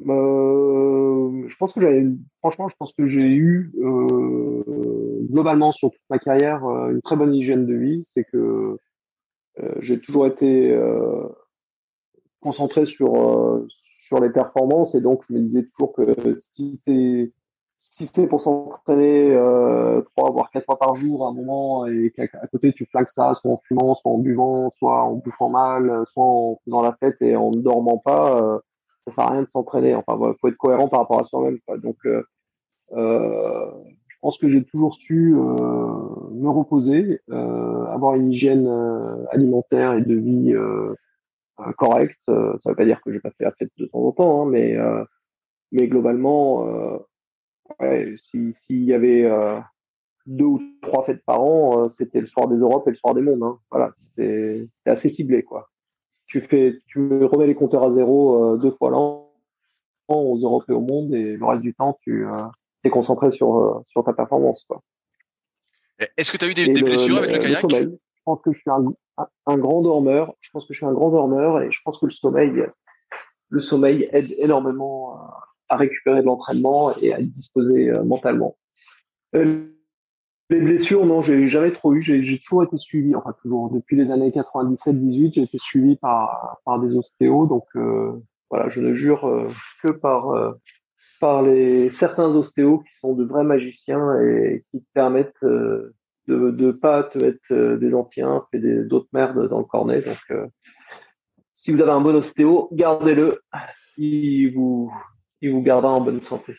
Euh, 0.08 1.48
je 1.48 1.56
pense 1.56 1.72
que 1.72 1.80
j'avais, 1.80 2.04
franchement, 2.38 2.68
je 2.68 2.76
pense 2.78 2.92
que 2.92 3.08
j'ai 3.08 3.28
eu 3.28 3.72
euh, 3.82 4.62
globalement 5.30 5.72
sur 5.72 5.90
toute 5.90 6.02
ma 6.10 6.18
carrière 6.18 6.64
euh, 6.64 6.90
une 6.90 7.02
très 7.02 7.16
bonne 7.16 7.34
hygiène 7.34 7.66
de 7.66 7.74
vie. 7.74 8.02
C'est 8.12 8.24
que 8.24 8.76
j'ai 9.80 9.98
toujours 9.98 10.26
été 10.26 10.78
concentré 12.40 12.84
sur 12.84 13.14
sur 14.06 14.20
les 14.20 14.30
performances. 14.30 14.94
Et 14.94 15.00
donc 15.00 15.24
je 15.28 15.34
me 15.34 15.40
disais 15.40 15.64
toujours 15.64 15.92
que 15.92 16.34
si 16.54 16.80
c'est 16.84 17.32
si 17.78 18.10
c'est 18.14 18.26
pour 18.26 18.42
s'entraîner 18.42 19.32
euh, 19.32 20.00
trois 20.16 20.30
voire 20.30 20.50
quatre 20.50 20.64
fois 20.64 20.78
par 20.78 20.94
jour 20.94 21.26
à 21.26 21.28
un 21.28 21.32
moment 21.32 21.86
et 21.86 22.10
qu'à 22.10 22.26
côté 22.50 22.72
tu 22.72 22.86
flaques 22.86 23.10
ça 23.10 23.34
soit 23.34 23.50
en 23.50 23.58
fumant 23.58 23.94
soit 23.94 24.10
en 24.10 24.18
buvant 24.18 24.70
soit 24.70 25.02
en 25.02 25.14
bouffant 25.16 25.50
mal 25.50 26.04
soit 26.08 26.24
en 26.24 26.58
faisant 26.64 26.80
la 26.80 26.94
fête 26.94 27.20
et 27.20 27.36
en 27.36 27.50
ne 27.50 27.60
dormant 27.60 27.98
pas 27.98 28.40
euh, 28.40 28.58
ça 29.06 29.14
sert 29.14 29.24
à 29.24 29.30
rien 29.32 29.42
de 29.42 29.48
s'entraîner. 29.48 29.94
Enfin 29.94 30.18
il 30.18 30.34
faut 30.40 30.48
être 30.48 30.56
cohérent 30.56 30.88
par 30.88 31.00
rapport 31.00 31.20
à 31.20 31.24
soi-même 31.24 31.58
donc 31.82 31.96
euh, 32.06 32.22
euh, 32.92 33.70
je 34.08 34.16
pense 34.22 34.38
que 34.38 34.48
j'ai 34.48 34.64
toujours 34.64 34.94
su 34.94 35.34
me 35.34 36.48
reposer 36.48 37.20
avoir 37.28 38.14
une 38.14 38.32
hygiène 38.32 38.66
alimentaire 39.30 39.92
et 39.92 40.02
de 40.02 40.14
vie 40.14 40.54
correcte 41.78 42.22
ça 42.26 42.70
veut 42.70 42.74
pas 42.74 42.84
dire 42.84 43.00
que 43.02 43.12
j'ai 43.12 43.20
pas 43.20 43.30
fait 43.30 43.44
la 43.44 43.52
fête 43.52 43.70
de 43.78 43.86
temps 43.86 44.00
en 44.00 44.12
temps 44.12 44.42
hein, 44.42 44.50
mais 44.50 44.76
mais 45.72 45.88
globalement 45.88 46.98
ouais, 47.80 48.14
s'il 48.22 48.84
y 48.84 48.94
avait 48.94 49.24
euh, 49.24 49.58
deux 50.26 50.44
ou 50.44 50.62
trois 50.82 51.04
fêtes 51.04 51.24
par 51.24 51.42
an, 51.42 51.84
euh, 51.84 51.88
c'était 51.88 52.20
le 52.20 52.26
soir 52.26 52.48
des 52.48 52.56
Europes 52.56 52.86
et 52.88 52.90
le 52.90 52.96
soir 52.96 53.14
des 53.14 53.22
mondes. 53.22 53.42
Hein. 53.42 53.58
Voilà, 53.70 53.92
c'était 53.96 54.68
assez 54.84 55.08
ciblé, 55.08 55.42
quoi. 55.42 55.68
Tu 56.26 56.40
fais, 56.40 56.80
tu 56.86 57.24
remets 57.24 57.46
les 57.46 57.54
compteurs 57.54 57.84
à 57.84 57.94
zéro 57.94 58.54
euh, 58.54 58.56
deux 58.56 58.72
fois 58.72 58.90
l'an 58.90 59.22
aux 60.08 60.38
Europes 60.38 60.64
et 60.68 60.72
au 60.72 60.80
monde, 60.80 61.12
et 61.14 61.36
le 61.36 61.44
reste 61.44 61.62
du 61.62 61.74
temps, 61.74 61.98
tu 62.00 62.24
es 62.84 62.90
concentré 62.90 63.32
sur 63.32 63.82
sur 63.84 64.04
ta 64.04 64.12
performance, 64.12 64.64
quoi. 64.68 64.80
Est-ce 66.16 66.30
que 66.30 66.36
tu 66.36 66.44
as 66.44 66.48
eu 66.48 66.54
des, 66.54 66.68
des 66.68 66.82
blessures 66.82 67.18
avec 67.18 67.32
le 67.32 67.38
kayak? 67.38 67.64
Je 67.68 68.22
pense 68.24 68.40
que 68.40 68.52
je 68.52 68.60
suis 68.60 68.70
un, 68.70 68.84
un, 69.46 69.58
grand 69.58 69.82
dormeur. 69.82 70.34
Je 70.40 70.50
pense 70.50 70.66
que 70.66 70.74
je 70.74 70.78
suis 70.78 70.86
un 70.86 70.92
grand 70.92 71.10
dormeur 71.10 71.62
et 71.62 71.70
je 71.70 71.80
pense 71.84 71.98
que 71.98 72.06
le 72.06 72.12
sommeil, 72.12 72.66
le 73.48 73.60
sommeil 73.60 74.08
aide 74.12 74.34
énormément 74.38 75.18
à 75.68 75.76
récupérer 75.76 76.20
de 76.20 76.26
l'entraînement 76.26 76.94
et 77.00 77.12
à 77.12 77.20
disposer 77.20 77.90
euh, 77.90 78.04
mentalement. 78.04 78.56
Euh, 79.34 79.64
les 80.48 80.60
blessures, 80.60 81.04
non, 81.06 81.22
j'ai 81.22 81.48
jamais 81.48 81.72
trop 81.72 81.92
eu. 81.94 82.02
J'ai 82.02 82.38
toujours 82.38 82.62
été 82.62 82.78
suivi, 82.78 83.16
enfin 83.16 83.34
toujours 83.42 83.68
depuis 83.70 83.96
les 83.96 84.12
années 84.12 84.30
97-18, 84.30 85.34
j'ai 85.34 85.42
été 85.42 85.58
suivi 85.58 85.96
par 85.96 86.60
des 86.80 86.96
ostéos. 86.96 87.46
Donc 87.46 87.64
euh, 87.74 88.12
voilà, 88.48 88.68
je 88.68 88.80
ne 88.80 88.92
jure 88.92 89.48
que 89.82 89.90
par 89.90 90.54
par 91.18 91.42
les 91.42 91.90
certains 91.90 92.28
ostéos 92.28 92.78
qui 92.78 92.96
sont 92.96 93.14
de 93.14 93.24
vrais 93.24 93.42
magiciens 93.42 94.20
et 94.20 94.64
qui 94.70 94.82
te 94.82 94.86
permettent 94.94 95.44
de 96.28 96.50
de 96.50 96.72
pas 96.72 97.04
te 97.04 97.18
mettre 97.18 97.76
des 97.76 97.94
antiens 97.94 98.44
et 98.52 98.58
d'autres 98.58 99.08
merdes 99.12 99.48
dans 99.48 99.58
le 99.58 99.64
cornet. 99.64 100.02
Donc 100.02 100.18
si 101.54 101.72
vous 101.72 101.80
avez 101.80 101.92
un 101.92 102.00
bon 102.00 102.14
ostéo, 102.14 102.68
gardez-le. 102.72 103.40
Il 103.98 104.52
vous 104.54 104.92
il 105.40 105.52
vous 105.52 105.62
gardera 105.62 105.92
en 105.92 106.00
bonne 106.00 106.22
santé. 106.22 106.56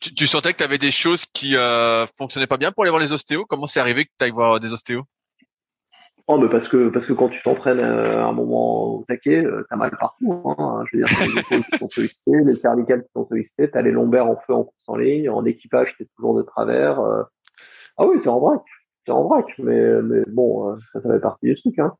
Tu, 0.00 0.12
tu, 0.12 0.26
sentais 0.26 0.52
que 0.52 0.58
tu 0.58 0.64
avais 0.64 0.78
des 0.78 0.90
choses 0.90 1.24
qui 1.26 1.56
euh, 1.56 2.06
fonctionnaient 2.16 2.48
pas 2.48 2.56
bien 2.56 2.72
pour 2.72 2.82
aller 2.82 2.90
voir 2.90 3.00
les 3.00 3.12
ostéos? 3.12 3.44
Comment 3.48 3.66
c'est 3.66 3.78
arrivé 3.78 4.06
que 4.06 4.10
tu 4.18 4.24
ailles 4.24 4.32
voir 4.32 4.58
des 4.58 4.72
ostéos? 4.72 5.04
Oh, 6.26 6.36
mais 6.36 6.48
parce 6.50 6.68
que 6.68 6.90
parce 6.90 7.06
que 7.06 7.14
quand 7.14 7.30
tu 7.30 7.40
t'entraînes 7.42 7.80
euh, 7.80 8.22
à 8.22 8.26
un 8.26 8.32
moment 8.32 8.96
au 8.96 9.04
taquet, 9.08 9.42
euh, 9.42 9.64
t'as 9.70 9.76
mal 9.76 9.90
partout. 9.98 10.30
Hein. 10.58 10.84
Je 10.90 10.98
veux 10.98 11.04
dire, 11.04 11.16
les 11.20 11.40
épaules 11.40 11.64
qui 11.64 11.78
sont 11.78 11.88
sollicitées, 11.88 12.40
les 12.44 12.56
cervicales 12.56 13.02
qui 13.02 13.08
sont 13.14 13.26
sollicitées, 13.26 13.70
t'as 13.70 13.80
les 13.80 13.92
lombaires 13.92 14.26
en 14.26 14.36
feu 14.36 14.52
en 14.52 14.64
course 14.64 14.88
en 14.88 14.96
ligne, 14.96 15.30
en 15.30 15.44
équipage 15.46 15.96
t'es 15.96 16.06
toujours 16.16 16.36
de 16.36 16.42
travers. 16.42 17.00
Euh. 17.00 17.22
Ah 17.96 18.06
oui, 18.06 18.20
t'es 18.20 18.28
en 18.28 18.40
vrac, 18.40 18.62
en 19.10 19.24
vrac, 19.24 19.46
mais 19.58 20.02
mais 20.02 20.22
bon, 20.26 20.78
ça 20.92 21.00
ça 21.00 21.12
fait 21.12 21.20
partie 21.20 21.46
du 21.46 21.56
truc. 21.56 21.78
Hein 21.78 21.94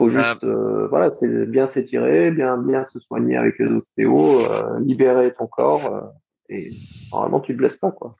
faut 0.00 0.08
euh, 0.08 0.10
juste, 0.10 0.44
euh, 0.44 0.88
voilà, 0.88 1.10
c'est 1.10 1.46
bien 1.46 1.68
s'étirer, 1.68 2.30
bien 2.30 2.56
bien 2.56 2.86
se 2.92 2.98
soigner 3.00 3.36
avec 3.36 3.58
les 3.58 3.66
ostéos, 3.66 4.40
euh, 4.46 4.80
libérer 4.80 5.34
ton 5.34 5.46
corps 5.46 6.12
et 6.48 6.72
normalement 7.12 7.40
tu 7.40 7.52
te 7.52 7.58
blesses 7.58 7.76
pas 7.76 7.92
quoi. 7.92 8.16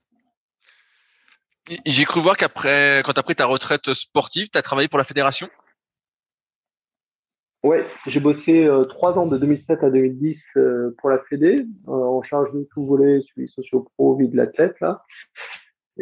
J'ai 1.86 2.04
cru 2.04 2.20
voir 2.20 2.36
qu'après, 2.36 3.02
quand 3.04 3.12
tu 3.12 3.20
as 3.20 3.22
pris 3.22 3.36
ta 3.36 3.46
retraite 3.46 3.94
sportive, 3.94 4.48
tu 4.50 4.58
as 4.58 4.62
travaillé 4.62 4.88
pour 4.88 4.98
la 4.98 5.04
fédération? 5.04 5.48
Ouais, 7.62 7.86
j'ai 8.06 8.18
bossé 8.18 8.68
trois 8.88 9.18
ans 9.18 9.26
de 9.26 9.38
2007 9.38 9.84
à 9.84 9.90
2010 9.90 10.42
pour 10.98 11.10
la 11.10 11.18
Fédé, 11.28 11.64
en 11.86 12.22
charge 12.22 12.52
de 12.54 12.66
tout 12.72 12.86
volet, 12.86 13.20
suivi 13.20 13.46
socio-pro, 13.46 14.16
vie 14.16 14.28
de 14.28 14.36
l'athlète 14.36 14.80
là. 14.80 15.04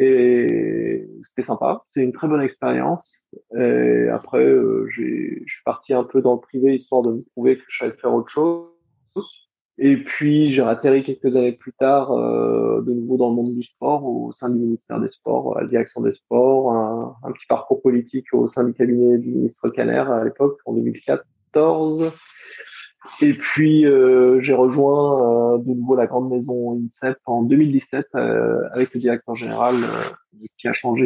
Et 0.01 1.09
c'était 1.27 1.45
sympa, 1.45 1.83
c'est 1.93 2.01
une 2.01 2.13
très 2.13 2.29
bonne 2.29 2.41
expérience. 2.41 3.13
Et 3.57 4.07
après, 4.07 4.45
euh, 4.45 4.87
je 4.89 5.01
suis 5.01 5.63
parti 5.65 5.93
un 5.93 6.05
peu 6.05 6.21
dans 6.21 6.35
le 6.35 6.39
privé 6.39 6.75
histoire 6.75 7.01
de 7.01 7.11
me 7.11 7.23
prouver 7.33 7.57
que 7.57 7.63
je 7.67 7.79
savais 7.79 7.97
faire 7.97 8.13
autre 8.13 8.29
chose. 8.29 8.69
Et 9.77 9.97
puis 9.97 10.51
j'ai 10.51 10.61
atterri 10.61 11.03
quelques 11.03 11.35
années 11.35 11.51
plus 11.51 11.73
tard 11.73 12.11
euh, 12.11 12.81
de 12.81 12.93
nouveau 12.93 13.17
dans 13.17 13.29
le 13.29 13.35
monde 13.35 13.53
du 13.53 13.63
sport 13.63 14.05
au 14.05 14.31
sein 14.31 14.49
du 14.49 14.59
ministère 14.59 15.01
des 15.01 15.09
Sports, 15.09 15.57
à 15.57 15.61
la 15.61 15.67
direction 15.67 16.01
des 16.01 16.13
sports, 16.13 16.71
un, 16.73 17.15
un 17.23 17.31
petit 17.31 17.45
parcours 17.47 17.81
politique 17.81 18.27
au 18.33 18.47
sein 18.47 18.63
du 18.63 18.73
cabinet 18.73 19.17
du 19.17 19.31
ministre 19.31 19.69
Caner 19.69 19.99
à 19.99 20.23
l'époque 20.23 20.59
en 20.65 20.73
2014. 20.73 22.11
Et 23.21 23.33
puis 23.33 23.85
euh, 23.85 24.41
j'ai 24.41 24.53
rejoint 24.53 25.55
euh, 25.55 25.57
de 25.59 25.73
nouveau 25.73 25.95
la 25.95 26.07
grande 26.07 26.29
maison 26.29 26.73
INSEP 26.73 27.17
en 27.25 27.43
2017 27.43 28.07
euh, 28.15 28.61
avec 28.73 28.93
le 28.93 28.99
directeur 28.99 29.35
général 29.35 29.77
qui 30.57 30.67
a 30.67 30.73
changé 30.73 31.05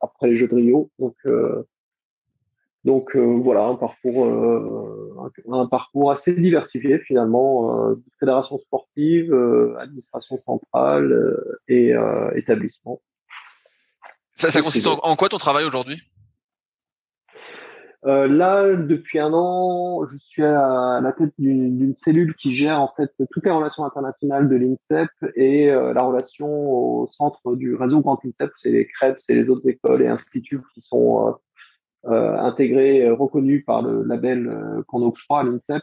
après 0.00 0.28
les 0.28 0.36
Jeux 0.36 0.48
de 0.48 0.54
Rio. 0.54 0.90
Donc 0.98 1.16
donc 2.84 3.16
voilà 3.16 3.64
un 3.66 3.76
parcours 3.76 4.26
un, 5.50 5.66
parcours 5.66 6.10
assez 6.10 6.32
diversifié 6.32 6.98
finalement 6.98 7.94
fédération 8.18 8.58
sportive, 8.58 9.32
administration 9.78 10.36
centrale 10.38 11.36
et 11.68 11.94
établissement. 12.34 13.00
Ça, 14.36 14.50
ça 14.50 14.60
consiste 14.60 14.88
en 14.88 15.16
quoi 15.16 15.28
ton 15.28 15.38
travail 15.38 15.64
aujourd'hui? 15.64 16.02
Euh, 18.06 18.28
là, 18.28 18.76
depuis 18.76 19.18
un 19.18 19.32
an, 19.32 20.06
je 20.06 20.18
suis 20.18 20.44
à 20.44 21.00
la 21.02 21.12
tête 21.12 21.32
d'une 21.38 21.94
cellule 21.96 22.34
qui 22.34 22.54
gère 22.54 22.80
en 22.80 22.92
fait 22.94 23.10
toutes 23.32 23.44
les 23.46 23.50
relations 23.50 23.84
internationales 23.84 24.46
de 24.46 24.56
l'INSEP 24.56 25.08
et 25.36 25.70
euh, 25.70 25.94
la 25.94 26.02
relation 26.02 26.46
au 26.48 27.08
centre 27.12 27.56
du 27.56 27.74
réseau 27.74 28.00
Grand 28.00 28.18
INSEP, 28.22 28.50
c'est 28.58 28.70
les 28.70 28.86
CREP, 28.86 29.16
c'est 29.20 29.34
les 29.34 29.48
autres 29.48 29.66
écoles 29.66 30.02
et 30.02 30.08
instituts 30.08 30.60
qui 30.74 30.82
sont 30.82 31.28
euh, 31.28 31.32
euh 32.10 32.36
intégrés, 32.38 33.08
reconnus 33.10 33.64
par 33.64 33.80
le 33.80 34.02
label 34.02 34.82
qu'on 34.88 35.02
octroie 35.02 35.40
à 35.40 35.44
l'INSEP. 35.44 35.82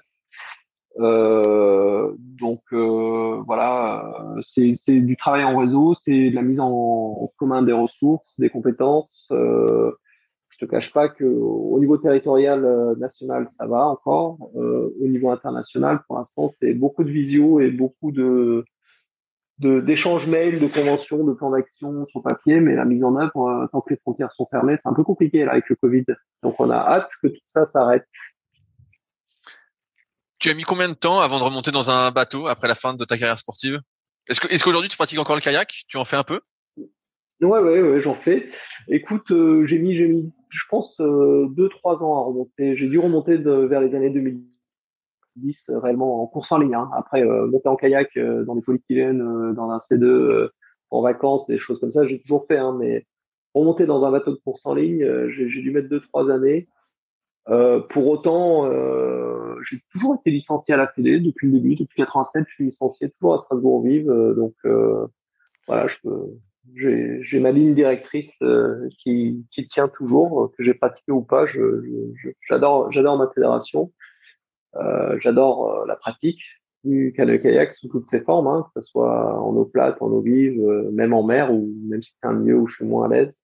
donc 0.99 2.61
voilà, 2.71 4.37
c'est 4.41 4.75
du 4.99 5.17
travail 5.17 5.43
en 5.43 5.57
réseau, 5.57 5.95
c'est 6.05 6.29
de 6.29 6.35
la 6.35 6.43
mise 6.43 6.59
en, 6.59 6.69
en, 6.69 7.31
commun 7.37 7.63
des 7.63 7.73
ressources, 7.73 8.39
des 8.39 8.49
compétences. 8.51 9.27
Euh, 9.31 9.91
te 10.65 10.69
cache 10.69 10.93
pas 10.93 11.09
que 11.09 11.25
au 11.25 11.79
niveau 11.79 11.97
territorial 11.97 12.63
euh, 12.63 12.95
national, 12.95 13.49
ça 13.57 13.65
va 13.65 13.87
encore. 13.87 14.37
Euh, 14.55 14.93
au 15.01 15.07
niveau 15.07 15.29
international, 15.29 16.01
pour 16.07 16.17
l'instant, 16.17 16.53
c'est 16.59 16.73
beaucoup 16.73 17.03
de 17.03 17.11
visio 17.11 17.59
et 17.59 17.71
beaucoup 17.71 18.11
de 18.11 18.65
d'échanges 19.59 20.25
mails, 20.25 20.59
de 20.59 20.65
conventions, 20.65 21.23
de 21.23 21.33
plans 21.33 21.51
d'action 21.51 22.07
sur 22.07 22.23
papier, 22.23 22.59
mais 22.59 22.73
la 22.73 22.83
mise 22.83 23.03
en 23.03 23.15
œuvre, 23.15 23.47
euh, 23.47 23.67
tant 23.71 23.81
que 23.81 23.93
les 23.93 23.99
frontières 23.99 24.31
sont 24.31 24.47
fermées, 24.49 24.77
c'est 24.81 24.89
un 24.89 24.93
peu 24.93 25.03
compliqué 25.03 25.45
là 25.45 25.51
avec 25.51 25.69
le 25.69 25.75
Covid. 25.75 26.05
Donc 26.41 26.59
on 26.59 26.71
a 26.71 26.77
hâte 26.77 27.11
que 27.21 27.27
tout 27.27 27.43
ça 27.53 27.67
s'arrête 27.67 28.07
tu 30.41 30.49
as 30.49 30.55
mis 30.55 30.63
combien 30.63 30.89
de 30.89 30.95
temps 30.95 31.19
avant 31.19 31.37
de 31.37 31.43
remonter 31.43 31.69
dans 31.69 31.91
un 31.91 32.09
bateau 32.09 32.47
après 32.47 32.67
la 32.67 32.73
fin 32.73 32.95
de 32.95 33.05
ta 33.05 33.15
carrière 33.15 33.37
sportive? 33.37 33.79
Est-ce 34.27 34.41
que 34.41 34.47
est-ce 34.47 34.63
qu'aujourd'hui 34.63 34.89
tu 34.89 34.97
pratiques 34.97 35.19
encore 35.19 35.35
le 35.35 35.41
kayak? 35.41 35.83
Tu 35.87 35.97
en 35.97 36.05
fais 36.05 36.15
un 36.15 36.23
peu? 36.23 36.41
Ouais, 37.41 37.59
ouais, 37.59 37.81
ouais, 37.81 38.01
j'en 38.01 38.15
fais. 38.15 38.51
Écoute, 38.87 39.31
euh, 39.31 39.65
j'ai 39.65 39.79
mis, 39.79 39.95
j'ai 39.95 40.07
mis, 40.07 40.31
je 40.51 40.65
pense, 40.69 40.99
euh, 40.99 41.47
deux, 41.49 41.69
trois 41.69 42.03
ans 42.03 42.17
à 42.17 42.23
remonter. 42.23 42.75
J'ai 42.75 42.87
dû 42.87 42.99
remonter 42.99 43.37
vers 43.37 43.81
les 43.81 43.95
années 43.95 44.09
2010 44.09 45.57
euh, 45.69 45.79
réellement 45.79 46.21
en 46.21 46.27
course 46.27 46.51
en 46.51 46.59
ligne. 46.59 46.75
Hein. 46.75 46.89
Après, 46.93 47.23
monter 47.23 47.69
en 47.69 47.75
kayak 47.75 48.17
dans 48.17 48.53
les 48.53 48.61
Polypylènes, 48.61 49.53
dans 49.53 49.69
un 49.71 49.77
C2, 49.77 50.49
en 50.89 51.01
vacances, 51.01 51.47
des 51.47 51.57
choses 51.57 51.79
comme 51.79 51.91
ça, 51.91 52.05
j'ai 52.05 52.21
toujours 52.21 52.45
fait. 52.47 52.57
Hein, 52.57 52.75
mais 52.77 53.05
remonter 53.53 53.85
dans 53.85 54.03
un 54.03 54.11
bateau 54.11 54.31
de 54.31 54.39
course 54.43 54.65
en 54.65 54.75
ligne, 54.75 55.29
j'ai 55.29 55.61
dû 55.61 55.71
mettre 55.71 55.89
deux, 55.89 56.01
trois 56.01 56.29
années. 56.29 56.67
pour 57.45 58.07
autant, 58.07 58.69
j'ai 59.63 59.81
toujours 59.91 60.15
été 60.15 60.31
licencié 60.31 60.73
à 60.73 60.77
la 60.77 60.87
Fédé 60.87 61.19
depuis 61.19 61.47
le 61.47 61.53
début, 61.53 61.75
depuis 61.75 61.97
87, 61.97 62.45
je 62.47 62.53
suis 62.53 62.65
licencié 62.65 63.09
toujours 63.11 63.35
à 63.35 63.39
Strasbourg-Vive, 63.39 64.07
donc 64.35 64.53
voilà, 65.67 65.87
je 65.87 65.97
peux 66.03 66.27
j'ai 66.75 67.39
ma 67.39 67.51
ligne 67.51 67.73
directrice 67.73 68.31
euh, 68.41 68.87
qui, 68.99 69.45
qui, 69.51 69.67
tient 69.67 69.87
toujours, 69.87 70.51
que 70.57 70.63
j'ai 70.63 70.73
pratiqué 70.73 71.11
ou 71.11 71.21
pas. 71.21 71.45
J'adore 72.47 72.91
j'adore 72.91 73.17
ma 73.17 73.29
fédération. 73.33 73.91
Euh, 74.75 75.17
j'adore 75.19 75.69
euh, 75.69 75.85
la 75.85 75.95
pratique 75.95 76.41
du 76.83 77.13
canoë-kayak 77.15 77.73
sous 77.75 77.89
toutes 77.89 78.09
ses 78.09 78.21
formes, 78.21 78.47
hein, 78.47 78.65
que 78.73 78.81
ce 78.81 78.87
soit 78.89 79.39
en 79.39 79.55
eau 79.55 79.65
plate, 79.65 80.01
en 80.01 80.07
eau 80.07 80.21
vive, 80.21 80.59
euh, 80.61 80.89
même 80.91 81.13
en 81.13 81.25
mer, 81.25 81.53
ou 81.53 81.73
même 81.87 82.01
si 82.01 82.13
c'est 82.19 82.27
un 82.27 82.33
milieu 82.33 82.57
où 82.57 82.67
je 82.67 82.75
suis 82.75 82.85
moins 82.85 83.05
à 83.05 83.09
l'aise. 83.09 83.39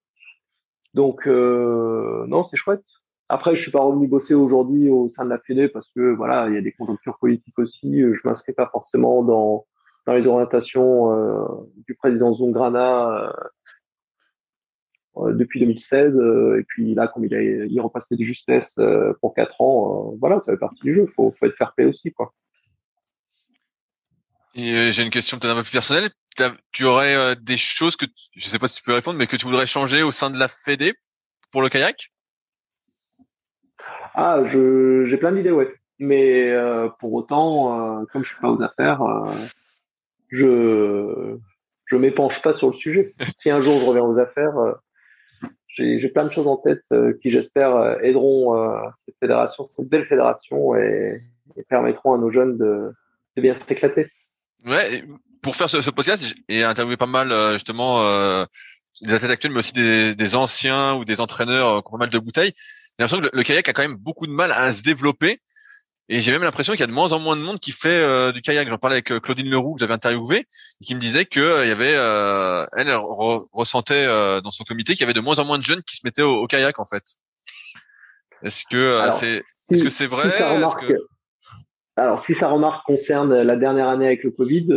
Donc 0.94 1.28
non, 1.28 2.44
c'est 2.44 2.58
chouette. 2.58 2.84
Après, 3.30 3.56
je 3.56 3.62
suis 3.62 3.72
pas 3.72 3.82
revenu 3.82 4.08
bosser 4.08 4.34
aujourd'hui 4.34 4.90
au 4.90 5.10
sein 5.10 5.26
de 5.26 5.30
la 5.30 5.38
Fédé 5.38 5.68
parce 5.68 5.88
que 5.96 6.16
voilà, 6.16 6.48
il 6.50 6.56
y 6.56 6.58
a 6.58 6.62
des 6.62 6.72
conjonctures 6.72 7.20
politiques 7.20 7.60
aussi. 7.60 8.02
Je 8.02 8.20
m'inscris 8.24 8.54
pas 8.54 8.68
forcément 8.72 9.22
dans 9.22 9.68
dans 10.08 10.14
les 10.14 10.26
orientations 10.26 11.12
euh, 11.12 11.46
du 11.86 11.94
président 11.94 12.34
Zungrana 12.34 13.10
euh, 13.10 13.32
euh, 15.18 15.34
depuis 15.34 15.60
2016. 15.60 16.16
et 16.60 16.64
puis 16.64 16.96
là, 16.96 17.08
comme 17.08 17.26
il 17.26 17.36
a 17.36 17.42
il 17.42 17.82
repassé 17.82 18.16
de 18.16 18.24
justesse 18.24 18.80
pour 19.22 19.36
quatre 19.36 19.60
ans, 19.62 20.16
voilà, 20.20 20.42
ça 20.46 20.54
fait 20.54 20.58
partie 20.58 20.82
du 20.84 20.96
jeu. 20.96 21.08
Faut, 21.08 21.32
faut 21.32 21.46
être 21.46 21.58
fair 21.58 21.74
play 21.76 21.86
aussi, 21.86 22.12
quoi. 22.14 22.34
J'ai 24.56 25.04
une 25.04 25.12
question 25.12 25.38
peut-être 25.38 25.52
un 25.52 25.58
peu 25.58 25.64
plus 25.64 25.72
personnelle. 25.72 26.10
Tu 26.72 26.86
aurais 26.86 27.36
des 27.36 27.58
choses 27.58 27.96
que 27.96 28.06
je 28.36 28.48
sais 28.48 28.58
pas 28.58 28.68
si 28.68 28.78
tu 28.78 28.84
peux 28.84 28.94
répondre, 28.94 29.20
mais 29.20 29.28
que 29.28 29.36
tu 29.36 29.46
voudrais 29.46 29.68
changer 29.68 30.04
au 30.04 30.12
sein 30.12 30.32
de 30.32 30.40
la 30.40 30.48
Fédé 30.48 30.94
pour 31.52 31.62
le 31.62 31.70
kayak? 31.70 32.12
Ah, 34.16 34.44
j'ai 34.50 35.18
plein 35.18 35.32
d'idées, 35.32 35.52
ouais. 35.52 35.76
Mais 36.00 36.54
pour 37.00 37.14
autant, 37.14 38.06
comme 38.12 38.24
je 38.24 38.30
suis 38.30 38.42
pas 38.42 38.50
aux 38.50 38.62
affaires, 38.62 39.02
je 40.30 41.38
je 41.86 41.96
m'épanche 41.96 42.42
pas 42.42 42.54
sur 42.54 42.70
le 42.70 42.76
sujet. 42.76 43.14
Si 43.40 43.50
un 43.50 43.62
jour 43.62 43.80
je 43.80 43.86
reviens 43.86 44.04
aux 44.04 44.18
affaires, 44.20 44.58
euh, 44.58 44.74
j'ai 45.78 46.10
plein 46.10 46.26
de 46.26 46.32
choses 46.32 46.48
en 46.48 46.58
tête 46.58 46.84
euh, 46.92 47.14
qui 47.22 47.32
j'espère 47.32 47.76
euh, 47.76 48.00
aideront 48.02 48.56
cette 49.06 49.16
fédération, 49.20 49.64
cette 49.64 49.88
belle 49.88 50.06
fédération 50.06 50.76
et, 50.76 51.22
permettront 51.70 52.14
à 52.14 52.18
nos 52.18 52.32
jeunes 52.32 52.58
de, 52.58 52.92
de 53.36 53.42
bien 53.42 53.56
s'éclater. 53.56 54.12
Ouais, 54.66 55.04
pour 55.42 55.56
faire 55.56 55.70
ce, 55.70 55.82
ce 55.82 55.90
podcast, 55.90 56.36
j'ai 56.48 56.64
interviewé 56.64 56.98
pas 56.98 57.08
mal 57.08 57.54
justement 57.54 58.04
euh, 58.04 58.46
des 59.02 59.14
athlètes 59.14 59.32
actuels, 59.32 59.54
mais 59.54 59.60
aussi 59.60 59.74
des, 59.74 60.14
des, 60.14 60.36
anciens 60.36 60.96
ou 60.96 61.06
des 61.06 61.20
entraîneurs 61.20 61.84
qui 61.84 61.88
ont 61.88 61.98
pas 61.98 62.06
mal 62.06 62.10
de 62.10 62.20
bouteilles. 62.20 62.54
J'ai 62.56 63.04
l'impression 63.04 63.22
que 63.22 63.26
le, 63.26 63.32
le, 63.34 63.44
kayak 63.44 63.68
a 63.68 63.74
quand 63.74 63.82
même 63.82 63.96
beaucoup 63.96 64.28
de 64.28 64.32
mal 64.32 64.52
à 64.52 64.72
se 64.72 64.84
développer. 64.84 65.40
Et 66.10 66.22
j'ai 66.22 66.32
même 66.32 66.44
l'impression 66.44 66.74
qu'il 66.74 66.80
y 66.80 66.84
a 66.84 66.88
de 66.88 66.94
moins 66.94 67.12
en 67.12 67.20
moins 67.20 67.36
de 67.36 67.42
monde 67.42 67.60
qui 67.60 67.72
fait 67.72 68.02
euh, 68.02 68.32
du 68.32 68.42
kayak. 68.42 68.70
J'en 68.70 68.78
parlais 68.78 68.96
avec 68.96 69.12
euh, 69.12 69.20
Claudine 69.20 69.50
Leroux 69.50 69.74
que 69.74 69.82
j'avais 69.82 69.94
interviewé 69.94 70.46
et 70.82 70.86
qui 70.86 70.96
me 70.96 71.02
disait 71.02 71.26
que 71.26 71.40
euh, 71.40 71.66
il 71.66 71.70
y 71.70 71.72
avait, 71.72 71.92
elle, 72.78 72.96
ressentait 73.52 74.06
dans 74.42 74.52
son 74.52 74.64
comité 74.64 74.94
qu'il 74.94 75.02
y 75.02 75.04
avait 75.04 75.14
de 75.14 75.20
moins 75.20 75.40
en 75.40 75.46
moins 75.46 75.58
de 75.58 75.64
jeunes 75.64 75.84
qui 75.84 75.98
se 75.98 76.02
mettaient 76.06 76.22
au, 76.22 76.48
kayak 76.48 76.80
en 76.80 76.86
fait. 76.86 77.04
Est-ce 78.44 78.64
que 78.70 79.10
c'est, 79.20 79.44
est-ce 79.72 79.84
que 79.84 79.90
c'est 79.90 80.08
vrai? 80.08 80.32
Alors 82.00 82.20
si 82.20 82.36
sa 82.36 82.48
remarque 82.48 82.86
concerne 82.86 83.42
la 83.42 83.56
dernière 83.56 83.90
année 83.90 84.06
avec 84.06 84.24
le 84.24 84.30
Covid, 84.30 84.68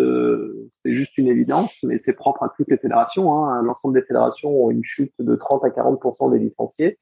c'est 0.82 0.94
juste 0.94 1.18
une 1.18 1.28
évidence, 1.28 1.70
mais 1.82 1.98
c'est 1.98 2.14
propre 2.14 2.42
à 2.42 2.52
toutes 2.56 2.68
les 2.68 2.78
fédérations. 2.78 3.34
Hein. 3.34 3.62
L'ensemble 3.62 3.94
des 3.94 4.06
fédérations 4.06 4.48
ont 4.48 4.70
une 4.70 4.82
chute 4.82 5.12
de 5.18 5.36
30 5.36 5.62
à 5.64 5.68
40% 5.68 6.32
des 6.32 6.38
licenciés 6.38 6.98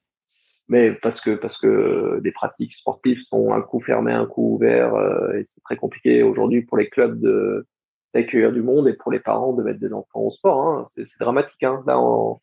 mais 0.69 0.93
parce 0.93 1.21
que 1.21 1.31
parce 1.31 1.59
que 1.59 2.21
des 2.21 2.33
pratiques 2.33 2.75
sportives 2.75 3.23
sont 3.29 3.53
un 3.53 3.63
coup 3.63 3.81
fermé, 3.81 4.13
un 4.13 4.27
coup 4.27 4.55
ouvert, 4.55 4.95
euh, 4.95 5.33
et 5.35 5.45
c'est 5.47 5.63
très 5.63 5.77
compliqué 5.77 6.23
aujourd'hui 6.23 6.63
pour 6.63 6.77
les 6.77 6.89
clubs 6.89 7.21
de 7.21 7.67
d'accueillir 8.15 8.53
du 8.53 8.63
monde 8.63 8.89
et 8.89 8.95
pour 8.95 9.13
les 9.13 9.21
parents 9.21 9.53
de 9.53 9.63
mettre 9.63 9.81
des 9.81 9.93
enfants 9.93 10.21
au 10.21 10.31
sport. 10.31 10.67
Hein. 10.67 10.87
C'est 10.95 11.21
dramatique. 11.21 11.63
Hein. 11.63 11.83
Là, 11.87 12.01
on, 12.01 12.41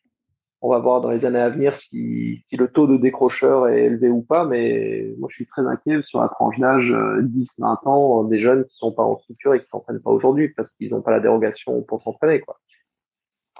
on, 0.60 0.70
va 0.70 0.78
voir 0.78 1.00
dans 1.00 1.10
les 1.10 1.24
années 1.24 1.40
à 1.40 1.48
venir 1.48 1.76
si, 1.76 2.44
si 2.48 2.56
le 2.56 2.68
taux 2.68 2.86
de 2.86 2.96
décrocheur 2.96 3.68
est 3.68 3.84
élevé 3.84 4.08
ou 4.08 4.22
pas, 4.22 4.44
mais 4.44 5.12
moi 5.18 5.28
je 5.30 5.36
suis 5.36 5.46
très 5.46 5.66
inquiet 5.66 6.02
sur 6.02 6.20
la 6.20 6.28
tranche 6.28 6.58
d'âge 6.58 6.92
10-20 6.92 7.48
euh, 7.60 7.88
ans 7.88 8.24
des 8.24 8.38
jeunes 8.40 8.64
qui 8.64 8.76
sont 8.76 8.92
pas 8.92 9.02
en 9.02 9.18
structure 9.18 9.54
et 9.54 9.60
qui 9.60 9.68
s'entraînent 9.68 10.00
pas 10.00 10.10
aujourd'hui 10.10 10.48
parce 10.50 10.70
qu'ils 10.72 10.92
n'ont 10.92 11.02
pas 11.02 11.10
la 11.10 11.20
dérogation 11.20 11.82
pour 11.82 12.00
s'entraîner. 12.00 12.40
quoi. 12.40 12.58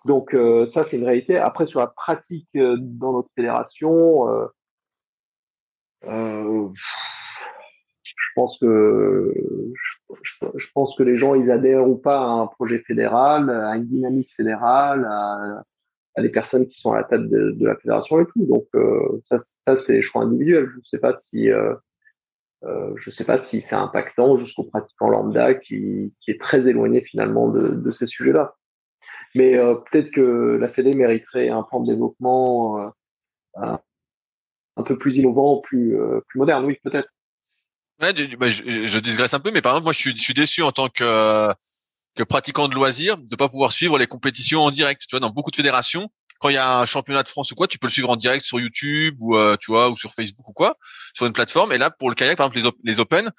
Donc 0.07 0.35
euh, 0.35 0.67
ça, 0.69 0.85
c'est 0.85 0.97
une 0.97 1.05
réalité. 1.05 1.37
Après, 1.37 1.67
sur 1.67 1.81
la 1.81 1.89
pratique 1.89 2.49
euh, 2.57 2.77
dans 2.81 3.13
notre 3.13 3.29
fédération, 3.35 4.31
euh, 4.31 4.47
euh, 6.05 6.69
je 8.03 8.13
pense 8.35 8.59
que 8.59 9.35
je, 10.23 10.67
pense 10.75 10.95
que 10.97 11.03
les 11.03 11.17
gens 11.17 11.35
ils 11.35 11.51
adhèrent 11.51 11.89
ou 11.89 11.97
pas 11.97 12.19
à 12.19 12.29
un 12.29 12.47
projet 12.47 12.81
fédéral, 12.81 13.51
à 13.51 13.77
une 13.77 13.87
dynamique 13.87 14.31
fédérale, 14.37 15.05
à, 15.05 15.63
des 16.23 16.31
personnes 16.31 16.67
qui 16.67 16.81
sont 16.81 16.93
à 16.93 16.99
la 16.99 17.05
tête 17.05 17.29
de, 17.29 17.57
la 17.61 17.77
fédération 17.77 18.21
et 18.21 18.27
tout. 18.27 18.47
Donc 18.47 18.67
ça, 19.25 19.39
ça 19.67 19.79
c'est 19.81 20.03
choix 20.03 20.23
individuel. 20.23 20.69
Je 20.77 20.89
sais 20.89 20.99
pas 20.99 21.17
si 21.17 21.51
euh, 22.65 22.95
je 22.97 23.11
sais 23.11 23.25
pas 23.25 23.39
si 23.39 23.61
c'est 23.61 23.77
impactant 23.77 24.39
jusqu'au 24.39 24.65
pratiquant 24.65 25.09
lambda 25.09 25.55
qui, 25.55 26.13
est 26.27 26.41
très 26.41 26.69
éloigné 26.69 27.03
finalement 27.03 27.49
de, 27.49 27.91
ces 27.91 28.07
sujets-là. 28.07 28.55
Mais 29.35 29.57
euh, 29.57 29.75
peut-être 29.75 30.11
que 30.11 30.57
la 30.61 30.69
Fédé 30.69 30.95
mériterait 30.95 31.49
un 31.51 31.63
plan 31.63 31.81
de 31.81 31.87
développement 31.87 32.93
euh, 33.59 33.77
un, 34.77 34.83
peu 34.83 34.99
plus 34.99 35.17
innovant, 35.17 35.61
plus, 35.61 35.99
euh, 35.99 36.21
plus 36.29 36.39
moderne, 36.39 36.65
oui, 36.65 36.79
peut-être. 36.83 37.09
Ouais, 38.01 38.13
bah, 38.37 38.51
je, 38.51 38.87
je 38.87 39.35
un 39.35 39.41
peu, 39.41 39.51
mais 39.51 39.63
par 39.63 39.73
exemple, 39.73 39.85
moi, 39.85 39.93
je 39.93 39.99
suis, 39.99 40.17
je 40.17 40.23
suis 40.23 40.35
déçu 40.35 40.63
en 40.63 40.73
tant 40.73 40.89
que, 40.89 41.53
que 42.15 42.23
pratiquant 42.23 42.69
de 42.69 42.75
loisirs 42.75 43.17
de 43.17 43.37
pas 43.37 43.49
pouvoir 43.49 43.73
suivre 43.73 43.99
les 43.99 44.07
compétitions 44.07 44.61
en 44.61 44.71
direct. 44.71 45.03
Tu 45.03 45.13
vois, 45.13 45.21
dans 45.21 45.31
beaucoup 45.31 45.51
de 45.51 45.57
fédérations, 45.57 46.11
quand 46.39 46.51
il 46.51 46.55
y 46.55 46.59
a 46.59 46.79
un 46.79 46.85
championnat 46.85 47.23
de 47.23 47.29
France 47.29 47.51
ou 47.53 47.55
quoi, 47.55 47.69
tu 47.69 47.79
peux 47.79 47.87
le 47.87 47.93
suivre 47.93 48.11
en 48.11 48.17
direct 48.17 48.45
sur 48.45 48.61
YouTube 48.61 49.17
ou 49.21 49.35
tu 49.57 49.71
vois 49.71 49.89
ou 49.89 49.97
sur 49.97 50.13
Facebook 50.13 50.47
ou 50.47 50.53
quoi, 50.53 50.77
sur 51.15 51.25
une 51.25 51.33
plateforme. 51.33 51.73
Et 51.73 51.79
là, 51.79 51.91
pour 51.91 52.11
le 52.11 52.15
kayak, 52.15 52.37
par 52.37 52.55
exemple, 52.55 52.77
les, 52.85 52.93
les 52.93 53.01
Open, 53.01 53.33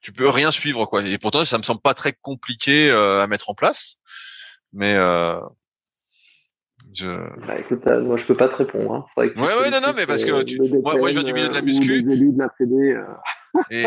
tu 0.00 0.12
peux 0.12 0.30
rien 0.30 0.50
suivre 0.50 0.86
quoi. 0.86 1.06
Et 1.06 1.18
pourtant, 1.18 1.44
ça 1.44 1.58
me 1.58 1.62
semble 1.62 1.82
pas 1.82 1.92
très 1.92 2.14
compliqué 2.14 2.90
à 2.90 3.26
mettre 3.26 3.50
en 3.50 3.54
place. 3.54 3.98
Mais 4.72 4.94
euh, 4.94 5.38
je... 6.94 7.08
Bah, 7.46 7.58
écoute, 7.58 7.86
euh, 7.86 8.02
moi 8.02 8.16
je 8.16 8.24
peux 8.24 8.36
pas 8.36 8.48
te 8.48 8.56
répondre. 8.56 8.92
Hein. 8.92 9.04
Ouais, 9.16 9.32
ouais, 9.36 9.70
non, 9.70 9.80
non, 9.80 9.92
mais 9.96 10.06
parce 10.06 10.24
que 10.24 10.30
euh, 10.30 10.44
tu... 10.44 10.58
moi, 10.58 10.96
moi, 10.96 11.08
je 11.08 11.14
viens 11.14 11.22
du 11.22 11.32
milieu 11.32 11.48
de 11.48 11.54
la 11.54 11.60
euh, 11.60 11.62
muscu. 11.62 11.94
Élus 11.94 12.32
de 12.32 12.38
la. 12.38 12.48
Et... 13.70 13.84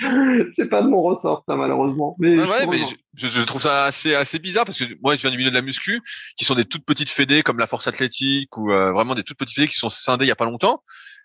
c'est 0.54 0.68
pas 0.68 0.82
de 0.82 0.88
mon 0.88 1.02
ressort, 1.02 1.44
ça, 1.46 1.56
malheureusement. 1.56 2.16
Mais, 2.18 2.38
ouais, 2.38 2.66
mais 2.66 2.78
je, 3.14 3.26
je, 3.26 3.46
trouve 3.46 3.60
ça 3.60 3.84
assez, 3.84 4.14
assez 4.14 4.38
bizarre 4.38 4.64
parce 4.64 4.78
que 4.78 4.84
moi, 5.02 5.14
je 5.14 5.22
viens 5.22 5.30
du 5.30 5.38
milieu 5.38 5.50
de 5.50 5.54
la 5.54 5.62
muscu, 5.62 6.00
qui 6.36 6.44
sont 6.44 6.54
des 6.54 6.64
toutes 6.64 6.84
petites 6.84 7.10
fédés 7.10 7.42
comme 7.42 7.58
la 7.58 7.66
force 7.66 7.86
athlétique 7.86 8.56
ou 8.56 8.68
vraiment 8.68 9.14
des 9.14 9.22
toutes 9.22 9.38
petites 9.38 9.56
fédés 9.56 9.68
qui 9.68 9.76
sont 9.76 9.90
scindées 9.90 10.24
il 10.24 10.28
y 10.28 10.32
a 10.32 10.36
pas 10.36 10.44
longtemps. 10.44 10.82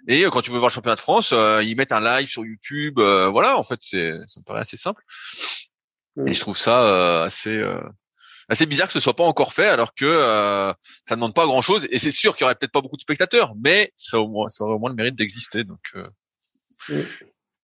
Et 0.07 0.23
quand 0.23 0.41
tu 0.41 0.51
veux 0.51 0.57
voir 0.57 0.69
le 0.69 0.73
championnat 0.73 0.95
de 0.95 1.01
France, 1.01 1.33
ils 1.61 1.75
mettent 1.75 1.93
un 1.93 2.01
live 2.01 2.27
sur 2.27 2.45
YouTube. 2.45 2.99
voilà, 2.99 3.57
en 3.57 3.63
fait, 3.63 3.79
c'est, 3.81 4.11
ça 4.27 4.41
me 4.41 4.45
paraît 4.45 4.61
assez 4.61 4.77
simple. 4.77 5.03
Mm. 6.17 6.27
Et 6.27 6.33
je 6.33 6.39
trouve 6.41 6.57
ça 6.57 7.23
assez, 7.23 7.61
c'est 8.51 8.65
bizarre 8.65 8.87
que 8.87 8.93
ce 8.93 8.99
soit 8.99 9.15
pas 9.15 9.23
encore 9.23 9.53
fait 9.53 9.67
alors 9.67 9.93
que 9.93 10.05
euh, 10.05 10.73
ça 11.07 11.15
ne 11.15 11.15
demande 11.15 11.33
pas 11.33 11.45
grand 11.45 11.61
chose 11.61 11.87
et 11.89 11.99
c'est 11.99 12.11
sûr 12.11 12.35
qu'il 12.35 12.43
y 12.43 12.45
aurait 12.45 12.55
peut-être 12.55 12.71
pas 12.71 12.81
beaucoup 12.81 12.97
de 12.97 13.01
spectateurs 13.01 13.53
mais 13.61 13.91
ça, 13.95 14.19
au 14.19 14.27
moins, 14.27 14.49
ça 14.49 14.63
aurait 14.63 14.73
au 14.73 14.79
moins 14.79 14.89
le 14.89 14.95
mérite 14.95 15.15
d'exister 15.15 15.63
donc 15.63 15.79
euh, 15.95 16.07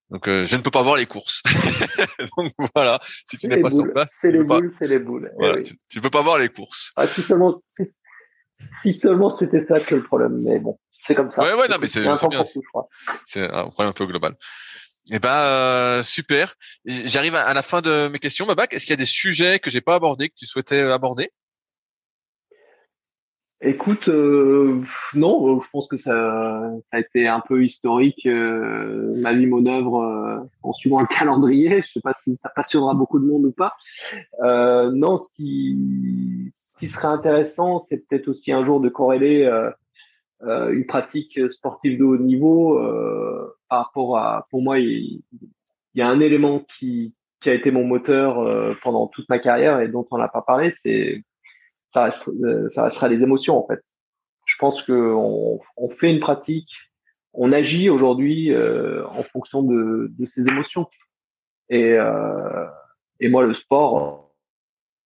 donc 0.09 0.27
euh, 0.27 0.45
je 0.45 0.55
ne 0.55 0.61
peux 0.61 0.71
pas 0.71 0.81
voir 0.81 0.95
les 0.95 1.05
courses. 1.05 1.43
Donc 2.37 2.51
voilà 2.73 2.99
si 3.29 3.37
tu 3.37 3.47
n'es 3.47 3.59
pas 3.59 3.69
sur 3.69 3.91
place 3.91 4.11
c'est 4.21 4.31
les 4.31 4.43
boules 4.43 4.71
c'est 4.79 4.87
les 4.87 4.99
boules. 4.99 5.31
Voilà, 5.37 5.61
tu, 5.61 5.77
tu, 5.87 6.01
peux 6.01 6.09
pas 6.09 6.21
voir 6.21 6.39
les 6.39 6.49
courses. 6.49 6.91
Ah, 6.95 7.05
si 7.05 7.21
seulement 7.21 7.61
si, 7.67 7.83
si 8.81 8.99
seulement 8.99 9.35
c'était 9.35 9.65
ça 9.67 9.79
que 9.81 9.95
le 9.95 10.03
problème 10.03 10.41
mais 10.41 10.59
bon 10.59 10.79
c'est 11.05 11.15
comme 11.15 11.31
ça. 11.31 11.43
Ouais 11.43 11.53
ouais 11.53 11.67
non 11.67 11.77
mais 11.79 11.87
c'est 11.87 12.03
c'est 13.25 13.43
un 13.43 13.69
problème 13.69 13.89
un 13.89 13.93
peu 13.93 14.05
global 14.07 14.35
eh 15.11 15.19
ben 15.19 15.29
euh, 15.29 16.03
super. 16.03 16.55
J'arrive 16.85 17.35
à, 17.35 17.53
la 17.53 17.61
fin 17.61 17.81
de 17.81 18.09
mes 18.09 18.19
questions, 18.19 18.45
Babac. 18.45 18.73
Est-ce 18.73 18.85
qu'il 18.85 18.93
y 18.93 18.93
a 18.93 18.97
des 18.97 19.05
sujets 19.05 19.59
que 19.59 19.69
j'ai 19.69 19.81
pas 19.81 19.95
abordés 19.95 20.29
que 20.29 20.35
tu 20.37 20.45
souhaitais 20.45 20.81
aborder? 20.81 21.31
Écoute, 23.61 24.07
euh, 24.07 24.81
non, 25.13 25.59
je 25.59 25.67
pense 25.73 25.89
que 25.89 25.97
ça, 25.97 26.71
ça 26.89 26.97
a 26.97 26.99
été 26.99 27.27
un 27.27 27.41
peu 27.41 27.61
historique, 27.61 28.25
euh, 28.25 29.13
ma 29.17 29.33
vie, 29.33 29.47
mon 29.47 29.65
œuvre, 29.65 30.01
euh, 30.01 30.39
en 30.63 30.71
suivant 30.71 31.01
le 31.01 31.07
calendrier. 31.19 31.81
Je 31.81 31.91
sais 31.91 31.99
pas 32.01 32.13
si 32.13 32.37
ça 32.41 32.49
passionnera 32.55 32.93
beaucoup 32.93 33.19
de 33.19 33.25
monde 33.25 33.45
ou 33.45 33.51
pas. 33.51 33.73
Euh, 34.43 34.91
non, 34.93 35.17
ce 35.17 35.27
qui, 35.35 36.53
ce 36.73 36.79
qui 36.79 36.87
serait 36.87 37.09
intéressant, 37.09 37.83
c'est 37.89 37.97
peut-être 38.07 38.29
aussi 38.29 38.53
un 38.53 38.63
jour 38.63 38.79
de 38.79 38.87
corréler 38.87 39.45
une 40.41 40.85
pratique 40.85 41.39
sportive 41.51 41.99
de 41.99 42.03
haut 42.03 42.17
niveau 42.17 42.79
par 43.69 43.85
rapport 43.85 44.17
à, 44.17 44.47
pour 44.49 44.61
moi, 44.61 44.79
il, 44.79 45.21
y 45.95 46.01
a 46.01 46.07
un 46.07 46.19
élément 46.19 46.61
qui, 46.77 47.13
qui 47.41 47.49
a 47.49 47.53
été 47.53 47.71
mon 47.71 47.83
moteur 47.83 48.77
pendant 48.81 49.07
toute 49.07 49.27
ma 49.29 49.39
carrière 49.39 49.81
et 49.81 49.87
dont 49.87 50.07
on 50.11 50.17
n'a 50.17 50.29
pas 50.29 50.41
parlé, 50.41 50.71
c'est 50.71 51.23
ça, 51.89 52.09
euh, 52.27 52.69
ça 52.69 52.85
restera 52.85 53.07
les 53.07 53.21
émotions 53.21 53.57
en 53.57 53.67
fait. 53.67 53.81
Je 54.45 54.55
pense 54.57 54.83
que 54.83 54.93
on, 54.93 55.59
on 55.77 55.89
fait 55.89 56.11
une 56.11 56.19
pratique, 56.19 56.69
on 57.33 57.51
agit 57.51 57.89
aujourd'hui 57.89 58.51
euh, 58.51 59.05
en 59.07 59.23
fonction 59.23 59.61
de, 59.63 60.11
de 60.17 60.25
ses 60.25 60.41
émotions. 60.41 60.87
Et, 61.69 61.93
euh, 61.93 62.65
et 63.19 63.29
moi, 63.29 63.45
le 63.45 63.53
sport, 63.53 64.33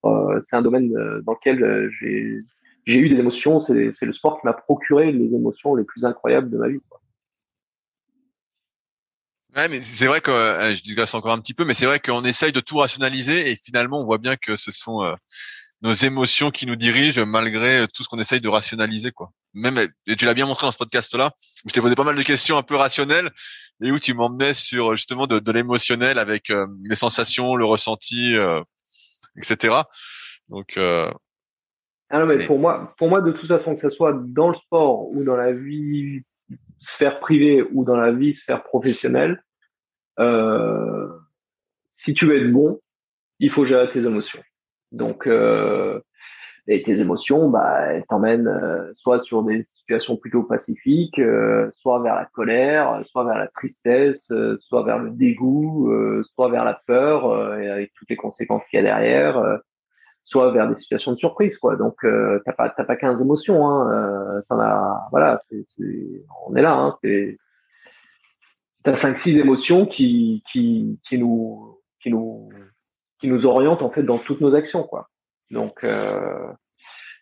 euh, 0.06 0.40
c'est 0.44 0.56
un 0.56 0.62
domaine 0.62 0.90
dans 1.24 1.34
lequel 1.34 1.90
j'ai 2.00 2.40
j'ai 2.86 3.00
eu 3.00 3.10
des 3.10 3.18
émotions. 3.18 3.62
C'est 3.62 3.74
le 3.74 4.14
sport 4.14 4.40
qui 4.40 4.48
m'a 4.48 4.54
procuré 4.54 5.12
les 5.12 5.34
émotions 5.36 5.76
les 5.76 5.84
plus 5.84 6.06
incroyables 6.06 6.50
de 6.50 6.58
ma 6.58 6.68
vie. 6.68 6.80
Quoi. 6.90 7.02
Ouais, 9.56 9.70
mais 9.70 9.82
c'est 9.82 10.08
vrai 10.08 10.22
que 10.22 10.32
je 10.32 10.82
digresse 10.82 11.14
encore 11.14 11.32
un 11.32 11.40
petit 11.40 11.54
peu, 11.54 11.64
mais 11.64 11.76
c'est 11.76 11.86
vrai 11.86 12.00
qu'on 12.00 12.24
essaye 12.24 12.52
de 12.52 12.60
tout 12.60 12.78
rationaliser 12.78 13.52
et 13.52 13.56
finalement 13.56 14.02
on 14.02 14.06
voit 14.06 14.18
bien 14.18 14.36
que 14.36 14.56
ce 14.56 14.72
sont 14.72 15.16
nos 15.84 15.92
émotions 15.92 16.50
qui 16.50 16.66
nous 16.66 16.76
dirigent 16.76 17.24
malgré 17.26 17.86
tout 17.94 18.04
ce 18.04 18.10
qu'on 18.10 18.20
essaye 18.20 18.42
de 18.42 18.50
rationaliser 18.50 19.12
quoi. 19.12 19.30
Même 19.54 19.78
et 20.08 20.16
tu 20.16 20.26
l'as 20.26 20.34
bien 20.34 20.48
montré 20.48 20.66
dans 20.66 20.72
ce 20.72 20.78
podcast 20.78 21.14
là 21.14 21.34
où 21.66 21.70
je 21.70 21.74
t'ai 21.74 21.82
posé 21.82 21.94
pas 21.94 22.04
mal 22.04 22.16
de 22.16 22.24
questions 22.24 22.58
un 22.58 22.64
peu 22.64 22.76
rationnelles 22.76 23.30
et 23.84 23.92
où 23.92 24.00
tu 24.00 24.14
m'emmenais 24.14 24.54
sur 24.54 24.96
justement 24.96 25.28
de, 25.28 25.40
de 25.40 25.52
l'émotionnel 25.52 26.18
avec 26.20 26.50
euh, 26.50 26.66
les 26.84 26.96
sensations, 26.96 27.56
le 27.56 27.66
ressenti, 27.66 28.36
euh, 28.36 28.62
etc. 29.38 29.76
Donc 30.50 30.78
euh, 30.78 31.12
ah 32.14 32.20
non, 32.20 32.28
mais, 32.28 32.46
pour 32.46 32.60
moi, 32.60 32.94
pour 33.00 33.10
moi 33.10 33.22
de 33.22 33.32
toute 33.32 33.48
façon 33.48 33.74
que 33.74 33.82
ce 33.82 33.90
soit 33.90 34.14
dans 34.14 34.50
le 34.50 34.56
sport 34.56 35.10
ou 35.10 35.24
dans 35.24 35.36
la 35.36 35.52
vie 35.52 36.22
sphère 36.80 37.20
privée 37.20 37.64
ou 37.72 37.84
dans 37.84 37.98
la 37.98 38.12
vie 38.12 38.36
sphère 38.36 38.62
professionnelle, 38.62 39.44
euh, 40.20 41.08
si 41.92 42.14
tu 42.14 42.28
veux 42.28 42.40
être 42.40 42.52
bon, 42.52 42.80
il 43.40 43.50
faut 43.50 43.66
gérer 43.66 43.90
tes 43.90 44.06
émotions. 44.06 44.44
Donc, 44.92 45.26
euh, 45.26 46.00
et 46.68 46.84
tes 46.84 47.00
émotions, 47.00 47.50
bah, 47.50 47.88
elles 47.88 48.06
t'emmènent 48.06 48.48
euh, 48.48 48.94
soit 48.94 49.20
sur 49.20 49.42
des 49.42 49.64
situations 49.64 50.16
plutôt 50.16 50.44
pacifiques, 50.44 51.18
euh, 51.18 51.72
soit 51.72 52.00
vers 52.04 52.14
la 52.14 52.26
colère, 52.26 53.02
soit 53.06 53.26
vers 53.26 53.40
la 53.40 53.48
tristesse, 53.48 54.30
euh, 54.30 54.58
soit 54.60 54.84
vers 54.84 55.00
le 55.00 55.10
dégoût, 55.10 55.92
soit 56.36 56.50
vers 56.50 56.64
la 56.64 56.80
peur, 56.86 57.58
et 57.58 57.72
avec 57.72 57.92
toutes 57.96 58.10
les 58.12 58.16
conséquences 58.18 58.62
qu'il 58.70 58.78
y 58.78 58.82
a 58.82 58.84
derrière, 58.84 59.60
soit 60.26 60.52
vers 60.52 60.70
des 60.70 60.76
situations 60.76 61.12
de 61.12 61.18
surprise, 61.18 61.58
quoi. 61.58 61.76
Donc, 61.76 62.06
t'as 62.46 62.54
pas, 62.54 62.70
t'as 62.70 62.86
pas 62.86 62.96
15 62.96 63.22
émotions, 63.22 63.68
hein. 63.68 64.42
t'en 64.50 64.60
as, 64.60 65.08
voilà, 65.12 65.42
on 66.48 66.56
est 66.56 66.62
là, 66.62 66.74
hein. 66.76 66.98
T'as 68.84 68.96
cinq, 68.96 69.18
six 69.18 69.38
émotions 69.38 69.86
qui, 69.86 70.44
qui, 70.52 71.00
qui 71.08 71.18
nous, 71.18 71.80
qui 72.02 72.10
nous 72.10 72.50
qui 73.24 73.30
nous 73.30 73.46
oriente 73.46 73.82
en 73.82 73.90
fait 73.90 74.04
dans 74.04 74.18
toutes 74.18 74.42
nos 74.42 74.54
actions 74.54 74.84
quoi. 74.84 75.10
Donc 75.50 75.86
euh, 75.86 76.52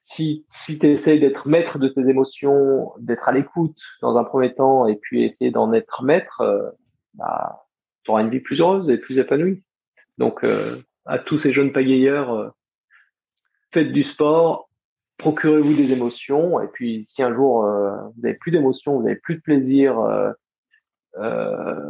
si 0.01 0.47
si 0.49 0.79
tu 0.79 0.89
essaies 0.89 1.19
d'être 1.19 1.47
maître 1.47 1.77
de 1.77 1.89
tes 1.89 2.09
émotions, 2.09 2.91
d'être 2.97 3.29
à 3.29 3.31
l'écoute 3.31 3.77
dans 4.01 4.17
un 4.17 4.23
premier 4.23 4.55
temps 4.55 4.87
et 4.87 4.95
puis 4.95 5.23
essayer 5.23 5.51
d'en 5.51 5.71
être 5.73 6.01
maître, 6.01 6.41
euh, 6.41 6.71
bah 7.13 7.67
tu 8.03 8.11
une 8.11 8.31
vie 8.31 8.39
plus 8.39 8.61
heureuse 8.61 8.89
et 8.89 8.97
plus 8.97 9.19
épanouie. 9.19 9.63
Donc 10.17 10.43
euh, 10.43 10.81
à 11.05 11.19
tous 11.19 11.37
ces 11.37 11.53
jeunes 11.53 11.71
pagayeurs, 11.71 12.33
euh, 12.33 12.49
faites 13.71 13.91
du 13.91 14.03
sport, 14.03 14.69
procurez-vous 15.17 15.75
des 15.75 15.91
émotions 15.91 16.61
et 16.61 16.67
puis 16.67 17.05
si 17.05 17.21
un 17.23 17.33
jour 17.33 17.65
euh, 17.65 17.95
vous 18.15 18.21
n'avez 18.21 18.35
plus 18.35 18.51
d'émotions, 18.51 18.97
vous 18.97 19.03
n'avez 19.03 19.19
plus 19.19 19.35
de 19.35 19.41
plaisir 19.41 19.99
euh, 21.17 21.85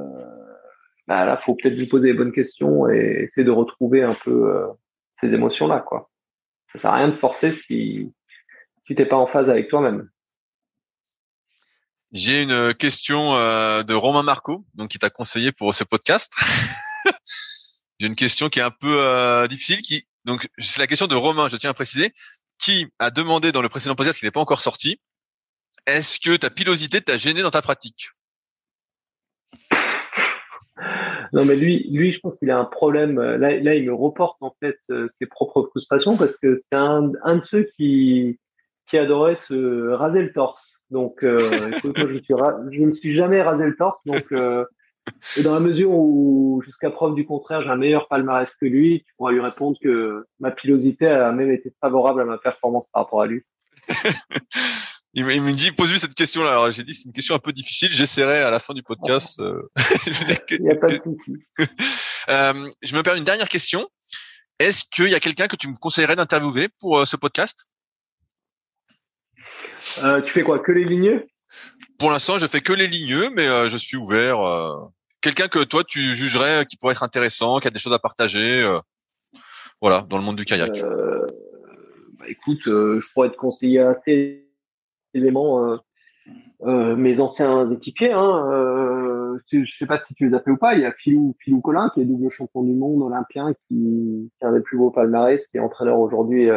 bah 1.08 1.26
là, 1.26 1.38
faut 1.38 1.56
peut-être 1.56 1.78
vous 1.78 1.88
poser 1.88 2.10
les 2.10 2.18
bonnes 2.18 2.32
questions 2.32 2.90
et 2.90 3.24
essayer 3.24 3.44
de 3.44 3.52
retrouver 3.52 4.04
un 4.04 4.16
peu 4.24 4.56
euh, 4.56 4.68
ces 5.16 5.28
émotions-là, 5.28 5.82
quoi. 5.82 6.10
Ça 6.72 6.80
sert 6.80 6.92
à 6.92 6.96
rien 6.96 7.10
de 7.10 7.18
forcer 7.18 7.52
si 7.52 8.14
si 8.84 8.96
t'es 8.96 9.06
pas 9.06 9.18
en 9.18 9.28
phase 9.28 9.50
avec 9.50 9.68
toi-même. 9.68 10.10
J'ai 12.14 12.42
une 12.42 12.74
question 12.74 13.36
euh, 13.36 13.84
de 13.84 13.94
Romain 13.94 14.24
Marco, 14.24 14.66
donc 14.74 14.90
qui 14.90 15.00
t'a 15.00 15.10
conseillé 15.10 15.52
pour 15.52 15.76
ce 15.76 15.84
podcast. 15.84 16.34
J'ai 18.00 18.08
une 18.08 18.16
question 18.16 18.50
qui 18.50 18.60
est 18.60 18.64
un 18.64 18.72
peu 18.72 19.02
euh, 19.02 19.48
difficile, 19.48 19.82
qui 19.82 20.08
donc 20.26 20.50
c'est 20.58 20.80
la 20.80 20.88
question 20.88 21.08
de 21.08 21.16
Romain, 21.16 21.48
je 21.48 21.58
tiens 21.58 21.72
à 21.72 21.74
préciser, 21.74 22.14
qui 22.60 22.88
a 23.00 23.12
demandé 23.12 23.52
dans 23.52 23.62
le 23.62 23.70
précédent 23.70 23.96
podcast 23.96 24.20
qui 24.20 24.26
n'est 24.26 24.32
pas 24.32 24.40
encore 24.40 24.62
sorti, 24.62 25.00
est-ce 25.88 26.20
que 26.20 26.36
ta 26.38 26.50
pilosité 26.50 27.02
t'a 27.02 27.18
gêné 27.18 27.42
dans 27.42 27.52
ta 27.52 27.62
pratique? 27.62 28.10
Non, 31.34 31.46
mais 31.46 31.56
lui, 31.56 31.88
lui, 31.90 32.12
je 32.12 32.20
pense 32.20 32.38
qu'il 32.38 32.52
a 32.52 32.58
un 32.58 32.66
problème. 32.66 33.18
Euh, 33.18 33.38
là, 33.38 33.76
il 33.76 33.86
me 33.86 33.94
reporte 33.94 34.38
en 34.42 34.54
fait 34.60 34.78
euh, 34.90 35.08
ses 35.18 35.26
propres 35.26 35.64
frustrations 35.64 36.18
parce 36.18 36.36
que 36.38 36.60
c'est 36.70 36.78
un, 36.78 37.08
de 37.08 37.42
ceux 37.42 37.70
qui 37.78 38.38
qui 38.88 38.98
adorait 38.98 39.38
se 39.38 39.92
raser 39.92 40.22
le 40.22 40.34
torse. 40.34 40.82
Donc, 40.90 41.24
euh, 41.24 41.72
je 41.86 42.82
me 42.82 42.94
suis 42.94 43.16
jamais 43.16 43.42
rasé 43.42 43.64
le 43.64 43.78
torse. 43.78 44.02
Donc, 44.06 44.34
et 45.38 45.44
dans 45.44 45.54
la 45.54 45.60
mesure 45.60 45.92
où, 45.92 46.62
jusqu'à 46.66 46.90
preuve 46.90 47.16
du 47.16 47.26
contraire, 47.26 47.62
j'ai 47.62 47.70
un 47.70 47.76
meilleur 47.76 48.08
palmarès 48.08 48.50
que 48.60 48.66
lui, 48.66 49.04
tu 49.06 49.14
pourras 49.18 49.32
lui 49.32 49.42
répondre 49.42 49.78
que 49.82 50.26
ma 50.40 50.52
pilosité 50.52 51.08
a 51.08 51.32
même 51.32 51.52
été 51.52 51.74
favorable 51.82 52.22
à 52.22 52.26
ma 52.26 52.38
performance 52.38 52.90
par 52.90 53.04
rapport 53.04 53.22
à 53.22 53.28
lui. 53.28 53.44
il, 55.14 55.26
me 55.26 55.52
dit 55.52 55.72
pose-lui 55.72 56.00
cette 56.00 56.14
question 56.14 56.44
là. 56.44 56.52
Alors 56.52 56.72
j'ai 56.72 56.84
dit 56.84 56.94
c'est 56.94 57.06
une 57.06 57.14
question 57.14 57.36
un 57.36 57.40
peu 57.40 57.52
difficile. 57.52 57.90
J'essaierai 57.92 58.40
à 58.40 58.52
la 58.52 58.60
fin 58.60 58.74
du 58.74 58.84
podcast. 58.84 59.40
Euh, 59.40 59.70
il 60.50 60.62
n'y 60.62 60.72
a 60.72 60.76
pas 60.76 60.88
de 60.88 61.02
souci. 61.04 61.34
euh, 62.30 62.70
je 62.82 62.96
me 62.96 63.04
permets 63.04 63.20
une 63.20 63.26
dernière 63.26 63.50
question. 63.50 63.88
Est-ce 64.60 64.84
qu'il 64.92 65.12
y 65.12 65.16
a 65.16 65.20
quelqu'un 65.20 65.48
que 65.48 65.56
tu 65.56 65.68
me 65.68 65.76
conseillerais 65.76 66.16
d'interviewer 66.16 66.70
pour 66.80 67.00
euh, 67.00 67.06
ce 67.06 67.18
podcast? 67.18 67.68
Tu 70.26 70.32
fais 70.32 70.44
quoi? 70.44 70.60
Que 70.60 70.72
les 70.72 70.86
ligneux? 70.86 71.26
Pour 71.98 72.12
l'instant, 72.12 72.38
je 72.38 72.46
fais 72.46 72.62
que 72.62 72.72
les 72.72 72.88
ligneux, 72.88 73.32
mais 73.32 73.68
je 73.68 73.78
suis 73.78 73.98
ouvert. 73.98 74.38
Quelqu'un 75.22 75.48
que 75.48 75.64
toi 75.64 75.84
tu 75.84 76.16
jugerais 76.16 76.66
qui 76.66 76.78
pourrait 76.78 76.94
être 76.94 77.04
intéressant, 77.04 77.60
qui 77.60 77.68
a 77.68 77.72
des 77.72 77.80
choses 77.80 77.94
à 77.94 78.00
partager. 78.00 78.64
voilà, 79.82 80.06
dans 80.10 80.18
le 80.18 80.24
monde 80.24 80.36
du 80.36 80.46
kayak. 80.46 80.82
Bah, 82.20 82.26
écoute, 82.28 82.62
je 82.66 83.14
pourrais 83.14 83.30
te 83.30 83.38
conseiller 83.38 83.80
assez 83.80 84.52
éléments 85.14 85.66
euh, 85.66 85.78
euh, 86.64 86.96
mes 86.96 87.20
anciens 87.20 87.70
équipiers. 87.72 88.12
Hein, 88.12 88.50
euh, 88.52 89.40
je 89.52 89.78
sais 89.78 89.86
pas 89.86 90.00
si 90.00 90.14
tu 90.14 90.30
les 90.30 90.40
fait 90.40 90.52
ou 90.52 90.58
pas. 90.58 90.76
Il 90.76 90.82
y 90.82 90.86
a 90.86 90.92
Philou, 90.94 91.36
Philou 91.40 91.62
Collin 91.62 91.90
qui 91.94 92.02
est 92.02 92.06
double 92.06 92.30
champion 92.30 92.64
du 92.64 92.74
monde 92.74 93.02
olympien, 93.04 93.54
qui, 93.68 94.32
qui 94.38 94.46
a 94.46 94.50
un 94.50 94.54
des 94.54 94.62
plus 94.62 94.78
beaux 94.78 94.92
palmarès, 94.92 95.46
qui 95.48 95.58
est 95.58 95.60
entraîneur 95.60 96.00
aujourd'hui 96.00 96.50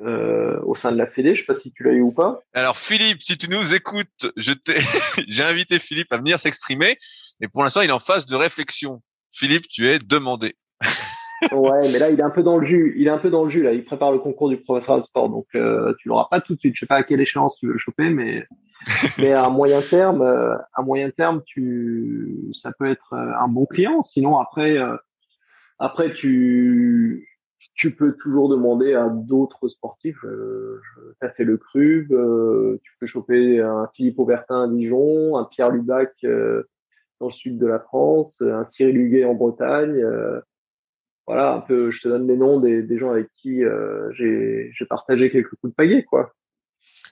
euh, 0.00 0.58
au 0.64 0.74
sein 0.74 0.92
de 0.92 0.98
la 0.98 1.06
Fédé. 1.06 1.34
Je 1.34 1.40
sais 1.40 1.46
pas 1.46 1.54
si 1.54 1.72
tu 1.72 1.82
l'as 1.84 1.92
eu 1.92 2.02
ou 2.02 2.12
pas. 2.12 2.40
Alors 2.54 2.76
Philippe, 2.76 3.20
si 3.20 3.36
tu 3.36 3.50
nous 3.50 3.74
écoutes, 3.74 4.32
je 4.36 4.52
t'ai, 4.52 4.76
j'ai 5.28 5.42
invité 5.42 5.78
Philippe 5.78 6.12
à 6.12 6.18
venir 6.18 6.38
s'exprimer, 6.38 6.98
et 7.40 7.48
pour 7.48 7.62
l'instant 7.62 7.82
il 7.82 7.90
est 7.90 7.92
en 7.92 7.98
phase 7.98 8.26
de 8.26 8.36
réflexion. 8.36 9.02
Philippe, 9.32 9.68
tu 9.68 9.88
es 9.88 9.98
demandé. 9.98 10.56
ouais, 11.52 11.90
mais 11.90 11.98
là, 11.98 12.10
il 12.10 12.18
est 12.18 12.24
un 12.24 12.30
peu 12.30 12.42
dans 12.42 12.58
le 12.58 12.66
jus. 12.66 12.94
Il 12.98 13.06
est 13.06 13.10
un 13.10 13.18
peu 13.18 13.30
dans 13.30 13.44
le 13.44 13.50
jus 13.50 13.62
là. 13.62 13.72
Il 13.72 13.84
prépare 13.84 14.12
le 14.12 14.18
concours 14.18 14.48
du 14.48 14.58
professeur 14.58 15.00
de 15.00 15.06
sport, 15.06 15.28
donc 15.28 15.46
euh, 15.54 15.94
tu 15.98 16.08
l'auras 16.08 16.28
pas 16.30 16.40
tout 16.40 16.54
de 16.54 16.60
suite. 16.60 16.74
Je 16.74 16.80
sais 16.80 16.86
pas 16.86 16.96
à 16.96 17.02
quelle 17.02 17.20
échéance 17.20 17.56
tu 17.58 17.66
veux 17.66 17.72
le 17.72 17.78
choper, 17.78 18.10
mais 18.10 18.46
mais 19.18 19.32
à 19.32 19.48
moyen 19.48 19.80
terme, 19.82 20.22
euh, 20.22 20.56
à 20.74 20.82
moyen 20.82 21.10
terme, 21.10 21.42
tu, 21.44 22.50
ça 22.52 22.72
peut 22.78 22.90
être 22.90 23.12
euh, 23.12 23.32
un 23.40 23.48
bon 23.48 23.66
client. 23.66 24.02
Sinon, 24.02 24.38
après, 24.38 24.76
euh, 24.76 24.96
après 25.78 26.12
tu 26.12 27.28
tu 27.74 27.94
peux 27.94 28.16
toujours 28.16 28.48
demander 28.48 28.94
à 28.94 29.08
d'autres 29.08 29.68
sportifs. 29.68 30.24
Euh, 30.24 30.80
tu 31.20 31.26
as 31.26 31.30
fait 31.30 31.44
le 31.44 31.56
Crub, 31.56 32.08
tu 32.82 32.92
peux 33.00 33.06
choper 33.06 33.60
un 33.60 33.88
Philippe 33.94 34.18
Aubertin 34.18 34.64
à 34.64 34.68
Dijon, 34.68 35.36
un 35.36 35.44
Pierre 35.44 35.70
Lubac 35.70 36.14
dans 36.22 37.26
le 37.26 37.32
sud 37.32 37.58
de 37.58 37.66
la 37.66 37.78
France, 37.78 38.40
un 38.42 38.64
Cyril 38.64 38.96
Huguet 38.96 39.24
en 39.24 39.34
Bretagne 39.34 40.04
voilà, 41.26 41.52
un 41.52 41.60
peu, 41.60 41.90
je 41.90 42.00
te 42.00 42.08
donne 42.08 42.26
les 42.26 42.36
noms 42.36 42.58
des, 42.60 42.98
gens 42.98 43.12
avec 43.12 43.28
qui 43.36 43.62
euh, 43.64 44.12
j'ai 44.12 44.72
partagé 44.88 45.30
quelques 45.30 45.54
coups 45.56 45.72
de 45.72 45.74
pagaie, 45.74 46.04
quoi. 46.04 46.32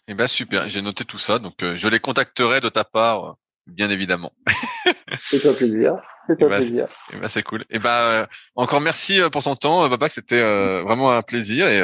Eh 0.08 0.14
ben 0.14 0.26
super, 0.26 0.68
j'ai 0.68 0.82
noté 0.82 1.04
tout 1.04 1.18
ça, 1.18 1.38
donc 1.38 1.62
euh, 1.62 1.76
je 1.76 1.88
les 1.88 2.00
contacterai 2.00 2.60
de 2.60 2.68
ta 2.68 2.84
part, 2.84 3.24
euh, 3.24 3.32
bien 3.66 3.90
évidemment. 3.90 4.32
C'est 5.28 5.46
un 5.46 5.54
plaisir. 5.54 5.96
C'est 6.26 6.42
un 6.42 6.48
bah, 6.48 6.56
plaisir. 6.56 6.86
Et 7.12 7.16
bah, 7.16 7.28
c'est 7.28 7.42
cool. 7.42 7.64
Et 7.70 7.78
bah, 7.78 8.28
encore 8.54 8.80
merci 8.80 9.20
pour 9.32 9.42
ton 9.42 9.56
temps, 9.56 9.88
Babac. 9.88 10.12
C'était 10.12 10.40
vraiment 10.82 11.12
un 11.12 11.22
plaisir 11.22 11.68
et 11.68 11.82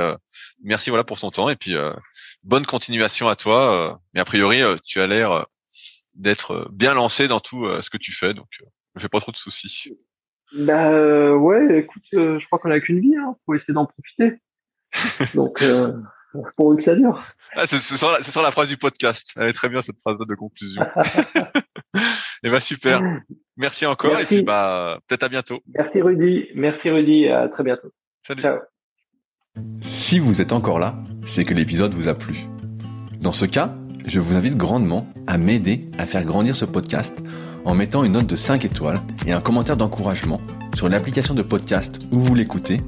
merci 0.63 0.91
voilà 0.91 1.05
pour 1.05 1.19
ton 1.19 1.31
temps. 1.31 1.49
Et 1.49 1.57
puis, 1.57 1.75
bonne 2.43 2.67
continuation 2.67 3.29
à 3.29 3.37
toi. 3.37 4.01
mais 4.15 4.21
a 4.21 4.25
priori, 4.25 4.63
tu 4.85 5.01
as 5.01 5.07
l'air 5.07 5.47
d'être 6.15 6.69
bien 6.73 6.95
lancé 6.95 7.29
dans 7.29 7.41
tout 7.41 7.67
ce 7.81 7.91
que 7.91 7.99
tu 7.99 8.13
fais. 8.13 8.35
Donc, 8.35 8.49
je 8.95 9.01
fais 9.01 9.09
pas 9.09 9.21
trop 9.21 9.33
de 9.33 9.37
soucis. 9.37 9.97
Bah 10.55 10.91
euh, 10.91 11.35
ouais, 11.35 11.81
écoute, 11.81 12.05
euh, 12.15 12.39
je 12.39 12.47
crois 12.47 12.59
qu'on 12.59 12.71
a 12.71 12.81
qu'une 12.81 13.01
vie, 13.01 13.17
hein, 13.17 13.37
faut 13.45 13.55
essayer 13.55 13.75
d'en 13.75 13.87
profiter. 13.87 14.39
Donc 15.35 15.61
euh, 15.63 15.93
pour 16.57 16.77
que 16.77 16.83
ça 16.83 16.95
dure. 16.95 17.23
Ah, 17.55 17.67
c'est 17.67 17.79
sur, 17.79 18.11
la, 18.11 18.43
la 18.43 18.51
phrase 18.51 18.69
du 18.69 18.77
podcast. 18.77 19.33
Elle 19.37 19.49
est 19.49 19.53
très 19.53 19.69
bien 19.69 19.83
cette 19.83 20.01
phrase 20.01 20.17
de 20.19 20.35
conclusion. 20.35 20.83
et 22.43 22.51
bah 22.51 22.61
super. 22.61 23.03
Merci 23.57 23.87
encore 23.87 24.19
et 24.19 24.27
puis 24.27 24.43
bah 24.43 24.99
peut-être 25.07 25.23
à 25.23 25.29
bientôt. 25.29 25.61
Merci 25.75 26.03
Rudy, 26.03 26.49
merci 26.55 26.91
Rudy, 26.91 27.27
à 27.29 27.49
très 27.49 27.65
bientôt. 27.65 27.89
Salut. 28.23 28.43
Ciao. 28.43 28.59
Si 29.81 30.19
vous 30.19 30.43
êtes 30.43 30.53
encore 30.53 30.79
là, 30.79 30.95
c'est 31.25 31.45
que 31.45 31.55
l'épisode 31.55 31.95
vous 31.95 32.09
a 32.09 32.15
plu. 32.15 32.37
Dans 33.19 33.33
ce 33.33 33.47
cas, 33.47 33.75
je 34.05 34.21
vous 34.21 34.37
invite 34.37 34.57
grandement 34.57 35.07
à 35.27 35.39
m'aider 35.39 35.91
à 35.99 36.05
faire 36.05 36.25
grandir 36.25 36.55
ce 36.55 36.67
podcast 36.67 37.17
en 37.65 37.75
mettant 37.75 38.05
une 38.05 38.13
note 38.13 38.27
de 38.27 38.37
5 38.37 38.65
étoiles 38.65 38.99
et 39.27 39.33
un 39.33 39.41
commentaire 39.41 39.77
d'encouragement 39.77 40.41
sur 40.77 40.89
l'application 40.89 41.35
de 41.35 41.43
podcast 41.43 41.99
où 42.13 42.21
vous 42.21 42.35
l'écoutez 42.35 42.81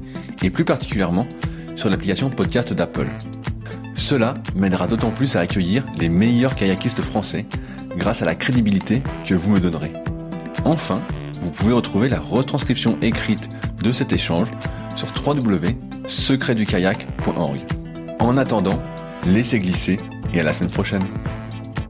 et 0.43 0.49
plus 0.49 0.65
particulièrement 0.65 1.27
sur 1.75 1.89
l'application 1.89 2.29
podcast 2.29 2.73
d'Apple. 2.73 3.07
Cela 3.95 4.35
m'aidera 4.55 4.87
d'autant 4.87 5.11
plus 5.11 5.35
à 5.35 5.41
accueillir 5.41 5.83
les 5.97 6.07
meilleurs 6.07 6.55
kayakistes 6.55 7.01
français 7.01 7.45
grâce 7.97 8.21
à 8.21 8.25
la 8.25 8.35
crédibilité 8.35 9.01
que 9.25 9.33
vous 9.33 9.51
me 9.51 9.59
donnerez. 9.59 9.91
Enfin, 10.65 11.01
vous 11.41 11.49
pouvez 11.51 11.73
retrouver 11.73 12.09
la 12.09 12.19
retranscription 12.19 12.99
écrite 13.01 13.49
de 13.81 13.91
cet 13.91 14.13
échange 14.13 14.49
sur 14.95 15.07
www.secretdukayak.org. 15.25 17.59
En 18.19 18.37
attendant, 18.37 18.79
laissez 19.25 19.57
glisser 19.59 19.97
et 20.33 20.39
à 20.39 20.43
la 20.43 20.53
semaine 20.53 20.71
prochaine. 20.71 21.03